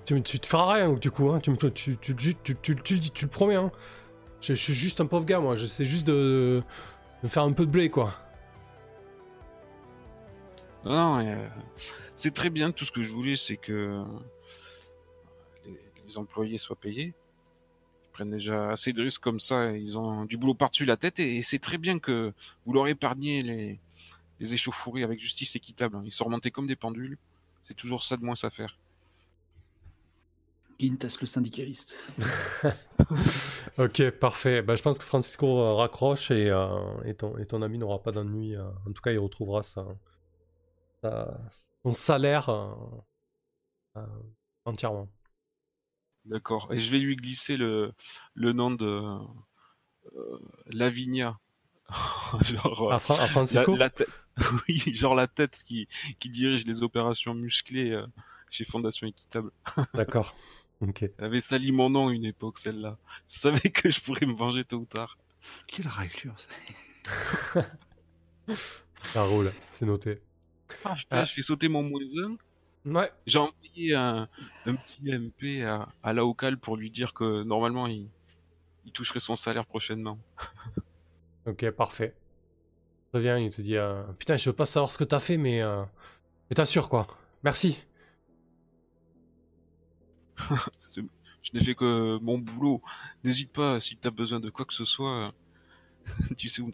Tu, 0.05 0.21
tu 0.21 0.39
te 0.39 0.45
feras 0.47 0.73
rien 0.75 0.93
du 0.93 1.11
coup, 1.11 1.31
hein. 1.31 1.39
tu, 1.41 1.51
le 1.51 1.57
dis- 1.57 3.11
tu 3.11 3.25
le 3.25 3.29
promets. 3.31 3.55
Hein. 3.55 3.71
Je, 4.39 4.53
je 4.53 4.61
suis 4.61 4.73
juste 4.73 5.01
un 5.01 5.05
pauvre 5.05 5.25
gars, 5.25 5.39
moi. 5.39 5.55
J'essaie 5.55 5.85
juste 5.85 6.05
de, 6.07 6.61
de 7.23 7.27
faire 7.27 7.43
un 7.43 7.51
peu 7.53 7.65
de 7.65 7.71
blé, 7.71 7.89
quoi. 7.89 8.13
Non, 10.85 11.19
euh, 11.25 11.47
c'est 12.15 12.33
très 12.33 12.49
bien. 12.49 12.71
Tout 12.71 12.85
ce 12.85 12.91
que 12.91 13.01
je 13.01 13.11
voulais, 13.11 13.35
c'est 13.35 13.57
que 13.57 14.03
les, 15.65 15.79
les 16.07 16.17
employés 16.17 16.57
soient 16.57 16.75
payés. 16.75 17.13
Ils 18.03 18.11
prennent 18.13 18.31
déjà 18.31 18.69
assez 18.71 18.93
de 18.93 19.01
risques 19.01 19.21
comme 19.21 19.39
ça. 19.39 19.71
Ils 19.71 19.97
ont 19.97 20.25
du 20.25 20.37
boulot 20.37 20.53
par-dessus 20.53 20.85
la 20.85 20.95
tête. 20.97 21.19
Et, 21.19 21.41
c'est 21.41 21.59
très 21.59 21.77
bien 21.77 21.99
que 21.99 22.33
vous 22.65 22.73
leur 22.73 22.87
épargniez 22.87 23.41
les, 23.41 23.79
les 24.39 24.53
échauffourées 24.53 25.03
avec 25.03 25.19
justice 25.19 25.55
équitable. 25.55 25.99
Ils 26.05 26.11
sont 26.13 26.25
remontés 26.25 26.51
comme 26.51 26.67
des 26.67 26.75
pendules. 26.75 27.17
C'est 27.63 27.73
toujours 27.75 28.03
ça 28.03 28.15
de 28.15 28.23
moins 28.23 28.35
à 28.43 28.49
faire. 28.51 28.77
Gintas 30.79 31.17
le 31.21 31.27
syndicaliste. 31.27 31.95
Ok, 33.77 34.09
parfait. 34.11 34.61
Bah, 34.61 34.75
je 34.75 34.81
pense 34.81 34.97
que 34.97 35.03
Francisco 35.03 35.45
euh, 35.59 35.73
raccroche 35.73 36.31
et, 36.31 36.49
euh, 36.49 36.79
et, 37.03 37.13
ton, 37.13 37.37
et 37.37 37.45
ton 37.45 37.61
ami 37.61 37.77
n'aura 37.77 38.01
pas 38.01 38.11
d'ennui. 38.13 38.55
En 38.57 38.91
tout 38.93 39.01
cas, 39.01 39.11
il 39.11 39.19
retrouvera 39.19 39.63
sa- 39.63 39.85
son 41.83 41.93
salaire 41.93 42.49
euh, 42.49 42.73
euh, 43.97 44.05
entièrement. 44.65 45.07
D'accord. 46.25 46.71
Et 46.73 46.79
je 46.79 46.91
vais 46.91 46.99
lui 46.99 47.15
glisser 47.15 47.55
le, 47.57 47.93
le 48.33 48.53
nom 48.53 48.71
de 48.71 48.85
euh, 48.85 49.19
Lavinia. 50.67 51.39
genre, 52.41 52.93
À, 52.93 52.99
Fra- 52.99 53.15
à 53.15 53.21
la, 53.21 53.27
Francisco 53.27 53.75
la 53.75 53.89
tête, 53.91 54.09
oui, 54.67 54.77
genre 54.93 55.13
la 55.13 55.27
tête 55.27 55.61
qui, 55.63 55.87
qui 56.19 56.29
dirige 56.29 56.65
les 56.65 56.81
opérations 56.81 57.35
musclées 57.35 57.91
euh, 57.91 58.07
chez 58.49 58.65
Fondation 58.65 59.05
Équitable. 59.07 59.51
D'accord. 59.93 60.35
Ok. 60.81 61.03
Elle 61.03 61.13
avait 61.25 61.41
sali 61.41 61.71
mon 61.71 61.89
nom 61.89 62.07
à 62.09 62.11
une 62.11 62.25
époque, 62.25 62.57
celle-là. 62.57 62.97
Je 63.29 63.37
savais 63.37 63.69
que 63.69 63.91
je 63.91 64.01
pourrais 64.01 64.25
me 64.25 64.33
venger 64.33 64.65
tôt 64.65 64.77
ou 64.77 64.85
tard. 64.85 65.17
Quelle 65.67 65.87
raclure 65.87 66.35
Ça 69.13 69.23
roule, 69.23 69.53
c'est 69.69 69.85
noté. 69.85 70.19
Ah 70.83 70.93
putain, 70.95 71.25
je 71.25 71.33
fais 71.33 71.41
sauter 71.41 71.69
mon 71.69 71.83
moins 71.83 72.01
1. 72.85 72.91
Ouais. 72.91 73.11
J'ai 73.25 73.39
envoyé 73.39 73.95
un, 73.95 74.27
un 74.65 74.75
petit 74.75 75.01
MP 75.03 75.63
à, 75.63 75.89
à 76.03 76.13
la 76.13 76.25
Ocal 76.25 76.57
pour 76.57 76.77
lui 76.77 76.91
dire 76.91 77.13
que 77.13 77.43
normalement 77.43 77.87
il, 77.87 78.09
il 78.85 78.91
toucherait 78.91 79.19
son 79.19 79.35
salaire 79.35 79.65
prochainement. 79.65 80.19
Ok, 81.47 81.69
parfait. 81.69 82.15
Très 83.11 83.21
bien, 83.21 83.37
il 83.37 83.51
te 83.51 83.61
dit 83.61 83.77
euh, 83.77 84.01
Putain, 84.17 84.35
je 84.35 84.49
veux 84.49 84.55
pas 84.55 84.65
savoir 84.65 84.91
ce 84.91 84.97
que 84.97 85.03
t'as 85.03 85.19
fait, 85.19 85.37
mais. 85.37 85.61
Euh... 85.61 85.83
Mais 86.49 86.55
t'assures 86.55 86.89
quoi. 86.89 87.05
Merci. 87.43 87.83
Je 91.41 91.51
n'ai 91.53 91.63
fait 91.63 91.75
que 91.75 92.17
mon 92.19 92.39
boulot. 92.39 92.81
N'hésite 93.23 93.53
pas, 93.53 93.79
si 93.79 93.95
t'as 93.95 94.09
besoin 94.09 94.39
de 94.39 94.49
quoi 94.49 94.65
que 94.65 94.73
ce 94.73 94.85
soit, 94.85 95.31
tu 96.37 96.49
sais 96.49 96.63
où. 96.63 96.73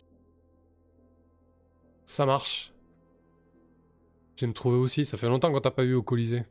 Ça 2.05 2.25
marche. 2.25 2.71
Tu 4.41 4.47
me 4.47 4.53
trouver 4.53 4.77
aussi, 4.77 5.05
ça 5.05 5.17
fait 5.17 5.27
longtemps 5.27 5.51
qu'on 5.51 5.61
t'a 5.61 5.69
pas 5.69 5.83
vu 5.83 5.93
au 5.93 6.01
Colisée. 6.01 6.45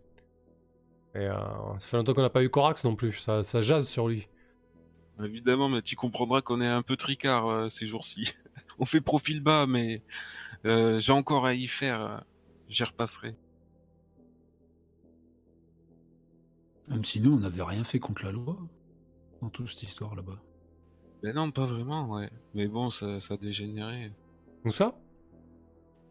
Et 1.16 1.26
euh, 1.26 1.34
ça 1.80 1.88
fait 1.88 1.96
longtemps 1.96 2.14
qu'on 2.14 2.22
n'a 2.22 2.30
pas 2.30 2.44
eu 2.44 2.48
Corax 2.48 2.84
non 2.84 2.94
plus, 2.94 3.14
ça, 3.14 3.42
ça 3.42 3.62
jase 3.62 3.88
sur 3.88 4.06
lui. 4.06 4.28
Évidemment, 5.20 5.68
mais 5.68 5.82
tu 5.82 5.96
comprendras 5.96 6.40
qu'on 6.40 6.60
est 6.60 6.68
un 6.68 6.82
peu 6.82 6.96
tricard 6.96 7.48
euh, 7.48 7.68
ces 7.68 7.86
jours-ci. 7.86 8.32
On 8.78 8.84
fait 8.84 9.00
profil 9.00 9.40
bas, 9.40 9.66
mais 9.66 10.04
euh, 10.66 11.00
j'ai 11.00 11.12
encore 11.12 11.44
à 11.46 11.54
y 11.54 11.66
faire. 11.66 12.24
J'y 12.68 12.84
repasserai. 12.84 13.34
Même 16.90 17.04
si 17.04 17.20
nous, 17.20 17.34
on 17.34 17.40
n'avait 17.40 17.64
rien 17.64 17.82
fait 17.82 17.98
contre 17.98 18.24
la 18.24 18.30
loi 18.30 18.56
dans 19.42 19.48
toute 19.48 19.68
cette 19.68 19.82
histoire 19.82 20.14
là-bas. 20.14 20.40
Mais 21.24 21.32
non, 21.32 21.50
pas 21.50 21.66
vraiment, 21.66 22.08
ouais. 22.08 22.30
Mais 22.54 22.68
bon, 22.68 22.90
ça, 22.90 23.18
ça 23.18 23.34
a 23.34 23.36
dégénéré. 23.36 24.12
Où 24.64 24.70
ça? 24.70 24.96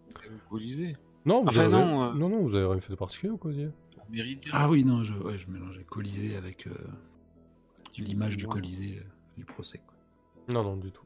Au 0.10 0.50
Colisée. 0.50 0.98
Non, 1.26 1.42
vous 1.44 1.50
Enfin, 1.50 1.62
avez... 1.66 1.72
non, 1.72 2.04
euh. 2.04 2.14
non, 2.14 2.30
non, 2.30 2.42
vous 2.42 2.56
avez 2.56 2.66
rien 2.66 2.80
fait 2.80 2.92
de 2.92 2.98
particulier 2.98 3.32
au 3.32 3.38
Colisée. 3.38 3.70
Méridien. 4.10 4.52
Ah 4.54 4.70
oui, 4.70 4.84
non, 4.84 5.04
je, 5.04 5.14
ouais, 5.14 5.38
je 5.38 5.48
mélangeais 5.50 5.84
Colisée 5.84 6.36
avec 6.36 6.66
euh, 6.68 6.72
l'image 7.98 8.38
du. 8.38 8.48
Colisée 8.48 9.00
euh, 9.00 9.08
du 9.38 9.46
procès. 9.46 9.80
quoi. 9.86 9.96
Non, 10.54 10.64
non, 10.64 10.78
du 10.78 10.92
tout. 10.92 11.04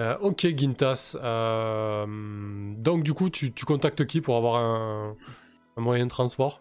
Euh, 0.00 0.16
ok, 0.18 0.46
Gintas. 0.56 1.16
euh, 1.16 2.74
Donc, 2.76 3.02
du 3.04 3.14
coup, 3.14 3.30
tu, 3.30 3.52
tu 3.52 3.64
contactes 3.64 4.04
qui 4.06 4.20
pour 4.20 4.36
avoir 4.36 4.56
un, 4.62 5.16
un 5.76 5.80
moyen 5.80 6.04
de 6.04 6.10
transport? 6.10 6.60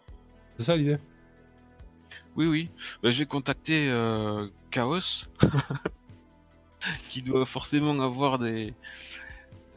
C'est 0.58 0.64
ça 0.64 0.76
l'idée? 0.78 0.98
Oui, 2.36 2.48
oui. 2.48 2.70
Bah, 3.04 3.12
je 3.12 3.20
vais 3.20 3.26
contacter 3.26 3.90
euh, 3.90 4.48
Chaos, 4.72 5.28
qui 7.10 7.22
doit 7.22 7.46
forcément 7.46 8.00
avoir 8.02 8.40
des, 8.40 8.74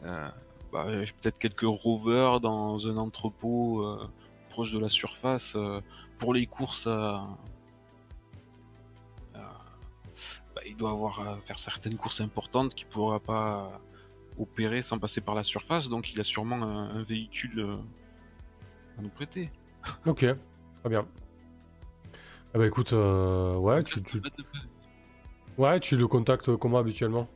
euh, 0.05 0.29
bah, 0.71 0.85
peut-être 1.21 1.39
quelques 1.39 1.61
rovers 1.61 2.39
dans 2.39 2.87
un 2.87 2.97
entrepôt 2.97 3.83
euh, 3.83 4.07
proche 4.49 4.71
de 4.71 4.79
la 4.79 4.89
surface 4.89 5.53
euh, 5.55 5.81
pour 6.17 6.33
les 6.33 6.45
courses. 6.45 6.87
bah, 6.87 7.27
il 10.67 10.75
doit 10.75 10.91
avoir 10.91 11.19
à 11.21 11.41
faire 11.41 11.57
certaines 11.57 11.95
courses 11.95 12.21
importantes 12.21 12.75
qu'il 12.75 12.87
pourra 12.87 13.19
pas 13.19 13.81
opérer 14.37 14.81
sans 14.81 14.99
passer 14.99 15.21
par 15.21 15.35
la 15.35 15.43
surface, 15.43 15.89
donc 15.89 16.11
il 16.13 16.19
a 16.19 16.23
sûrement 16.23 16.61
un, 16.61 16.89
un 16.97 17.03
véhicule 17.03 17.59
euh, 17.59 17.77
à 18.97 19.01
nous 19.01 19.09
prêter. 19.09 19.51
Ok, 20.05 20.19
très 20.19 20.89
bien. 20.89 21.07
Ah 22.53 22.57
bah 22.57 22.67
écoute, 22.67 22.91
ouais, 22.91 23.83
tu, 23.83 24.03
tu- 24.03 24.21
ouais, 25.57 25.79
tu 25.79 25.95
le 25.95 26.07
contactes 26.07 26.55
comment 26.57 26.79
habituellement? 26.79 27.27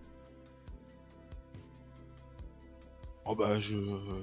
Oh 3.25 3.35
bah 3.35 3.59
je, 3.59 3.75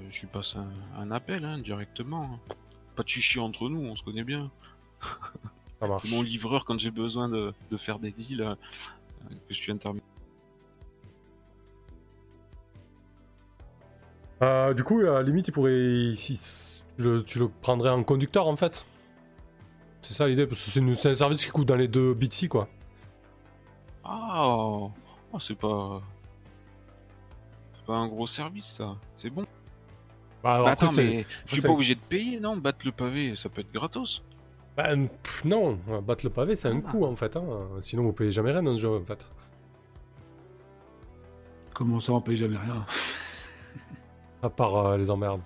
je 0.09 0.21
lui 0.21 0.27
passe 0.27 0.55
un, 0.55 0.69
un 0.97 1.11
appel 1.11 1.43
hein, 1.45 1.59
directement. 1.59 2.39
Pas 2.95 3.03
de 3.03 3.09
chichi 3.09 3.39
entre 3.39 3.69
nous, 3.69 3.81
on 3.81 3.95
se 3.95 4.03
connaît 4.03 4.23
bien. 4.23 4.49
C'est 5.97 6.09
mon 6.09 6.21
livreur 6.21 6.63
quand 6.63 6.79
j'ai 6.79 6.91
besoin 6.91 7.27
de, 7.27 7.53
de 7.69 7.77
faire 7.77 7.99
des 7.99 8.11
deals 8.11 8.41
euh, 8.41 8.55
que 9.29 9.35
je 9.49 9.55
suis 9.55 9.71
intermédiaire. 9.71 10.07
Euh, 14.41 14.73
du 14.73 14.83
coup, 14.83 14.99
à 15.01 15.03
la 15.03 15.23
limite, 15.23 15.47
il 15.47 15.51
pourrait. 15.51 16.13
si- 16.15 16.83
tu 16.97 17.39
le 17.39 17.47
prendrais 17.61 17.89
en 17.89 18.03
conducteur 18.03 18.45
en 18.47 18.55
fait 18.55 18.85
C'est 20.01 20.13
ça 20.13 20.27
l'idée, 20.27 20.45
parce 20.45 20.63
que 20.63 20.69
c'est 20.95 21.09
un 21.09 21.15
service 21.15 21.43
qui 21.43 21.49
coûte 21.49 21.67
dans 21.67 21.75
les 21.75 21.87
deux 21.87 22.13
Bitsy 22.13 22.47
quoi. 22.47 22.67
Ah, 24.03 24.43
oh, 24.47 24.91
oh, 25.31 25.39
c'est 25.39 25.55
pas. 25.55 26.01
C'est 27.83 27.87
pas 27.87 27.97
un 27.97 28.07
gros 28.07 28.27
service 28.27 28.65
ça, 28.67 28.95
c'est 29.17 29.29
bon. 29.29 29.45
Bah, 30.41 30.53
alors, 30.53 30.65
Bah, 30.67 30.71
attends, 30.71 30.91
c'est- 30.91 31.03
mais 31.03 31.25
je 31.45 31.53
suis 31.55 31.61
pas 31.61 31.69
obligé 31.73 31.95
de 31.95 31.99
payer, 31.99 32.39
non? 32.39 32.55
Battre 32.55 32.85
le 32.85 32.91
pavé, 32.93 33.35
ça 33.35 33.49
peut 33.49 33.59
être 33.61 33.71
gratos. 33.73 34.23
bah, 34.77 34.85
pff, 35.21 35.43
non, 35.45 35.77
battre 36.05 36.25
le 36.25 36.29
pavé 36.29 36.55
c'est 36.55 36.69
un 36.69 36.79
coût 36.81 37.03
en 37.05 37.15
fait. 37.15 37.35
Hein. 37.35 37.43
Sinon, 37.81 38.03
vous 38.03 38.13
payez 38.13 38.31
jamais 38.31 38.51
rien 38.51 38.63
dans 38.63 38.75
ce 38.75 38.81
jeu 38.81 38.89
en 38.89 39.03
fait. 39.03 39.29
Comment 41.73 41.99
ça, 41.99 42.13
on 42.13 42.21
paye 42.21 42.35
jamais 42.37 42.57
rien? 42.57 42.85
À 44.41 44.49
part 44.49 44.75
euh, 44.77 44.97
les 44.97 45.09
emmerdes. 45.09 45.41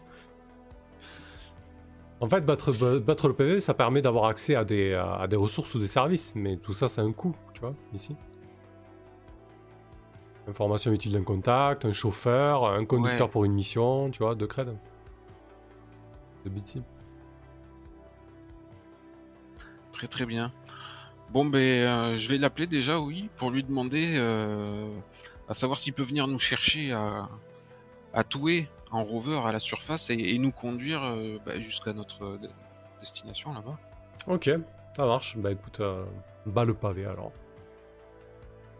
En 2.20 2.28
fait, 2.28 2.42
battre, 2.46 2.72
ba- 2.80 3.00
battre 3.00 3.28
le 3.28 3.34
PV, 3.36 3.60
ça 3.62 3.74
permet 3.74 4.02
d'avoir 4.02 4.26
accès 4.26 4.56
à 4.56 4.66
des, 4.66 4.94
à 4.96 5.28
des 5.28 5.36
ressources 5.36 5.74
ou 5.76 5.80
des 5.80 5.88
services, 5.88 6.34
mais 6.36 6.58
tout 6.58 6.74
ça, 6.74 6.90
c'est 6.90 7.02
un 7.02 7.12
coût, 7.12 7.36
tu 7.54 7.62
vois, 7.62 7.76
ici. 7.94 8.16
Information 10.48 10.92
utile 10.94 11.12
d'un 11.14 11.24
contact, 11.24 11.84
un 11.86 11.92
chauffeur, 11.92 12.66
un 12.68 12.86
conducteur 12.86 13.28
Ouais. 13.28 13.32
pour 13.32 13.44
une 13.46 13.54
mission, 13.54 14.10
tu 14.12 14.20
vois, 14.24 14.34
deux 14.36 14.48
creds. 14.48 14.66
De 16.46 16.50
Bitsy. 16.50 16.82
Très 19.92 20.08
très 20.08 20.26
bien. 20.26 20.52
Bon 21.32 21.44
ben, 21.46 21.60
euh, 21.60 22.16
je 22.16 22.30
vais 22.30 22.38
l'appeler 22.38 22.68
déjà, 22.68 23.00
oui, 23.00 23.30
pour 23.36 23.52
lui 23.52 23.64
demander 23.64 24.14
euh, 24.16 24.98
à 25.50 25.54
savoir 25.54 25.78
s'il 25.78 25.94
peut 25.94 26.04
venir 26.04 26.28
nous 26.28 26.40
chercher 26.40 26.94
à, 26.94 27.28
à 28.14 28.24
Toué 28.24 28.70
en 28.92 29.04
rover 29.04 29.42
à 29.44 29.52
la 29.52 29.60
surface 29.60 30.10
et, 30.10 30.14
et 30.18 30.38
nous 30.38 30.54
conduire 30.54 31.04
euh, 31.04 31.38
bah, 31.46 31.60
jusqu'à 31.60 31.92
notre 31.92 32.40
destination 33.02 33.54
là-bas. 33.54 33.78
Ok, 34.28 34.50
ça 34.96 35.06
marche. 35.06 35.36
Bah 35.38 35.52
écoute, 35.52 35.82
bas 36.46 36.64
le 36.64 36.74
pavé 36.74 37.06
alors. 37.06 37.32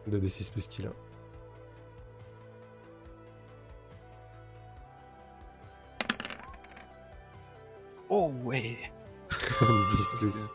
De 0.08 0.18
D6 0.18 0.52
plus 0.52 0.62
style. 0.62 0.90
Oh 8.28 8.34
ouais 8.44 8.78
10 9.30 10.16
plus. 10.20 10.48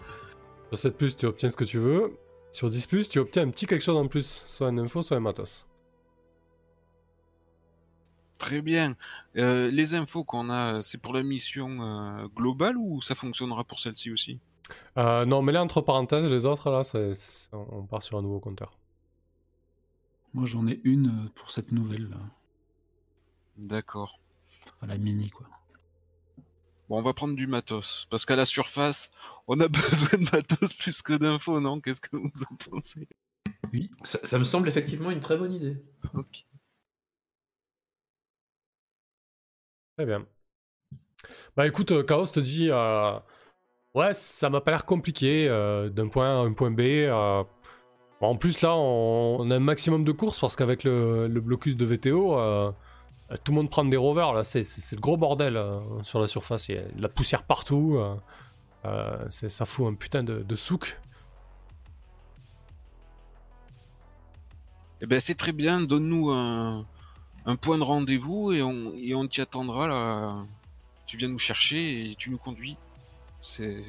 Sur 0.68 0.78
7 0.78 0.98
plus, 0.98 1.16
tu 1.16 1.24
obtiens 1.24 1.48
ce 1.48 1.56
que 1.56 1.64
tu 1.64 1.78
veux. 1.78 2.18
Sur 2.50 2.68
10 2.68 2.86
plus, 2.86 3.08
tu 3.08 3.18
obtiens 3.18 3.44
un 3.44 3.50
petit 3.50 3.66
quelque 3.66 3.82
chose 3.82 3.96
en 3.96 4.08
plus, 4.08 4.42
soit 4.46 4.68
une 4.68 4.78
info, 4.78 5.00
soit 5.02 5.16
un 5.16 5.20
matos. 5.20 5.66
Très 8.38 8.60
bien. 8.60 8.94
Euh, 9.36 9.70
les 9.70 9.94
infos 9.94 10.22
qu'on 10.22 10.50
a, 10.50 10.82
c'est 10.82 10.98
pour 10.98 11.14
la 11.14 11.22
mission 11.22 11.80
euh, 11.80 12.26
globale 12.36 12.76
ou 12.76 13.00
ça 13.00 13.14
fonctionnera 13.14 13.64
pour 13.64 13.78
celle-ci 13.78 14.10
aussi? 14.10 14.38
Euh, 14.98 15.24
non, 15.24 15.40
mais 15.40 15.52
là, 15.52 15.62
entre 15.62 15.80
parenthèses, 15.80 16.28
les 16.28 16.44
autres, 16.44 16.70
là, 16.70 16.82
on 17.52 17.86
part 17.86 18.02
sur 18.02 18.18
un 18.18 18.22
nouveau 18.22 18.40
compteur. 18.40 18.76
Moi, 20.34 20.44
j'en 20.44 20.66
ai 20.66 20.78
une 20.84 21.30
pour 21.34 21.50
cette 21.50 21.72
nouvelle, 21.72 22.10
là. 22.10 22.18
D'accord. 23.56 24.18
Enfin, 24.66 24.86
la 24.88 24.98
mini, 24.98 25.30
quoi. 25.30 25.46
Bon, 26.92 26.98
on 26.98 27.02
va 27.02 27.14
prendre 27.14 27.34
du 27.34 27.46
matos. 27.46 28.06
Parce 28.10 28.26
qu'à 28.26 28.36
la 28.36 28.44
surface, 28.44 29.10
on 29.48 29.58
a 29.60 29.68
besoin 29.68 30.18
de 30.18 30.30
matos 30.30 30.74
plus 30.74 31.00
que 31.00 31.14
d'infos, 31.14 31.58
non? 31.58 31.80
Qu'est-ce 31.80 32.02
que 32.02 32.14
vous 32.18 32.30
en 32.50 32.54
pensez? 32.56 33.08
Oui. 33.72 33.90
Ça, 34.04 34.18
ça 34.22 34.38
me 34.38 34.44
semble 34.44 34.68
effectivement 34.68 35.10
une 35.10 35.20
très 35.20 35.38
bonne 35.38 35.54
idée. 35.54 35.82
Ok. 36.12 36.44
Très 39.96 40.04
bien. 40.04 40.26
Bah 41.56 41.66
écoute, 41.66 41.92
euh, 41.92 42.02
Chaos 42.02 42.26
te 42.26 42.40
dit 42.40 42.68
euh, 42.70 43.18
Ouais, 43.94 44.12
ça 44.12 44.50
m'a 44.50 44.60
pas 44.60 44.72
l'air 44.72 44.84
compliqué 44.84 45.48
euh, 45.48 45.88
d'un 45.88 46.08
point 46.08 46.26
A 46.26 46.40
à 46.42 46.44
un 46.44 46.52
point 46.52 46.70
B. 46.70 46.80
euh. 46.80 47.42
En 48.20 48.36
plus, 48.36 48.60
là, 48.60 48.74
on, 48.76 49.38
on 49.40 49.50
a 49.50 49.56
un 49.56 49.60
maximum 49.60 50.04
de 50.04 50.12
courses 50.12 50.40
parce 50.40 50.56
qu'avec 50.56 50.84
le, 50.84 51.26
le 51.26 51.40
blocus 51.40 51.74
de 51.74 51.86
VTO, 51.86 52.36
tout 53.38 53.52
le 53.52 53.56
monde 53.56 53.70
prend 53.70 53.84
des 53.84 53.96
rovers. 53.96 54.32
Là, 54.32 54.44
c'est, 54.44 54.60
le 54.60 55.00
gros 55.00 55.16
bordel 55.16 55.56
euh, 55.56 55.80
sur 56.02 56.20
la 56.20 56.26
surface. 56.26 56.68
Il 56.68 56.74
y 56.74 56.78
a 56.78 56.82
de 56.82 57.02
la 57.02 57.08
poussière 57.08 57.42
partout. 57.42 57.96
euh, 57.98 58.16
euh, 58.84 59.30
ça 59.30 59.64
fout 59.64 59.86
un 59.86 59.94
putain 59.94 60.22
de, 60.22 60.42
de 60.42 60.56
souk. 60.56 61.00
Eh 65.00 65.06
ben, 65.06 65.20
c'est 65.20 65.34
très 65.34 65.52
bien. 65.52 65.80
Donne-nous 65.80 66.30
un, 66.30 66.86
un 67.46 67.56
point 67.56 67.78
de 67.78 67.82
rendez-vous 67.82 68.52
et 68.52 68.62
on, 68.62 68.92
et 68.94 69.14
on 69.14 69.26
t'y 69.26 69.40
attendra 69.40 69.86
là. 69.86 70.44
Tu 71.06 71.16
viens 71.16 71.28
nous 71.28 71.38
chercher 71.38 72.10
et 72.10 72.14
tu 72.14 72.30
nous 72.30 72.38
conduis. 72.38 72.76
C'est, 73.42 73.82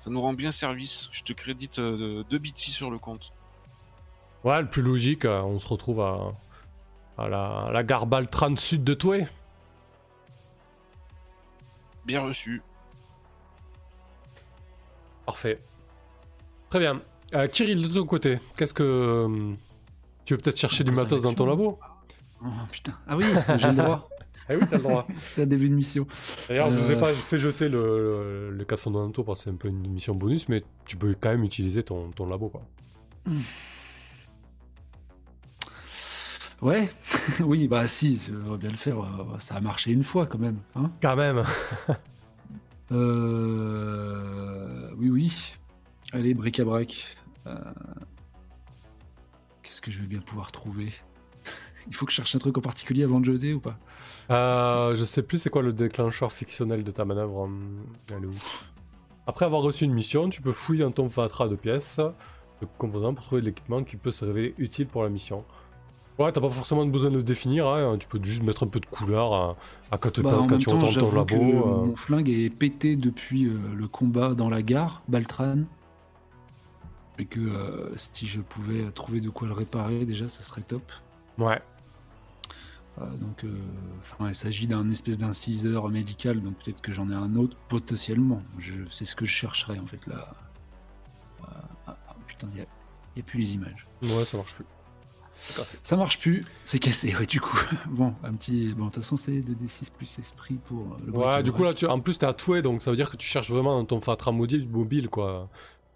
ça 0.00 0.10
nous 0.10 0.20
rend 0.20 0.32
bien 0.34 0.50
service. 0.50 1.08
Je 1.12 1.22
te 1.22 1.32
crédite 1.32 1.78
euh, 1.78 2.24
deux 2.28 2.38
bitsy 2.38 2.72
sur 2.72 2.90
le 2.90 2.98
compte. 2.98 3.32
Ouais, 4.44 4.60
le 4.60 4.68
plus 4.68 4.82
logique, 4.82 5.24
euh, 5.24 5.40
on 5.42 5.60
se 5.60 5.68
retrouve 5.68 6.00
à, 6.00 6.34
à 7.22 7.28
la, 7.28 7.70
la 7.72 7.82
gare 7.82 8.06
Baltran 8.06 8.56
sud 8.56 8.84
de 8.84 8.94
Toué. 8.94 9.26
Bien 12.04 12.20
reçu. 12.20 12.62
Parfait. 15.26 15.58
Très 16.70 16.78
bien. 16.80 17.00
Euh, 17.34 17.46
Kirill, 17.48 17.88
de 17.88 17.94
ton 17.94 18.06
côté, 18.06 18.38
qu'est-ce 18.56 18.74
que. 18.74 18.82
euh, 18.82 19.54
Tu 20.24 20.34
veux 20.34 20.40
peut-être 20.40 20.58
chercher 20.58 20.84
du 20.84 20.90
Ça 20.90 20.96
va 20.96 21.02
matos 21.04 21.22
dans 21.22 21.34
ton 21.34 21.46
labo 21.46 21.78
Oh 22.44 22.48
putain. 22.70 22.92
Ah 23.06 23.16
oui, 23.16 23.24
j'ai 23.56 23.68
le 23.68 23.74
droit. 23.74 24.08
Ah 24.48 24.54
oui, 24.60 24.66
t'as 24.68 24.76
le 24.78 24.82
droit. 24.82 25.06
C'est 25.18 25.42
un 25.42 25.46
début 25.46 25.68
de 25.68 25.74
mission. 25.74 26.06
D'ailleurs, 26.48 26.70
je 26.70 26.78
vous 26.80 26.90
ai 26.90 26.96
Euh, 26.96 27.00
pas 27.00 27.12
fait 27.12 27.38
jeter 27.38 27.68
le, 27.68 28.50
le, 28.50 28.56
les 28.56 28.64
4 28.66 28.80
fondamentaux 28.80 29.22
parce 29.22 29.38
que 29.40 29.44
c'est 29.44 29.50
un 29.50 29.54
peu 29.56 29.68
une 29.68 29.86
mission 29.88 30.14
bonus, 30.14 30.48
mais 30.48 30.64
tu 30.84 30.96
peux 30.96 31.14
quand 31.18 31.30
même 31.30 31.44
utiliser 31.44 31.84
ton, 31.84 32.10
ton 32.10 32.26
labo, 32.26 32.48
quoi. 32.48 32.62
Ouais. 36.62 36.88
oui, 37.40 37.66
bah 37.68 37.86
si, 37.88 38.16
ça 38.18 38.32
va 38.32 38.56
bien 38.56 38.70
le 38.70 38.76
faire. 38.76 38.98
euh, 39.00 39.38
Ça 39.40 39.56
a 39.56 39.60
marché 39.60 39.90
une 39.90 40.04
fois 40.04 40.26
quand 40.26 40.38
même. 40.38 40.58
Hein 40.76 40.90
Quand 41.02 41.16
même 41.16 41.42
euh... 43.62 44.90
Oui, 44.96 45.10
oui. 45.10 45.54
Allez, 46.12 46.34
bric-à-brac. 46.34 47.16
Euh, 47.46 47.54
Qu'est-ce 49.62 49.80
que 49.80 49.90
je 49.90 50.00
vais 50.00 50.06
bien 50.06 50.20
pouvoir 50.20 50.52
trouver? 50.52 50.92
Il 51.88 51.94
faut 51.94 52.06
que 52.06 52.12
je 52.12 52.16
cherche 52.16 52.34
un 52.34 52.38
truc 52.38 52.56
en 52.58 52.60
particulier 52.60 53.04
avant 53.04 53.20
de 53.20 53.24
jeter 53.24 53.54
ou 53.54 53.60
pas? 53.60 53.76
Euh, 54.30 54.94
je 54.94 55.04
sais 55.04 55.22
plus 55.22 55.38
c'est 55.38 55.50
quoi 55.50 55.62
le 55.62 55.72
déclencheur 55.72 56.32
fictionnel 56.32 56.84
de 56.84 56.90
ta 56.90 57.04
manœuvre. 57.04 57.40
hum, 57.40 57.84
Elle 58.10 58.24
est 58.24 58.26
où? 58.26 58.34
Après 59.26 59.44
avoir 59.46 59.62
reçu 59.62 59.84
une 59.84 59.94
mission, 59.94 60.28
tu 60.28 60.42
peux 60.42 60.52
fouiller 60.52 60.82
dans 60.84 60.90
ton 60.92 61.08
fatras 61.08 61.48
de 61.48 61.54
pièces 61.56 61.98
de 62.60 62.66
composants 62.78 63.14
pour 63.14 63.24
trouver 63.24 63.40
de 63.40 63.46
l'équipement 63.46 63.82
qui 63.84 63.96
peut 63.96 64.10
se 64.12 64.24
révéler 64.24 64.54
utile 64.58 64.86
pour 64.86 65.02
la 65.02 65.08
mission. 65.08 65.44
Ouais, 66.18 66.30
t'as 66.30 66.40
pas 66.42 66.50
forcément 66.50 66.84
besoin 66.84 67.10
de 67.10 67.16
le 67.16 67.22
définir, 67.22 67.66
hein, 67.66 67.96
tu 67.98 68.06
peux 68.06 68.22
juste 68.22 68.42
mettre 68.42 68.64
un 68.64 68.66
peu 68.66 68.80
de 68.80 68.86
couleur 68.86 69.32
à, 69.32 69.56
à 69.90 69.96
quand 69.98 70.10
tu 70.10 70.22
Bah, 70.22 70.32
quand 70.40 70.50
même 70.50 70.58
tu 70.58 70.66
temps, 70.66 70.72
retournes 70.72 70.80
ton 70.80 70.86
j'avoue 70.90 71.16
labo. 71.16 71.26
que 71.26 71.34
euh. 71.34 71.86
Mon 71.86 71.96
flingue 71.96 72.28
est 72.28 72.50
pété 72.50 72.96
depuis 72.96 73.46
euh, 73.46 73.58
le 73.74 73.88
combat 73.88 74.34
dans 74.34 74.50
la 74.50 74.62
gare, 74.62 75.02
Baltran. 75.08 75.60
Et 77.18 77.24
que 77.24 77.40
euh, 77.40 77.96
si 77.96 78.26
je 78.26 78.40
pouvais 78.40 78.90
trouver 78.90 79.20
de 79.20 79.30
quoi 79.30 79.48
le 79.48 79.54
réparer, 79.54 80.04
déjà, 80.04 80.28
ça 80.28 80.42
serait 80.42 80.62
top. 80.62 80.82
Ouais, 81.38 81.60
donc, 83.20 83.44
il 84.20 84.34
s'agit 84.34 84.66
d'un 84.66 84.90
espèce 84.90 85.16
d'inciseur 85.16 85.88
médical, 85.88 86.42
donc 86.42 86.54
peut-être 86.58 86.82
que 86.82 86.92
j'en 86.92 87.10
ai 87.10 87.14
un 87.14 87.36
autre 87.36 87.56
potentiellement. 87.68 88.42
C'est 88.90 89.06
ce 89.06 89.16
que 89.16 89.24
je 89.24 89.30
chercherais 89.30 89.78
en 89.78 89.86
fait 89.86 90.06
là. 90.06 90.28
Ah, 91.42 91.64
ah, 91.86 91.96
putain, 92.26 92.48
il 92.52 92.56
n'y 92.56 92.60
a, 92.60 93.24
plus 93.24 93.38
les 93.40 93.54
images. 93.54 93.86
ouais, 94.02 94.24
ça 94.26 94.36
marche 94.36 94.54
plus. 94.54 94.66
Ça 95.82 95.96
marche 95.96 96.18
plus, 96.20 96.40
c'est 96.64 96.78
cassé, 96.78 97.14
ouais, 97.16 97.26
du 97.26 97.40
coup. 97.40 97.58
bon, 97.90 98.14
un 98.22 98.32
petit. 98.34 98.74
Bon, 98.74 98.86
de 98.86 98.90
toute 98.90 99.02
façon, 99.02 99.16
c'est 99.16 99.32
2d6 99.40 99.90
plus 99.90 100.18
esprit 100.18 100.54
pour 100.66 100.80
euh, 100.94 100.96
le 101.06 101.12
Ouais, 101.12 101.42
du 101.42 101.50
coup 101.52 101.64
là, 101.64 101.74
tu... 101.74 101.86
en 101.86 102.00
plus 102.00 102.18
t'es 102.18 102.26
à 102.26 102.32
Toué, 102.32 102.62
donc 102.62 102.80
ça 102.80 102.90
veut 102.90 102.96
dire 102.96 103.10
que 103.10 103.16
tu 103.16 103.26
cherches 103.26 103.50
vraiment 103.50 103.76
dans 103.78 103.84
ton 103.84 104.00
fatras 104.00 104.30
mobile, 104.32 105.08
quoi. 105.08 105.48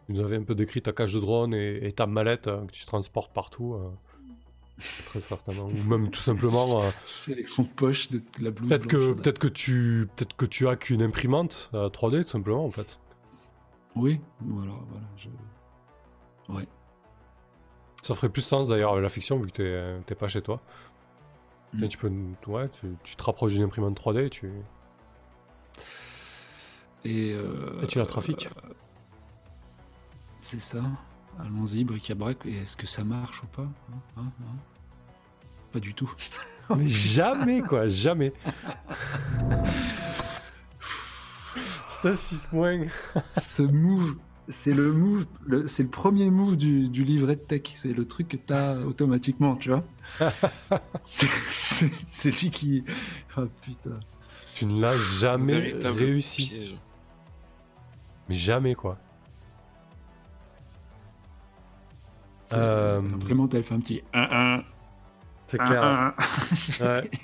Tu 0.06 0.12
nous 0.12 0.20
avais 0.20 0.36
un 0.36 0.42
peu 0.42 0.54
décrit 0.54 0.82
ta 0.82 0.92
cage 0.92 1.14
de 1.14 1.20
drone 1.20 1.54
et, 1.54 1.86
et 1.86 1.92
ta 1.92 2.06
mallette 2.06 2.48
euh, 2.48 2.64
que 2.66 2.72
tu 2.72 2.84
transportes 2.86 3.32
partout. 3.32 3.74
euh, 3.74 3.88
Très 5.06 5.20
certainement. 5.20 5.66
Ou 5.68 5.88
même 5.88 6.10
tout 6.10 6.20
simplement. 6.20 6.82
euh, 6.82 6.90
les 7.28 7.44
fonds 7.44 7.62
de 7.62 7.68
poche 7.68 8.10
de 8.10 8.20
la 8.40 8.50
blouse. 8.50 8.68
Peut-être 8.68 8.86
que, 8.86 9.12
peut-être 9.14 9.38
que 9.38 9.48
tu, 9.48 10.08
peut-être 10.16 10.36
que 10.36 10.44
tu 10.46 10.68
as 10.68 10.76
qu'une 10.76 11.02
imprimante 11.02 11.70
euh, 11.74 11.88
3D 11.88 12.22
tout 12.24 12.28
simplement 12.28 12.64
en 12.64 12.70
fait. 12.70 12.98
Oui, 13.94 14.20
voilà, 14.40 14.72
voilà. 14.90 15.06
Je... 15.16 16.52
Ouais. 16.52 16.68
Ça 18.06 18.14
ferait 18.14 18.28
plus 18.28 18.42
sens 18.42 18.68
d'ailleurs 18.68 18.92
avec 18.92 19.02
la 19.02 19.08
fiction 19.08 19.36
vu 19.38 19.50
que 19.50 19.56
t'es, 19.56 20.02
t'es 20.06 20.14
pas 20.14 20.28
chez 20.28 20.40
toi. 20.40 20.60
Mm. 21.72 21.84
Et 21.84 21.88
tu 21.88 21.98
peux, 21.98 22.12
ouais, 22.46 22.68
tu, 22.68 22.86
tu 23.02 23.16
te 23.16 23.22
rapproches 23.24 23.52
d'une 23.54 23.64
imprimante 23.64 24.00
3D 24.00 24.26
et 24.26 24.30
tu, 24.30 24.48
Et, 27.04 27.32
euh, 27.32 27.80
et 27.82 27.86
tu 27.88 27.98
la 27.98 28.06
trafiques. 28.06 28.46
euh, 28.64 28.72
c'est 30.40 30.60
ça. 30.60 30.82
Allons-y, 31.40 31.82
bric-à-brac. 31.82 32.46
Et 32.46 32.56
est-ce 32.58 32.76
que 32.76 32.86
ça 32.86 33.02
marche 33.02 33.42
ou 33.42 33.46
pas? 33.46 33.62
Hein, 33.62 34.00
hein, 34.16 34.32
hein 34.40 34.54
Pas 35.72 35.80
du 35.80 35.92
tout. 35.92 36.10
Mais 36.76 36.86
jamais 36.88 37.60
quoi, 37.60 37.88
jamais. 37.88 38.32
C'est 41.88 42.08
un 42.08 42.14
6 42.14 42.48
moins. 42.52 42.82
Ce 43.40 43.62
move, 43.62 44.16
c'est 44.48 44.72
le 44.72 44.92
move, 44.92 45.26
le- 45.46 45.66
c'est 45.68 45.82
le 45.82 45.88
premier 45.88 46.30
move 46.30 46.56
du, 46.56 46.88
du 46.88 47.04
livret 47.04 47.36
de 47.36 47.40
tech. 47.40 47.62
C'est 47.74 47.92
le 47.92 48.06
truc 48.06 48.28
que 48.28 48.36
t'as 48.36 48.76
automatiquement, 48.78 49.56
tu 49.56 49.70
vois. 49.70 49.84
c'est, 51.04 51.28
c'est- 51.48 51.92
c'est 52.06 52.30
lui 52.42 52.50
qui. 52.50 52.84
Oh 53.36 53.46
putain. 53.62 53.98
Tu 54.54 54.66
ne 54.66 54.80
l'as 54.80 54.96
jamais 54.96 55.58
réussi. 55.82 56.48
piège. 56.48 56.76
Mais 58.28 58.34
jamais 58.34 58.74
quoi. 58.74 58.98
Euh, 62.52 63.02
L'imprimante, 63.02 63.54
elle 63.54 63.62
fait 63.64 63.74
un 63.74 63.80
petit 63.80 64.02
1-1. 64.14 64.62
C'est 65.46 65.58
clair. 65.58 65.82
Ah, 65.82 66.14
Ouais. 66.80 67.10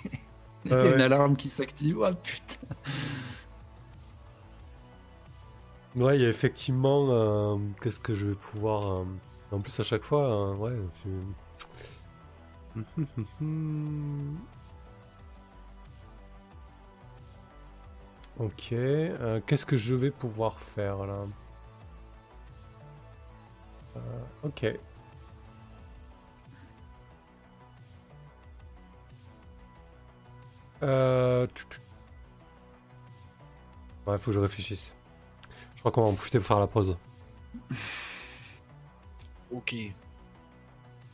Il 0.65 0.71
y 0.71 0.75
a 0.75 0.77
Ouais, 0.77 0.89
une 0.91 0.95
ouais. 0.99 1.03
alarme 1.03 1.37
qui 1.37 1.49
s'active. 1.49 1.99
Oh 1.99 2.09
putain. 2.23 2.77
Ouais, 5.97 6.17
il 6.19 6.23
y 6.23 6.27
a 6.27 6.29
effectivement. 6.29 7.07
euh, 7.11 7.57
Qu'est-ce 7.83 8.01
que 8.01 8.15
je 8.15 8.27
vais 8.29 8.35
pouvoir. 8.35 9.01
euh, 9.03 9.05
En 9.53 9.61
plus, 9.61 9.79
à 9.81 9.85
chaque 9.85 10.03
fois, 10.05 10.53
euh, 10.53 10.55
ouais, 10.57 10.77
c'est. 10.91 11.09
ok. 18.39 18.73
euh, 18.73 19.41
Qu'est-ce 19.47 19.67
que 19.67 19.77
je 19.77 19.95
vais 19.95 20.11
pouvoir 20.11 20.59
faire 20.61 21.07
là? 21.07 21.27
Ok. 24.43 24.65
Euh... 30.83 31.47
Ouais, 34.07 34.19
faut 34.19 34.27
que 34.31 34.33
je 34.33 34.41
réfléchisse. 34.41 34.93
Je 35.85 35.89
crois 35.91 35.91
qu'on 35.93 36.03
va 36.03 36.09
en 36.11 36.15
profiter 36.15 36.39
pour 36.39 36.47
faire 36.47 36.61
la 36.61 36.67
pause. 36.69 36.97
Ok. 39.55 39.75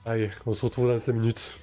Allez, 0.05 0.31
on 0.47 0.55
se 0.55 0.65
retrouve 0.65 0.86
dans 0.86 0.99
5 0.99 1.12
minutes. 1.12 1.59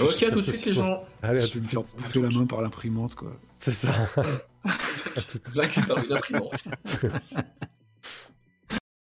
Ok, 0.00 0.22
à 0.24 0.30
tout 0.32 0.36
de 0.36 0.40
suite 0.42 0.64
les 0.66 0.74
gens. 0.74 1.04
Allez, 1.22 1.42
à 1.42 1.46
Je 1.46 1.52
tout 1.52 1.54
vais 1.54 1.60
de 1.60 1.64
me 1.66 1.70
faire 1.70 1.84
suite. 1.84 2.00
bouffer 2.00 2.22
la 2.22 2.28
main 2.30 2.46
par 2.46 2.60
l'imprimante, 2.60 3.14
quoi. 3.14 3.30
C'est 3.58 3.70
ça. 3.70 3.90
à 4.16 5.20
tout 5.22 5.38
de 5.38 5.44
suite. 5.44 5.54
Là, 5.54 5.66
qui 5.68 5.80
t'a 5.82 5.94
imprimante. 5.94 6.64